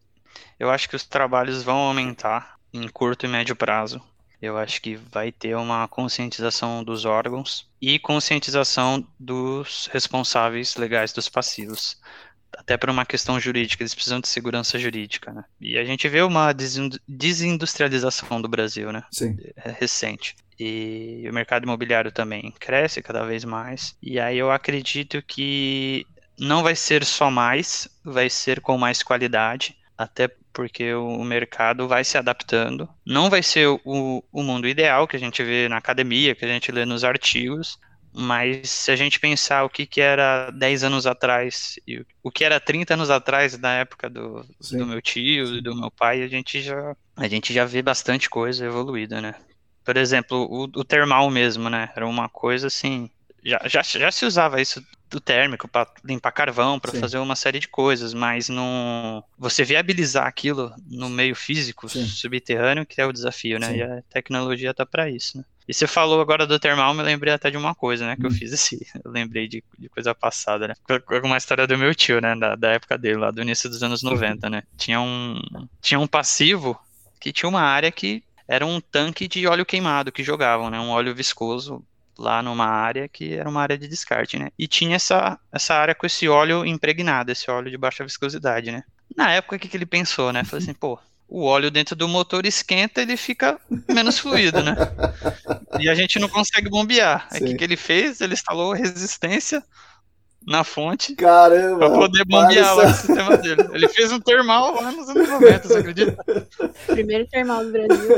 Eu 0.59 0.71
acho 0.71 0.89
que 0.89 0.97
os 0.97 1.05
trabalhos 1.05 1.63
vão 1.63 1.77
aumentar 1.77 2.57
em 2.73 2.89
curto 2.89 3.27
e 3.27 3.29
médio 3.29 3.57
prazo. 3.57 4.01
Eu 4.41 4.59
acho 4.59 4.83
que 4.83 4.97
vai 4.97 5.33
ter 5.33 5.57
uma 5.57 5.89
conscientização 5.89 6.85
dos 6.85 7.07
órgãos 7.07 7.67
e 7.81 7.99
conscientização 7.99 9.07
dos 9.19 9.89
responsáveis 9.93 10.77
legais 10.77 11.13
dos 11.13 11.29
passivos 11.29 11.99
até 12.57 12.77
por 12.77 12.91
uma 12.91 13.05
questão 13.05 13.39
jurídica, 13.39 13.83
eles 13.83 13.95
precisam 13.95 14.21
de 14.21 14.29
segurança 14.29 14.79
jurídica, 14.79 15.33
né? 15.33 15.45
E 15.61 15.79
a 15.79 15.85
gente 15.85 16.09
vê 16.09 16.23
uma 16.23 16.53
desindustrialização 17.07 18.41
do 18.41 18.49
Brasil, 18.49 18.93
né? 18.93 19.05
Sim. 19.11 19.37
É 19.57 19.71
recente. 19.71 20.35
E 20.59 21.27
o 21.29 21.35
mercado 21.35 21.65
imobiliário 21.65 22.11
também 22.11 22.53
cresce 22.59 23.03
cada 23.03 23.25
vez 23.25 23.45
mais. 23.45 23.95
E 24.03 24.19
aí 24.19 24.39
eu 24.39 24.51
acredito 24.51 25.23
que 25.23 26.07
não 26.39 26.63
vai 26.63 26.75
ser 26.75 27.05
só 27.05 27.31
mais, 27.31 27.89
vai 28.03 28.31
ser 28.31 28.61
com 28.61 28.79
mais 28.79 29.03
qualidade, 29.03 29.77
até 29.97 30.29
porque 30.53 30.95
o 30.95 31.23
mercado 31.23 31.87
vai 31.87 32.03
se 32.03 32.17
adaptando. 32.17 32.89
Não 33.05 33.29
vai 33.29 33.43
ser 33.43 33.67
o, 33.69 34.25
o 34.33 34.43
mundo 34.43 34.67
ideal 34.67 35.07
que 35.07 35.17
a 35.17 35.19
gente 35.19 35.43
vê 35.45 35.69
na 35.69 35.77
academia, 35.77 36.35
que 36.35 36.45
a 36.45 36.49
gente 36.49 36.73
lê 36.73 36.87
nos 36.87 37.05
artigos, 37.05 37.79
mas 38.19 38.71
se 38.71 38.91
a 38.91 38.97
gente 38.97 39.21
pensar 39.21 39.63
o 39.65 39.69
que, 39.69 39.85
que 39.85 40.01
era 40.01 40.51
10 40.51 40.85
anos 40.85 41.07
atrás 41.07 41.79
e 41.87 42.03
o 42.23 42.31
que 42.31 42.45
era 42.45 42.59
30 42.59 42.95
anos 42.95 43.11
atrás, 43.11 43.59
na 43.59 43.75
época 43.75 44.09
do, 44.09 44.43
do 44.71 44.87
meu 44.87 45.03
tio 45.03 45.57
e 45.57 45.61
do 45.61 45.77
meu 45.77 45.91
pai, 45.91 46.23
a 46.23 46.29
gente, 46.29 46.63
já, 46.63 46.97
a 47.15 47.29
gente 47.29 47.53
já 47.53 47.67
vê 47.67 47.83
bastante 47.83 48.31
coisa 48.31 48.65
evoluída, 48.65 49.21
né? 49.21 49.35
Por 49.85 49.99
exemplo, 49.99 50.49
o, 50.51 50.63
o 50.63 50.85
termal 50.85 51.31
mesmo, 51.31 51.69
né? 51.69 51.93
Era 51.95 52.07
uma 52.07 52.27
coisa 52.27 52.69
assim, 52.69 53.11
já, 53.47 53.61
já, 53.67 53.83
já 53.83 54.11
se 54.11 54.27
usava 54.27 54.61
isso 54.61 54.85
do 55.09 55.21
térmico 55.21 55.69
para 55.69 55.89
limpar 56.05 56.33
carvão, 56.33 56.81
para 56.81 56.93
fazer 56.93 57.19
uma 57.19 57.37
série 57.37 57.61
de 57.61 57.69
coisas, 57.69 58.13
mas 58.13 58.49
não 58.49 59.23
você 59.39 59.63
viabilizar 59.63 60.27
aquilo 60.27 60.75
no 60.85 61.09
meio 61.09 61.37
físico 61.37 61.89
Sim. 61.89 62.05
subterrâneo 62.07 62.85
que 62.85 63.01
é 63.01 63.07
o 63.07 63.13
desafio, 63.13 63.61
né? 63.61 63.69
Sim. 63.69 63.77
E 63.77 63.83
a 63.83 64.03
tecnologia 64.11 64.75
tá 64.75 64.85
para 64.85 65.09
isso, 65.09 65.39
né? 65.39 65.45
E 65.69 65.75
você 65.75 65.87
falou 65.87 66.21
agora 66.21 66.47
do 66.47 66.59
termal, 66.59 66.95
me 66.95 67.03
lembrei 67.03 67.33
até 67.33 67.51
de 67.51 67.57
uma 67.57 67.75
coisa, 67.75 68.07
né? 68.07 68.17
Que 68.17 68.23
hum. 68.23 68.27
eu 68.27 68.31
fiz 68.33 68.53
assim, 68.53 68.79
eu 69.05 69.11
lembrei 69.11 69.47
de, 69.47 69.63
de, 69.79 69.89
coisa 69.89 70.13
passada, 70.13 70.67
né? 70.67 70.75
Uma 71.23 71.37
história 71.37 71.67
do 71.69 71.79
meu 71.79 71.95
tio, 71.95 72.21
né? 72.21 72.35
Da, 72.35 72.57
da 72.57 72.71
época 72.73 72.99
dele, 72.99 73.19
lá 73.19 73.31
do 73.31 73.43
início 73.43 73.71
dos 73.71 73.83
anos 73.83 74.03
90, 74.03 74.51
né? 74.51 74.65
Tinha 74.77 75.01
um, 75.01 75.41
tinha 75.81 76.01
um 76.01 76.07
passivo 76.07 76.77
que 77.21 77.33
tinha 77.33 77.49
uma 77.49 77.63
área 77.63 77.93
que 77.93 78.25
era 78.49 78.67
um 78.67 78.81
tanque 78.81 79.27
de 79.29 79.47
óleo 79.47 79.67
queimado 79.67 80.13
que 80.13 80.23
jogavam, 80.23 80.69
né? 80.69 80.81
Um 80.81 80.91
óleo 80.91 81.15
viscoso 81.15 81.85
lá 82.19 82.43
numa 82.43 82.67
área 82.67 83.09
que 83.09 83.35
era 83.35 83.49
uma 83.49 83.63
área 83.63 83.77
de 83.77 83.89
descarte, 83.89 84.39
né? 84.39 84.51
E 84.59 84.67
tinha 84.67 84.97
essa, 84.97 85.39
essa 85.53 85.75
área 85.75 85.95
com 85.95 86.07
esse 86.07 86.29
óleo 86.29 86.65
impregnado, 86.65 87.31
esse 87.31 87.51
óleo 87.51 87.71
de 87.71 87.77
baixa 87.77 88.05
viscosidade, 88.05 88.73
né? 88.73 88.83
Na 89.17 89.33
época, 89.33 89.57
o 89.57 89.59
que, 89.59 89.69
que 89.69 89.77
ele 89.77 89.87
pensou, 89.87 90.33
né? 90.33 90.45
Falou 90.45 90.63
assim, 90.63 90.75
pô, 90.75 90.99
o 91.29 91.45
óleo 91.45 91.71
dentro 91.71 91.97
do 91.97 92.09
motor 92.09 92.47
esquenta, 92.47 93.03
ele 93.03 93.17
fica 93.17 93.61
menos 93.89 94.19
fluido, 94.19 94.63
né? 94.63 94.75
E 95.81 95.89
a 95.89 95.95
gente 95.95 96.19
não 96.19 96.29
consegue 96.29 96.69
bombear. 96.69 97.27
Aí 97.31 97.41
o 97.41 97.45
que, 97.47 97.55
que 97.55 97.65
ele 97.65 97.77
fez? 97.77 98.21
Ele 98.21 98.35
instalou 98.35 98.73
resistência 98.73 99.63
na 100.47 100.63
fonte 100.63 101.15
Caramba, 101.17 101.79
pra 101.79 101.91
poder 101.91 102.25
bombear 102.25 102.79
o 102.79 102.89
sistema 102.95 103.37
dele. 103.37 103.69
Ele 103.73 103.89
fez 103.89 104.13
um 104.13 104.21
termal 104.21 104.81
lá 104.81 104.93
nos 104.93 105.09
anos 105.09 105.29
90, 105.29 105.69
você 105.69 105.79
acredita? 105.79 106.25
Primeiro 106.87 107.27
termal 107.27 107.65
do 107.65 107.73
Brasil. 107.73 108.09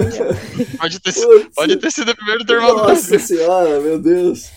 Pode 0.78 1.00
ter, 1.00 1.14
pode 1.54 1.76
ter 1.76 1.90
sido 1.90 2.10
o 2.10 2.16
primeiro 2.16 2.44
termal 2.44 2.76
Nossa 2.76 2.80
do 2.80 2.86
Brasil. 2.86 3.18
Nossa 3.18 3.26
senhora, 3.26 3.80
meu 3.80 3.98
Deus. 3.98 4.50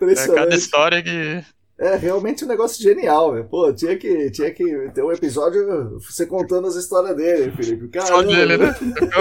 É 0.00 0.34
cada 0.34 0.54
história 0.54 1.02
que. 1.02 1.44
É 1.80 1.94
realmente 1.94 2.44
um 2.44 2.48
negócio 2.48 2.82
genial, 2.82 3.32
velho. 3.32 3.44
Pô, 3.44 3.72
tinha 3.72 3.96
que, 3.96 4.32
tinha 4.32 4.50
que 4.52 4.90
ter 4.92 5.00
um 5.00 5.12
episódio 5.12 6.00
você 6.00 6.26
contando 6.26 6.66
as 6.66 6.74
histórias 6.74 7.16
dele, 7.16 7.52
Felipe. 7.52 7.86
Caramba. 7.88 8.16
Só 8.16 8.22
dele, 8.22 8.56
né? 8.56 8.74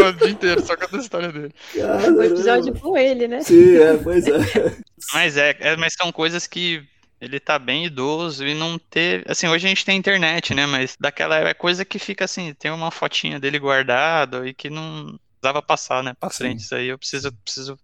o 0.09 0.11
dia 0.13 0.29
inteiro, 0.29 0.65
só 0.65 0.75
contando 0.75 0.99
a 0.99 1.03
história 1.03 1.31
dele. 1.31 1.53
Caramba. 1.75 2.19
Um 2.19 2.23
episódio 2.23 2.73
com 2.79 2.97
ele, 2.97 3.27
né? 3.27 3.41
Sim, 3.41 3.77
é, 3.77 3.97
pois 3.97 4.25
é. 4.25 4.75
Mas 5.13 5.37
é, 5.37 5.55
é, 5.59 5.77
mas 5.77 5.93
são 5.93 6.11
coisas 6.11 6.47
que 6.47 6.83
ele 7.19 7.39
tá 7.39 7.57
bem 7.57 7.85
idoso 7.85 8.45
e 8.45 8.53
não 8.53 8.77
ter. 8.77 9.23
Assim, 9.29 9.47
hoje 9.47 9.65
a 9.65 9.69
gente 9.69 9.85
tem 9.85 9.97
internet, 9.97 10.53
né? 10.53 10.65
Mas 10.65 10.95
daquela 10.99 11.37
é 11.37 11.53
coisa 11.53 11.83
que 11.83 11.97
fica 11.97 12.25
assim, 12.25 12.53
tem 12.53 12.71
uma 12.71 12.91
fotinha 12.91 13.39
dele 13.39 13.57
guardado 13.59 14.47
e 14.47 14.53
que 14.53 14.69
não 14.69 15.19
precisava 15.39 15.61
passar, 15.61 16.03
né, 16.03 16.13
pra 16.19 16.29
frente. 16.29 16.59
Sim. 16.59 16.65
Isso 16.65 16.75
aí 16.75 16.87
eu 16.87 16.97
preciso, 16.97 17.31
preciso 17.43 17.79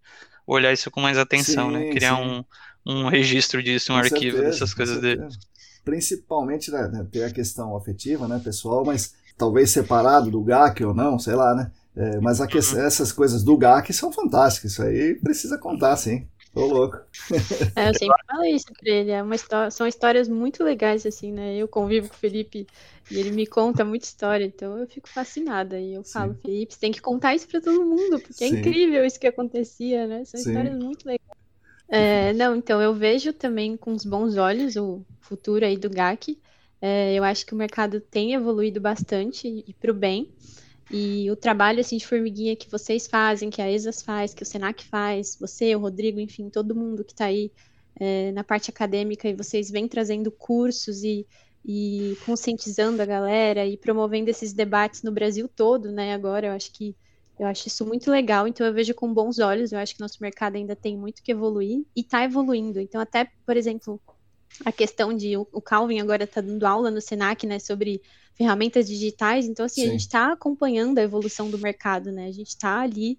olhar 0.46 0.72
isso 0.72 0.90
com 0.90 1.00
mais 1.00 1.18
atenção, 1.18 1.70
né, 1.70 1.80
sim, 1.80 1.86
né? 1.86 1.92
Criar 1.92 2.16
um, 2.16 2.44
um 2.86 3.08
registro 3.08 3.62
disso, 3.62 3.92
um 3.92 3.96
com 3.96 4.02
arquivo 4.02 4.36
certeza, 4.36 4.42
dessas 4.42 4.74
coisas 4.74 5.00
dele. 5.00 5.26
Principalmente 5.84 6.70
né, 6.70 6.88
né, 6.88 7.06
ter 7.10 7.24
a 7.24 7.30
questão 7.30 7.76
afetiva, 7.76 8.26
né, 8.28 8.40
pessoal, 8.42 8.84
mas 8.84 9.14
talvez 9.36 9.70
separado 9.70 10.30
do 10.30 10.42
GAC 10.42 10.84
ou 10.84 10.94
não, 10.94 11.18
sei 11.18 11.34
lá, 11.34 11.54
né? 11.54 11.70
É, 11.96 12.20
mas 12.20 12.44
que... 12.46 12.58
uhum. 12.58 12.84
essas 12.84 13.12
coisas 13.12 13.44
do 13.44 13.56
GAC 13.56 13.92
são 13.92 14.12
fantásticas, 14.12 14.72
isso 14.72 14.82
aí 14.82 15.14
precisa 15.14 15.56
contar, 15.56 15.96
sim. 15.96 16.26
Tô 16.54 16.66
louco. 16.66 16.98
É, 17.76 17.88
eu 17.88 17.94
sempre 17.94 18.22
falei 18.26 18.54
isso 18.54 18.72
pra 18.72 18.90
ele. 18.90 19.10
É 19.10 19.22
uma 19.22 19.34
história, 19.34 19.70
são 19.70 19.86
histórias 19.86 20.28
muito 20.28 20.62
legais, 20.62 21.04
assim, 21.04 21.32
né? 21.32 21.56
Eu 21.56 21.66
convivo 21.66 22.08
com 22.08 22.14
o 22.14 22.18
Felipe 22.18 22.66
e 23.10 23.18
ele 23.18 23.30
me 23.30 23.46
conta 23.46 23.84
muita 23.84 24.06
história, 24.06 24.44
então 24.44 24.78
eu 24.78 24.86
fico 24.86 25.08
fascinada. 25.08 25.78
E 25.78 25.94
eu 25.94 26.04
Sim. 26.04 26.12
falo, 26.12 26.34
Felipe, 26.34 26.74
você 26.74 26.80
tem 26.80 26.92
que 26.92 27.00
contar 27.00 27.34
isso 27.34 27.48
pra 27.48 27.60
todo 27.60 27.84
mundo, 27.84 28.20
porque 28.20 28.44
é 28.44 28.48
Sim. 28.48 28.56
é 28.56 28.60
incrível 28.60 29.04
isso 29.04 29.18
que 29.18 29.26
acontecia, 29.26 30.06
né? 30.06 30.24
São 30.24 30.40
Sim. 30.40 30.50
histórias 30.50 30.78
muito 30.78 31.04
legais. 31.06 31.24
É, 31.88 32.32
não, 32.32 32.56
então 32.56 32.80
eu 32.80 32.94
vejo 32.94 33.32
também 33.32 33.76
com 33.76 33.92
os 33.92 34.04
bons 34.04 34.36
olhos 34.36 34.76
o 34.76 35.04
futuro 35.20 35.64
aí 35.64 35.76
do 35.76 35.90
GAC. 35.90 36.40
É, 36.80 37.14
eu 37.14 37.24
acho 37.24 37.44
que 37.46 37.54
o 37.54 37.56
mercado 37.56 38.00
tem 38.00 38.34
evoluído 38.34 38.80
bastante 38.80 39.48
e 39.48 39.74
para 39.74 39.90
o 39.90 39.94
bem. 39.94 40.32
E 40.90 41.30
o 41.30 41.36
trabalho 41.36 41.80
assim 41.80 41.96
de 41.96 42.06
formiguinha 42.06 42.56
que 42.56 42.70
vocês 42.70 43.06
fazem, 43.06 43.50
que 43.50 43.62
a 43.62 43.70
ESAS 43.70 44.02
faz, 44.02 44.34
que 44.34 44.42
o 44.42 44.46
Senac 44.46 44.84
faz, 44.84 45.36
você, 45.40 45.74
o 45.74 45.80
Rodrigo, 45.80 46.20
enfim, 46.20 46.50
todo 46.50 46.74
mundo 46.74 47.04
que 47.04 47.12
está 47.12 47.26
aí 47.26 47.50
é, 47.98 48.32
na 48.32 48.44
parte 48.44 48.70
acadêmica 48.70 49.28
e 49.28 49.34
vocês 49.34 49.70
vêm 49.70 49.88
trazendo 49.88 50.30
cursos 50.30 51.02
e, 51.02 51.26
e 51.64 52.16
conscientizando 52.26 53.00
a 53.00 53.06
galera 53.06 53.64
e 53.66 53.76
promovendo 53.76 54.30
esses 54.30 54.52
debates 54.52 55.02
no 55.02 55.12
Brasil 55.12 55.48
todo, 55.48 55.90
né? 55.90 56.12
Agora 56.12 56.48
eu 56.48 56.52
acho 56.52 56.72
que 56.72 56.94
eu 57.38 57.46
acho 57.46 57.66
isso 57.66 57.84
muito 57.84 58.10
legal, 58.10 58.46
então 58.46 58.64
eu 58.64 58.72
vejo 58.72 58.94
com 58.94 59.12
bons 59.12 59.38
olhos. 59.40 59.72
Eu 59.72 59.78
acho 59.78 59.94
que 59.94 60.00
nosso 60.00 60.18
mercado 60.20 60.56
ainda 60.56 60.76
tem 60.76 60.96
muito 60.96 61.22
que 61.22 61.32
evoluir 61.32 61.84
e 61.96 62.00
está 62.00 62.24
evoluindo. 62.24 62.80
Então, 62.80 63.00
até, 63.00 63.28
por 63.44 63.56
exemplo, 63.56 64.00
a 64.64 64.70
questão 64.70 65.16
de 65.16 65.36
o 65.36 65.60
Calvin 65.60 66.00
agora 66.00 66.24
está 66.24 66.40
dando 66.40 66.64
aula 66.64 66.90
no 66.90 67.00
Senac, 67.00 67.46
né, 67.46 67.58
sobre 67.58 68.02
ferramentas 68.34 68.86
digitais. 68.86 69.46
Então, 69.46 69.64
assim, 69.64 69.82
Sim. 69.82 69.88
a 69.88 69.90
gente 69.92 70.00
está 70.00 70.32
acompanhando 70.32 70.98
a 70.98 71.02
evolução 71.02 71.50
do 71.50 71.58
mercado, 71.58 72.12
né? 72.12 72.26
A 72.26 72.32
gente 72.32 72.48
está 72.48 72.80
ali. 72.80 73.18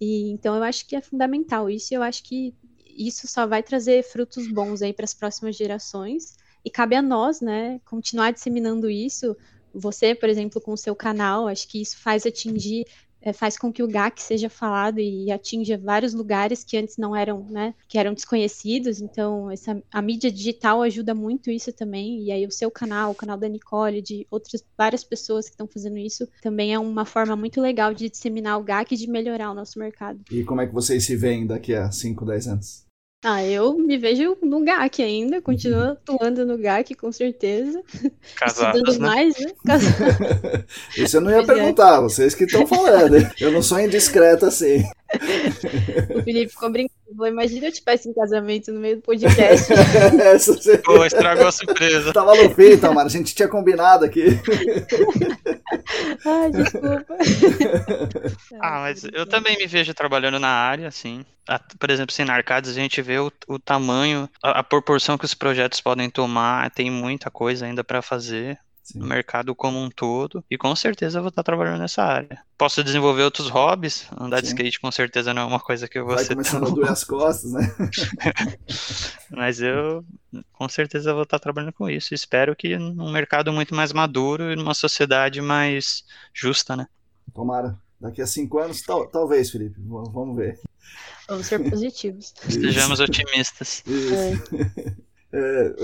E 0.00 0.30
então 0.30 0.56
eu 0.56 0.62
acho 0.62 0.86
que 0.86 0.96
é 0.96 1.00
fundamental 1.00 1.68
isso. 1.68 1.94
Eu 1.94 2.02
acho 2.02 2.22
que 2.24 2.54
isso 2.86 3.26
só 3.26 3.46
vai 3.46 3.62
trazer 3.62 4.02
frutos 4.02 4.46
bons 4.48 4.82
aí 4.82 4.92
para 4.92 5.04
as 5.04 5.14
próximas 5.14 5.56
gerações. 5.56 6.36
E 6.64 6.70
cabe 6.70 6.94
a 6.94 7.02
nós, 7.02 7.40
né, 7.40 7.80
continuar 7.84 8.32
disseminando 8.32 8.88
isso. 8.88 9.36
Você, 9.74 10.14
por 10.14 10.28
exemplo, 10.28 10.60
com 10.60 10.72
o 10.72 10.76
seu 10.76 10.94
canal, 10.94 11.48
acho 11.48 11.66
que 11.66 11.80
isso 11.80 11.98
faz 11.98 12.24
atingir 12.26 12.84
é, 13.22 13.32
faz 13.32 13.56
com 13.56 13.72
que 13.72 13.82
o 13.82 13.88
GAC 13.88 14.20
seja 14.20 14.50
falado 14.50 14.98
e 14.98 15.30
atinja 15.30 15.78
vários 15.78 16.12
lugares 16.12 16.64
que 16.64 16.76
antes 16.76 16.96
não 16.96 17.14
eram, 17.14 17.46
né, 17.48 17.74
que 17.88 17.98
eram 17.98 18.12
desconhecidos. 18.12 19.00
Então, 19.00 19.50
essa, 19.50 19.82
a 19.90 20.02
mídia 20.02 20.30
digital 20.30 20.82
ajuda 20.82 21.14
muito 21.14 21.50
isso 21.50 21.72
também. 21.72 22.22
E 22.24 22.32
aí, 22.32 22.46
o 22.46 22.50
seu 22.50 22.70
canal, 22.70 23.12
o 23.12 23.14
canal 23.14 23.38
da 23.38 23.48
Nicole, 23.48 24.02
de 24.02 24.26
outras 24.30 24.64
várias 24.76 25.04
pessoas 25.04 25.46
que 25.46 25.52
estão 25.52 25.66
fazendo 25.66 25.98
isso, 25.98 26.28
também 26.42 26.74
é 26.74 26.78
uma 26.78 27.04
forma 27.04 27.36
muito 27.36 27.60
legal 27.60 27.94
de 27.94 28.10
disseminar 28.10 28.58
o 28.58 28.64
GAC 28.64 28.94
e 28.94 28.98
de 28.98 29.08
melhorar 29.08 29.50
o 29.50 29.54
nosso 29.54 29.78
mercado. 29.78 30.20
E 30.30 30.44
como 30.44 30.60
é 30.60 30.66
que 30.66 30.74
vocês 30.74 31.04
se 31.04 31.16
veem 31.16 31.46
daqui 31.46 31.74
a 31.74 31.90
5, 31.90 32.24
10 32.24 32.48
anos? 32.48 32.91
Ah, 33.24 33.44
eu 33.44 33.78
me 33.78 33.96
vejo 33.96 34.36
no 34.42 34.64
GAC 34.64 35.00
ainda, 35.00 35.40
continuo 35.40 35.78
uhum. 35.80 35.92
atuando 35.92 36.44
no 36.44 36.58
GAC, 36.58 36.96
com 36.96 37.12
certeza. 37.12 37.80
Casados, 38.34 38.80
Estudando 38.80 39.00
né? 39.00 39.08
mais, 39.08 39.34
né? 39.38 40.64
Isso 40.98 41.18
eu 41.18 41.20
não 41.20 41.30
ia 41.30 41.42
é. 41.42 41.46
perguntar, 41.46 42.00
vocês 42.00 42.34
que 42.34 42.44
estão 42.44 42.66
falando. 42.66 43.16
Eu 43.40 43.52
não 43.52 43.62
sou 43.62 43.78
indiscreta 43.78 44.48
assim. 44.48 44.82
O 46.14 46.22
Felipe 46.22 46.52
ficou 46.52 46.70
brincando. 46.70 47.02
Imagina 47.26 47.66
eu 47.66 47.72
tivesse 47.72 48.08
em 48.08 48.14
casamento 48.14 48.72
no 48.72 48.80
meio 48.80 48.96
do 48.96 49.02
podcast. 49.02 49.70
Essa 50.22 50.54
você... 50.54 50.78
Pô, 50.78 51.04
estragou 51.04 51.46
a 51.46 51.52
surpresa. 51.52 52.12
Tava 52.12 52.34
no 52.34 52.50
fim, 52.54 52.76
Tamara. 52.78 53.06
A 53.06 53.10
gente 53.10 53.34
tinha 53.34 53.48
combinado 53.48 54.04
aqui. 54.04 54.24
Ai, 56.26 56.50
desculpa. 56.50 57.16
Ah, 58.60 58.80
mas 58.80 59.04
eu 59.12 59.26
também 59.26 59.58
me 59.58 59.66
vejo 59.66 59.92
trabalhando 59.92 60.38
na 60.38 60.48
área, 60.48 60.88
assim. 60.88 61.24
Por 61.78 61.90
exemplo, 61.90 62.12
assim, 62.14 62.24
na 62.24 62.34
Arcades 62.34 62.70
a 62.70 62.74
gente 62.74 63.02
vê 63.02 63.18
o, 63.18 63.30
o 63.46 63.58
tamanho, 63.58 64.28
a, 64.42 64.60
a 64.60 64.62
proporção 64.62 65.18
que 65.18 65.24
os 65.24 65.34
projetos 65.34 65.80
podem 65.80 66.08
tomar. 66.08 66.70
Tem 66.70 66.90
muita 66.90 67.30
coisa 67.30 67.66
ainda 67.66 67.84
para 67.84 68.00
fazer. 68.00 68.58
Sim. 68.82 68.98
no 68.98 69.06
mercado 69.06 69.54
como 69.54 69.78
um 69.78 69.88
todo, 69.88 70.44
e 70.50 70.58
com 70.58 70.74
certeza 70.74 71.18
eu 71.18 71.22
vou 71.22 71.28
estar 71.28 71.44
trabalhando 71.44 71.78
nessa 71.78 72.02
área. 72.02 72.42
Posso 72.58 72.82
desenvolver 72.82 73.22
outros 73.22 73.48
hobbies, 73.48 74.08
andar 74.18 74.38
Sim. 74.38 74.42
de 74.42 74.48
skate 74.48 74.80
com 74.80 74.90
certeza 74.90 75.32
não 75.32 75.42
é 75.42 75.44
uma 75.44 75.60
coisa 75.60 75.86
que 75.86 75.98
eu 75.98 76.04
vou 76.04 76.16
Vai 76.16 76.26
começando 76.26 76.66
a 76.66 76.70
doer 76.70 76.90
as 76.90 77.04
costas, 77.04 77.52
né? 77.52 77.74
Mas 79.30 79.60
eu 79.60 80.04
com 80.52 80.68
certeza 80.68 81.14
vou 81.14 81.22
estar 81.22 81.38
trabalhando 81.38 81.72
com 81.72 81.88
isso. 81.88 82.12
Espero 82.12 82.56
que 82.56 82.76
num 82.76 83.12
mercado 83.12 83.52
muito 83.52 83.74
mais 83.74 83.92
maduro 83.92 84.52
e 84.52 84.56
numa 84.56 84.74
sociedade 84.74 85.40
mais 85.40 86.04
justa, 86.34 86.76
né? 86.76 86.88
Tomara. 87.32 87.78
Daqui 88.00 88.20
a 88.20 88.26
cinco 88.26 88.58
anos, 88.58 88.82
tal, 88.82 89.06
talvez, 89.06 89.50
Felipe. 89.50 89.76
Vamos 89.78 90.36
ver. 90.36 90.58
Vamos 91.28 91.46
ser 91.46 91.58
positivos. 91.70 92.34
Sejamos 92.48 92.98
otimistas. 92.98 93.84
Isso. 93.86 94.14
É. 94.56 94.96
É, 95.32 95.74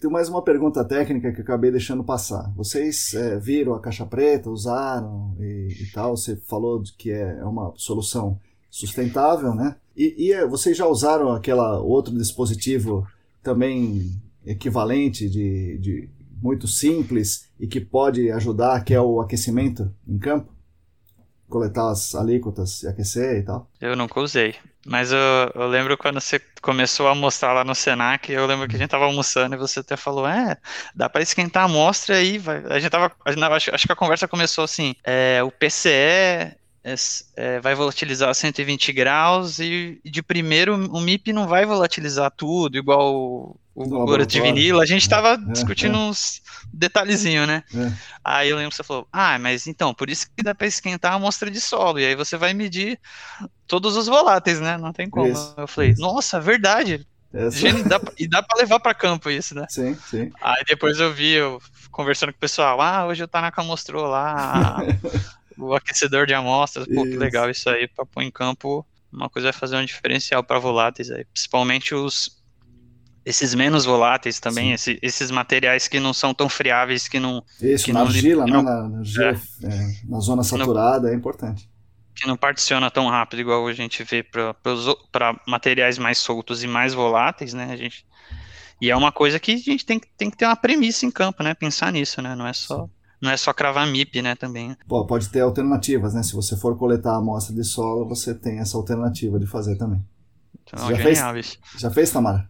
tem 0.00 0.10
mais 0.10 0.28
uma 0.28 0.42
pergunta 0.42 0.84
técnica 0.84 1.32
que 1.32 1.40
eu 1.40 1.42
acabei 1.42 1.70
deixando 1.70 2.04
passar. 2.04 2.52
Vocês 2.54 3.14
é, 3.14 3.38
viram 3.38 3.72
a 3.72 3.80
caixa 3.80 4.04
preta, 4.04 4.50
usaram 4.50 5.34
e, 5.40 5.68
e, 5.80 5.90
tal? 5.92 6.14
Você 6.14 6.36
falou 6.36 6.82
que 6.98 7.10
é 7.10 7.42
uma 7.42 7.72
solução 7.76 8.38
sustentável, 8.70 9.54
né? 9.54 9.76
E, 9.96 10.26
e 10.26 10.32
é, 10.32 10.46
vocês 10.46 10.76
já 10.76 10.86
usaram 10.86 11.32
aquela 11.32 11.80
outro 11.80 12.14
dispositivo 12.14 13.06
também 13.42 14.20
equivalente 14.44 15.28
de, 15.28 15.78
de 15.78 16.08
muito 16.42 16.68
simples 16.68 17.48
e 17.58 17.66
que 17.66 17.80
pode 17.80 18.30
ajudar, 18.30 18.84
que 18.84 18.92
é 18.92 19.00
o 19.00 19.20
aquecimento 19.20 19.90
em 20.06 20.18
campo? 20.18 20.52
Coletar 21.48 21.90
as 21.90 22.14
alíquotas 22.14 22.82
e 22.82 22.88
aquecer 22.88 23.38
e 23.38 23.42
tal? 23.42 23.68
Eu 23.80 23.96
nunca 23.96 24.20
usei. 24.20 24.54
Mas 24.86 25.12
eu, 25.12 25.18
eu, 25.54 25.68
lembro 25.68 25.98
quando 25.98 26.20
você 26.20 26.40
começou 26.62 27.08
a 27.08 27.14
mostrar 27.14 27.52
lá 27.52 27.64
no 27.64 27.74
Senac, 27.74 28.32
eu 28.32 28.46
lembro 28.46 28.66
que 28.66 28.76
a 28.76 28.78
gente 28.78 28.88
tava 28.88 29.04
almoçando 29.04 29.54
e 29.54 29.58
você 29.58 29.80
até 29.80 29.96
falou, 29.96 30.26
é, 30.26 30.56
dá 30.94 31.08
para 31.10 31.22
esquentar 31.22 31.64
a 31.64 31.66
amostra 31.66 32.16
aí, 32.16 32.38
vai. 32.38 32.64
A 32.70 32.78
gente 32.78 32.90
tava, 32.90 33.12
acho, 33.54 33.74
acho, 33.74 33.86
que 33.86 33.92
a 33.92 33.96
conversa 33.96 34.26
começou 34.26 34.64
assim, 34.64 34.94
é, 35.04 35.42
o 35.42 35.50
PCE 35.50 35.88
é, 35.90 36.54
é, 37.36 37.60
vai 37.60 37.74
volatilizar 37.74 38.34
120 38.34 38.92
graus 38.92 39.58
e, 39.58 40.00
de 40.04 40.22
primeiro 40.22 40.74
o 40.74 41.00
MIP 41.00 41.32
não 41.32 41.46
vai 41.46 41.66
volatilizar 41.66 42.30
tudo, 42.30 42.78
igual 42.78 43.58
o, 43.78 44.10
o 44.10 44.26
de 44.26 44.40
vinilo. 44.40 44.80
A 44.80 44.86
gente 44.86 45.02
estava 45.02 45.34
é, 45.34 45.52
discutindo 45.52 45.96
é. 45.96 45.98
uns 45.98 46.42
detalhezinhos, 46.72 47.46
né? 47.46 47.62
É. 47.74 47.92
Aí 48.24 48.50
eu 48.50 48.56
lembro 48.56 48.70
que 48.70 48.76
você 48.76 48.82
falou, 48.82 49.06
ah, 49.12 49.38
mas 49.38 49.66
então, 49.66 49.94
por 49.94 50.10
isso 50.10 50.26
que 50.36 50.42
dá 50.42 50.54
para 50.54 50.66
esquentar 50.66 51.12
a 51.12 51.14
amostra 51.16 51.50
de 51.50 51.60
solo, 51.60 52.00
e 52.00 52.06
aí 52.06 52.16
você 52.16 52.36
vai 52.36 52.52
medir 52.52 52.98
todos 53.66 53.96
os 53.96 54.06
voláteis, 54.06 54.60
né? 54.60 54.76
Não 54.76 54.92
tem 54.92 55.08
como. 55.08 55.28
Isso, 55.28 55.54
eu 55.56 55.68
falei, 55.68 55.94
nossa, 55.96 56.40
verdade. 56.40 57.06
Essa... 57.32 57.72
Dá, 57.84 58.00
e 58.18 58.26
dá 58.26 58.42
para 58.42 58.58
levar 58.58 58.80
para 58.80 58.94
campo 58.94 59.30
isso, 59.30 59.54
né? 59.54 59.66
Sim, 59.68 59.94
sim. 59.94 60.32
Aí 60.40 60.64
depois 60.66 60.98
eu 60.98 61.12
vi, 61.12 61.32
eu 61.32 61.60
conversando 61.90 62.32
com 62.32 62.38
o 62.38 62.40
pessoal, 62.40 62.80
ah, 62.80 63.06
hoje 63.06 63.22
o 63.22 63.28
Tanaka 63.28 63.62
mostrou 63.62 64.06
lá 64.06 64.78
o 65.56 65.74
aquecedor 65.74 66.26
de 66.26 66.34
amostras, 66.34 66.86
pô, 66.86 67.04
isso. 67.04 67.10
que 67.10 67.16
legal 67.16 67.50
isso 67.50 67.68
aí, 67.68 67.86
para 67.86 68.06
pôr 68.06 68.22
em 68.22 68.30
campo, 68.30 68.84
uma 69.12 69.28
coisa 69.28 69.50
vai 69.50 69.52
fazer 69.52 69.76
um 69.76 69.84
diferencial 69.84 70.42
para 70.42 70.58
voláteis 70.58 71.10
aí, 71.10 71.24
principalmente 71.24 71.94
os 71.94 72.37
esses 73.28 73.54
menos 73.54 73.84
voláteis 73.84 74.40
também, 74.40 74.72
esse, 74.72 74.98
esses 75.02 75.30
materiais 75.30 75.86
que 75.86 76.00
não 76.00 76.14
são 76.14 76.32
tão 76.32 76.48
friáveis, 76.48 77.06
que 77.06 77.20
não... 77.20 77.44
Isso, 77.60 77.84
que 77.84 77.92
na 77.92 78.00
não, 78.00 78.06
argila, 78.06 78.46
né, 78.46 78.52
na, 78.52 78.88
na, 78.88 78.98
argila, 79.00 79.40
é. 79.64 79.66
É, 79.66 79.92
na 80.08 80.18
zona 80.18 80.42
saturada, 80.42 81.08
não, 81.08 81.12
é 81.12 81.14
importante. 81.14 81.68
Que 82.14 82.26
não 82.26 82.38
particiona 82.38 82.90
tão 82.90 83.06
rápido, 83.06 83.40
igual 83.40 83.66
a 83.66 83.72
gente 83.74 84.02
vê 84.02 84.22
para 84.22 85.38
materiais 85.46 85.98
mais 85.98 86.16
soltos 86.16 86.64
e 86.64 86.66
mais 86.66 86.94
voláteis, 86.94 87.52
né, 87.52 87.68
a 87.70 87.76
gente... 87.76 88.06
E 88.80 88.90
é 88.90 88.96
uma 88.96 89.12
coisa 89.12 89.38
que 89.38 89.52
a 89.52 89.58
gente 89.58 89.84
tem, 89.84 90.00
tem 90.16 90.30
que 90.30 90.36
ter 90.36 90.46
uma 90.46 90.56
premissa 90.56 91.04
em 91.04 91.10
campo, 91.10 91.42
né, 91.42 91.52
pensar 91.52 91.92
nisso, 91.92 92.22
né, 92.22 92.34
não 92.34 92.46
é 92.46 92.54
só 92.54 92.88
não 93.20 93.32
é 93.32 93.36
só 93.36 93.52
cravar 93.52 93.84
MIP, 93.84 94.22
né, 94.22 94.36
também. 94.36 94.76
Pô, 94.86 95.04
pode 95.04 95.28
ter 95.28 95.40
alternativas, 95.40 96.14
né? 96.14 96.22
Se 96.22 96.34
você 96.34 96.56
for 96.56 96.78
coletar 96.78 97.14
a 97.14 97.16
amostra 97.16 97.52
de 97.52 97.64
solo, 97.64 98.06
você 98.06 98.32
tem 98.32 98.60
essa 98.60 98.76
alternativa 98.76 99.40
de 99.40 99.46
fazer 99.48 99.74
também. 99.74 100.00
Então, 100.62 100.88
já, 100.88 101.02
genial, 101.02 101.32
fez, 101.32 101.58
já 101.76 101.90
fez, 101.90 102.12
Tamara? 102.12 102.48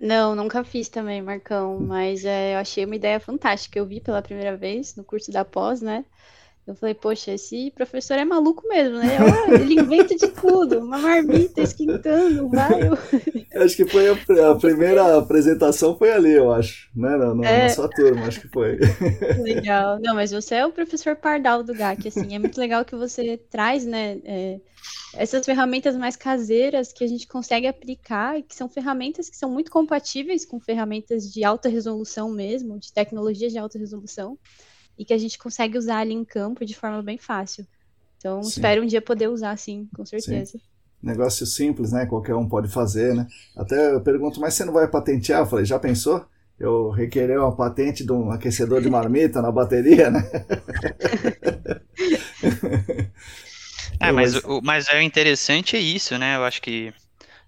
Não, 0.00 0.34
nunca 0.34 0.64
fiz 0.64 0.88
também, 0.88 1.20
Marcão, 1.22 1.78
mas 1.80 2.24
é, 2.24 2.54
eu 2.54 2.58
achei 2.58 2.84
uma 2.84 2.96
ideia 2.96 3.18
fantástica. 3.20 3.78
Eu 3.78 3.86
vi 3.86 4.00
pela 4.00 4.20
primeira 4.22 4.56
vez 4.56 4.94
no 4.96 5.04
curso 5.04 5.30
da 5.32 5.44
pós, 5.44 5.80
né? 5.80 6.04
Eu 6.68 6.74
falei, 6.74 6.94
poxa, 6.94 7.32
esse 7.32 7.70
professor 7.70 8.18
é 8.18 8.26
maluco 8.26 8.68
mesmo, 8.68 8.98
né? 8.98 9.16
ele 9.58 9.80
inventa 9.80 10.14
de 10.14 10.28
tudo, 10.28 10.80
uma 10.80 10.98
marmita 10.98 11.62
esquentando, 11.62 12.46
vai. 12.50 12.88
Eu... 13.50 13.62
Acho 13.62 13.74
que 13.74 13.86
foi 13.86 14.08
a, 14.08 14.50
a, 14.50 14.54
primeira 14.54 15.16
apresentação 15.16 15.96
foi 15.96 16.12
ali, 16.12 16.32
eu 16.32 16.52
acho, 16.52 16.90
né? 16.94 17.16
Na, 17.16 17.34
na, 17.34 17.48
é... 17.48 17.62
na, 17.62 17.68
sua 17.70 17.88
turma, 17.88 18.26
acho 18.26 18.42
que 18.42 18.48
foi. 18.48 18.78
Legal. 19.42 19.98
Não, 19.98 20.14
mas 20.14 20.30
você 20.30 20.56
é 20.56 20.66
o 20.66 20.70
professor 20.70 21.16
Pardal 21.16 21.62
do 21.62 21.72
GAC, 21.74 22.08
assim, 22.08 22.34
é 22.34 22.38
muito 22.38 22.60
legal 22.60 22.84
que 22.84 22.94
você 22.94 23.38
traz, 23.50 23.86
né? 23.86 24.18
É, 24.24 24.60
essas 25.14 25.44
ferramentas 25.46 25.96
mais 25.96 26.16
caseiras 26.16 26.92
que 26.92 27.02
a 27.02 27.08
gente 27.08 27.26
consegue 27.26 27.66
aplicar, 27.66 28.42
que 28.42 28.54
são 28.54 28.68
ferramentas 28.68 29.30
que 29.30 29.36
são 29.36 29.50
muito 29.50 29.70
compatíveis 29.70 30.44
com 30.44 30.60
ferramentas 30.60 31.32
de 31.32 31.42
alta 31.42 31.68
resolução 31.68 32.30
mesmo, 32.30 32.78
de 32.78 32.92
tecnologias 32.92 33.52
de 33.52 33.58
alta 33.58 33.78
resolução 33.78 34.38
e 34.98 35.04
que 35.04 35.14
a 35.14 35.18
gente 35.18 35.38
consegue 35.38 35.78
usar 35.78 35.98
ali 35.98 36.12
em 36.12 36.24
campo 36.24 36.64
de 36.64 36.74
forma 36.74 37.00
bem 37.02 37.16
fácil. 37.16 37.64
Então, 38.18 38.42
sim. 38.42 38.50
espero 38.50 38.82
um 38.82 38.86
dia 38.86 39.00
poder 39.00 39.28
usar, 39.28 39.56
sim, 39.56 39.88
com 39.94 40.04
certeza. 40.04 40.52
Sim. 40.52 40.60
Negócio 41.00 41.46
simples, 41.46 41.92
né? 41.92 42.06
Qualquer 42.06 42.34
um 42.34 42.48
pode 42.48 42.68
fazer, 42.68 43.14
né? 43.14 43.28
Até 43.56 43.92
eu 43.92 44.00
pergunto, 44.00 44.40
mas 44.40 44.54
você 44.54 44.64
não 44.64 44.72
vai 44.72 44.88
patentear? 44.88 45.42
Eu 45.42 45.46
falei, 45.46 45.64
já 45.64 45.78
pensou? 45.78 46.26
Eu 46.58 46.90
requerer 46.90 47.38
uma 47.38 47.54
patente 47.54 48.04
de 48.04 48.10
um 48.10 48.32
aquecedor 48.32 48.82
de 48.82 48.90
marmita 48.90 49.40
na 49.40 49.52
bateria, 49.52 50.10
né? 50.10 50.28
é, 54.00 54.10
mas, 54.10 54.34
o, 54.42 54.60
mas 54.60 54.88
é 54.88 55.00
interessante 55.00 55.76
é 55.76 55.78
isso, 55.78 56.18
né? 56.18 56.34
Eu 56.34 56.42
acho 56.42 56.60
que 56.60 56.92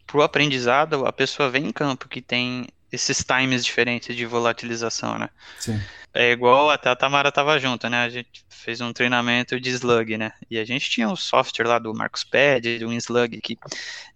para 0.06 0.18
o 0.18 0.22
aprendizado, 0.22 1.04
a 1.04 1.12
pessoa 1.12 1.50
vem 1.50 1.66
em 1.66 1.72
campo 1.72 2.08
que 2.08 2.22
tem 2.22 2.68
esses 2.92 3.24
times 3.24 3.64
diferentes 3.64 4.14
de 4.14 4.26
volatilização, 4.26 5.18
né? 5.18 5.28
Sim. 5.58 5.80
É 6.12 6.32
igual 6.32 6.70
até 6.70 6.90
a 6.90 6.96
Tamara 6.96 7.30
tava 7.30 7.58
junto, 7.58 7.88
né? 7.88 8.04
A 8.04 8.08
gente 8.08 8.44
fez 8.48 8.80
um 8.80 8.92
treinamento 8.92 9.60
de 9.60 9.70
slug, 9.70 10.18
né? 10.18 10.32
E 10.50 10.58
a 10.58 10.64
gente 10.64 10.90
tinha 10.90 11.08
um 11.08 11.16
software 11.16 11.66
lá 11.66 11.78
do 11.78 11.94
Marcos 11.94 12.24
Pad, 12.24 12.84
um 12.84 12.92
slug 12.94 13.40
que 13.40 13.56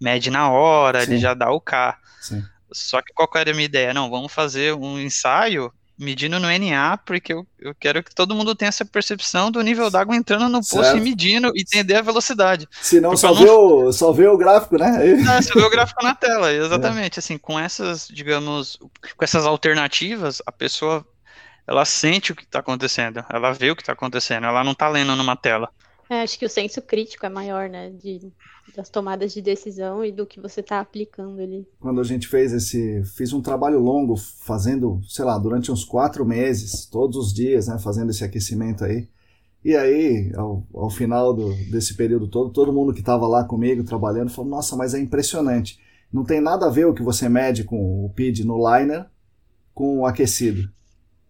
mede 0.00 0.30
na 0.30 0.50
hora, 0.50 1.04
Sim. 1.04 1.12
ele 1.12 1.20
já 1.20 1.34
dá 1.34 1.50
o 1.50 1.60
K. 1.60 1.96
Sim. 2.20 2.42
Só 2.72 3.00
que 3.00 3.12
qual 3.14 3.28
era 3.36 3.52
a 3.52 3.54
minha 3.54 3.64
ideia? 3.64 3.94
Não, 3.94 4.10
vamos 4.10 4.32
fazer 4.32 4.74
um 4.74 4.98
ensaio 4.98 5.72
medindo 5.96 6.40
no 6.40 6.48
NA, 6.48 6.96
porque 6.98 7.32
eu, 7.32 7.46
eu 7.58 7.74
quero 7.74 8.02
que 8.02 8.12
todo 8.12 8.34
mundo 8.34 8.54
tenha 8.54 8.68
essa 8.68 8.84
percepção 8.84 9.50
do 9.50 9.62
nível 9.62 9.88
d'água 9.90 10.16
entrando 10.16 10.48
no 10.48 10.58
poço 10.58 10.82
certo. 10.82 10.98
e 10.98 11.00
medindo 11.00 11.52
e 11.54 11.60
entender 11.60 11.94
a 11.94 12.02
velocidade. 12.02 12.68
Se 12.82 13.00
não, 13.00 13.16
só, 13.16 13.32
vê 13.32 13.48
o, 13.48 13.92
só 13.92 14.12
vê 14.12 14.26
o 14.26 14.36
gráfico, 14.36 14.76
né? 14.76 15.12
É, 15.12 15.42
só 15.42 15.54
vê 15.54 15.62
o 15.62 15.70
gráfico 15.70 16.02
na 16.02 16.14
tela, 16.14 16.50
exatamente. 16.52 17.18
É. 17.18 17.20
Assim, 17.20 17.38
com 17.38 17.58
essas, 17.58 18.08
digamos, 18.08 18.76
com 19.16 19.24
essas 19.24 19.46
alternativas, 19.46 20.42
a 20.44 20.50
pessoa 20.50 21.06
ela 21.66 21.84
sente 21.84 22.32
o 22.32 22.36
que 22.36 22.44
está 22.44 22.58
acontecendo, 22.58 23.24
ela 23.30 23.52
vê 23.52 23.70
o 23.70 23.76
que 23.76 23.82
está 23.82 23.92
acontecendo, 23.92 24.46
ela 24.46 24.62
não 24.62 24.72
está 24.72 24.88
lendo 24.88 25.16
numa 25.16 25.36
tela. 25.36 25.70
É, 26.08 26.20
acho 26.20 26.38
que 26.38 26.44
o 26.44 26.50
senso 26.50 26.82
crítico 26.82 27.24
é 27.24 27.30
maior, 27.30 27.68
né, 27.68 27.90
de, 27.90 28.30
das 28.76 28.90
tomadas 28.90 29.32
de 29.32 29.40
decisão 29.40 30.04
e 30.04 30.12
do 30.12 30.26
que 30.26 30.38
você 30.38 30.60
está 30.60 30.80
aplicando 30.80 31.40
ali. 31.40 31.66
Quando 31.80 32.00
a 32.00 32.04
gente 32.04 32.28
fez 32.28 32.52
esse, 32.52 33.02
fiz 33.16 33.32
um 33.32 33.40
trabalho 33.40 33.78
longo, 33.78 34.16
fazendo, 34.16 35.00
sei 35.08 35.24
lá, 35.24 35.38
durante 35.38 35.72
uns 35.72 35.84
quatro 35.84 36.24
meses, 36.24 36.84
todos 36.86 37.16
os 37.16 37.32
dias, 37.32 37.68
né, 37.68 37.78
fazendo 37.78 38.10
esse 38.10 38.22
aquecimento 38.22 38.84
aí. 38.84 39.08
E 39.64 39.74
aí, 39.74 40.30
ao, 40.36 40.62
ao 40.74 40.90
final 40.90 41.32
do, 41.32 41.54
desse 41.70 41.94
período 41.94 42.28
todo, 42.28 42.50
todo 42.50 42.72
mundo 42.72 42.92
que 42.92 43.00
estava 43.00 43.26
lá 43.26 43.42
comigo 43.44 43.82
trabalhando 43.82 44.30
falou: 44.30 44.50
Nossa, 44.50 44.76
mas 44.76 44.92
é 44.92 44.98
impressionante. 44.98 45.80
Não 46.12 46.22
tem 46.22 46.38
nada 46.38 46.66
a 46.66 46.70
ver 46.70 46.86
o 46.86 46.92
que 46.92 47.02
você 47.02 47.30
mede 47.30 47.64
com 47.64 48.04
o 48.04 48.10
PID 48.10 48.44
no 48.44 48.58
liner 48.58 49.06
com 49.72 50.00
o 50.00 50.06
aquecido 50.06 50.68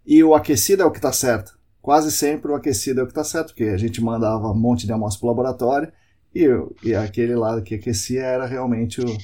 e 0.07 0.23
o 0.23 0.35
aquecido 0.35 0.83
é 0.83 0.87
o 0.87 0.91
que 0.91 0.99
está 0.99 1.13
certo. 1.13 1.59
Quase 1.81 2.11
sempre 2.11 2.51
o 2.51 2.55
aquecido 2.55 3.01
é 3.01 3.03
o 3.03 3.07
que 3.07 3.13
está 3.13 3.25
certo, 3.25 3.49
porque 3.49 3.65
a 3.65 3.77
gente 3.77 4.03
mandava 4.03 4.51
um 4.51 4.55
monte 4.55 4.87
de 4.87 4.93
amostras 4.93 5.21
para 5.21 5.27
o 5.27 5.31
laboratório 5.31 5.93
e, 6.35 6.47
e 6.83 6.95
aquele 6.95 7.35
lado 7.35 7.63
que 7.63 7.75
aquecia 7.75 8.23
era 8.23 8.47
realmente 8.47 9.01
o, 9.01 9.19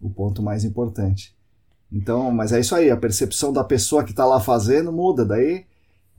o 0.00 0.10
ponto 0.10 0.42
mais 0.42 0.64
importante. 0.64 1.34
Então, 1.92 2.30
mas 2.30 2.52
é 2.52 2.60
isso 2.60 2.74
aí, 2.74 2.90
a 2.90 2.96
percepção 2.96 3.52
da 3.52 3.62
pessoa 3.62 4.04
que 4.04 4.10
está 4.10 4.24
lá 4.24 4.40
fazendo 4.40 4.92
muda. 4.92 5.24
Daí, 5.24 5.64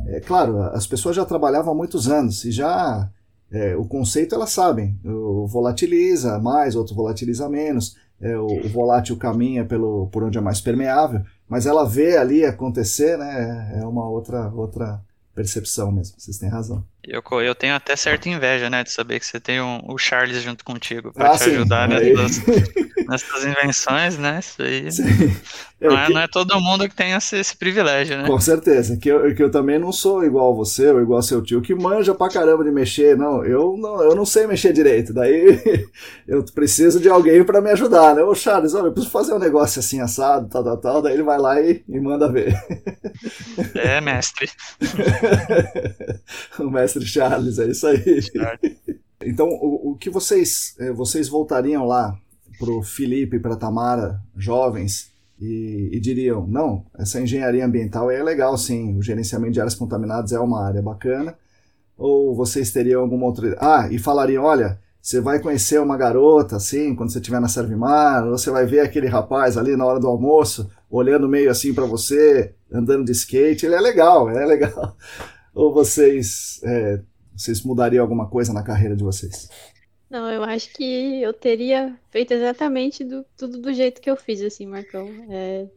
é 0.08 0.20
claro, 0.20 0.62
as 0.62 0.88
pessoas 0.88 1.16
já 1.16 1.26
trabalhavam 1.26 1.74
há 1.74 1.76
muitos 1.76 2.10
anos 2.10 2.46
e 2.46 2.52
já 2.52 3.10
é, 3.52 3.76
o 3.76 3.86
conceito 3.86 4.36
elas 4.36 4.52
sabem. 4.52 5.00
O 5.04 5.48
volatiliza 5.48 6.40
mais, 6.40 6.76
outro 6.76 6.96
volatiliza 6.96 7.48
menos. 7.50 7.96
É, 8.20 8.38
o, 8.38 8.46
o, 8.46 8.70
volátil 8.70 9.18
caminha 9.18 9.66
pelo, 9.66 10.08
por 10.08 10.24
onde 10.24 10.38
é 10.38 10.42
mais 10.42 10.62
permeável 10.62 11.22
mas 11.48 11.66
ela 11.66 11.88
vê 11.88 12.18
ali 12.18 12.46
acontecer, 12.46 13.18
né? 13.18 13.80
É 13.80 13.86
uma 13.86 14.08
outra 14.10 14.50
outra 14.54 15.02
percepção 15.34 15.92
mesmo. 15.92 16.20
Vocês 16.20 16.38
têm 16.38 16.50
razão. 16.50 16.84
Eu, 17.08 17.24
eu 17.42 17.54
tenho 17.54 17.76
até 17.76 17.96
certa 17.96 18.28
inveja, 18.30 18.70
né, 18.70 18.84
de 18.84 18.92
saber 18.92 19.20
que 19.20 19.26
você 19.26 19.40
tem 19.40 19.62
um, 19.62 19.80
o 19.88 19.98
Charles 19.98 20.42
junto 20.42 20.64
contigo 20.64 21.14
para 21.14 21.32
ah, 21.32 21.38
te 21.38 21.44
sim. 21.44 21.52
ajudar 21.52 21.88
nessas, 21.88 22.42
nessas, 23.08 23.46
invenções, 23.46 24.18
né? 24.18 24.40
Isso 24.40 24.62
aí. 24.62 24.88
É, 25.80 25.90
não, 25.90 25.98
é, 25.98 26.06
que... 26.08 26.14
não 26.14 26.22
é 26.22 26.28
todo 26.28 26.60
mundo 26.60 26.88
que 26.88 26.96
tem 26.96 27.12
esse, 27.12 27.38
esse, 27.38 27.56
privilégio, 27.56 28.18
né? 28.18 28.28
Com 28.28 28.40
certeza. 28.40 28.98
Que 28.98 29.10
eu, 29.10 29.36
que 29.36 29.44
eu 29.44 29.52
também 29.52 29.78
não 29.78 29.92
sou 29.92 30.24
igual 30.24 30.56
você 30.56 30.90
ou 30.90 31.02
igual 31.02 31.22
seu 31.22 31.44
tio, 31.44 31.62
que 31.62 31.76
manja 31.76 32.16
pra 32.16 32.30
caramba 32.30 32.64
de 32.64 32.72
mexer. 32.72 33.18
Não, 33.18 33.44
eu 33.46 33.76
não, 33.78 34.02
eu 34.02 34.16
não 34.16 34.26
sei 34.26 34.48
mexer 34.48 34.72
direito. 34.72 35.14
Daí 35.14 35.62
eu 36.28 36.44
preciso 36.54 37.00
de 37.00 37.10
alguém 37.10 37.44
para 37.44 37.62
me 37.62 37.72
ajudar, 37.72 38.16
né? 38.16 38.24
Ô 38.24 38.34
Charles, 38.34 38.74
olha, 38.74 38.88
eu 38.88 38.94
preciso 38.94 39.12
fazer 39.12 39.34
um 39.34 39.40
negócio 39.40 39.80
assim 39.80 40.00
assado, 40.00 40.48
tal, 40.50 40.64
tal, 40.64 40.78
tal. 40.78 41.02
Daí 41.02 41.14
ele 41.14 41.24
vai 41.24 41.38
lá 41.38 41.60
e, 41.60 41.84
e 41.88 42.00
manda 42.00 42.32
ver. 42.32 42.56
É, 43.76 44.00
mestre. 44.00 44.50
o 46.58 46.70
mestre 46.70 46.95
Charles, 47.04 47.60
é 47.60 47.68
isso 47.70 47.88
aí. 47.88 48.04
Então, 49.24 49.48
o, 49.48 49.92
o 49.92 49.98
que 49.98 50.10
vocês, 50.10 50.76
eh, 50.78 50.92
vocês 50.92 51.28
voltariam 51.28 51.86
lá 51.86 52.16
pro 52.60 52.84
Felipe 52.84 53.38
e 53.38 53.40
pra 53.40 53.56
Tamara, 53.56 54.22
jovens, 54.36 55.12
e, 55.40 55.90
e, 55.92 56.00
diriam: 56.00 56.46
não, 56.46 56.86
essa 56.98 57.20
engenharia 57.20 57.66
ambiental 57.66 58.12
é 58.12 58.22
legal, 58.22 58.58
sim, 58.58 58.96
o 58.98 59.02
gerenciamento 59.02 59.54
de 59.54 59.60
áreas 59.60 59.76
contaminadas 59.76 60.32
é 60.32 60.40
uma 60.40 60.64
área 60.64 60.82
bacana. 60.82 61.36
Ou 61.98 62.36
vocês 62.36 62.72
teriam 62.72 63.02
alguma 63.02 63.26
outra. 63.26 63.58
Ah, 63.60 63.88
e 63.92 63.98
falariam: 63.98 64.44
olha, 64.44 64.80
você 65.02 65.22
vai 65.22 65.40
conhecer 65.40 65.80
uma 65.80 65.98
garota 65.98 66.56
assim, 66.56 66.96
quando 66.96 67.12
você 67.12 67.20
estiver 67.20 67.40
na 67.40 67.48
Servimar, 67.48 68.26
ou 68.26 68.38
você 68.38 68.50
vai 68.50 68.66
ver 68.66 68.80
aquele 68.82 69.08
rapaz 69.08 69.58
ali 69.58 69.76
na 69.76 69.86
hora 69.86 70.00
do 70.00 70.08
almoço, 70.08 70.70
olhando 70.90 71.28
meio 71.28 71.50
assim 71.50 71.74
para 71.74 71.86
você, 71.86 72.54
andando 72.72 73.06
de 73.06 73.12
skate, 73.12 73.66
ele 73.66 73.76
é 73.76 73.82
legal, 73.82 74.30
é 74.30 74.46
legal. 74.46 74.96
Ou 75.56 75.74
vocês, 75.74 76.62
é, 76.64 77.02
vocês 77.34 77.64
mudariam 77.64 78.04
alguma 78.04 78.30
coisa 78.30 78.52
na 78.52 78.62
carreira 78.62 78.96
de 78.96 79.04
vocês? 79.04 79.50
Não, 80.10 80.30
eu 80.30 80.44
acho 80.44 80.72
que 80.74 81.22
eu 81.22 81.34
teria 81.34 81.98
feito 82.12 82.34
exatamente 82.34 83.04
do, 83.04 83.26
tudo 83.38 83.60
do 83.60 83.74
jeito 83.74 84.02
que 84.02 84.10
eu 84.10 84.18
fiz, 84.18 84.42
assim, 84.42 84.68
Marcão. 84.68 85.08
É, 85.30 85.68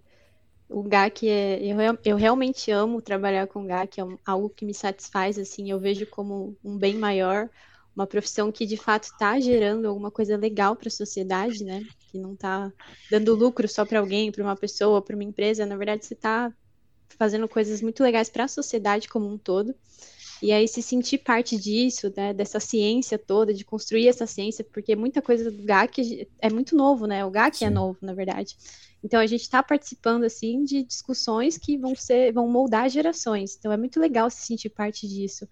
o 0.69 0.83
GAC 0.83 1.29
é. 1.29 1.61
Eu, 1.63 1.99
eu 2.05 2.17
realmente 2.17 2.71
amo 2.71 3.01
trabalhar 3.01 3.47
com 3.47 3.67
GAC, 3.67 4.01
é 4.01 4.05
algo 4.27 4.51
que 4.51 4.65
me 4.65 4.75
satisfaz, 4.75 5.39
assim, 5.39 5.71
eu 5.71 5.79
vejo 5.79 6.07
como 6.07 6.57
um 6.63 6.77
bem 6.77 6.95
maior, 6.95 7.49
uma 7.95 8.07
profissão 8.07 8.53
que 8.53 8.67
de 8.67 8.77
fato 8.77 9.05
está 9.05 9.41
gerando 9.41 9.87
alguma 9.87 10.11
coisa 10.11 10.37
legal 10.37 10.77
para 10.77 10.89
a 10.89 10.91
sociedade, 10.91 11.65
né? 11.65 11.85
Que 12.11 12.19
não 12.19 12.35
está 12.35 12.73
dando 13.11 13.35
lucro 13.35 13.67
só 13.69 13.85
para 13.85 14.01
alguém, 14.01 14.31
para 14.31 14.43
uma 14.43 14.57
pessoa, 14.57 15.01
para 15.01 15.15
uma 15.15 15.25
empresa. 15.25 15.65
Na 15.65 15.77
verdade, 15.77 16.05
você 16.05 16.15
está 16.15 16.53
fazendo 17.19 17.49
coisas 17.49 17.83
muito 17.83 18.03
legais 18.03 18.29
para 18.29 18.45
a 18.45 18.49
sociedade 18.49 19.09
como 19.09 19.29
um 19.29 19.37
todo. 19.37 19.75
E 20.41 20.53
aí 20.53 20.69
se 20.69 20.81
sentir 20.81 21.19
parte 21.19 21.57
disso, 21.57 22.13
né, 22.17 22.33
dessa 22.33 22.61
ciência 22.61 23.19
toda, 23.19 23.53
de 23.53 23.65
construir 23.65 24.07
essa 24.07 24.27
ciência, 24.27 24.65
porque 24.65 24.95
muita 24.95 25.21
coisa 25.21 25.51
do 25.51 25.63
GAC 25.65 26.29
é 26.41 26.49
muito 26.49 26.77
novo, 26.77 27.07
né? 27.07 27.25
O 27.25 27.31
GAC 27.31 27.57
é 27.57 27.59
Sim. 27.59 27.65
é 27.67 27.71
novo, 27.71 27.99
na 28.01 28.15
verdade. 28.15 28.57
Então 29.03 29.21
a 29.21 29.27
gente 29.27 29.43
está 29.43 29.63
participando 29.63 30.25
assim 30.25 30.63
de 30.63 30.83
discussões 30.83 31.59
que 31.59 31.77
vão 31.77 31.95
ser, 31.95 32.33
vão 32.33 32.49
moldar 32.49 32.89
gerações. 32.89 33.57
Então 33.59 33.73
é 33.73 33.77
muito 33.77 33.99
legal 33.99 34.31
se 34.31 34.47
sentir 34.47 34.69
parte 34.69 35.09
disso. 35.09 35.49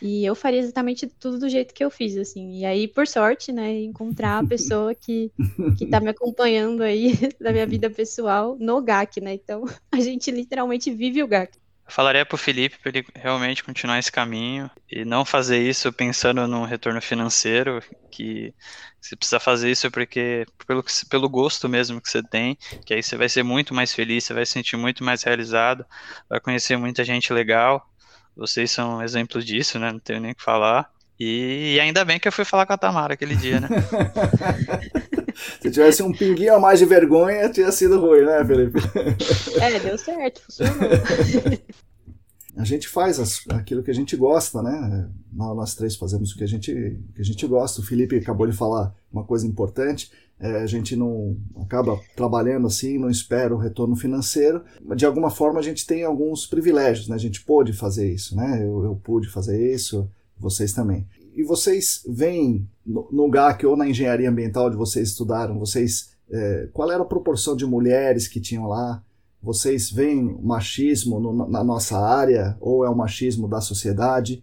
E 0.00 0.24
eu 0.24 0.34
faria 0.34 0.60
exatamente 0.60 1.06
tudo 1.06 1.38
do 1.38 1.48
jeito 1.48 1.74
que 1.74 1.84
eu 1.84 1.90
fiz, 1.90 2.16
assim. 2.16 2.58
E 2.58 2.64
aí, 2.64 2.86
por 2.86 3.06
sorte, 3.06 3.52
né, 3.52 3.80
encontrar 3.80 4.38
a 4.38 4.46
pessoa 4.46 4.94
que, 4.94 5.32
que 5.76 5.86
tá 5.86 6.00
me 6.00 6.10
acompanhando 6.10 6.82
aí 6.82 7.12
da 7.40 7.52
minha 7.52 7.66
vida 7.66 7.90
pessoal 7.90 8.56
no 8.58 8.80
GAC, 8.80 9.20
né? 9.20 9.34
Então, 9.34 9.64
a 9.90 10.00
gente 10.00 10.30
literalmente 10.30 10.90
vive 10.90 11.22
o 11.22 11.28
GAC. 11.28 11.58
Eu 11.86 11.92
falaria 11.92 12.24
pro 12.24 12.36
Felipe 12.36 12.78
para 12.78 12.90
ele 12.90 13.06
realmente 13.14 13.64
continuar 13.64 13.98
esse 13.98 14.12
caminho 14.12 14.70
e 14.90 15.06
não 15.06 15.24
fazer 15.24 15.58
isso 15.58 15.90
pensando 15.90 16.46
no 16.46 16.64
retorno 16.64 17.00
financeiro, 17.00 17.82
que 18.10 18.54
você 19.00 19.16
precisa 19.16 19.40
fazer 19.40 19.70
isso 19.70 19.90
porque 19.90 20.44
pelo, 20.66 20.84
pelo 21.08 21.28
gosto 21.30 21.66
mesmo 21.66 22.00
que 22.00 22.10
você 22.10 22.22
tem, 22.22 22.58
que 22.84 22.92
aí 22.92 23.02
você 23.02 23.16
vai 23.16 23.28
ser 23.28 23.42
muito 23.42 23.72
mais 23.72 23.94
feliz, 23.94 24.24
você 24.24 24.34
vai 24.34 24.44
se 24.44 24.52
sentir 24.52 24.76
muito 24.76 25.02
mais 25.02 25.22
realizado, 25.22 25.84
vai 26.28 26.38
conhecer 26.38 26.76
muita 26.76 27.02
gente 27.04 27.32
legal 27.32 27.88
vocês 28.38 28.70
são 28.70 29.02
exemplos 29.02 29.44
disso, 29.44 29.78
né? 29.78 29.92
Não 29.92 29.98
tenho 29.98 30.20
nem 30.20 30.30
o 30.30 30.34
que 30.34 30.42
falar. 30.42 30.88
E, 31.18 31.74
e 31.74 31.80
ainda 31.80 32.04
bem 32.04 32.20
que 32.20 32.28
eu 32.28 32.32
fui 32.32 32.44
falar 32.44 32.64
com 32.64 32.72
a 32.72 32.78
Tamara 32.78 33.14
aquele 33.14 33.34
dia, 33.34 33.58
né? 33.58 33.68
Se 35.60 35.70
tivesse 35.70 36.02
um 36.02 36.12
pinguinho 36.12 36.54
a 36.54 36.60
mais 36.60 36.78
de 36.78 36.84
vergonha, 36.84 37.48
tinha 37.48 37.70
sido 37.72 38.00
ruim, 38.00 38.24
né, 38.24 38.44
Felipe? 38.44 38.78
É, 39.60 39.80
deu 39.80 39.98
certo, 39.98 40.40
funcionou. 40.42 40.88
A 42.56 42.64
gente 42.64 42.88
faz 42.88 43.20
as, 43.20 43.40
aquilo 43.50 43.84
que 43.84 43.90
a 43.90 43.94
gente 43.94 44.16
gosta, 44.16 44.60
né? 44.60 45.08
Nós 45.32 45.76
três 45.76 45.94
fazemos 45.94 46.32
o 46.32 46.36
que 46.36 46.42
a 46.42 46.46
gente, 46.48 46.72
que 47.14 47.20
a 47.20 47.24
gente 47.24 47.46
gosta. 47.46 47.80
O 47.80 47.84
Felipe 47.84 48.16
acabou 48.16 48.48
de 48.48 48.56
falar 48.56 48.92
uma 49.12 49.22
coisa 49.22 49.46
importante. 49.46 50.10
É, 50.40 50.62
a 50.62 50.66
gente 50.66 50.94
não 50.94 51.36
acaba 51.60 51.98
trabalhando 52.14 52.66
assim, 52.66 52.96
não 52.96 53.10
espera 53.10 53.54
o 53.54 53.58
retorno 53.58 53.96
financeiro. 53.96 54.62
De 54.94 55.04
alguma 55.04 55.30
forma 55.30 55.58
a 55.58 55.62
gente 55.62 55.86
tem 55.86 56.04
alguns 56.04 56.46
privilégios, 56.46 57.08
né? 57.08 57.16
A 57.16 57.18
gente 57.18 57.42
pôde 57.42 57.72
fazer 57.72 58.12
isso, 58.12 58.36
né? 58.36 58.62
Eu, 58.62 58.84
eu 58.84 58.94
pude 58.96 59.28
fazer 59.28 59.74
isso, 59.74 60.08
vocês 60.38 60.72
também. 60.72 61.06
E 61.34 61.42
vocês 61.42 62.04
veem 62.08 62.68
no, 62.86 63.08
no 63.10 63.28
GAC 63.28 63.66
ou 63.66 63.76
na 63.76 63.88
engenharia 63.88 64.30
ambiental 64.30 64.66
onde 64.66 64.76
vocês 64.76 65.08
estudaram, 65.08 65.58
vocês 65.58 66.16
é, 66.30 66.68
qual 66.72 66.90
era 66.90 67.02
a 67.02 67.06
proporção 67.06 67.56
de 67.56 67.64
mulheres 67.64 68.28
que 68.28 68.40
tinham 68.40 68.66
lá? 68.66 69.02
Vocês 69.42 69.90
veem 69.90 70.38
machismo 70.42 71.20
no, 71.20 71.48
na 71.48 71.64
nossa 71.64 71.98
área 71.98 72.56
ou 72.60 72.84
é 72.84 72.90
o 72.90 72.96
machismo 72.96 73.48
da 73.48 73.60
sociedade? 73.60 74.42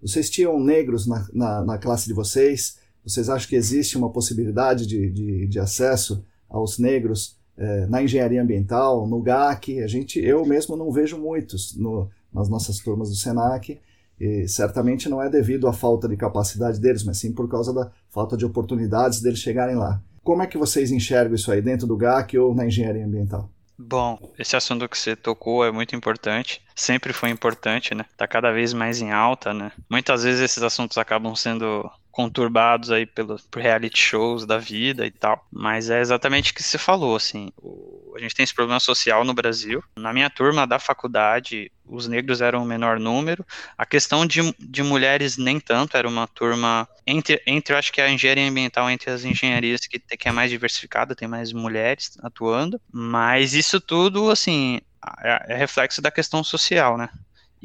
Vocês 0.00 0.30
tinham 0.30 0.58
negros 0.58 1.06
na, 1.06 1.26
na, 1.32 1.64
na 1.64 1.78
classe 1.78 2.06
de 2.06 2.14
vocês? 2.14 2.78
Vocês 3.06 3.28
acham 3.30 3.48
que 3.48 3.54
existe 3.54 3.96
uma 3.96 4.10
possibilidade 4.10 4.86
de, 4.86 5.08
de, 5.10 5.46
de 5.46 5.60
acesso 5.60 6.24
aos 6.48 6.76
negros 6.76 7.38
é, 7.56 7.86
na 7.86 8.02
engenharia 8.02 8.42
ambiental, 8.42 9.06
no 9.06 9.22
GAC? 9.22 9.80
A 9.80 9.86
gente, 9.86 10.18
eu 10.18 10.44
mesmo 10.44 10.76
não 10.76 10.90
vejo 10.90 11.16
muitos 11.16 11.76
no, 11.76 12.10
nas 12.32 12.48
nossas 12.48 12.78
turmas 12.80 13.08
do 13.08 13.14
SENAC. 13.14 13.80
E 14.18 14.48
certamente 14.48 15.08
não 15.08 15.22
é 15.22 15.28
devido 15.28 15.68
à 15.68 15.72
falta 15.72 16.08
de 16.08 16.16
capacidade 16.16 16.80
deles, 16.80 17.04
mas 17.04 17.18
sim 17.18 17.32
por 17.32 17.48
causa 17.48 17.72
da 17.72 17.92
falta 18.08 18.36
de 18.36 18.44
oportunidades 18.44 19.20
deles 19.20 19.38
chegarem 19.38 19.76
lá. 19.76 20.02
Como 20.24 20.42
é 20.42 20.46
que 20.46 20.58
vocês 20.58 20.90
enxergam 20.90 21.34
isso 21.34 21.52
aí 21.52 21.62
dentro 21.62 21.86
do 21.86 21.96
GAC 21.96 22.36
ou 22.36 22.54
na 22.54 22.66
engenharia 22.66 23.06
ambiental? 23.06 23.48
Bom, 23.78 24.18
esse 24.38 24.56
assunto 24.56 24.88
que 24.88 24.96
você 24.96 25.14
tocou 25.14 25.64
é 25.64 25.70
muito 25.70 25.94
importante, 25.94 26.62
sempre 26.74 27.12
foi 27.12 27.28
importante, 27.28 27.94
né? 27.94 28.06
Tá 28.16 28.26
cada 28.26 28.50
vez 28.50 28.72
mais 28.72 29.02
em 29.02 29.12
alta, 29.12 29.52
né? 29.52 29.70
Muitas 29.88 30.24
vezes 30.24 30.40
esses 30.40 30.62
assuntos 30.62 30.96
acabam 30.96 31.36
sendo 31.36 31.88
conturbados 32.16 32.90
aí 32.90 33.04
pelo, 33.04 33.38
por 33.50 33.60
reality 33.60 34.00
shows 34.00 34.46
da 34.46 34.56
vida 34.56 35.04
e 35.04 35.10
tal. 35.10 35.46
Mas 35.52 35.90
é 35.90 36.00
exatamente 36.00 36.50
o 36.50 36.54
que 36.54 36.62
você 36.62 36.78
falou, 36.78 37.14
assim. 37.14 37.52
O, 37.58 38.14
a 38.16 38.18
gente 38.18 38.34
tem 38.34 38.42
esse 38.42 38.54
problema 38.54 38.80
social 38.80 39.22
no 39.22 39.34
Brasil. 39.34 39.84
Na 39.98 40.14
minha 40.14 40.30
turma 40.30 40.66
da 40.66 40.78
faculdade, 40.78 41.70
os 41.84 42.08
negros 42.08 42.40
eram 42.40 42.62
o 42.62 42.66
menor 42.66 42.98
número. 42.98 43.44
A 43.76 43.84
questão 43.84 44.24
de, 44.24 44.40
de 44.58 44.82
mulheres 44.82 45.36
nem 45.36 45.60
tanto, 45.60 45.94
era 45.94 46.08
uma 46.08 46.26
turma 46.26 46.88
entre, 47.06 47.42
entre 47.46 47.74
eu 47.74 47.78
acho 47.78 47.92
que 47.92 48.00
a 48.00 48.08
engenharia 48.08 48.48
ambiental, 48.48 48.88
entre 48.88 49.10
as 49.10 49.22
engenharias 49.22 49.82
que, 49.82 49.98
que 49.98 50.26
é 50.26 50.32
mais 50.32 50.50
diversificada, 50.50 51.14
tem 51.14 51.28
mais 51.28 51.52
mulheres 51.52 52.16
atuando. 52.22 52.80
Mas 52.90 53.52
isso 53.52 53.78
tudo, 53.78 54.30
assim, 54.30 54.80
é, 55.22 55.52
é 55.52 55.54
reflexo 55.54 56.00
da 56.00 56.10
questão 56.10 56.42
social, 56.42 56.96
né? 56.96 57.10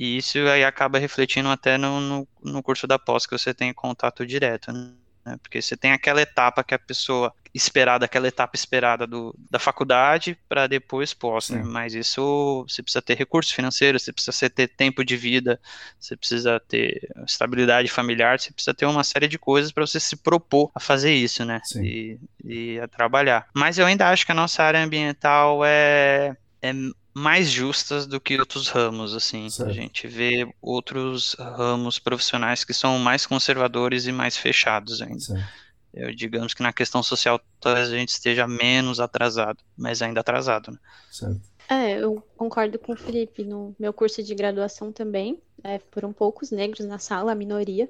E 0.02 0.18
isso 0.18 0.40
aí 0.48 0.64
acaba 0.64 0.98
refletindo 0.98 1.48
até 1.50 1.78
no, 1.78 2.02
no, 2.02 2.28
no 2.44 2.64
curso 2.64 2.88
da 2.88 2.98
pós 2.98 3.28
que 3.28 3.38
você 3.38 3.54
tem 3.54 3.72
contato 3.72 4.26
direto, 4.26 4.74
né? 4.74 5.38
Porque 5.44 5.62
você 5.62 5.78
tem 5.78 5.92
aquela 5.92 6.20
etapa 6.20 6.64
que 6.64 6.74
a 6.74 6.80
pessoa 6.80 7.32
esperada, 7.54 8.06
aquela 8.06 8.28
etapa 8.28 8.56
esperada 8.56 9.06
do, 9.06 9.36
da 9.48 9.60
faculdade 9.60 10.36
para 10.50 10.66
depois 10.66 11.14
pós, 11.14 11.52
né? 11.52 11.62
Mas 11.64 11.94
isso 11.94 12.66
você 12.68 12.82
precisa 12.82 13.00
ter 13.00 13.16
recursos 13.16 13.52
financeiros, 13.52 14.02
você 14.02 14.12
precisa 14.12 14.50
ter 14.50 14.70
tempo 14.70 15.06
de 15.06 15.16
vida, 15.16 15.62
você 16.00 16.18
precisa 16.18 16.60
ter 16.60 17.08
estabilidade 17.28 17.88
familiar, 17.88 18.40
você 18.40 18.52
precisa 18.52 18.74
ter 18.74 18.88
uma 18.88 19.04
série 19.04 19.28
de 19.28 19.38
coisas 19.38 19.72
para 19.72 19.86
você 19.86 20.00
se 20.00 20.16
propor 20.16 20.72
a 20.74 20.80
fazer 20.80 21.14
isso, 21.14 21.46
né? 21.46 21.62
Sim. 21.64 21.84
E, 21.84 22.20
e 22.44 22.80
a 22.80 22.88
trabalhar. 22.88 23.48
Mas 23.54 23.78
eu 23.78 23.86
ainda 23.86 24.10
acho 24.10 24.26
que 24.26 24.32
a 24.32 24.36
nossa 24.36 24.64
área 24.64 24.84
ambiental 24.84 25.64
é, 25.64 26.36
é 26.60 26.74
mais 27.14 27.50
justas 27.50 28.06
do 28.08 28.20
que 28.20 28.40
outros 28.40 28.68
ramos, 28.68 29.14
assim. 29.14 29.50
Certo. 29.50 29.70
A 29.70 29.74
gente 29.74 30.08
vê 30.08 30.48
outros 30.62 31.34
ramos 31.34 32.00
profissionais 32.00 32.64
que 32.64 32.74
são 32.74 32.98
mais 33.00 33.26
conservadores 33.26 34.06
e 34.06 34.12
mais 34.12 34.38
fechados 34.38 35.02
ainda. 35.02 35.20
Certo. 35.20 35.44
Eu, 35.94 36.16
digamos 36.16 36.54
que 36.54 36.64
na 36.64 36.72
questão 36.72 37.04
social 37.04 37.40
talvez 37.60 37.92
a 37.92 37.98
gente 37.98 38.10
esteja 38.10 38.48
menos 38.48 39.00
atrasado, 39.00 39.60
mas 39.78 40.02
ainda 40.02 40.22
atrasado, 40.22 40.72
né? 40.72 40.78
Certo. 41.12 41.42
É, 41.70 42.00
eu 42.00 42.22
concordo 42.36 42.80
com 42.80 42.94
o 42.94 42.98
Felipe. 42.98 43.44
No 43.44 43.76
meu 43.80 43.94
curso 43.94 44.22
de 44.24 44.36
graduação 44.36 44.92
também, 44.92 45.42
é, 45.64 45.80
foram 45.92 46.12
poucos 46.12 46.52
negros 46.52 46.86
na 46.86 47.00
sala, 47.00 47.32
a 47.32 47.36
minoria. 47.36 47.90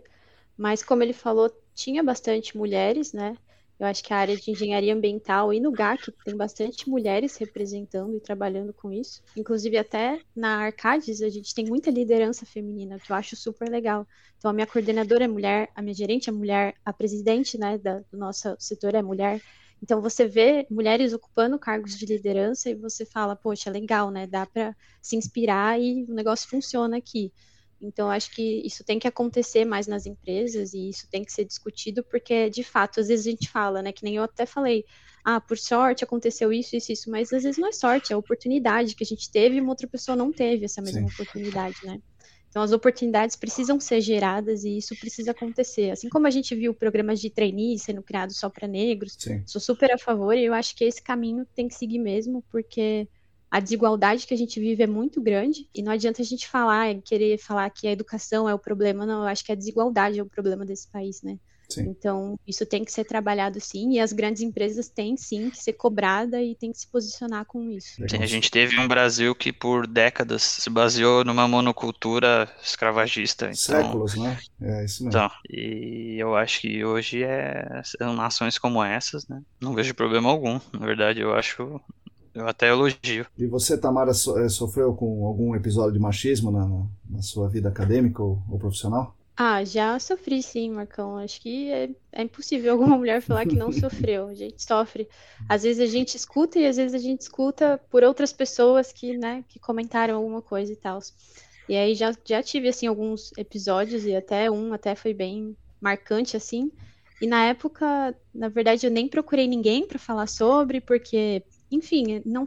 Mas 0.58 0.84
como 0.84 1.02
ele 1.02 1.14
falou, 1.14 1.52
tinha 1.74 2.04
bastante 2.04 2.56
mulheres, 2.58 3.14
né? 3.14 3.36
Eu 3.82 3.88
acho 3.88 4.04
que 4.04 4.14
a 4.14 4.18
área 4.18 4.38
de 4.38 4.52
engenharia 4.52 4.94
ambiental 4.94 5.52
e 5.52 5.60
no 5.60 5.72
GAC 5.72 6.12
tem 6.24 6.38
bastante 6.38 6.88
mulheres 6.88 7.36
representando 7.38 8.16
e 8.16 8.20
trabalhando 8.20 8.72
com 8.72 8.92
isso. 8.92 9.24
Inclusive, 9.36 9.76
até 9.76 10.22
na 10.36 10.66
Arcades, 10.66 11.20
a 11.20 11.30
gente 11.30 11.52
tem 11.56 11.66
muita 11.66 11.90
liderança 11.90 12.46
feminina, 12.46 13.00
que 13.00 13.12
eu 13.12 13.16
acho 13.16 13.36
super 13.36 13.68
legal. 13.68 14.08
Então, 14.38 14.52
a 14.52 14.54
minha 14.54 14.68
coordenadora 14.68 15.24
é 15.24 15.28
mulher, 15.28 15.68
a 15.74 15.82
minha 15.82 15.96
gerente 15.96 16.30
é 16.30 16.32
mulher, 16.32 16.76
a 16.86 16.94
presidente 16.94 17.58
né, 17.58 17.80
da, 17.80 18.02
do 18.12 18.20
nosso 18.20 18.56
setor 18.60 18.94
é 18.94 19.02
mulher. 19.02 19.42
Então, 19.82 20.00
você 20.00 20.28
vê 20.28 20.68
mulheres 20.70 21.12
ocupando 21.12 21.58
cargos 21.58 21.98
de 21.98 22.06
liderança 22.06 22.70
e 22.70 22.76
você 22.76 23.04
fala, 23.04 23.36
poxa, 23.36 23.72
legal, 23.72 24.12
né? 24.12 24.28
Dá 24.28 24.46
para 24.46 24.76
se 25.02 25.16
inspirar 25.16 25.82
e 25.82 26.06
o 26.08 26.14
negócio 26.14 26.48
funciona 26.48 26.98
aqui. 26.98 27.34
Então, 27.82 28.10
acho 28.12 28.32
que 28.32 28.62
isso 28.66 28.84
tem 28.84 29.00
que 29.00 29.08
acontecer 29.08 29.66
mais 29.66 29.88
nas 29.88 30.06
empresas 30.06 30.74
e 30.74 30.90
isso 30.90 31.08
tem 31.10 31.24
que 31.24 31.32
ser 31.32 31.46
discutido, 31.46 32.04
porque, 32.04 32.50
de 32.50 32.64
fato, 32.64 33.00
às 33.00 33.08
vezes 33.08 33.26
a 33.28 33.32
gente 33.32 33.50
fala, 33.50 33.82
né? 33.82 33.92
Que 33.92 34.04
nem 34.04 34.16
eu 34.18 34.24
até 34.24 34.46
falei, 34.46 34.86
ah, 35.26 35.42
por 35.42 35.58
sorte 35.58 36.04
aconteceu 36.04 36.52
isso, 36.54 36.76
isso, 36.76 36.92
isso, 36.92 37.10
mas 37.12 37.34
às 37.34 37.44
vezes 37.44 37.58
não 37.60 37.68
é 37.70 37.72
sorte, 37.72 38.14
é 38.14 38.18
oportunidade 38.18 38.96
que 38.96 39.04
a 39.04 39.08
gente 39.08 39.32
teve 39.32 39.56
e 39.58 39.62
uma 39.62 39.72
outra 39.72 39.88
pessoa 39.88 40.16
não 40.16 40.32
teve 40.34 40.66
essa 40.66 40.82
mesma 40.82 41.02
Sim. 41.02 41.08
oportunidade, 41.08 41.80
né? 41.84 42.00
Então, 42.50 42.62
as 42.62 42.72
oportunidades 42.74 43.36
precisam 43.38 43.80
ser 43.80 44.02
geradas 44.02 44.64
e 44.66 44.78
isso 44.78 44.96
precisa 44.98 45.32
acontecer. 45.32 45.92
Assim 45.92 46.10
como 46.10 46.28
a 46.28 46.30
gente 46.30 46.54
viu 46.54 46.74
programas 46.74 47.20
de 47.22 47.30
trainee 47.30 47.80
sendo 47.80 48.04
criados 48.04 48.38
só 48.38 48.50
para 48.50 48.68
negros, 48.68 49.18
Sim. 49.18 49.42
sou 49.46 49.62
super 49.62 49.92
a 49.92 49.98
favor 49.98 50.36
e 50.38 50.44
eu 50.46 50.54
acho 50.54 50.76
que 50.76 50.84
esse 50.84 51.02
caminho 51.02 51.46
tem 51.56 51.68
que 51.68 51.76
seguir 51.76 52.00
mesmo, 52.00 52.44
porque 52.52 53.08
a 53.52 53.60
desigualdade 53.60 54.26
que 54.26 54.34
a 54.34 54.38
gente 54.38 54.60
vive 54.60 54.82
é 54.82 54.88
muito 54.88 55.22
grande 55.22 55.68
e 55.76 55.84
não 55.84 55.92
adianta 55.92 56.22
a 56.22 56.26
gente 56.26 56.48
falar, 56.48 56.96
querer 57.04 57.38
falar 57.38 57.70
que 57.70 57.86
a 57.86 57.92
educação 57.92 58.48
é 58.48 58.54
o 58.54 58.60
problema, 58.60 59.06
não, 59.06 59.24
eu 59.24 59.28
acho 59.28 59.44
que 59.44 59.52
a 59.52 59.56
desigualdade 59.56 60.18
é 60.18 60.24
o 60.24 60.26
problema 60.26 60.66
desse 60.66 60.88
país, 60.88 61.22
né? 61.22 61.38
Sim. 61.72 61.88
Então, 61.90 62.38
isso 62.46 62.66
tem 62.66 62.84
que 62.84 62.92
ser 62.92 63.06
trabalhado 63.06 63.60
sim, 63.60 63.94
e 63.94 64.00
as 64.00 64.12
grandes 64.12 64.42
empresas 64.42 64.90
têm 64.90 65.16
sim 65.16 65.50
que 65.50 65.58
ser 65.58 65.74
cobrada 65.74 66.42
e 66.42 66.54
tem 66.54 66.72
que 66.72 66.78
se 66.78 66.88
posicionar 66.88 67.46
com 67.46 67.70
isso. 67.70 67.96
Sim, 68.10 68.18
a 68.22 68.26
gente 68.26 68.52
teve 68.52 68.78
um 68.78 68.88
Brasil 68.88 69.34
que 69.34 69.54
por 69.54 69.88
décadas 69.88 70.42
se 70.44 70.70
baseou 70.70 71.24
numa 71.24 71.48
monocultura 71.48 72.50
escravagista. 72.62 73.46
Então, 73.46 73.56
Séculos, 73.56 74.16
né? 74.16 74.38
É 74.62 74.84
isso 74.84 75.04
mesmo. 75.06 75.18
Então, 75.18 75.32
e 75.50 76.18
eu 76.20 76.36
acho 76.36 76.62
que 76.62 76.84
hoje 76.84 77.24
é, 77.24 77.82
são 77.86 78.14
nações 78.14 78.58
como 78.58 78.84
essas, 78.84 79.26
né? 79.28 79.42
Não 79.60 79.74
vejo 79.74 79.96
problema 79.96 80.30
algum. 80.30 80.60
Na 80.74 80.86
verdade, 80.86 81.22
eu 81.22 81.34
acho 81.34 81.80
eu 82.34 82.48
até 82.48 82.70
elogio. 82.70 83.26
E 83.38 83.46
você, 83.46 83.78
Tamara, 83.78 84.14
so, 84.14 84.38
é, 84.38 84.48
sofreu 84.50 84.94
com 84.94 85.26
algum 85.26 85.56
episódio 85.56 85.94
de 85.94 86.00
machismo 86.00 86.52
na, 86.52 86.66
na 87.10 87.22
sua 87.22 87.48
vida 87.50 87.70
acadêmica 87.70 88.22
ou, 88.22 88.42
ou, 88.50 88.58
profissional? 88.58 89.16
Ah, 89.36 89.64
já 89.64 89.98
sofri 90.00 90.42
sim, 90.42 90.70
Marcão. 90.70 91.18
Acho 91.18 91.42
que 91.42 91.72
é, 91.72 91.90
é 92.12 92.24
impossível 92.24 92.74
alguma 92.74 92.98
mulher 92.98 93.22
falar 93.22 93.46
que 93.46 93.56
não 93.56 93.72
sofreu. 93.74 94.28
A 94.28 94.34
gente 94.34 94.64
sofre. 94.64 95.08
Às 95.50 95.64
vezes 95.64 95.82
a 95.82 95.92
gente 95.92 96.16
escuta 96.16 96.60
e 96.60 96.66
às 96.66 96.78
vezes 96.78 96.94
a 96.94 97.04
gente 97.04 97.22
escuta 97.22 97.80
por 97.90 98.04
outras 98.04 98.32
pessoas 98.32 98.92
que, 98.92 99.18
né, 99.18 99.44
que 99.48 99.60
comentaram 99.60 100.16
alguma 100.16 100.42
coisa 100.42 100.72
e 100.72 100.76
tal. 100.76 101.00
E 101.68 101.76
aí 101.76 101.96
já, 101.96 102.14
já 102.26 102.44
tive, 102.44 102.68
assim, 102.68 102.88
alguns 102.88 103.32
episódios 103.38 104.06
e 104.06 104.16
até 104.16 104.50
um 104.50 104.74
até 104.74 104.96
foi 104.96 105.14
bem 105.14 105.56
marcante, 105.80 106.38
assim. 106.38 106.72
E 107.22 107.28
na 107.28 107.46
época, 107.46 108.16
na 108.34 108.50
verdade, 108.50 108.86
eu 108.86 108.92
nem 108.92 109.08
procurei 109.08 109.48
ninguém 109.48 109.88
para 109.88 110.00
falar 110.00 110.28
sobre, 110.28 110.82
porque 110.82 111.44
enfim, 111.72 112.22
não, 112.26 112.46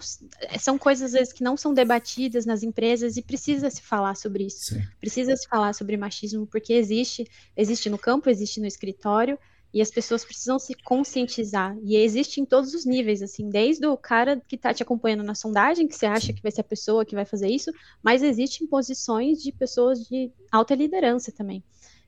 são 0.59 0.79
coisas 0.79 1.07
às 1.07 1.13
vezes 1.13 1.33
que 1.33 1.43
não 1.43 1.57
são 1.57 1.73
debatidas 1.73 2.45
nas 2.45 2.63
empresas 2.63 3.17
e 3.17 3.23
precisa 3.23 3.71
se 3.71 3.81
falar 3.81 4.15
sobre 4.17 4.45
isso. 4.45 4.75
Sim. 4.75 4.83
Precisa 5.01 5.35
se 5.35 5.49
falar 5.49 5.73
sobre 5.73 5.97
machismo 5.97 6.47
porque 6.47 6.75
existe, 6.75 7.27
existe 7.57 7.89
no 7.89 7.99
campo, 7.99 8.29
existe 8.29 8.61
no 8.61 8.67
escritório 8.67 9.39
e 9.73 9.83
as 9.83 9.91
pessoas 9.91 10.25
precisam 10.25 10.57
se 10.57 10.73
conscientizar. 10.75 11.77
E 11.83 11.97
existe 11.97 12.41
em 12.41 12.45
todos 12.45 12.75
os 12.75 12.85
níveis, 12.85 13.23
assim, 13.23 13.49
desde 13.49 13.85
o 13.87 13.97
cara 13.97 14.41
que 14.47 14.55
está 14.55 14.73
te 14.73 14.85
acompanhando 14.85 15.25
na 15.25 15.35
sondagem, 15.35 15.89
que 15.89 15.97
você 15.97 16.07
acha 16.07 16.33
que 16.33 16.41
vai 16.41 16.53
ser 16.53 16.61
a 16.61 16.65
pessoa 16.65 17.05
que 17.05 17.17
vai 17.17 17.25
fazer 17.25 17.49
isso, 17.49 17.73
mas 18.01 18.23
existe 18.23 18.63
em 18.63 18.69
posições 18.69 19.43
de 19.43 19.51
pessoas 19.51 20.05
de 20.07 20.31
alta 20.53 20.77
liderança 20.77 21.33
também. 21.33 21.65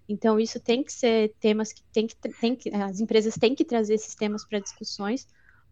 Então, 0.08 0.38
isso 0.38 0.60
tem 0.60 0.84
que 0.84 0.92
ser 0.92 1.34
temas 1.40 1.72
que 1.72 1.82
tem 1.92 2.06
que, 2.06 2.14
tem 2.14 2.54
que 2.54 2.70
as 2.72 3.00
empresas 3.00 3.34
têm 3.34 3.54
que 3.54 3.64
trazer 3.64 3.94
esses 3.94 4.14
temas 4.14 4.44
para 4.44 4.60
discussões, 4.60 5.26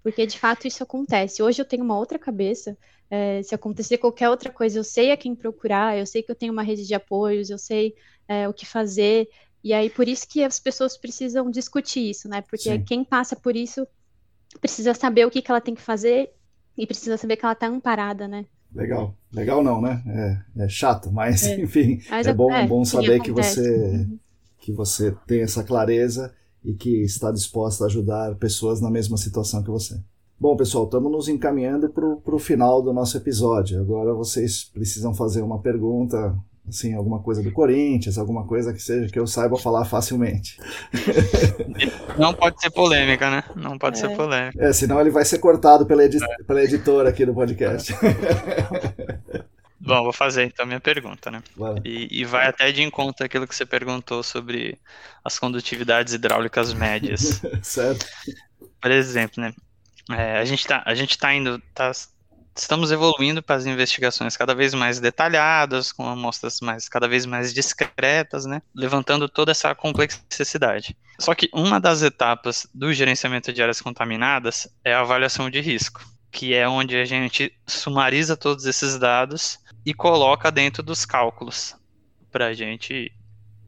porque 0.04 0.26
de 0.26 0.38
fato 0.38 0.68
isso 0.68 0.82
acontece. 0.82 1.42
Hoje 1.42 1.62
eu 1.62 1.64
tenho 1.64 1.82
uma 1.82 1.98
outra 1.98 2.18
cabeça. 2.18 2.76
É, 3.10 3.42
se 3.42 3.54
acontecer 3.54 3.96
qualquer 3.96 4.28
outra 4.28 4.52
coisa, 4.52 4.78
eu 4.78 4.84
sei 4.84 5.10
a 5.10 5.16
quem 5.16 5.34
procurar, 5.34 5.96
eu 5.96 6.04
sei 6.04 6.22
que 6.22 6.30
eu 6.30 6.34
tenho 6.34 6.52
uma 6.52 6.62
rede 6.62 6.86
de 6.86 6.94
apoios, 6.94 7.48
eu 7.48 7.56
sei 7.56 7.94
é, 8.28 8.46
o 8.46 8.52
que 8.52 8.66
fazer. 8.66 9.26
E 9.62 9.72
aí, 9.72 9.88
por 9.88 10.06
isso 10.06 10.28
que 10.28 10.44
as 10.44 10.60
pessoas 10.60 10.98
precisam 10.98 11.50
discutir 11.50 12.10
isso, 12.10 12.28
né? 12.28 12.42
Porque 12.42 12.70
Sim. 12.70 12.84
quem 12.84 13.02
passa 13.02 13.34
por 13.34 13.56
isso 13.56 13.86
precisa 14.60 14.92
saber 14.92 15.26
o 15.26 15.30
que, 15.30 15.40
que 15.40 15.50
ela 15.50 15.60
tem 15.60 15.74
que 15.74 15.80
fazer 15.80 16.30
e 16.76 16.86
precisa 16.86 17.16
saber 17.16 17.36
que 17.38 17.44
ela 17.46 17.54
está 17.54 17.66
amparada, 17.66 18.28
né? 18.28 18.44
Legal. 18.74 19.16
Legal 19.32 19.64
não, 19.64 19.80
né? 19.80 20.02
É, 20.58 20.64
é 20.64 20.68
chato, 20.68 21.10
mas 21.10 21.44
é. 21.44 21.60
enfim, 21.64 22.02
mas 22.10 22.26
é, 22.26 22.34
bom, 22.34 22.52
é, 22.52 22.66
bom 22.66 22.84
saber 22.84 23.22
que 23.22 23.32
você, 23.32 23.74
uhum. 23.74 24.18
que 24.58 24.70
você 24.70 25.16
tem 25.26 25.40
essa 25.40 25.64
clareza 25.64 26.34
e 26.64 26.72
que 26.72 27.02
está 27.02 27.30
disposta 27.30 27.84
a 27.84 27.86
ajudar 27.86 28.34
pessoas 28.36 28.80
na 28.80 28.90
mesma 28.90 29.16
situação 29.16 29.62
que 29.62 29.70
você. 29.70 30.00
Bom, 30.40 30.56
pessoal, 30.56 30.84
estamos 30.84 31.10
nos 31.12 31.28
encaminhando 31.28 31.88
para 31.88 32.34
o 32.34 32.38
final 32.38 32.82
do 32.82 32.92
nosso 32.92 33.16
episódio. 33.16 33.80
Agora 33.80 34.12
vocês 34.12 34.64
precisam 34.64 35.14
fazer 35.14 35.42
uma 35.42 35.60
pergunta, 35.60 36.34
assim, 36.68 36.92
alguma 36.94 37.20
coisa 37.20 37.42
do 37.42 37.52
Corinthians, 37.52 38.18
alguma 38.18 38.44
coisa 38.44 38.72
que 38.72 38.82
seja 38.82 39.12
que 39.12 39.18
eu 39.18 39.26
saiba 39.26 39.56
falar 39.56 39.84
facilmente. 39.84 40.58
Não 42.18 42.34
pode 42.34 42.60
ser 42.60 42.70
polêmica, 42.70 43.30
né? 43.30 43.44
Não 43.54 43.78
pode 43.78 43.98
é. 43.98 44.00
ser 44.00 44.16
polêmica. 44.16 44.64
É, 44.64 44.72
senão 44.72 45.00
ele 45.00 45.10
vai 45.10 45.24
ser 45.24 45.38
cortado 45.38 45.86
pela, 45.86 46.04
edi 46.04 46.18
é. 46.22 46.42
pela 46.44 46.62
editora 46.62 47.08
aqui 47.08 47.24
do 47.24 47.34
podcast. 47.34 47.94
Bom, 49.84 50.02
vou 50.02 50.12
fazer 50.12 50.44
então 50.44 50.64
a 50.64 50.66
minha 50.66 50.80
pergunta, 50.80 51.30
né? 51.30 51.42
E, 51.84 52.20
e, 52.20 52.24
vai 52.24 52.46
até 52.46 52.72
de 52.72 52.82
encontro 52.82 53.24
aquilo 53.24 53.46
que 53.46 53.54
você 53.54 53.66
perguntou 53.66 54.22
sobre 54.22 54.78
as 55.22 55.38
condutividades 55.38 56.14
hidráulicas 56.14 56.72
médias. 56.72 57.42
certo. 57.62 58.06
Por 58.80 58.90
exemplo, 58.90 59.42
né? 59.42 59.52
É, 60.10 60.38
a 60.38 60.44
gente 60.44 60.60
está 60.60 60.82
a 60.86 60.94
gente 60.94 61.18
tá 61.18 61.34
indo, 61.34 61.62
tá, 61.74 61.92
estamos 62.56 62.92
evoluindo 62.92 63.42
para 63.42 63.56
as 63.56 63.66
investigações 63.66 64.36
cada 64.36 64.54
vez 64.54 64.72
mais 64.72 65.00
detalhadas, 65.00 65.92
com 65.92 66.08
amostras 66.08 66.60
mais 66.60 66.88
cada 66.88 67.06
vez 67.06 67.26
mais 67.26 67.52
discretas, 67.52 68.46
né? 68.46 68.62
Levantando 68.74 69.28
toda 69.28 69.50
essa 69.50 69.74
complexidade. 69.74 70.96
Só 71.18 71.34
que 71.34 71.50
uma 71.52 71.78
das 71.78 72.02
etapas 72.02 72.66
do 72.72 72.92
gerenciamento 72.92 73.52
de 73.52 73.62
áreas 73.62 73.82
contaminadas 73.82 74.66
é 74.82 74.94
a 74.94 75.00
avaliação 75.00 75.50
de 75.50 75.60
risco, 75.60 76.00
que 76.30 76.54
é 76.54 76.66
onde 76.66 76.96
a 76.96 77.04
gente 77.04 77.52
sumariza 77.66 78.34
todos 78.34 78.64
esses 78.64 78.98
dados 78.98 79.62
e 79.84 79.92
coloca 79.92 80.50
dentro 80.50 80.82
dos 80.82 81.04
cálculos 81.04 81.76
para 82.30 82.46
a 82.46 82.54
gente 82.54 83.12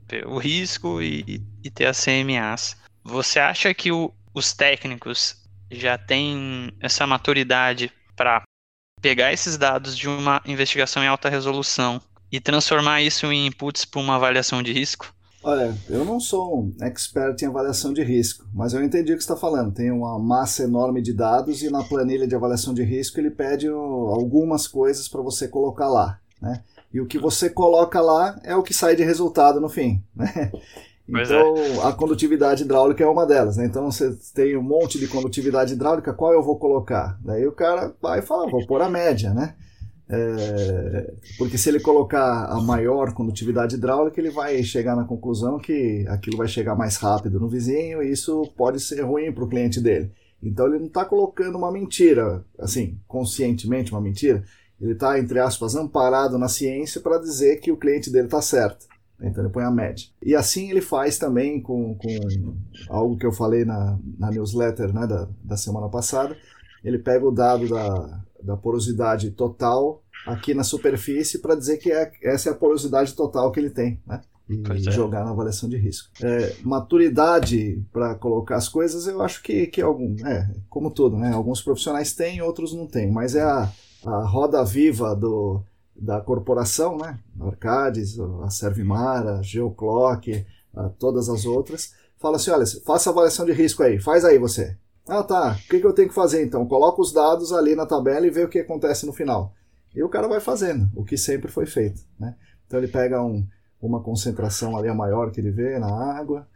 ver 0.09 0.27
o 0.27 0.39
risco 0.39 1.03
e, 1.03 1.43
e, 1.63 1.71
ter 1.71 1.87
as 1.87 2.03
CMAs. 2.03 2.77
Você 3.05 3.39
acha 3.39 3.73
que 3.75 3.93
o, 3.93 4.13
os 4.33 4.53
técnicos 4.53 5.45
já 5.71 5.99
têm 5.99 6.73
essa 6.81 7.07
maturidade 7.07 7.93
para 8.15 8.43
pegar 9.01 9.33
esses 9.33 9.59
dados 9.59 9.97
de 9.97 10.09
uma 10.09 10.43
investigação 10.47 11.03
em 11.03 11.09
alta 11.09 11.29
resolução 11.29 12.01
e 12.31 12.41
transformar 12.41 13.03
isso 13.03 13.31
em 13.31 13.47
inputs 13.47 13.85
para 13.85 14.01
uma 14.01 14.17
avaliação 14.17 14.63
de 14.63 14.73
risco? 14.73 15.16
Olha, 15.47 15.73
eu 15.89 16.05
não 16.05 16.19
sou 16.19 16.59
um 16.59 16.75
expert 16.83 17.41
em 17.41 17.47
avaliação 17.47 17.93
de 17.93 18.03
risco, 18.03 18.45
mas 18.53 18.73
eu 18.73 18.83
entendi 18.83 19.13
o 19.13 19.17
que 19.17 19.23
você 19.23 19.33
está 19.33 19.37
falando. 19.37 19.73
Tem 19.73 19.93
uma 19.93 20.19
massa 20.19 20.65
enorme 20.65 21.01
de 21.01 21.13
dados 21.13 21.63
e 21.63 21.71
na 21.71 21.85
planilha 21.85 22.27
de 22.27 22.35
avaliação 22.35 22.75
de 22.75 22.83
risco 22.83 23.21
ele 23.21 23.31
pede 23.31 23.69
algumas 23.69 24.67
coisas 24.67 25.07
para 25.07 25.23
você 25.23 25.47
colocar 25.47 25.87
lá. 25.87 26.19
Né? 26.43 26.65
E 26.93 27.01
o 27.01 27.07
que 27.07 27.17
você 27.17 27.49
coloca 27.49 28.01
lá 28.01 28.37
é 28.43 28.57
o 28.57 28.63
que 28.65 28.75
sai 28.75 28.97
de 28.97 29.05
resultado 29.05 29.61
no 29.61 29.69
fim. 29.69 30.03
Né? 30.17 30.51
Então, 31.09 31.57
é. 31.57 31.87
a 31.87 31.93
condutividade 31.93 32.65
hidráulica 32.65 33.05
é 33.05 33.07
uma 33.07 33.25
delas. 33.25 33.57
Né? 33.57 33.67
Então, 33.67 33.89
você 33.89 34.13
tem 34.35 34.57
um 34.57 34.63
monte 34.63 34.99
de 34.99 35.07
condutividade 35.07 35.75
hidráulica, 35.75 36.13
qual 36.13 36.33
eu 36.33 36.43
vou 36.43 36.59
colocar? 36.59 37.17
Daí 37.25 37.47
o 37.47 37.53
cara 37.53 37.95
vai 38.03 38.23
falar, 38.23 38.51
vou 38.51 38.67
pôr 38.67 38.83
a 38.83 38.91
média, 38.91 39.33
né? 39.33 39.55
É, 40.09 41.15
porque 41.37 41.59
se 41.59 41.69
ele 41.69 41.81
colocar 41.81 42.47
a 42.47 42.61
maior 42.61 43.13
condutividade 43.13 43.75
hidráulica, 43.75 44.21
ele 44.21 44.31
vai 44.31 44.63
chegar 44.63 44.95
na 44.95 45.05
conclusão 45.05 45.59
que 45.59 46.05
aquilo 46.09 46.37
vai 46.37 46.47
chegar 46.47 46.77
mais 46.77 46.97
rápido 46.97 47.41
no 47.41 47.49
vizinho 47.49 48.03
e 48.03 48.11
isso 48.11 48.43
pode 48.57 48.81
ser 48.81 49.03
ruim 49.03 49.33
para 49.33 49.45
o 49.45 49.49
cliente 49.49 49.81
dele. 49.81 50.13
Então 50.43 50.67
ele 50.67 50.79
não 50.79 50.87
está 50.87 51.05
colocando 51.05 51.59
uma 51.59 51.73
mentira, 51.73 52.45
assim, 52.59 52.99
conscientemente 53.09 53.91
uma 53.91 54.01
mentira. 54.01 54.45
Ele 54.81 54.93
está, 54.93 55.19
entre 55.19 55.41
aspas, 55.41 55.75
amparado 55.75 56.39
na 56.39 56.49
ciência 56.49 57.01
para 57.01 57.19
dizer 57.19 57.57
que 57.57 57.73
o 57.73 57.77
cliente 57.77 58.11
dele 58.11 58.27
está 58.27 58.41
certo. 58.43 58.87
Então 59.21 59.43
ele 59.43 59.53
põe 59.53 59.65
a 59.65 59.71
média. 59.71 60.07
E 60.23 60.35
assim 60.35 60.71
ele 60.71 60.83
faz 60.83 61.19
também 61.19 61.61
com, 61.61 61.95
com 61.95 62.55
algo 62.91 63.17
que 63.17 63.27
eu 63.27 63.33
falei 63.33 63.65
na, 63.65 63.99
na 64.19 64.31
newsletter 64.31 64.93
né, 64.93 65.07
da, 65.07 65.27
da 65.43 65.57
semana 65.57 65.89
passada. 65.89 66.37
Ele 66.85 66.99
pega 66.99 67.27
o 67.27 67.33
dado 67.33 67.67
da, 67.69 68.21
da 68.43 68.57
porosidade 68.57 69.31
total 69.31 70.03
aqui 70.27 70.55
na 70.55 70.65
superfície 70.65 71.39
para 71.39 71.55
dizer 71.55 71.79
que 71.79 71.93
é, 71.93 72.11
essa 72.23 72.49
é 72.49 72.53
a 72.53 72.57
porosidade 72.57 73.15
total 73.15 73.51
que 73.53 73.61
ele 73.61 73.71
tem, 73.71 74.01
né? 74.07 74.21
E 74.49 74.63
é. 74.89 74.93
jogar 74.93 75.25
na 75.25 75.31
avaliação 75.31 75.69
de 75.69 75.77
risco. 75.77 76.09
É, 76.23 76.55
maturidade 76.63 77.83
para 77.93 78.15
colocar 78.15 78.57
as 78.57 78.69
coisas, 78.69 79.07
eu 79.07 79.21
acho 79.21 79.43
que, 79.43 79.67
que 79.67 79.83
algum, 79.83 80.15
é, 80.25 80.49
como 80.69 80.91
tudo, 80.91 81.17
né? 81.17 81.33
Alguns 81.33 81.61
profissionais 81.61 82.15
têm, 82.15 82.41
outros 82.41 82.73
não 82.73 82.87
têm, 82.87 83.11
mas 83.11 83.35
é 83.35 83.43
a, 83.43 83.69
a 84.05 84.25
roda 84.25 84.65
viva 84.65 85.17
do, 85.17 85.63
da 85.95 86.21
corporação, 86.21 86.97
né? 86.97 87.19
Arcades, 87.41 88.19
a 88.21 88.49
Servimar, 88.49 89.27
a 89.27 89.43
Geoclock, 89.43 90.47
a 90.75 90.89
todas 90.91 91.29
as 91.29 91.45
outras, 91.45 91.93
fala 92.17 92.37
assim, 92.37 92.51
olha, 92.51 92.65
faça 92.85 93.11
a 93.11 93.13
avaliação 93.13 93.47
de 93.47 93.53
risco 93.53 93.83
aí, 93.83 93.99
faz 93.99 94.25
aí 94.25 94.39
você. 94.39 94.77
Ah, 95.09 95.23
tá. 95.23 95.53
O 95.53 95.69
que, 95.69 95.81
que 95.81 95.87
eu 95.87 95.93
tenho 95.93 96.09
que 96.09 96.15
fazer 96.15 96.45
então? 96.45 96.67
Coloca 96.67 97.01
os 97.01 97.13
dados 97.13 97.53
ali 97.53 97.75
na 97.77 97.87
tabela 97.87 98.27
e 98.27 98.31
vê 98.31 98.43
o 98.45 98.49
que 98.49 98.59
acontece 98.59 99.07
no 99.07 99.13
final. 99.13 99.55
E 99.95 100.03
o 100.03 100.09
cara 100.09 100.29
vai 100.29 100.41
fazendo, 100.41 100.91
o 100.95 101.05
que 101.05 101.17
sempre 101.17 101.51
foi 101.51 101.65
feito. 101.65 102.03
Né? 102.19 102.35
Então 102.67 102.79
ele 102.79 102.89
pega 102.89 103.23
um, 103.23 103.47
uma 103.81 104.03
concentração 104.03 104.77
ali 104.77 104.89
a 104.89 104.95
maior 104.95 105.31
que 105.31 105.41
ele 105.41 105.51
vê 105.51 105.79
na 105.79 105.89
água, 105.89 106.47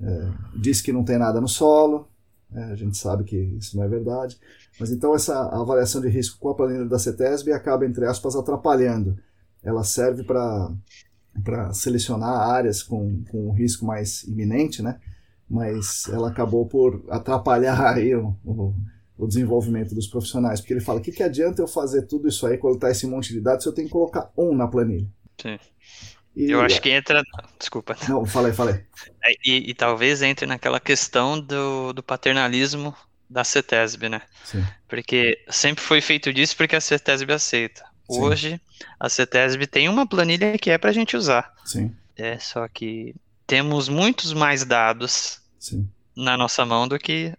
é, 0.00 0.28
diz 0.56 0.80
que 0.80 0.92
não 0.92 1.04
tem 1.04 1.16
nada 1.16 1.40
no 1.40 1.48
solo, 1.48 2.08
é, 2.54 2.64
a 2.64 2.74
gente 2.74 2.98
sabe 2.98 3.24
que 3.24 3.36
isso 3.36 3.76
não 3.76 3.84
é 3.84 3.88
verdade. 3.88 4.38
Mas 4.78 4.90
então 4.90 5.14
essa 5.14 5.48
avaliação 5.48 6.00
de 6.00 6.08
risco 6.08 6.38
com 6.38 6.50
a 6.50 6.54
planilha 6.54 6.84
da 6.84 6.98
CETESB 6.98 7.52
acaba, 7.52 7.86
entre 7.86 8.04
aspas, 8.04 8.36
atrapalhando. 8.36 9.18
Ela 9.62 9.84
serve 9.84 10.24
para 10.24 11.72
selecionar 11.72 12.50
áreas 12.50 12.82
com, 12.82 13.22
com 13.30 13.48
um 13.48 13.52
risco 13.52 13.86
mais 13.86 14.24
iminente, 14.24 14.82
né? 14.82 14.98
Mas 15.48 16.08
ela 16.08 16.28
acabou 16.28 16.66
por 16.66 17.04
atrapalhar 17.08 17.80
aí 17.94 18.14
o, 18.14 18.36
o, 18.44 18.74
o 19.18 19.26
desenvolvimento 19.26 19.94
dos 19.94 20.06
profissionais, 20.06 20.60
porque 20.60 20.72
ele 20.72 20.80
fala, 20.80 20.98
o 20.98 21.02
que, 21.02 21.12
que 21.12 21.22
adianta 21.22 21.62
eu 21.62 21.68
fazer 21.68 22.02
tudo 22.02 22.28
isso 22.28 22.46
aí, 22.46 22.58
coletar 22.58 22.90
esse 22.90 23.06
monte 23.06 23.32
de 23.32 23.40
dados, 23.40 23.62
se 23.62 23.68
eu 23.68 23.74
tenho 23.74 23.88
que 23.88 23.92
colocar 23.92 24.30
um 24.36 24.54
na 24.54 24.66
planilha? 24.66 25.06
Sim. 25.40 25.58
E, 26.34 26.50
eu 26.50 26.60
acho 26.62 26.80
que 26.80 26.90
entra. 26.90 27.22
Desculpa. 27.58 27.96
Não, 28.08 28.24
falei, 28.24 28.52
falei. 28.52 28.82
É, 29.22 29.32
e, 29.44 29.70
e, 29.70 29.74
talvez 29.74 30.22
entre 30.22 30.46
naquela 30.46 30.80
questão 30.80 31.38
do, 31.38 31.92
do 31.92 32.02
paternalismo 32.02 32.94
da 33.28 33.44
CETESB, 33.44 34.08
né? 34.08 34.22
Sim. 34.44 34.64
Porque 34.88 35.38
sempre 35.50 35.84
foi 35.84 36.00
feito 36.00 36.32
disso 36.32 36.56
porque 36.56 36.76
a 36.76 36.80
CETESB 36.80 37.32
aceita. 37.32 37.84
Sim. 38.10 38.20
Hoje, 38.20 38.60
a 38.98 39.08
CETESB 39.08 39.66
tem 39.66 39.88
uma 39.88 40.06
planilha 40.06 40.56
que 40.58 40.70
é 40.70 40.78
para 40.78 40.90
a 40.90 40.92
gente 40.92 41.16
usar. 41.16 41.52
Sim. 41.64 41.94
É 42.16 42.38
só 42.38 42.66
que 42.68 43.14
temos 43.46 43.88
muitos 43.88 44.32
mais 44.32 44.64
dados 44.64 45.40
Sim. 45.58 45.88
na 46.16 46.36
nossa 46.36 46.64
mão 46.64 46.86
do 46.86 46.98
que 46.98 47.32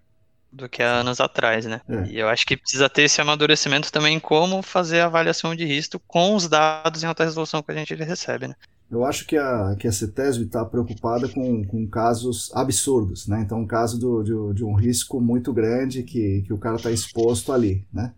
do 0.52 0.70
que 0.70 0.84
há 0.84 1.00
anos 1.00 1.20
atrás, 1.20 1.66
né? 1.66 1.82
É. 1.90 2.04
E 2.10 2.20
eu 2.20 2.30
acho 2.30 2.46
que 2.46 2.56
precisa 2.56 2.88
ter 2.88 3.04
esse 3.04 3.20
amadurecimento 3.20 3.92
também 3.92 4.20
como 4.20 4.62
fazer 4.62 5.00
a 5.00 5.06
avaliação 5.06 5.56
de 5.56 5.66
risco 5.66 6.00
com 6.08 6.36
os 6.36 6.48
dados 6.48 7.02
em 7.02 7.08
alta 7.08 7.24
resolução 7.24 7.64
que 7.64 7.72
a 7.72 7.76
gente 7.76 7.96
recebe, 7.96 8.48
né? 8.48 8.56
Eu 8.92 9.04
acho 9.04 9.26
que 9.26 9.36
a, 9.36 9.76
que 9.80 9.88
a 9.88 9.92
CETESB 9.92 10.44
está 10.44 10.64
preocupada 10.64 11.28
com, 11.28 11.66
com 11.66 11.88
casos 11.88 12.52
absurdos, 12.54 13.28
né? 13.28 13.42
Então, 13.42 13.62
um 13.62 13.66
caso 13.66 14.00
do, 14.00 14.22
de, 14.22 14.58
de 14.58 14.64
um 14.64 14.76
risco 14.76 15.20
muito 15.20 15.52
grande 15.52 16.04
que, 16.04 16.44
que 16.46 16.54
o 16.54 16.60
cara 16.60 16.76
está 16.76 16.92
exposto 16.92 17.52
ali, 17.52 17.84
né? 17.92 18.14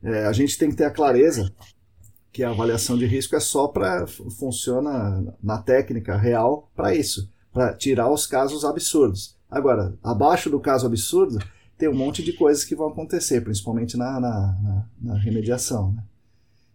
É, 0.00 0.26
a 0.26 0.32
gente 0.32 0.56
tem 0.56 0.70
que 0.70 0.76
ter 0.76 0.84
a 0.84 0.90
clareza 0.90 1.52
que 2.32 2.42
a 2.42 2.50
avaliação 2.50 2.96
de 2.96 3.04
risco 3.04 3.36
é 3.36 3.40
só 3.40 3.68
para 3.68 4.06
funciona 4.06 5.36
na 5.42 5.58
técnica 5.58 6.16
real 6.16 6.70
para 6.74 6.94
isso, 6.94 7.30
para 7.52 7.74
tirar 7.74 8.10
os 8.10 8.26
casos 8.26 8.64
absurdos. 8.64 9.36
Agora, 9.50 9.94
abaixo 10.02 10.48
do 10.48 10.58
caso 10.58 10.86
absurdo, 10.86 11.38
tem 11.76 11.88
um 11.88 11.94
monte 11.94 12.22
de 12.22 12.32
coisas 12.32 12.64
que 12.64 12.74
vão 12.74 12.88
acontecer, 12.88 13.42
principalmente 13.42 13.96
na, 13.96 14.18
na, 14.18 14.30
na, 14.62 14.86
na 15.00 15.18
remediação. 15.18 15.92
Né? 15.92 16.02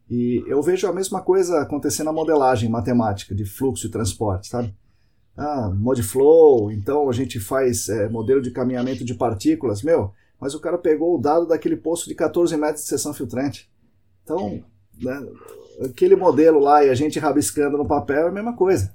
E 0.09 0.43
eu 0.47 0.61
vejo 0.61 0.87
a 0.87 0.93
mesma 0.93 1.21
coisa 1.21 1.61
acontecendo 1.61 2.07
na 2.07 2.13
modelagem 2.13 2.69
matemática 2.69 3.33
de 3.33 3.43
fluxo 3.43 3.87
e 3.87 3.91
transporte, 3.91 4.47
sabe? 4.47 4.73
Ah, 5.35 5.71
flow, 6.03 6.71
então 6.71 7.09
a 7.09 7.13
gente 7.13 7.39
faz 7.39 7.89
é, 7.89 8.09
modelo 8.09 8.41
de 8.41 8.51
caminhamento 8.51 9.03
de 9.03 9.13
partículas. 9.13 9.83
Meu, 9.83 10.11
mas 10.39 10.53
o 10.53 10.59
cara 10.59 10.77
pegou 10.77 11.15
o 11.15 11.21
dado 11.21 11.47
daquele 11.47 11.75
poço 11.75 12.07
de 12.07 12.15
14 12.15 12.55
metros 12.57 12.83
de 12.83 12.89
seção 12.89 13.13
filtrante. 13.13 13.69
Então, 14.23 14.63
né, 15.01 15.25
aquele 15.85 16.15
modelo 16.15 16.59
lá 16.59 16.83
e 16.83 16.89
a 16.89 16.95
gente 16.95 17.19
rabiscando 17.19 17.77
no 17.77 17.87
papel 17.87 18.25
é 18.25 18.29
a 18.29 18.31
mesma 18.31 18.53
coisa. 18.53 18.91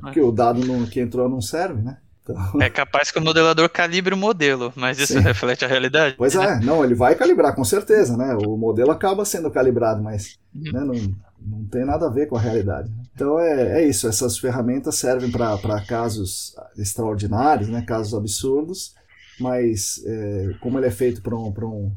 Porque 0.00 0.20
o 0.20 0.30
dado 0.30 0.64
no, 0.64 0.86
que 0.86 1.00
entrou 1.00 1.28
não 1.28 1.40
serve, 1.40 1.82
né? 1.82 1.98
Então... 2.22 2.60
É 2.60 2.68
capaz 2.68 3.10
que 3.10 3.18
o 3.18 3.22
modelador 3.22 3.68
calibre 3.70 4.14
o 4.14 4.16
modelo, 4.16 4.72
mas 4.76 4.98
isso 4.98 5.14
Sim. 5.14 5.20
reflete 5.20 5.64
a 5.64 5.68
realidade? 5.68 6.14
Pois 6.16 6.34
é, 6.34 6.60
não, 6.60 6.84
ele 6.84 6.94
vai 6.94 7.14
calibrar 7.14 7.54
com 7.54 7.64
certeza, 7.64 8.16
né? 8.16 8.36
O 8.46 8.56
modelo 8.56 8.90
acaba 8.90 9.24
sendo 9.24 9.50
calibrado, 9.50 10.02
mas 10.02 10.38
uhum. 10.54 10.72
né, 10.72 10.80
não, 10.80 11.58
não 11.58 11.64
tem 11.64 11.84
nada 11.84 12.06
a 12.06 12.10
ver 12.10 12.26
com 12.26 12.36
a 12.36 12.40
realidade. 12.40 12.90
Então 13.14 13.38
é, 13.38 13.80
é 13.80 13.88
isso, 13.88 14.06
essas 14.06 14.38
ferramentas 14.38 14.96
servem 14.96 15.30
para 15.30 15.84
casos 15.86 16.54
extraordinários, 16.76 17.68
né, 17.68 17.82
casos 17.82 18.14
absurdos, 18.14 18.94
mas 19.40 20.02
é, 20.04 20.50
como 20.60 20.78
ele 20.78 20.86
é 20.86 20.90
feito 20.90 21.22
para 21.22 21.34
um, 21.34 21.48
um 21.48 21.92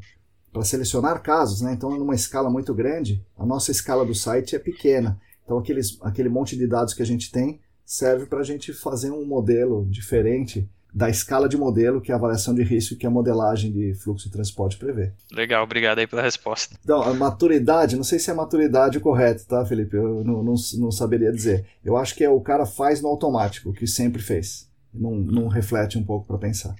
para 0.52 0.62
selecionar 0.62 1.22
casos, 1.22 1.62
né? 1.62 1.72
Então, 1.72 1.90
numa 1.98 2.14
escala 2.14 2.50
muito 2.50 2.74
grande, 2.74 3.24
a 3.38 3.46
nossa 3.46 3.70
escala 3.70 4.04
do 4.04 4.14
site 4.14 4.54
é 4.54 4.58
pequena. 4.58 5.18
Então, 5.44 5.58
aqueles, 5.58 5.98
aquele 6.02 6.28
monte 6.28 6.56
de 6.56 6.66
dados 6.66 6.94
que 6.94 7.02
a 7.02 7.06
gente 7.06 7.32
tem 7.32 7.60
serve 7.84 8.26
para 8.26 8.40
a 8.40 8.44
gente 8.44 8.72
fazer 8.72 9.10
um 9.10 9.24
modelo 9.24 9.86
diferente 9.88 10.68
da 10.94 11.08
escala 11.08 11.48
de 11.48 11.56
modelo 11.56 12.02
que 12.02 12.12
é 12.12 12.14
a 12.14 12.18
avaliação 12.18 12.54
de 12.54 12.62
risco 12.62 12.96
que 12.96 13.06
a 13.06 13.10
modelagem 13.10 13.72
de 13.72 13.94
fluxo 13.94 14.26
de 14.26 14.32
transporte 14.32 14.76
prevê. 14.76 15.12
Legal, 15.32 15.64
obrigado 15.64 15.98
aí 15.98 16.06
pela 16.06 16.20
resposta. 16.20 16.76
Então, 16.84 17.02
a 17.02 17.14
maturidade, 17.14 17.96
não 17.96 18.04
sei 18.04 18.18
se 18.18 18.28
é 18.28 18.32
a 18.34 18.36
maturidade 18.36 19.00
correta, 19.00 19.42
tá, 19.48 19.64
Felipe? 19.64 19.96
Eu 19.96 20.22
não, 20.22 20.42
não, 20.42 20.54
não 20.78 20.90
saberia 20.90 21.32
dizer. 21.32 21.64
Eu 21.82 21.96
acho 21.96 22.14
que 22.14 22.22
é 22.22 22.28
o 22.28 22.40
cara 22.40 22.66
faz 22.66 23.00
no 23.00 23.08
automático, 23.08 23.70
o 23.70 23.72
que 23.72 23.86
sempre 23.86 24.20
fez. 24.20 24.70
Não, 24.92 25.12
não 25.12 25.48
reflete 25.48 25.96
um 25.96 26.04
pouco 26.04 26.26
para 26.26 26.36
pensar. 26.36 26.74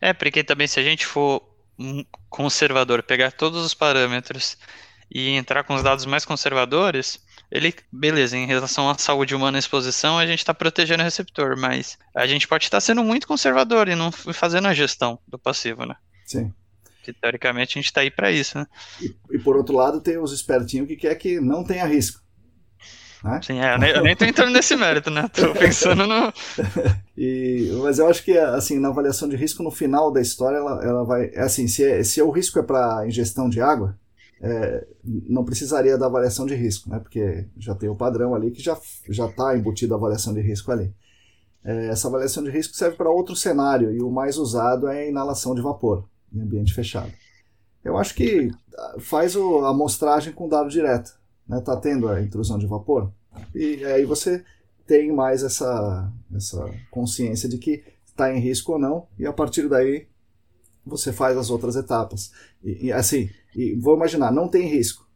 É, 0.00 0.12
porque 0.12 0.44
também 0.44 0.68
se 0.68 0.78
a 0.78 0.82
gente 0.82 1.04
for 1.04 1.42
conservador, 2.28 3.02
pegar 3.02 3.32
todos 3.32 3.64
os 3.64 3.74
parâmetros 3.74 4.56
e 5.10 5.30
entrar 5.30 5.64
com 5.64 5.74
os 5.74 5.82
dados 5.82 6.06
mais 6.06 6.24
conservadores, 6.24 7.20
ele, 7.50 7.74
beleza, 7.92 8.36
em 8.36 8.46
relação 8.46 8.88
à 8.88 8.96
saúde 8.96 9.34
humana 9.34 9.58
e 9.58 9.60
exposição, 9.60 10.18
a 10.18 10.26
gente 10.26 10.38
está 10.38 10.54
protegendo 10.54 11.02
o 11.02 11.04
receptor, 11.04 11.54
mas 11.58 11.98
a 12.14 12.26
gente 12.26 12.48
pode 12.48 12.64
estar 12.64 12.80
sendo 12.80 13.04
muito 13.04 13.28
conservador 13.28 13.88
e 13.88 13.94
não 13.94 14.10
fazendo 14.10 14.68
a 14.68 14.74
gestão 14.74 15.18
do 15.28 15.38
passivo, 15.38 15.84
né? 15.84 15.94
Sim. 16.24 16.50
Que 17.02 17.12
teoricamente 17.12 17.72
a 17.72 17.78
gente 17.80 17.86
está 17.86 18.00
aí 18.00 18.10
para 18.10 18.32
isso, 18.32 18.56
né? 18.56 18.66
E, 19.02 19.14
e, 19.32 19.38
por 19.38 19.56
outro 19.56 19.76
lado, 19.76 20.00
tem 20.00 20.16
os 20.16 20.32
espertinhos 20.32 20.88
que 20.88 20.96
quer 20.96 21.14
que 21.16 21.40
não 21.40 21.62
tenha 21.62 21.84
risco. 21.84 22.22
Né? 23.22 23.40
Sim, 23.42 23.58
é, 23.60 23.74
eu 23.74 23.78
nem, 23.78 23.90
eu 23.90 24.02
nem 24.02 24.16
tô 24.16 24.24
entrando 24.24 24.52
nesse 24.52 24.74
mérito, 24.74 25.10
né? 25.10 25.28
Tô 25.32 25.52
pensando 25.54 26.06
no. 26.06 26.32
e, 27.16 27.70
mas 27.82 27.98
eu 27.98 28.08
acho 28.08 28.24
que, 28.24 28.36
assim, 28.36 28.78
na 28.78 28.88
avaliação 28.88 29.28
de 29.28 29.36
risco, 29.36 29.62
no 29.62 29.70
final 29.70 30.10
da 30.10 30.20
história, 30.20 30.56
ela, 30.56 30.84
ela 30.84 31.04
vai. 31.04 31.30
É 31.32 31.42
assim, 31.42 31.68
se, 31.68 31.84
é, 31.84 32.02
se 32.02 32.20
o 32.20 32.30
risco 32.30 32.58
é 32.58 32.62
para 32.62 33.06
ingestão 33.06 33.48
de 33.48 33.60
água, 33.60 33.96
é, 34.40 34.84
não 35.04 35.44
precisaria 35.44 35.96
da 35.96 36.06
avaliação 36.06 36.44
de 36.46 36.54
risco, 36.54 36.90
né? 36.90 36.98
Porque 36.98 37.46
já 37.56 37.74
tem 37.74 37.88
o 37.88 37.94
padrão 37.94 38.34
ali 38.34 38.50
que 38.50 38.60
já 38.60 38.76
já 39.08 39.26
está 39.26 39.56
embutido 39.56 39.94
a 39.94 39.96
avaliação 39.96 40.34
de 40.34 40.40
risco 40.40 40.72
ali. 40.72 40.92
É, 41.64 41.88
essa 41.88 42.08
avaliação 42.08 42.42
de 42.42 42.50
risco 42.50 42.74
serve 42.74 42.96
para 42.96 43.08
outro 43.08 43.36
cenário 43.36 43.92
e 43.92 44.02
o 44.02 44.10
mais 44.10 44.36
usado 44.36 44.88
é 44.88 45.02
a 45.02 45.08
inalação 45.08 45.54
de 45.54 45.62
vapor 45.62 46.08
em 46.34 46.40
ambiente 46.40 46.74
fechado. 46.74 47.12
Eu 47.84 47.96
acho 47.96 48.14
que 48.14 48.50
faz 49.00 49.36
o, 49.36 49.64
a 49.64 49.70
amostragem 49.70 50.32
com 50.32 50.48
dado 50.48 50.68
direto, 50.68 51.12
né? 51.46 51.60
Tá 51.60 51.76
tendo 51.76 52.08
a 52.08 52.20
intrusão 52.20 52.58
de 52.58 52.66
vapor 52.66 53.12
e 53.54 53.84
aí 53.84 54.04
você 54.04 54.44
tem 54.86 55.12
mais 55.12 55.42
essa 55.42 56.12
essa 56.34 56.70
consciência 56.90 57.48
de 57.48 57.58
que 57.58 57.82
está 58.04 58.34
em 58.34 58.40
risco 58.40 58.72
ou 58.72 58.78
não 58.78 59.06
e 59.18 59.26
a 59.26 59.32
partir 59.32 59.68
daí 59.68 60.06
você 60.84 61.12
faz 61.12 61.36
as 61.36 61.50
outras 61.50 61.76
etapas. 61.76 62.32
E, 62.62 62.86
e 62.86 62.92
assim, 62.92 63.30
e 63.54 63.74
vou 63.74 63.96
imaginar, 63.96 64.32
não 64.32 64.48
tem 64.48 64.68
risco, 64.68 65.08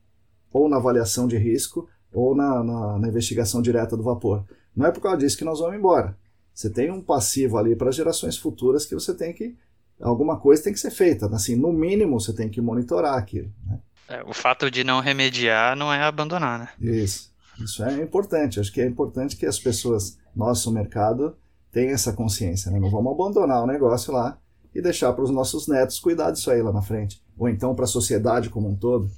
ou 0.52 0.68
na 0.68 0.76
avaliação 0.76 1.26
de 1.26 1.36
risco, 1.36 1.88
ou 2.12 2.34
na, 2.34 2.62
na, 2.62 2.98
na, 2.98 3.08
investigação 3.08 3.60
direta 3.60 3.96
do 3.96 4.02
vapor. 4.02 4.44
Não 4.74 4.86
é 4.86 4.92
por 4.92 5.00
causa 5.00 5.18
disso 5.18 5.36
que 5.36 5.44
nós 5.44 5.58
vamos 5.58 5.76
embora. 5.76 6.16
Você 6.54 6.70
tem 6.70 6.90
um 6.90 7.02
passivo 7.02 7.58
ali 7.58 7.76
para 7.76 7.90
gerações 7.90 8.36
futuras 8.38 8.86
que 8.86 8.94
você 8.94 9.14
tem 9.14 9.32
que. 9.32 9.56
Alguma 10.00 10.38
coisa 10.38 10.62
tem 10.62 10.72
que 10.72 10.80
ser 10.80 10.90
feita. 10.90 11.26
Assim, 11.26 11.56
no 11.56 11.72
mínimo, 11.72 12.18
você 12.18 12.32
tem 12.32 12.48
que 12.48 12.60
monitorar 12.60 13.18
aquilo. 13.18 13.50
Né? 13.66 13.78
É, 14.08 14.22
o 14.24 14.32
fato 14.32 14.70
de 14.70 14.84
não 14.84 15.00
remediar 15.00 15.76
não 15.76 15.92
é 15.92 16.02
abandonar, 16.02 16.58
né? 16.58 16.68
Isso. 16.80 17.34
Isso 17.58 17.82
é 17.84 17.94
importante. 18.02 18.60
Acho 18.60 18.72
que 18.72 18.80
é 18.80 18.86
importante 18.86 19.36
que 19.36 19.46
as 19.46 19.58
pessoas, 19.58 20.18
nosso 20.34 20.70
mercado, 20.70 21.36
tenham 21.72 21.92
essa 21.92 22.12
consciência. 22.12 22.70
Né? 22.70 22.78
Não 22.78 22.90
vamos 22.90 23.12
abandonar 23.12 23.62
o 23.62 23.66
negócio 23.66 24.12
lá 24.12 24.38
e 24.74 24.80
deixar 24.80 25.12
para 25.12 25.24
os 25.24 25.30
nossos 25.30 25.66
netos 25.66 25.98
cuidar 25.98 26.30
disso 26.30 26.50
aí 26.50 26.62
lá 26.62 26.72
na 26.72 26.82
frente. 26.82 27.22
Ou 27.38 27.48
então 27.48 27.74
para 27.74 27.84
a 27.84 27.88
sociedade 27.88 28.50
como 28.50 28.68
um 28.68 28.76
todo. 28.76 29.10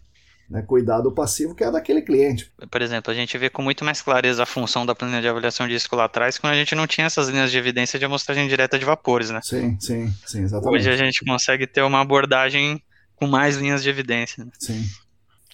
Né, 0.51 0.63
cuidar 0.63 1.03
do 1.03 1.13
passivo 1.13 1.55
que 1.55 1.63
é 1.63 1.71
daquele 1.71 2.01
cliente. 2.01 2.51
Por 2.71 2.81
exemplo, 2.81 3.13
a 3.13 3.15
gente 3.15 3.37
vê 3.37 3.51
com 3.51 3.61
muito 3.61 3.85
mais 3.85 4.01
clareza 4.01 4.45
a 4.45 4.47
função 4.47 4.87
da 4.87 4.95
planilha 4.95 5.21
de 5.21 5.29
avaliação 5.29 5.67
de 5.69 5.75
risco 5.75 5.95
lá 5.95 6.05
atrás 6.05 6.39
quando 6.39 6.55
a 6.55 6.57
gente 6.57 6.75
não 6.75 6.87
tinha 6.87 7.07
essas 7.07 7.29
linhas 7.29 7.51
de 7.51 7.59
evidência 7.59 7.99
de 7.99 8.07
amostragem 8.07 8.49
direta 8.49 8.79
de 8.79 8.85
vapores, 8.87 9.29
né? 9.29 9.41
Sim, 9.43 9.77
sim, 9.79 10.11
sim, 10.27 10.45
exatamente. 10.45 10.81
Hoje 10.81 10.89
a 10.91 10.97
gente 10.97 11.23
consegue 11.23 11.67
ter 11.67 11.83
uma 11.83 12.01
abordagem 12.01 12.83
com 13.19 13.27
mais 13.27 13.57
linhas 13.57 13.83
de 13.83 13.89
evidência. 13.89 14.45
Né? 14.45 14.51
Sim. 14.59 14.85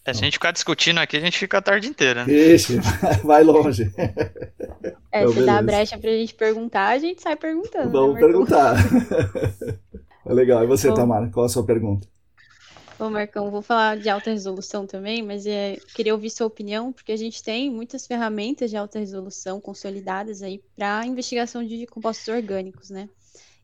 É, 0.04 0.12
se 0.12 0.20
a 0.20 0.24
gente 0.24 0.34
ficar 0.34 0.50
discutindo 0.50 0.98
aqui, 0.98 1.16
a 1.16 1.20
gente 1.20 1.38
fica 1.38 1.58
a 1.58 1.62
tarde 1.62 1.88
inteira. 1.88 2.26
Né? 2.26 2.32
Ixi, 2.32 2.78
vai 3.24 3.42
longe. 3.42 3.90
É, 5.10 5.20
então, 5.20 5.28
se 5.28 5.34
beleza. 5.34 5.46
dá 5.46 5.58
a 5.58 5.62
brecha 5.62 5.98
pra 5.98 6.10
gente 6.10 6.34
perguntar, 6.34 6.88
a 6.88 6.98
gente 6.98 7.22
sai 7.22 7.36
perguntando. 7.36 7.90
Vamos 7.90 8.14
né, 8.14 8.20
perguntar. 8.20 8.76
É 10.26 10.32
legal. 10.32 10.64
E 10.64 10.66
você, 10.66 10.88
Bom, 10.88 10.94
Tamara, 10.94 11.28
qual 11.28 11.44
a 11.44 11.48
sua 11.50 11.66
pergunta? 11.66 12.08
Bom, 12.98 13.10
Marcão, 13.10 13.50
vou 13.50 13.60
falar 13.60 13.98
de 13.98 14.08
alta 14.08 14.30
resolução 14.30 14.86
também, 14.86 15.22
mas 15.22 15.44
é, 15.44 15.76
queria 15.94 16.14
ouvir 16.14 16.30
sua 16.30 16.46
opinião, 16.46 16.92
porque 16.92 17.12
a 17.12 17.16
gente 17.16 17.42
tem 17.42 17.70
muitas 17.70 18.06
ferramentas 18.06 18.70
de 18.70 18.76
alta 18.78 18.98
resolução 18.98 19.60
consolidadas 19.60 20.42
aí 20.42 20.62
para 20.74 21.04
investigação 21.04 21.62
de 21.62 21.86
compostos 21.86 22.28
orgânicos, 22.28 22.88
né? 22.88 23.08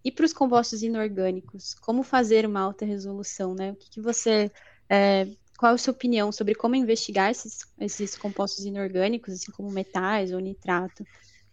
E 0.04 0.10
para 0.10 0.24
os 0.24 0.32
compostos 0.32 0.82
inorgânicos, 0.82 1.74
como 1.74 2.02
fazer 2.02 2.46
uma 2.46 2.60
alta 2.60 2.84
resolução, 2.84 3.54
né? 3.54 3.72
O 3.72 3.76
que, 3.76 3.90
que 3.90 4.00
você. 4.00 4.50
É, 4.88 5.28
qual 5.58 5.74
a 5.74 5.78
sua 5.78 5.92
opinião 5.92 6.32
sobre 6.32 6.54
como 6.54 6.74
investigar 6.74 7.30
esses, 7.30 7.60
esses 7.78 8.16
compostos 8.16 8.64
inorgânicos, 8.64 9.34
assim 9.34 9.52
como 9.52 9.70
metais 9.70 10.32
ou 10.32 10.40
nitrato? 10.40 11.04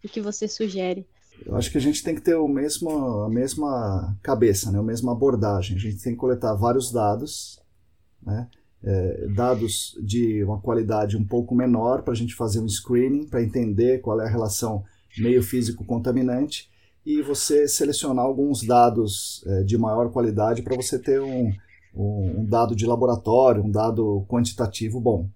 O 0.02 0.08
que 0.08 0.20
você 0.20 0.48
sugere? 0.48 1.06
Eu 1.44 1.54
acho 1.56 1.70
que 1.70 1.76
a 1.76 1.80
gente 1.80 2.02
tem 2.02 2.14
que 2.14 2.22
ter 2.22 2.34
o 2.34 2.48
mesmo, 2.48 2.90
a 3.22 3.28
mesma 3.28 4.16
cabeça, 4.22 4.72
né? 4.72 4.78
a 4.78 4.82
mesma 4.82 5.12
abordagem. 5.12 5.76
A 5.76 5.80
gente 5.80 6.02
tem 6.02 6.14
que 6.14 6.18
coletar 6.18 6.54
vários 6.54 6.90
dados, 6.90 7.60
né? 8.22 8.48
É, 8.82 9.26
dados 9.34 9.98
de 10.00 10.42
uma 10.44 10.60
qualidade 10.60 11.16
um 11.16 11.24
pouco 11.24 11.52
menor 11.52 12.02
para 12.02 12.12
a 12.12 12.16
gente 12.16 12.34
fazer 12.34 12.60
um 12.60 12.68
screening, 12.68 13.26
para 13.26 13.42
entender 13.42 14.00
qual 14.00 14.20
é 14.20 14.24
a 14.24 14.30
relação 14.30 14.84
meio 15.18 15.42
físico 15.42 15.84
contaminante 15.84 16.70
e 17.08 17.22
você 17.22 17.66
selecionar 17.66 18.22
alguns 18.22 18.62
dados 18.62 19.42
é, 19.46 19.62
de 19.62 19.78
maior 19.78 20.10
qualidade 20.10 20.60
para 20.60 20.76
você 20.76 20.98
ter 20.98 21.18
um, 21.18 21.50
um, 21.96 22.40
um 22.40 22.44
dado 22.44 22.76
de 22.76 22.84
laboratório, 22.84 23.64
um 23.64 23.70
dado 23.70 24.26
quantitativo 24.28 25.00
bom. 25.00 25.26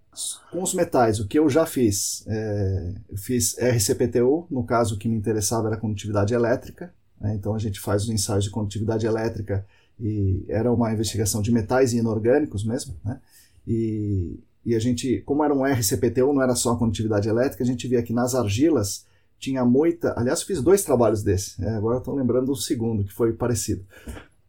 Com 0.50 0.62
os 0.62 0.74
metais, 0.74 1.18
o 1.18 1.26
que 1.26 1.38
eu 1.38 1.48
já 1.48 1.64
fiz, 1.64 2.26
é, 2.28 2.94
eu 3.08 3.16
fiz 3.16 3.56
RCPTU, 3.58 4.46
no 4.50 4.64
caso 4.64 4.96
o 4.96 4.98
que 4.98 5.08
me 5.08 5.16
interessava 5.16 5.68
era 5.68 5.78
condutividade 5.78 6.34
elétrica, 6.34 6.92
né, 7.18 7.34
então 7.34 7.54
a 7.54 7.58
gente 7.58 7.80
faz 7.80 8.02
os 8.02 8.10
ensaios 8.10 8.44
de 8.44 8.50
condutividade 8.50 9.06
elétrica 9.06 9.64
e 9.98 10.44
era 10.50 10.70
uma 10.70 10.92
investigação 10.92 11.40
de 11.40 11.50
metais 11.50 11.94
e 11.94 11.96
inorgânicos 11.96 12.66
mesmo, 12.66 12.94
né, 13.02 13.18
e, 13.66 14.38
e 14.62 14.74
a 14.74 14.78
gente, 14.78 15.22
como 15.22 15.42
era 15.42 15.54
um 15.54 15.64
RCPTU, 15.64 16.34
não 16.34 16.42
era 16.42 16.54
só 16.54 16.72
a 16.72 16.78
condutividade 16.78 17.30
elétrica, 17.30 17.64
a 17.64 17.66
gente 17.66 17.88
via 17.88 18.02
que 18.02 18.12
nas 18.12 18.34
argilas 18.34 19.06
tinha 19.42 19.64
muita, 19.64 20.14
aliás 20.16 20.44
fiz 20.44 20.62
dois 20.62 20.84
trabalhos 20.84 21.24
desse, 21.24 21.62
é, 21.64 21.70
agora 21.70 21.98
estou 21.98 22.14
lembrando 22.14 22.46
do 22.46 22.56
segundo, 22.56 23.02
que 23.02 23.12
foi 23.12 23.32
parecido. 23.32 23.84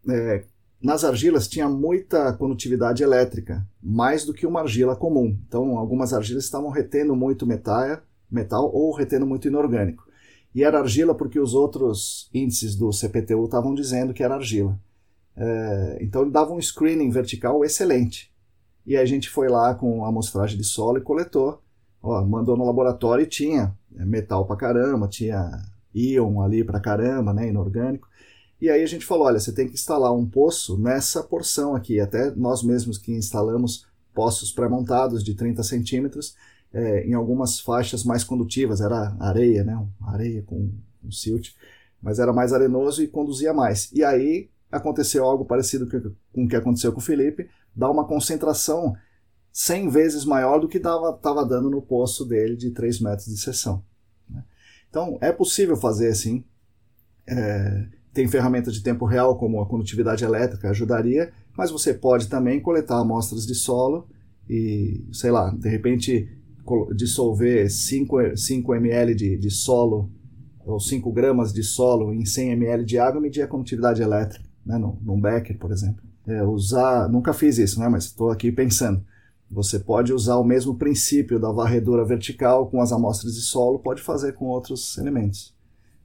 É, 0.08 0.44
nas 0.80 1.04
argilas 1.04 1.48
tinha 1.48 1.68
muita 1.68 2.32
condutividade 2.34 3.02
elétrica, 3.02 3.66
mais 3.82 4.24
do 4.24 4.34
que 4.34 4.46
uma 4.46 4.60
argila 4.60 4.96
comum. 4.96 5.36
Então, 5.48 5.80
algumas 5.80 6.14
argilas 6.14 6.44
estavam 6.44 6.70
retendo 6.70 7.16
muito 7.16 7.48
metal, 7.48 8.02
metal 8.30 8.70
ou 8.72 8.94
retendo 8.94 9.26
muito 9.26 9.48
inorgânico. 9.48 10.06
E 10.54 10.64
era 10.64 10.80
argila 10.80 11.16
porque 11.16 11.40
os 11.40 11.56
outros 11.56 12.30
índices 12.32 12.76
do 12.76 12.94
CPTU 12.94 13.46
estavam 13.46 13.74
dizendo 13.74 14.14
que 14.14 14.24
era 14.24 14.36
argila. 14.36 14.80
É, 15.36 15.98
então 16.02 16.22
ele 16.22 16.30
dava 16.30 16.54
um 16.54 16.62
screening 16.62 17.10
vertical 17.10 17.66
excelente. 17.66 18.32
E 18.86 18.96
a 18.96 19.06
gente 19.06 19.28
foi 19.28 19.48
lá 19.48 19.74
com 19.74 20.06
a 20.06 20.10
amostragem 20.10 20.56
de 20.56 20.64
solo 20.64 21.00
e 21.00 21.02
coletou. 21.02 21.60
Ó, 22.04 22.22
mandou 22.26 22.58
no 22.58 22.66
laboratório 22.66 23.24
e 23.24 23.28
tinha 23.28 23.74
é, 23.96 24.04
metal 24.04 24.46
pra 24.46 24.58
caramba, 24.58 25.08
tinha 25.08 25.64
íon 25.96 26.42
ali 26.42 26.62
pra 26.62 26.82
caramba, 26.82 27.34
né, 27.34 27.48
inorgânico. 27.48 28.10
E 28.60 28.70
aí 28.70 28.84
a 28.84 28.86
gente 28.86 29.06
falou, 29.06 29.26
olha, 29.26 29.40
você 29.40 29.54
tem 29.54 29.68
que 29.68 29.76
instalar 29.76 30.14
um 30.14 30.26
poço 30.26 30.78
nessa 30.78 31.24
porção 31.24 31.76
aqui. 31.76 32.02
Até 32.02 32.32
nós 32.36 32.62
mesmos 32.62 32.98
que 32.98 33.14
instalamos 33.14 33.86
poços 34.14 34.52
pré-montados 34.52 35.24
de 35.24 35.34
30 35.34 35.64
centímetros, 35.64 36.36
é, 36.74 37.08
em 37.08 37.14
algumas 37.14 37.60
faixas 37.62 38.04
mais 38.04 38.24
condutivas, 38.24 38.82
era 38.82 39.16
areia, 39.20 39.64
né, 39.64 39.88
areia 40.06 40.44
com 40.44 40.70
um 41.04 41.12
silt, 41.12 41.52
mas 42.02 42.20
era 42.20 42.34
mais 42.34 42.52
arenoso 42.52 43.02
e 43.02 43.08
conduzia 43.08 43.54
mais. 43.54 43.90
E 43.94 44.04
aí 44.04 44.50
aconteceu 44.70 45.24
algo 45.24 45.46
parecido 45.46 45.88
com 46.34 46.44
o 46.44 46.48
que 46.48 46.56
aconteceu 46.56 46.92
com 46.92 47.00
o 47.00 47.04
Felipe, 47.04 47.48
dá 47.74 47.90
uma 47.90 48.06
concentração 48.06 48.94
100 49.54 49.90
vezes 49.90 50.26
maior 50.26 50.60
do 50.60 50.68
que 50.68 50.78
estava 50.78 51.46
dando 51.46 51.70
no 51.70 51.82
poço 51.82 52.26
dele 52.26 52.56
de 52.56 52.72
3 52.72 53.00
metros 53.00 53.28
de 53.28 53.38
seção. 53.38 53.84
Né? 54.28 54.44
Então, 54.90 55.20
é 55.22 55.32
possível 55.32 55.78
fazer 55.78 56.10
assim. 56.10 56.44
É, 57.28 57.88
tem 58.12 58.28
ferramentas 58.28 58.74
de 58.74 58.84
tempo 58.84 59.06
real, 59.06 59.38
como 59.38 59.62
a 59.62 59.68
condutividade 59.68 60.24
elétrica, 60.24 60.70
ajudaria, 60.70 61.32
mas 61.58 61.72
você 61.72 61.94
pode 61.94 62.28
também 62.28 62.60
coletar 62.60 63.00
amostras 63.00 63.46
de 63.46 63.56
solo 63.56 64.08
e, 64.50 65.08
sei 65.12 65.32
lá, 65.32 65.50
de 65.52 65.70
repente 65.70 66.30
dissolver 66.96 67.70
5, 67.70 68.38
5 68.38 68.76
ml 68.76 69.16
de, 69.16 69.38
de 69.38 69.50
solo 69.50 70.12
ou 70.66 70.80
5 70.80 71.12
gramas 71.12 71.52
de 71.52 71.64
solo 71.64 72.14
em 72.14 72.26
100 72.26 72.52
ml 72.52 72.86
de 72.86 72.98
água 72.98 73.20
e 73.20 73.22
medir 73.22 73.42
a 73.42 73.48
condutividade 73.48 74.02
elétrica, 74.02 74.46
né, 74.66 74.78
num, 74.78 74.98
num 75.02 75.20
Becker, 75.20 75.58
por 75.58 75.72
exemplo. 75.72 76.04
É, 76.26 76.42
usar, 76.44 77.10
nunca 77.10 77.34
fiz 77.34 77.58
isso, 77.58 77.80
né, 77.80 77.90
mas 77.90 78.06
estou 78.06 78.30
aqui 78.32 78.52
pensando. 78.52 79.04
Você 79.54 79.80
pode 79.80 80.12
usar 80.12 80.38
o 80.38 80.44
mesmo 80.44 80.76
princípio 80.76 81.40
da 81.40 81.52
varredura 81.52 82.04
vertical 82.04 82.68
com 82.68 82.82
as 82.82 82.92
amostras 82.92 83.36
de 83.36 83.42
solo, 83.42 83.78
pode 83.78 84.02
fazer 84.02 84.34
com 84.34 84.46
outros 84.46 84.98
elementos. 84.98 85.54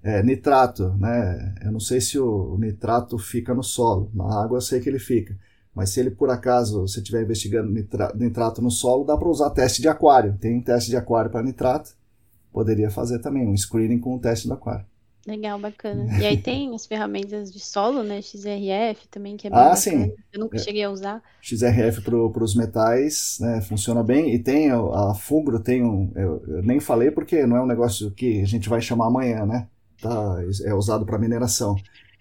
É, 0.02 0.22
nitrato, 0.22 0.90
né? 0.98 1.54
Eu 1.64 1.72
não 1.72 1.80
sei 1.80 2.00
se 2.00 2.18
o 2.18 2.56
nitrato 2.58 3.18
fica 3.18 3.54
no 3.54 3.62
solo. 3.62 4.10
Na 4.14 4.42
água 4.42 4.58
eu 4.58 4.60
sei 4.60 4.80
que 4.80 4.88
ele 4.88 4.98
fica. 4.98 5.36
Mas 5.74 5.90
se 5.90 6.00
ele 6.00 6.10
por 6.10 6.28
acaso 6.28 6.82
você 6.82 7.00
estiver 7.00 7.22
investigando 7.22 7.72
nitrato 8.14 8.60
no 8.60 8.70
solo, 8.70 9.04
dá 9.04 9.16
para 9.16 9.28
usar 9.28 9.50
teste 9.50 9.80
de 9.80 9.88
aquário. 9.88 10.36
Tem 10.38 10.60
teste 10.60 10.90
de 10.90 10.96
aquário 10.96 11.30
para 11.30 11.42
nitrato. 11.42 11.96
Poderia 12.52 12.90
fazer 12.90 13.18
também 13.18 13.46
um 13.46 13.56
screening 13.56 13.98
com 13.98 14.14
o 14.14 14.20
teste 14.20 14.46
do 14.46 14.54
aquário. 14.54 14.84
Legal, 15.27 15.59
bacana. 15.59 16.07
E 16.19 16.24
aí 16.24 16.36
tem 16.36 16.74
as 16.74 16.86
ferramentas 16.86 17.53
de 17.53 17.61
solo, 17.61 18.03
né? 18.03 18.23
XRF 18.23 19.09
também, 19.11 19.36
que 19.36 19.47
é 19.47 19.51
bem 19.51 19.59
ah, 19.59 19.62
bacana. 19.62 19.77
sim. 19.77 20.12
Eu 20.32 20.40
nunca 20.40 20.59
cheguei 20.59 20.85
a 20.85 20.90
usar. 20.90 21.23
XRF 21.43 22.01
para 22.03 22.45
os 22.45 22.55
metais 22.55 23.36
né, 23.40 23.61
funciona 23.61 24.03
bem. 24.03 24.35
E 24.35 24.39
tem 24.39 24.70
a, 24.70 24.78
a 24.78 25.15
Fugro, 25.15 25.61
tem 25.61 25.85
um. 25.85 26.11
Eu, 26.15 26.43
eu, 26.49 26.62
nem 26.62 26.81
falei 26.81 27.11
porque 27.11 27.47
não 27.47 27.57
é 27.57 27.62
um 27.62 27.66
negócio 27.66 28.11
que 28.11 28.40
a 28.40 28.47
gente 28.47 28.69
vai 28.69 28.81
chamar 28.81 29.07
amanhã, 29.09 29.45
né? 29.45 29.66
Tá, 30.01 30.39
é 30.65 30.73
usado 30.73 31.05
para 31.05 31.19
mineração. 31.19 31.77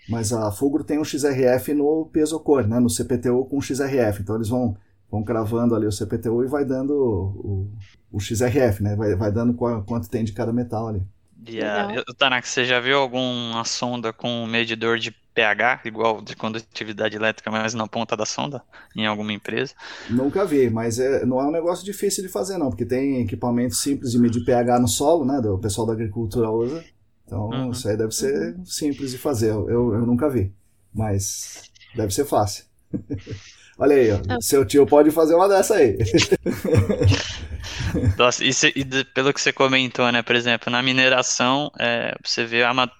Mas 0.10 0.32
a 0.32 0.52
Fulgro 0.52 0.84
tem 0.84 1.00
um 1.00 1.04
XRF 1.04 1.74
no 1.74 2.06
pesocor, 2.06 2.66
né, 2.66 2.80
no 2.80 2.90
CPTU 2.90 3.46
com 3.46 3.62
XRF. 3.62 4.22
Então 4.22 4.36
eles 4.36 4.48
vão, 4.48 4.76
vão 5.12 5.24
cravando 5.24 5.76
ali 5.76 5.86
o 5.86 5.92
CPTU 5.92 6.44
e 6.44 6.48
vai 6.48 6.64
dando 6.64 6.94
o, 6.94 7.72
o 8.12 8.20
XRF, 8.20 8.82
né? 8.82 8.96
Vai, 8.96 9.16
vai 9.16 9.32
dando 9.32 9.54
quanto 9.54 10.10
tem 10.10 10.24
de 10.24 10.32
cada 10.32 10.54
metal 10.54 10.88
ali. 10.88 11.04
Yeah. 11.48 12.04
Tanaka, 12.18 12.48
você 12.48 12.66
já 12.66 12.80
viu 12.80 12.98
alguma 12.98 13.64
sonda 13.64 14.12
com 14.12 14.46
medidor 14.46 15.00
de 15.00 15.12
pH, 15.34 15.82
igual 15.86 16.22
de 16.22 16.36
condutividade 16.36 17.16
elétrica, 17.16 17.52
mas 17.52 17.74
na 17.76 17.88
ponta 17.88 18.18
da 18.18 18.26
sonda, 18.26 18.64
em 18.96 19.06
alguma 19.06 19.32
empresa? 19.32 19.74
Nunca 20.10 20.44
vi, 20.44 20.70
mas 20.70 20.98
é, 21.00 21.26
não 21.26 21.40
é 21.40 21.46
um 21.46 21.52
negócio 21.52 21.86
difícil 21.86 22.24
de 22.24 22.30
fazer, 22.30 22.58
não, 22.58 22.70
porque 22.70 22.86
tem 22.86 23.22
equipamentos 23.22 23.82
simples 23.82 24.12
de 24.12 24.20
medir 24.20 24.44
pH 24.44 24.80
no 24.80 24.88
solo, 24.88 25.24
né? 25.24 25.38
O 25.48 25.60
pessoal 25.60 25.86
da 25.86 25.94
agricultura 25.94 26.50
usa. 26.50 26.84
Então, 27.24 27.50
uhum. 27.50 27.72
isso 27.72 27.88
aí 27.88 27.96
deve 27.96 28.14
ser 28.14 28.58
simples 28.66 29.12
de 29.12 29.18
fazer. 29.18 29.50
Eu, 29.50 29.94
eu 29.94 30.06
nunca 30.06 30.30
vi, 30.30 30.52
mas 30.94 31.70
deve 31.96 32.14
ser 32.14 32.26
fácil. 32.26 32.66
Olha 33.78 33.96
aí, 33.96 34.12
ó. 34.12 34.20
Ah. 34.28 34.42
seu 34.42 34.66
tio 34.66 34.88
pode 34.88 35.12
fazer 35.12 35.36
uma 35.36 35.48
dessa 35.48 35.76
aí. 35.76 35.98
Nossa, 38.18 38.44
e, 38.44 38.54
se, 38.54 38.72
e 38.76 38.84
de, 38.84 39.04
pelo 39.06 39.34
que 39.34 39.42
você 39.42 39.52
comentou, 39.52 40.12
né? 40.12 40.22
Por 40.22 40.36
exemplo, 40.36 40.72
na 40.72 40.82
mineração, 40.82 41.72
é, 41.80 42.16
você 42.24 42.46
vê 42.46 42.64
ama, 42.64 42.92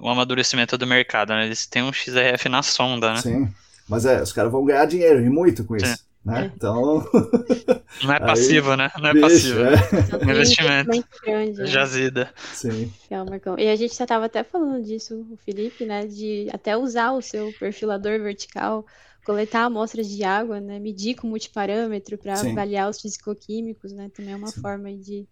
o 0.00 0.08
amadurecimento 0.08 0.76
do 0.76 0.86
mercado, 0.86 1.34
né? 1.34 1.46
Eles 1.46 1.66
têm 1.66 1.82
um 1.82 1.92
XRF 1.92 2.48
na 2.48 2.62
sonda, 2.62 3.14
né? 3.14 3.20
Sim, 3.20 3.48
mas 3.88 4.04
é, 4.04 4.20
os 4.22 4.32
caras 4.32 4.50
vão 4.50 4.64
ganhar 4.64 4.84
dinheiro 4.86 5.20
e 5.20 5.28
muito 5.28 5.64
com 5.64 5.76
isso. 5.76 5.86
Sim. 5.86 6.06
Né? 6.26 6.42
É. 6.42 6.52
Então. 6.56 7.08
Não 8.02 8.12
é 8.12 8.18
passivo, 8.20 8.72
Aí, 8.72 8.76
né? 8.76 8.90
Não 8.98 9.10
é 9.10 9.12
bicho, 9.12 9.26
passivo. 9.26 9.60
É. 9.60 10.26
Um 10.26 10.30
investimento. 10.30 11.04
Grande, 11.24 11.58
né? 11.60 11.66
Jazida. 11.66 12.30
Sim. 12.52 12.92
Marcão. 13.30 13.56
E 13.56 13.68
a 13.68 13.76
gente 13.76 13.96
já 13.96 14.04
estava 14.04 14.26
até 14.26 14.42
falando 14.42 14.84
disso, 14.84 15.24
o 15.30 15.36
Felipe, 15.44 15.86
né? 15.86 16.04
De 16.04 16.48
até 16.52 16.76
usar 16.76 17.12
o 17.12 17.22
seu 17.22 17.52
perfilador 17.60 18.18
vertical, 18.20 18.84
coletar 19.26 19.64
amostras 19.64 20.08
de 20.08 20.22
água, 20.22 20.60
né? 20.60 20.78
Medir 20.78 21.16
com 21.16 21.26
multiparâmetro 21.26 22.16
para 22.16 22.38
avaliar 22.38 22.88
os 22.88 23.00
fisicoquímicos, 23.00 23.92
né? 23.92 24.08
Também 24.14 24.32
é 24.32 24.36
uma 24.36 24.46
sim. 24.46 24.60
forma 24.60 24.92
de, 24.92 25.26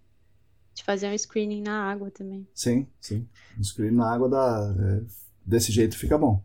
de 0.75 0.83
fazer 0.83 1.07
um 1.07 1.17
screening 1.17 1.63
na 1.63 1.91
água 1.91 2.11
também. 2.11 2.45
Sim, 2.53 2.89
sim. 3.01 3.27
Um 3.57 3.63
screening 3.63 3.97
na 3.97 4.13
água 4.13 4.29
dá, 4.29 4.75
é, 4.77 5.03
desse 5.47 5.71
jeito 5.71 5.97
fica 5.97 6.19
bom. 6.19 6.43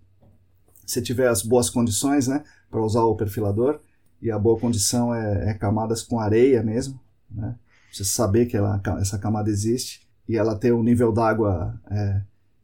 Se 0.85 1.01
tiver 1.01 1.27
as 1.27 1.41
boas 1.41 1.71
condições, 1.71 2.27
né? 2.27 2.43
Para 2.69 2.83
usar 2.83 3.03
o 3.03 3.15
perfilador 3.15 3.79
e 4.21 4.29
a 4.29 4.37
boa 4.37 4.59
condição 4.59 5.13
é, 5.13 5.49
é 5.49 5.53
camadas 5.55 6.03
com 6.03 6.19
areia 6.19 6.61
mesmo, 6.61 6.99
né? 7.31 7.55
Você 7.91 8.05
saber 8.05 8.45
que 8.45 8.55
ela, 8.55 8.79
essa 9.01 9.17
camada 9.17 9.49
existe 9.49 10.07
e 10.27 10.37
ela 10.37 10.55
ter 10.55 10.71
um 10.71 10.83
nível 10.83 11.11
d'água 11.11 11.81
é, 11.89 12.21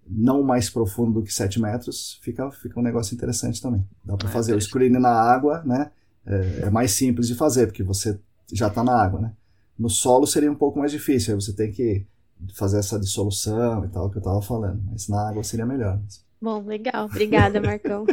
não 0.07 0.43
mais 0.43 0.69
profundo 0.69 1.19
do 1.19 1.23
que 1.23 1.33
7 1.33 1.59
metros, 1.59 2.19
fica, 2.21 2.49
fica 2.51 2.79
um 2.79 2.83
negócio 2.83 3.15
interessante 3.15 3.61
também. 3.61 3.83
Dá 4.03 4.15
para 4.15 4.29
é, 4.29 4.31
fazer 4.31 4.55
o 4.55 4.61
screening 4.61 4.99
na 4.99 5.09
água, 5.09 5.63
né? 5.65 5.91
É, 6.25 6.61
é, 6.63 6.69
mais 6.69 6.91
simples 6.91 7.27
de 7.27 7.35
fazer, 7.35 7.67
porque 7.67 7.83
você 7.83 8.19
já 8.51 8.67
está 8.67 8.83
na 8.83 8.99
água, 8.99 9.21
né? 9.21 9.31
No 9.77 9.89
solo 9.89 10.25
seria 10.25 10.51
um 10.51 10.55
pouco 10.55 10.79
mais 10.79 10.91
difícil, 10.91 11.33
aí 11.33 11.41
você 11.41 11.53
tem 11.53 11.71
que 11.71 12.05
fazer 12.53 12.79
essa 12.79 12.99
dissolução 12.99 13.85
e 13.85 13.87
tal, 13.89 14.09
que 14.09 14.17
eu 14.17 14.19
estava 14.19 14.41
falando. 14.41 14.81
Mas 14.91 15.07
na 15.07 15.29
água 15.29 15.43
seria 15.43 15.65
melhor. 15.65 15.99
Bom, 16.41 16.63
legal. 16.63 17.05
Obrigada, 17.05 17.59
Marcão. 17.61 18.05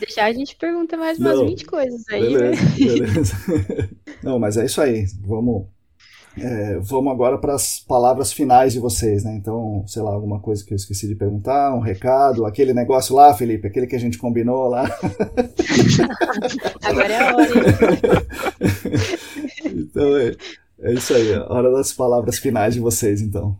Deixar 0.00 0.26
a 0.26 0.32
gente 0.32 0.56
pergunta 0.56 0.96
mais 0.96 1.18
umas 1.18 1.38
Não, 1.38 1.46
20 1.46 1.64
coisas 1.64 2.04
aí, 2.10 2.20
beleza, 2.20 2.62
né? 2.62 2.74
Beleza. 2.76 3.34
Não, 4.22 4.38
mas 4.38 4.56
é 4.56 4.64
isso 4.66 4.80
aí. 4.80 5.06
Vamos, 5.20 5.66
é, 6.36 6.78
vamos 6.78 7.12
agora 7.12 7.38
para 7.38 7.54
as 7.54 7.78
palavras 7.78 8.32
finais 8.32 8.72
de 8.72 8.80
vocês, 8.80 9.22
né? 9.24 9.34
Então, 9.36 9.84
sei 9.86 10.02
lá, 10.02 10.12
alguma 10.12 10.40
coisa 10.40 10.64
que 10.64 10.72
eu 10.72 10.76
esqueci 10.76 11.06
de 11.06 11.14
perguntar, 11.14 11.74
um 11.74 11.80
recado, 11.80 12.44
aquele 12.44 12.74
negócio 12.74 13.14
lá, 13.14 13.32
Felipe, 13.34 13.68
aquele 13.68 13.86
que 13.86 13.94
a 13.94 14.00
gente 14.00 14.18
combinou 14.18 14.68
lá. 14.68 14.84
agora 16.82 17.12
é 17.12 17.18
a 17.18 17.36
hora. 17.36 17.48
então, 19.64 20.16
é, 20.16 20.34
é 20.80 20.92
isso 20.92 21.14
aí, 21.14 21.34
a 21.34 21.52
hora 21.52 21.70
das 21.70 21.92
palavras 21.92 22.38
finais 22.38 22.74
de 22.74 22.80
vocês, 22.80 23.20
então. 23.20 23.56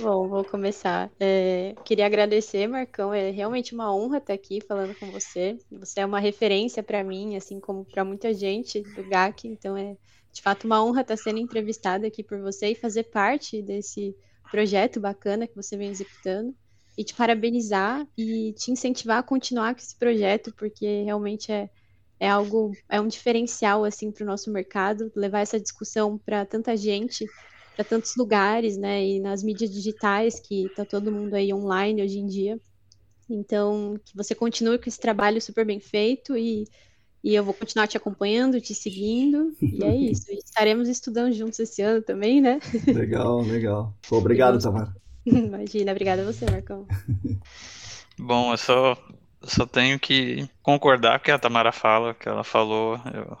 Bom, 0.00 0.28
vou 0.28 0.44
começar. 0.44 1.10
É, 1.18 1.74
queria 1.84 2.06
agradecer, 2.06 2.68
Marcão. 2.68 3.12
É 3.12 3.30
realmente 3.30 3.74
uma 3.74 3.92
honra 3.92 4.18
estar 4.18 4.32
aqui 4.32 4.60
falando 4.60 4.94
com 4.94 5.10
você. 5.10 5.58
Você 5.72 6.00
é 6.00 6.06
uma 6.06 6.20
referência 6.20 6.84
para 6.84 7.02
mim, 7.02 7.34
assim 7.34 7.58
como 7.58 7.84
para 7.84 8.04
muita 8.04 8.32
gente 8.32 8.80
do 8.94 9.02
GAC. 9.08 9.48
Então 9.48 9.76
é 9.76 9.96
de 10.32 10.42
fato 10.42 10.64
uma 10.66 10.82
honra 10.84 11.02
estar 11.02 11.16
sendo 11.16 11.38
entrevistada 11.38 12.06
aqui 12.06 12.22
por 12.22 12.40
você 12.40 12.68
e 12.68 12.74
fazer 12.74 13.04
parte 13.04 13.62
desse 13.62 14.16
projeto 14.50 15.00
bacana 15.00 15.46
que 15.46 15.56
você 15.56 15.76
vem 15.76 15.90
executando. 15.90 16.54
E 16.96 17.04
te 17.04 17.14
parabenizar 17.14 18.04
e 18.16 18.52
te 18.54 18.72
incentivar 18.72 19.18
a 19.18 19.22
continuar 19.22 19.72
com 19.74 19.80
esse 19.80 19.96
projeto, 19.96 20.52
porque 20.56 21.04
realmente 21.04 21.52
é, 21.52 21.70
é 22.18 22.28
algo, 22.28 22.72
é 22.88 23.00
um 23.00 23.06
diferencial 23.06 23.84
assim 23.84 24.10
para 24.10 24.24
o 24.24 24.26
nosso 24.26 24.50
mercado, 24.50 25.12
levar 25.14 25.40
essa 25.40 25.60
discussão 25.60 26.18
para 26.18 26.44
tanta 26.44 26.76
gente 26.76 27.24
para 27.78 27.84
tantos 27.84 28.16
lugares, 28.16 28.76
né? 28.76 29.06
E 29.06 29.20
nas 29.20 29.44
mídias 29.44 29.70
digitais, 29.70 30.40
que 30.40 30.66
está 30.66 30.84
todo 30.84 31.12
mundo 31.12 31.34
aí 31.34 31.54
online 31.54 32.02
hoje 32.02 32.18
em 32.18 32.26
dia. 32.26 32.60
Então, 33.30 33.94
que 34.04 34.16
você 34.16 34.34
continue 34.34 34.78
com 34.78 34.88
esse 34.88 34.98
trabalho 34.98 35.40
super 35.40 35.64
bem 35.64 35.78
feito 35.78 36.36
e, 36.36 36.64
e 37.22 37.34
eu 37.34 37.44
vou 37.44 37.54
continuar 37.54 37.86
te 37.86 37.96
acompanhando, 37.96 38.60
te 38.60 38.74
seguindo. 38.74 39.54
E 39.60 39.84
é 39.84 39.94
isso. 39.96 40.30
E 40.30 40.38
estaremos 40.38 40.88
estudando 40.88 41.32
juntos 41.32 41.58
esse 41.58 41.82
ano 41.82 42.02
também, 42.02 42.40
né? 42.40 42.60
Legal, 42.86 43.40
legal. 43.42 43.94
Pô, 44.08 44.18
obrigado, 44.18 44.60
Tamara. 44.60 44.94
Imagina, 45.26 45.92
obrigada 45.92 46.22
a 46.22 46.24
você, 46.24 46.46
Marcão. 46.50 46.86
Bom, 48.18 48.52
eu 48.52 48.58
só, 48.58 48.96
só 49.42 49.66
tenho 49.66 49.98
que 49.98 50.48
concordar 50.62 51.18
com 51.18 51.22
o 51.22 51.24
que 51.24 51.30
a 51.30 51.38
Tamara 51.38 51.72
fala, 51.72 52.14
que 52.14 52.28
ela 52.28 52.42
falou. 52.42 53.00
Eu 53.12 53.36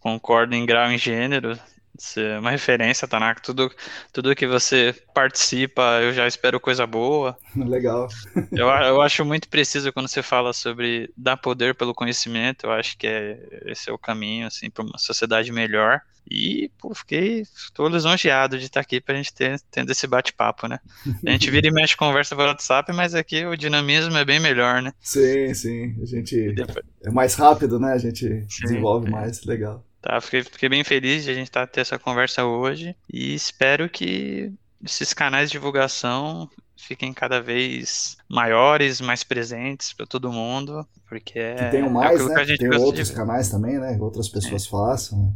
concordo 0.00 0.54
em 0.54 0.64
grau 0.64 0.90
e 0.90 0.98
gênero 0.98 1.58
Você 1.98 2.20
é 2.20 2.38
uma 2.38 2.50
referência, 2.50 3.08
Tanaka. 3.08 3.40
Tudo, 3.40 3.70
tudo 4.12 4.34
que 4.34 4.46
você 4.46 4.94
participa, 5.14 6.00
eu 6.02 6.12
já 6.12 6.26
espero 6.26 6.60
coisa 6.60 6.86
boa. 6.86 7.36
Legal. 7.56 8.08
eu, 8.52 8.68
eu 8.68 9.00
acho 9.00 9.24
muito 9.24 9.48
preciso 9.48 9.92
quando 9.92 10.08
você 10.08 10.22
fala 10.22 10.52
sobre 10.52 11.10
dar 11.16 11.36
poder 11.36 11.74
pelo 11.74 11.94
conhecimento. 11.94 12.66
Eu 12.66 12.72
acho 12.72 12.96
que 12.96 13.06
é, 13.06 13.62
esse 13.66 13.90
é 13.90 13.92
o 13.92 13.98
caminho, 13.98 14.46
assim, 14.46 14.70
para 14.70 14.84
uma 14.84 14.98
sociedade 14.98 15.52
melhor. 15.52 16.00
E, 16.28 16.70
pô, 16.78 16.92
fiquei, 16.92 17.42
estou 17.42 17.88
lisonjeado 17.88 18.58
de 18.58 18.64
estar 18.64 18.80
aqui 18.80 19.00
para 19.00 19.14
a 19.14 19.16
gente 19.16 19.32
ter 19.32 19.60
tendo 19.70 19.92
esse 19.92 20.08
bate-papo, 20.08 20.66
né? 20.66 20.80
A 21.24 21.30
gente 21.30 21.48
vira 21.50 21.68
e 21.68 21.70
mexe 21.70 21.96
conversa 21.96 22.34
pelo 22.34 22.48
WhatsApp, 22.48 22.92
mas 22.92 23.14
aqui 23.14 23.46
o 23.46 23.56
dinamismo 23.56 24.16
é 24.16 24.24
bem 24.24 24.40
melhor, 24.40 24.82
né? 24.82 24.92
Sim, 25.00 25.54
sim. 25.54 25.96
A 26.02 26.04
gente 26.04 26.52
depois... 26.52 26.84
é 27.04 27.10
mais 27.10 27.34
rápido, 27.36 27.78
né? 27.78 27.92
A 27.92 27.98
gente 27.98 28.26
sim, 28.48 28.62
desenvolve 28.62 29.06
é. 29.06 29.10
mais, 29.10 29.44
legal. 29.44 29.85
Tá, 30.06 30.20
fiquei, 30.20 30.44
fiquei 30.44 30.68
bem 30.68 30.84
feliz 30.84 31.24
de 31.24 31.32
a 31.32 31.34
gente 31.34 31.48
estar 31.48 31.66
tá, 31.66 31.72
ter 31.72 31.80
essa 31.80 31.98
conversa 31.98 32.44
hoje 32.44 32.94
e 33.12 33.34
espero 33.34 33.88
que 33.88 34.52
esses 34.84 35.12
canais 35.12 35.50
de 35.50 35.58
divulgação 35.58 36.48
fiquem 36.76 37.12
cada 37.12 37.42
vez 37.42 38.16
maiores, 38.28 39.00
mais 39.00 39.24
presentes 39.24 39.92
para 39.92 40.06
todo 40.06 40.30
mundo, 40.30 40.86
porque 41.08 41.40
é, 41.40 41.54
que 41.56 41.70
tenham 41.72 41.90
mais, 41.90 42.20
é 42.20 42.24
né? 42.24 42.56
Tem 42.56 42.72
outros 42.76 43.08
de... 43.08 43.14
canais 43.14 43.48
também, 43.48 43.80
né? 43.80 43.96
Outras 44.00 44.28
pessoas 44.28 44.64
é. 44.64 44.68
façam. 44.68 45.34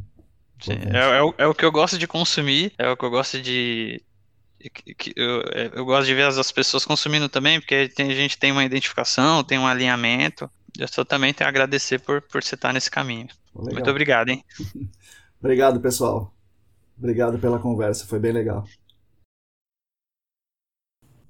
Sim, 0.61 0.79
é, 0.93 1.19
é, 1.19 1.23
o, 1.23 1.35
é 1.37 1.47
o 1.49 1.55
que 1.55 1.65
eu 1.65 1.73
gosto 1.73 1.99
de 1.99 2.07
consumir, 2.07 2.73
é 2.79 2.89
o 2.89 2.97
que 2.97 3.05
eu 3.05 3.11
gosto 3.11 3.43
de, 3.43 4.01
eu, 5.17 5.41
é, 5.53 5.71
eu, 5.75 5.85
gosto 5.85 6.07
de 6.07 6.15
ver 6.15 6.27
as 6.27 6.53
pessoas 6.53 6.85
consumindo 6.85 7.29
também, 7.29 7.59
porque 7.59 7.89
tem, 7.89 8.09
a 8.09 8.15
gente 8.15 8.39
tem 8.39 8.53
uma 8.53 8.65
identificação, 8.65 9.43
tem 9.43 9.59
um 9.59 9.67
alinhamento. 9.67 10.49
Eu 10.79 10.87
só 10.87 11.05
também 11.05 11.35
tenho 11.35 11.49
a 11.49 11.51
agradecer 11.51 11.99
por, 11.99 12.23
por 12.23 12.41
você 12.41 12.55
estar 12.55 12.73
nesse 12.73 12.91
caminho. 12.91 13.27
Legal. 13.55 13.75
Muito 13.75 13.91
obrigado, 13.91 14.29
hein? 14.29 14.45
obrigado, 15.41 15.81
pessoal. 15.81 16.35
Obrigado 16.97 17.39
pela 17.39 17.59
conversa, 17.59 18.07
foi 18.07 18.19
bem 18.19 18.33
legal. 18.33 18.65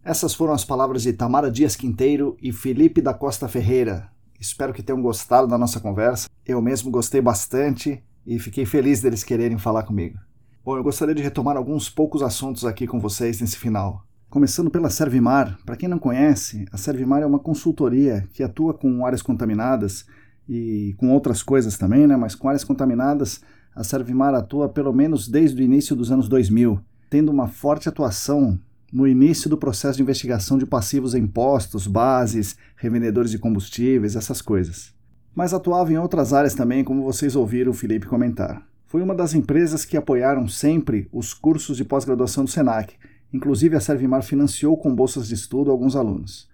Essas 0.02 0.34
foram 0.34 0.52
as 0.52 0.64
palavras 0.64 1.02
de 1.02 1.12
Tamara 1.12 1.50
Dias 1.50 1.76
Quinteiro 1.76 2.36
e 2.40 2.52
Felipe 2.52 3.00
da 3.00 3.12
Costa 3.12 3.48
Ferreira. 3.48 4.10
Espero 4.40 4.72
que 4.72 4.82
tenham 4.82 5.02
gostado 5.02 5.46
da 5.46 5.58
nossa 5.58 5.78
conversa. 5.78 6.28
Eu 6.46 6.62
mesmo 6.62 6.90
gostei 6.90 7.20
bastante 7.20 8.02
e 8.26 8.38
fiquei 8.38 8.64
feliz 8.64 9.02
deles 9.02 9.22
quererem 9.22 9.58
falar 9.58 9.82
comigo. 9.82 10.18
Bom, 10.64 10.76
eu 10.76 10.82
gostaria 10.82 11.14
de 11.14 11.22
retomar 11.22 11.56
alguns 11.56 11.90
poucos 11.90 12.22
assuntos 12.22 12.64
aqui 12.64 12.86
com 12.86 12.98
vocês 12.98 13.40
nesse 13.40 13.56
final. 13.56 14.06
Começando 14.30 14.70
pela 14.70 14.88
Servimar. 14.88 15.58
Para 15.66 15.76
quem 15.76 15.88
não 15.88 15.98
conhece, 15.98 16.64
a 16.72 16.78
Servimar 16.78 17.22
é 17.22 17.26
uma 17.26 17.38
consultoria 17.38 18.28
que 18.32 18.42
atua 18.42 18.72
com 18.72 19.04
áreas 19.04 19.22
contaminadas 19.22 20.06
e 20.50 20.94
com 20.98 21.10
outras 21.10 21.42
coisas 21.42 21.78
também, 21.78 22.06
né? 22.06 22.16
mas 22.16 22.34
com 22.34 22.48
áreas 22.48 22.64
contaminadas, 22.64 23.40
a 23.74 23.84
Servimar 23.84 24.34
atua 24.34 24.68
pelo 24.68 24.92
menos 24.92 25.28
desde 25.28 25.62
o 25.62 25.64
início 25.64 25.94
dos 25.94 26.10
anos 26.10 26.28
2000, 26.28 26.80
tendo 27.08 27.30
uma 27.30 27.46
forte 27.46 27.88
atuação 27.88 28.58
no 28.92 29.06
início 29.06 29.48
do 29.48 29.56
processo 29.56 29.98
de 29.98 30.02
investigação 30.02 30.58
de 30.58 30.66
passivos 30.66 31.14
em 31.14 31.26
postos, 31.26 31.86
bases, 31.86 32.56
revendedores 32.76 33.30
de 33.30 33.38
combustíveis, 33.38 34.16
essas 34.16 34.42
coisas 34.42 34.92
mas 35.34 35.54
atuava 35.54 35.92
em 35.92 35.96
outras 35.96 36.32
áreas 36.32 36.54
também, 36.54 36.84
como 36.84 37.02
vocês 37.02 37.36
ouviram 37.36 37.70
o 37.70 37.74
Felipe 37.74 38.06
comentar. 38.06 38.66
Foi 38.84 39.00
uma 39.00 39.14
das 39.14 39.34
empresas 39.34 39.84
que 39.84 39.96
apoiaram 39.96 40.48
sempre 40.48 41.08
os 41.12 41.32
cursos 41.32 41.76
de 41.76 41.84
pós-graduação 41.84 42.44
do 42.44 42.50
SENAC, 42.50 42.94
inclusive 43.32 43.76
a 43.76 43.80
Servimar 43.80 44.22
financiou 44.22 44.76
com 44.76 44.94
bolsas 44.94 45.28
de 45.28 45.34
estudo 45.34 45.70
alguns 45.70 45.94
alunos. 45.94 46.48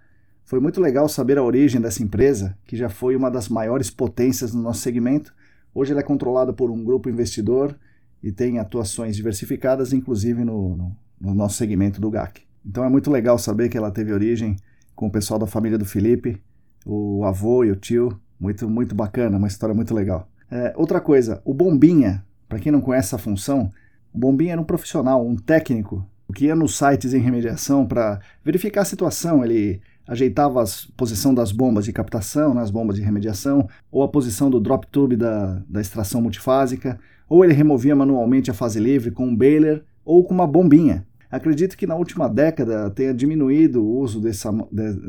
Foi 0.46 0.60
muito 0.60 0.80
legal 0.80 1.08
saber 1.08 1.38
a 1.38 1.42
origem 1.42 1.80
dessa 1.80 2.04
empresa, 2.04 2.56
que 2.64 2.76
já 2.76 2.88
foi 2.88 3.16
uma 3.16 3.28
das 3.28 3.48
maiores 3.48 3.90
potências 3.90 4.54
no 4.54 4.62
nosso 4.62 4.80
segmento. 4.80 5.34
Hoje 5.74 5.90
ela 5.90 6.00
é 6.00 6.04
controlada 6.04 6.52
por 6.52 6.70
um 6.70 6.84
grupo 6.84 7.10
investidor 7.10 7.76
e 8.22 8.30
tem 8.30 8.60
atuações 8.60 9.16
diversificadas, 9.16 9.92
inclusive 9.92 10.44
no, 10.44 10.76
no, 10.76 10.96
no 11.20 11.34
nosso 11.34 11.56
segmento 11.56 12.00
do 12.00 12.08
GAC. 12.08 12.42
Então 12.64 12.84
é 12.84 12.88
muito 12.88 13.10
legal 13.10 13.36
saber 13.40 13.68
que 13.68 13.76
ela 13.76 13.90
teve 13.90 14.12
origem 14.12 14.54
com 14.94 15.08
o 15.08 15.10
pessoal 15.10 15.36
da 15.36 15.48
família 15.48 15.76
do 15.76 15.84
Felipe, 15.84 16.40
o 16.86 17.24
avô 17.24 17.64
e 17.64 17.72
o 17.72 17.76
tio, 17.76 18.16
muito, 18.38 18.70
muito 18.70 18.94
bacana, 18.94 19.38
uma 19.38 19.48
história 19.48 19.74
muito 19.74 19.92
legal. 19.92 20.28
É, 20.48 20.72
outra 20.76 21.00
coisa, 21.00 21.42
o 21.44 21.52
Bombinha, 21.52 22.24
para 22.48 22.60
quem 22.60 22.70
não 22.70 22.80
conhece 22.80 23.08
essa 23.08 23.18
função, 23.18 23.72
o 24.14 24.18
Bombinha 24.18 24.52
era 24.52 24.60
um 24.60 24.64
profissional, 24.64 25.26
um 25.26 25.34
técnico, 25.34 26.08
que 26.36 26.44
ia 26.44 26.54
nos 26.54 26.76
sites 26.76 27.14
em 27.14 27.18
remediação 27.18 27.86
para 27.86 28.20
verificar 28.44 28.82
a 28.82 28.84
situação. 28.84 29.44
Ele 29.44 29.80
ajeitava 30.06 30.62
a 30.62 30.66
posição 30.96 31.34
das 31.34 31.50
bombas 31.50 31.84
de 31.84 31.92
captação, 31.92 32.54
nas 32.54 32.70
né, 32.70 32.72
bombas 32.72 32.96
de 32.96 33.02
remediação, 33.02 33.68
ou 33.90 34.02
a 34.02 34.08
posição 34.08 34.48
do 34.48 34.60
drop 34.60 34.86
tube 34.86 35.16
da, 35.16 35.62
da 35.68 35.80
extração 35.80 36.20
multifásica, 36.20 36.98
ou 37.28 37.44
ele 37.44 37.52
removia 37.52 37.96
manualmente 37.96 38.50
a 38.50 38.54
fase 38.54 38.78
livre 38.78 39.10
com 39.10 39.26
um 39.26 39.36
baler 39.36 39.84
ou 40.04 40.24
com 40.24 40.32
uma 40.32 40.46
bombinha. 40.46 41.04
Acredito 41.30 41.76
que 41.76 41.86
na 41.86 41.96
última 41.96 42.28
década 42.28 42.88
tenha 42.90 43.12
diminuído 43.12 43.82
o 43.82 43.98
uso 43.98 44.20
dessa, 44.20 44.52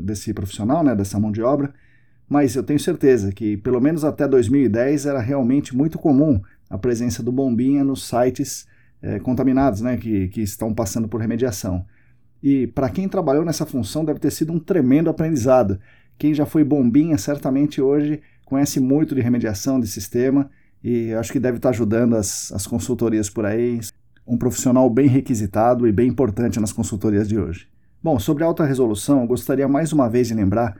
desse 0.02 0.34
profissional, 0.34 0.82
né, 0.82 0.96
dessa 0.96 1.18
mão 1.18 1.30
de 1.30 1.42
obra, 1.42 1.72
mas 2.28 2.56
eu 2.56 2.62
tenho 2.62 2.78
certeza 2.78 3.32
que, 3.32 3.56
pelo 3.56 3.80
menos 3.80 4.04
até 4.04 4.26
2010, 4.26 5.06
era 5.06 5.20
realmente 5.20 5.74
muito 5.74 5.98
comum 5.98 6.40
a 6.68 6.76
presença 6.76 7.22
do 7.22 7.32
bombinha 7.32 7.84
nos 7.84 8.06
sites 8.06 8.66
é, 9.00 9.18
contaminados, 9.20 9.80
né, 9.80 9.96
que, 9.96 10.28
que 10.28 10.42
estão 10.42 10.74
passando 10.74 11.08
por 11.08 11.20
remediação. 11.20 11.86
E 12.42 12.66
para 12.68 12.88
quem 12.88 13.08
trabalhou 13.08 13.44
nessa 13.44 13.66
função 13.66 14.04
deve 14.04 14.20
ter 14.20 14.30
sido 14.30 14.52
um 14.52 14.58
tremendo 14.58 15.10
aprendizado. 15.10 15.78
Quem 16.16 16.34
já 16.34 16.46
foi 16.46 16.64
bombinha 16.64 17.18
certamente 17.18 17.80
hoje 17.80 18.20
conhece 18.44 18.80
muito 18.80 19.14
de 19.14 19.20
remediação 19.20 19.78
de 19.78 19.86
sistema 19.86 20.50
e 20.82 21.12
acho 21.14 21.32
que 21.32 21.40
deve 21.40 21.56
estar 21.56 21.70
ajudando 21.70 22.16
as, 22.16 22.52
as 22.52 22.66
consultorias 22.66 23.28
por 23.28 23.44
aí. 23.44 23.80
Um 24.26 24.36
profissional 24.36 24.88
bem 24.88 25.08
requisitado 25.08 25.86
e 25.86 25.92
bem 25.92 26.08
importante 26.08 26.60
nas 26.60 26.72
consultorias 26.72 27.28
de 27.28 27.38
hoje. 27.38 27.68
Bom, 28.02 28.18
sobre 28.18 28.44
alta 28.44 28.64
resolução, 28.64 29.26
gostaria 29.26 29.66
mais 29.66 29.92
uma 29.92 30.08
vez 30.08 30.28
de 30.28 30.34
lembrar 30.34 30.76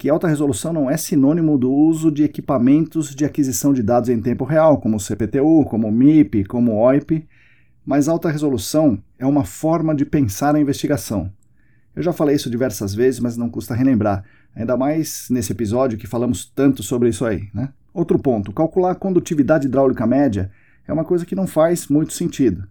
que 0.00 0.08
alta 0.08 0.26
resolução 0.26 0.72
não 0.72 0.90
é 0.90 0.96
sinônimo 0.96 1.58
do 1.58 1.70
uso 1.70 2.10
de 2.10 2.22
equipamentos 2.24 3.14
de 3.14 3.24
aquisição 3.24 3.72
de 3.72 3.82
dados 3.82 4.08
em 4.08 4.20
tempo 4.20 4.44
real, 4.44 4.78
como 4.78 4.96
o 4.96 5.00
CPTU, 5.00 5.64
como 5.66 5.88
o 5.88 5.92
MIP, 5.92 6.44
como 6.44 6.72
o 6.72 6.78
OIP, 6.78 7.28
mas 7.90 8.06
alta 8.06 8.30
resolução 8.30 9.02
é 9.18 9.26
uma 9.26 9.44
forma 9.44 9.92
de 9.92 10.04
pensar 10.04 10.54
a 10.54 10.60
investigação. 10.60 11.28
Eu 11.92 12.04
já 12.04 12.12
falei 12.12 12.36
isso 12.36 12.48
diversas 12.48 12.94
vezes, 12.94 13.18
mas 13.18 13.36
não 13.36 13.50
custa 13.50 13.74
relembrar, 13.74 14.22
ainda 14.54 14.76
mais 14.76 15.26
nesse 15.28 15.50
episódio 15.50 15.98
que 15.98 16.06
falamos 16.06 16.46
tanto 16.54 16.84
sobre 16.84 17.08
isso 17.08 17.26
aí. 17.26 17.48
Né? 17.52 17.70
Outro 17.92 18.16
ponto: 18.16 18.52
calcular 18.52 18.92
a 18.92 18.94
condutividade 18.94 19.66
hidráulica 19.66 20.06
média 20.06 20.52
é 20.86 20.92
uma 20.92 21.04
coisa 21.04 21.26
que 21.26 21.34
não 21.34 21.48
faz 21.48 21.88
muito 21.88 22.12
sentido. 22.12 22.62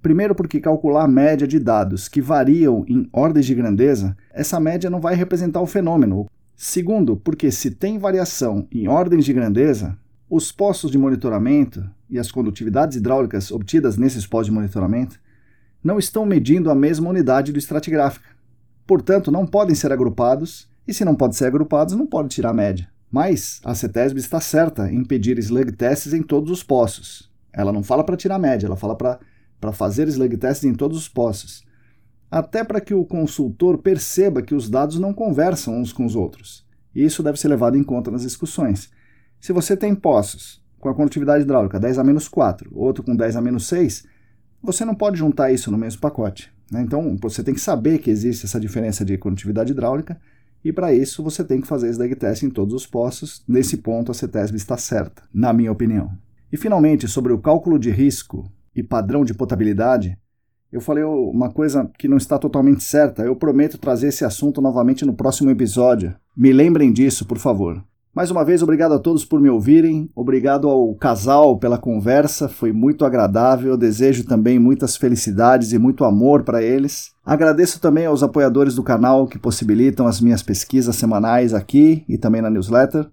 Primeiro, 0.00 0.34
porque 0.34 0.58
calcular 0.58 1.04
a 1.04 1.08
média 1.08 1.46
de 1.46 1.58
dados 1.58 2.08
que 2.08 2.22
variam 2.22 2.86
em 2.88 3.06
ordens 3.12 3.44
de 3.44 3.54
grandeza, 3.54 4.16
essa 4.32 4.58
média 4.58 4.88
não 4.88 4.98
vai 4.98 5.14
representar 5.14 5.60
o 5.60 5.66
fenômeno, 5.66 6.26
Segundo, 6.56 7.16
porque 7.16 7.50
se 7.50 7.72
tem 7.72 7.98
variação 7.98 8.68
em 8.70 8.86
ordens 8.86 9.24
de 9.24 9.32
grandeza, 9.32 9.98
os 10.34 10.50
postos 10.50 10.90
de 10.90 10.98
monitoramento 10.98 11.88
e 12.10 12.18
as 12.18 12.32
condutividades 12.32 12.96
hidráulicas 12.96 13.52
obtidas 13.52 13.96
nesses 13.96 14.26
postos 14.26 14.46
de 14.46 14.52
monitoramento 14.52 15.20
não 15.82 15.96
estão 15.96 16.26
medindo 16.26 16.70
a 16.70 16.74
mesma 16.74 17.08
unidade 17.08 17.52
do 17.52 17.58
estratigráfica. 17.58 18.28
Portanto, 18.84 19.30
não 19.30 19.46
podem 19.46 19.76
ser 19.76 19.92
agrupados, 19.92 20.68
e 20.88 20.92
se 20.92 21.04
não 21.04 21.14
podem 21.14 21.36
ser 21.36 21.46
agrupados, 21.46 21.94
não 21.94 22.04
pode 22.04 22.30
tirar 22.30 22.50
a 22.50 22.54
média. 22.54 22.88
Mas 23.10 23.60
a 23.64 23.74
CETESB 23.76 24.18
está 24.18 24.40
certa 24.40 24.90
em 24.90 25.04
pedir 25.04 25.38
slug 25.38 25.70
tests 25.70 26.12
em 26.12 26.22
todos 26.22 26.50
os 26.50 26.64
poços. 26.64 27.30
Ela 27.52 27.72
não 27.72 27.84
fala 27.84 28.02
para 28.02 28.16
tirar 28.16 28.34
a 28.34 28.38
média, 28.40 28.66
ela 28.66 28.76
fala 28.76 28.96
para 28.96 29.72
fazer 29.72 30.08
slug 30.08 30.36
tests 30.36 30.64
em 30.64 30.74
todos 30.74 30.98
os 30.98 31.08
poços 31.08 31.64
até 32.28 32.64
para 32.64 32.80
que 32.80 32.92
o 32.92 33.04
consultor 33.04 33.78
perceba 33.78 34.42
que 34.42 34.56
os 34.56 34.68
dados 34.68 34.98
não 34.98 35.14
conversam 35.14 35.78
uns 35.78 35.92
com 35.92 36.04
os 36.04 36.16
outros. 36.16 36.66
Isso 36.92 37.22
deve 37.22 37.38
ser 37.38 37.46
levado 37.46 37.76
em 37.76 37.84
conta 37.84 38.10
nas 38.10 38.22
discussões. 38.22 38.90
Se 39.44 39.52
você 39.52 39.76
tem 39.76 39.94
poços 39.94 40.58
com 40.80 40.88
a 40.88 40.94
condutividade 40.94 41.44
hidráulica 41.44 41.78
10 41.78 41.98
a 41.98 42.02
menos 42.02 42.28
4, 42.28 42.70
outro 42.74 43.04
com 43.04 43.14
10 43.14 43.36
a 43.36 43.42
menos 43.42 43.66
6, 43.66 44.06
você 44.62 44.86
não 44.86 44.94
pode 44.94 45.18
juntar 45.18 45.52
isso 45.52 45.70
no 45.70 45.76
mesmo 45.76 46.00
pacote. 46.00 46.50
Né? 46.72 46.80
Então, 46.80 47.14
você 47.20 47.44
tem 47.44 47.52
que 47.52 47.60
saber 47.60 47.98
que 47.98 48.08
existe 48.08 48.46
essa 48.46 48.58
diferença 48.58 49.04
de 49.04 49.18
condutividade 49.18 49.72
hidráulica 49.72 50.18
e 50.64 50.72
para 50.72 50.94
isso 50.94 51.22
você 51.22 51.44
tem 51.44 51.60
que 51.60 51.66
fazer 51.66 51.90
esse 51.90 52.16
test 52.16 52.42
em 52.42 52.48
todos 52.48 52.72
os 52.72 52.86
poços. 52.86 53.44
Nesse 53.46 53.76
ponto, 53.76 54.10
a 54.10 54.14
CETESB 54.14 54.56
está 54.56 54.78
certa, 54.78 55.24
na 55.30 55.52
minha 55.52 55.70
opinião. 55.70 56.10
E 56.50 56.56
finalmente, 56.56 57.06
sobre 57.06 57.30
o 57.30 57.38
cálculo 57.38 57.78
de 57.78 57.90
risco 57.90 58.50
e 58.74 58.82
padrão 58.82 59.26
de 59.26 59.34
potabilidade, 59.34 60.16
eu 60.72 60.80
falei 60.80 61.04
uma 61.04 61.50
coisa 61.50 61.90
que 61.98 62.08
não 62.08 62.16
está 62.16 62.38
totalmente 62.38 62.82
certa. 62.82 63.22
Eu 63.22 63.36
prometo 63.36 63.76
trazer 63.76 64.08
esse 64.08 64.24
assunto 64.24 64.62
novamente 64.62 65.04
no 65.04 65.12
próximo 65.12 65.50
episódio. 65.50 66.16
Me 66.34 66.50
lembrem 66.50 66.90
disso, 66.90 67.26
por 67.26 67.36
favor. 67.36 67.84
Mais 68.14 68.30
uma 68.30 68.44
vez, 68.44 68.62
obrigado 68.62 68.94
a 68.94 68.98
todos 69.00 69.24
por 69.24 69.40
me 69.40 69.50
ouvirem. 69.50 70.08
Obrigado 70.14 70.68
ao 70.68 70.94
casal 70.94 71.58
pela 71.58 71.76
conversa, 71.76 72.48
foi 72.48 72.72
muito 72.72 73.04
agradável. 73.04 73.76
desejo 73.76 74.24
também 74.24 74.56
muitas 74.56 74.96
felicidades 74.96 75.72
e 75.72 75.78
muito 75.80 76.04
amor 76.04 76.44
para 76.44 76.62
eles. 76.62 77.12
Agradeço 77.26 77.80
também 77.80 78.06
aos 78.06 78.22
apoiadores 78.22 78.76
do 78.76 78.84
canal 78.84 79.26
que 79.26 79.36
possibilitam 79.36 80.06
as 80.06 80.20
minhas 80.20 80.44
pesquisas 80.44 80.94
semanais 80.94 81.52
aqui 81.52 82.04
e 82.08 82.16
também 82.16 82.40
na 82.40 82.48
newsletter. 82.48 83.10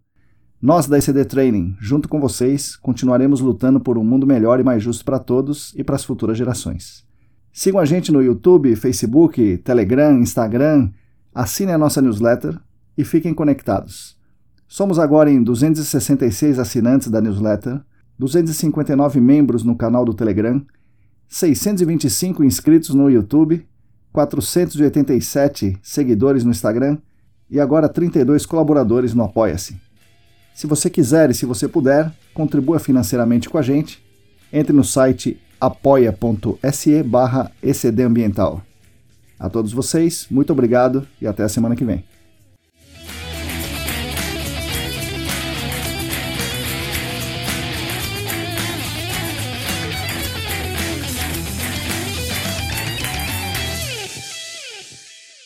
Nós 0.61 0.85
da 0.85 0.99
ECD 0.99 1.25
Training, 1.25 1.75
junto 1.79 2.07
com 2.07 2.21
vocês, 2.21 2.75
continuaremos 2.75 3.41
lutando 3.41 3.79
por 3.79 3.97
um 3.97 4.03
mundo 4.03 4.27
melhor 4.27 4.59
e 4.59 4.63
mais 4.63 4.83
justo 4.83 5.03
para 5.03 5.17
todos 5.17 5.73
e 5.75 5.83
para 5.83 5.95
as 5.95 6.03
futuras 6.03 6.37
gerações. 6.37 7.03
Sigam 7.51 7.79
a 7.79 7.85
gente 7.85 8.11
no 8.11 8.21
YouTube, 8.21 8.75
Facebook, 8.75 9.57
Telegram, 9.63 10.19
Instagram, 10.19 10.91
assinem 11.33 11.73
a 11.73 11.77
nossa 11.79 12.03
newsletter 12.03 12.55
e 12.95 13.03
fiquem 13.03 13.33
conectados. 13.33 14.20
Somos 14.71 14.97
agora 14.97 15.29
em 15.29 15.43
266 15.43 16.57
assinantes 16.57 17.09
da 17.09 17.19
newsletter, 17.19 17.81
259 18.17 19.19
membros 19.19 19.65
no 19.65 19.75
canal 19.75 20.05
do 20.05 20.13
Telegram, 20.13 20.65
625 21.27 22.41
inscritos 22.41 22.95
no 22.95 23.09
YouTube, 23.09 23.67
487 24.13 25.77
seguidores 25.83 26.45
no 26.45 26.51
Instagram 26.51 26.99
e 27.49 27.59
agora 27.59 27.89
32 27.89 28.45
colaboradores 28.45 29.13
no 29.13 29.25
Apoia-se. 29.25 29.75
Se 30.55 30.65
você 30.67 30.89
quiser 30.89 31.29
e 31.29 31.33
se 31.33 31.45
você 31.45 31.67
puder, 31.67 32.09
contribua 32.33 32.79
financeiramente 32.79 33.49
com 33.49 33.57
a 33.57 33.61
gente. 33.61 34.01
Entre 34.53 34.71
no 34.71 34.85
site 34.85 35.37
apoia.se 35.59 37.03
barra 37.03 37.51
A 39.37 39.49
todos 39.49 39.73
vocês, 39.73 40.27
muito 40.31 40.53
obrigado 40.53 41.05
e 41.21 41.27
até 41.27 41.43
a 41.43 41.49
semana 41.49 41.75
que 41.75 41.83
vem. 41.83 42.05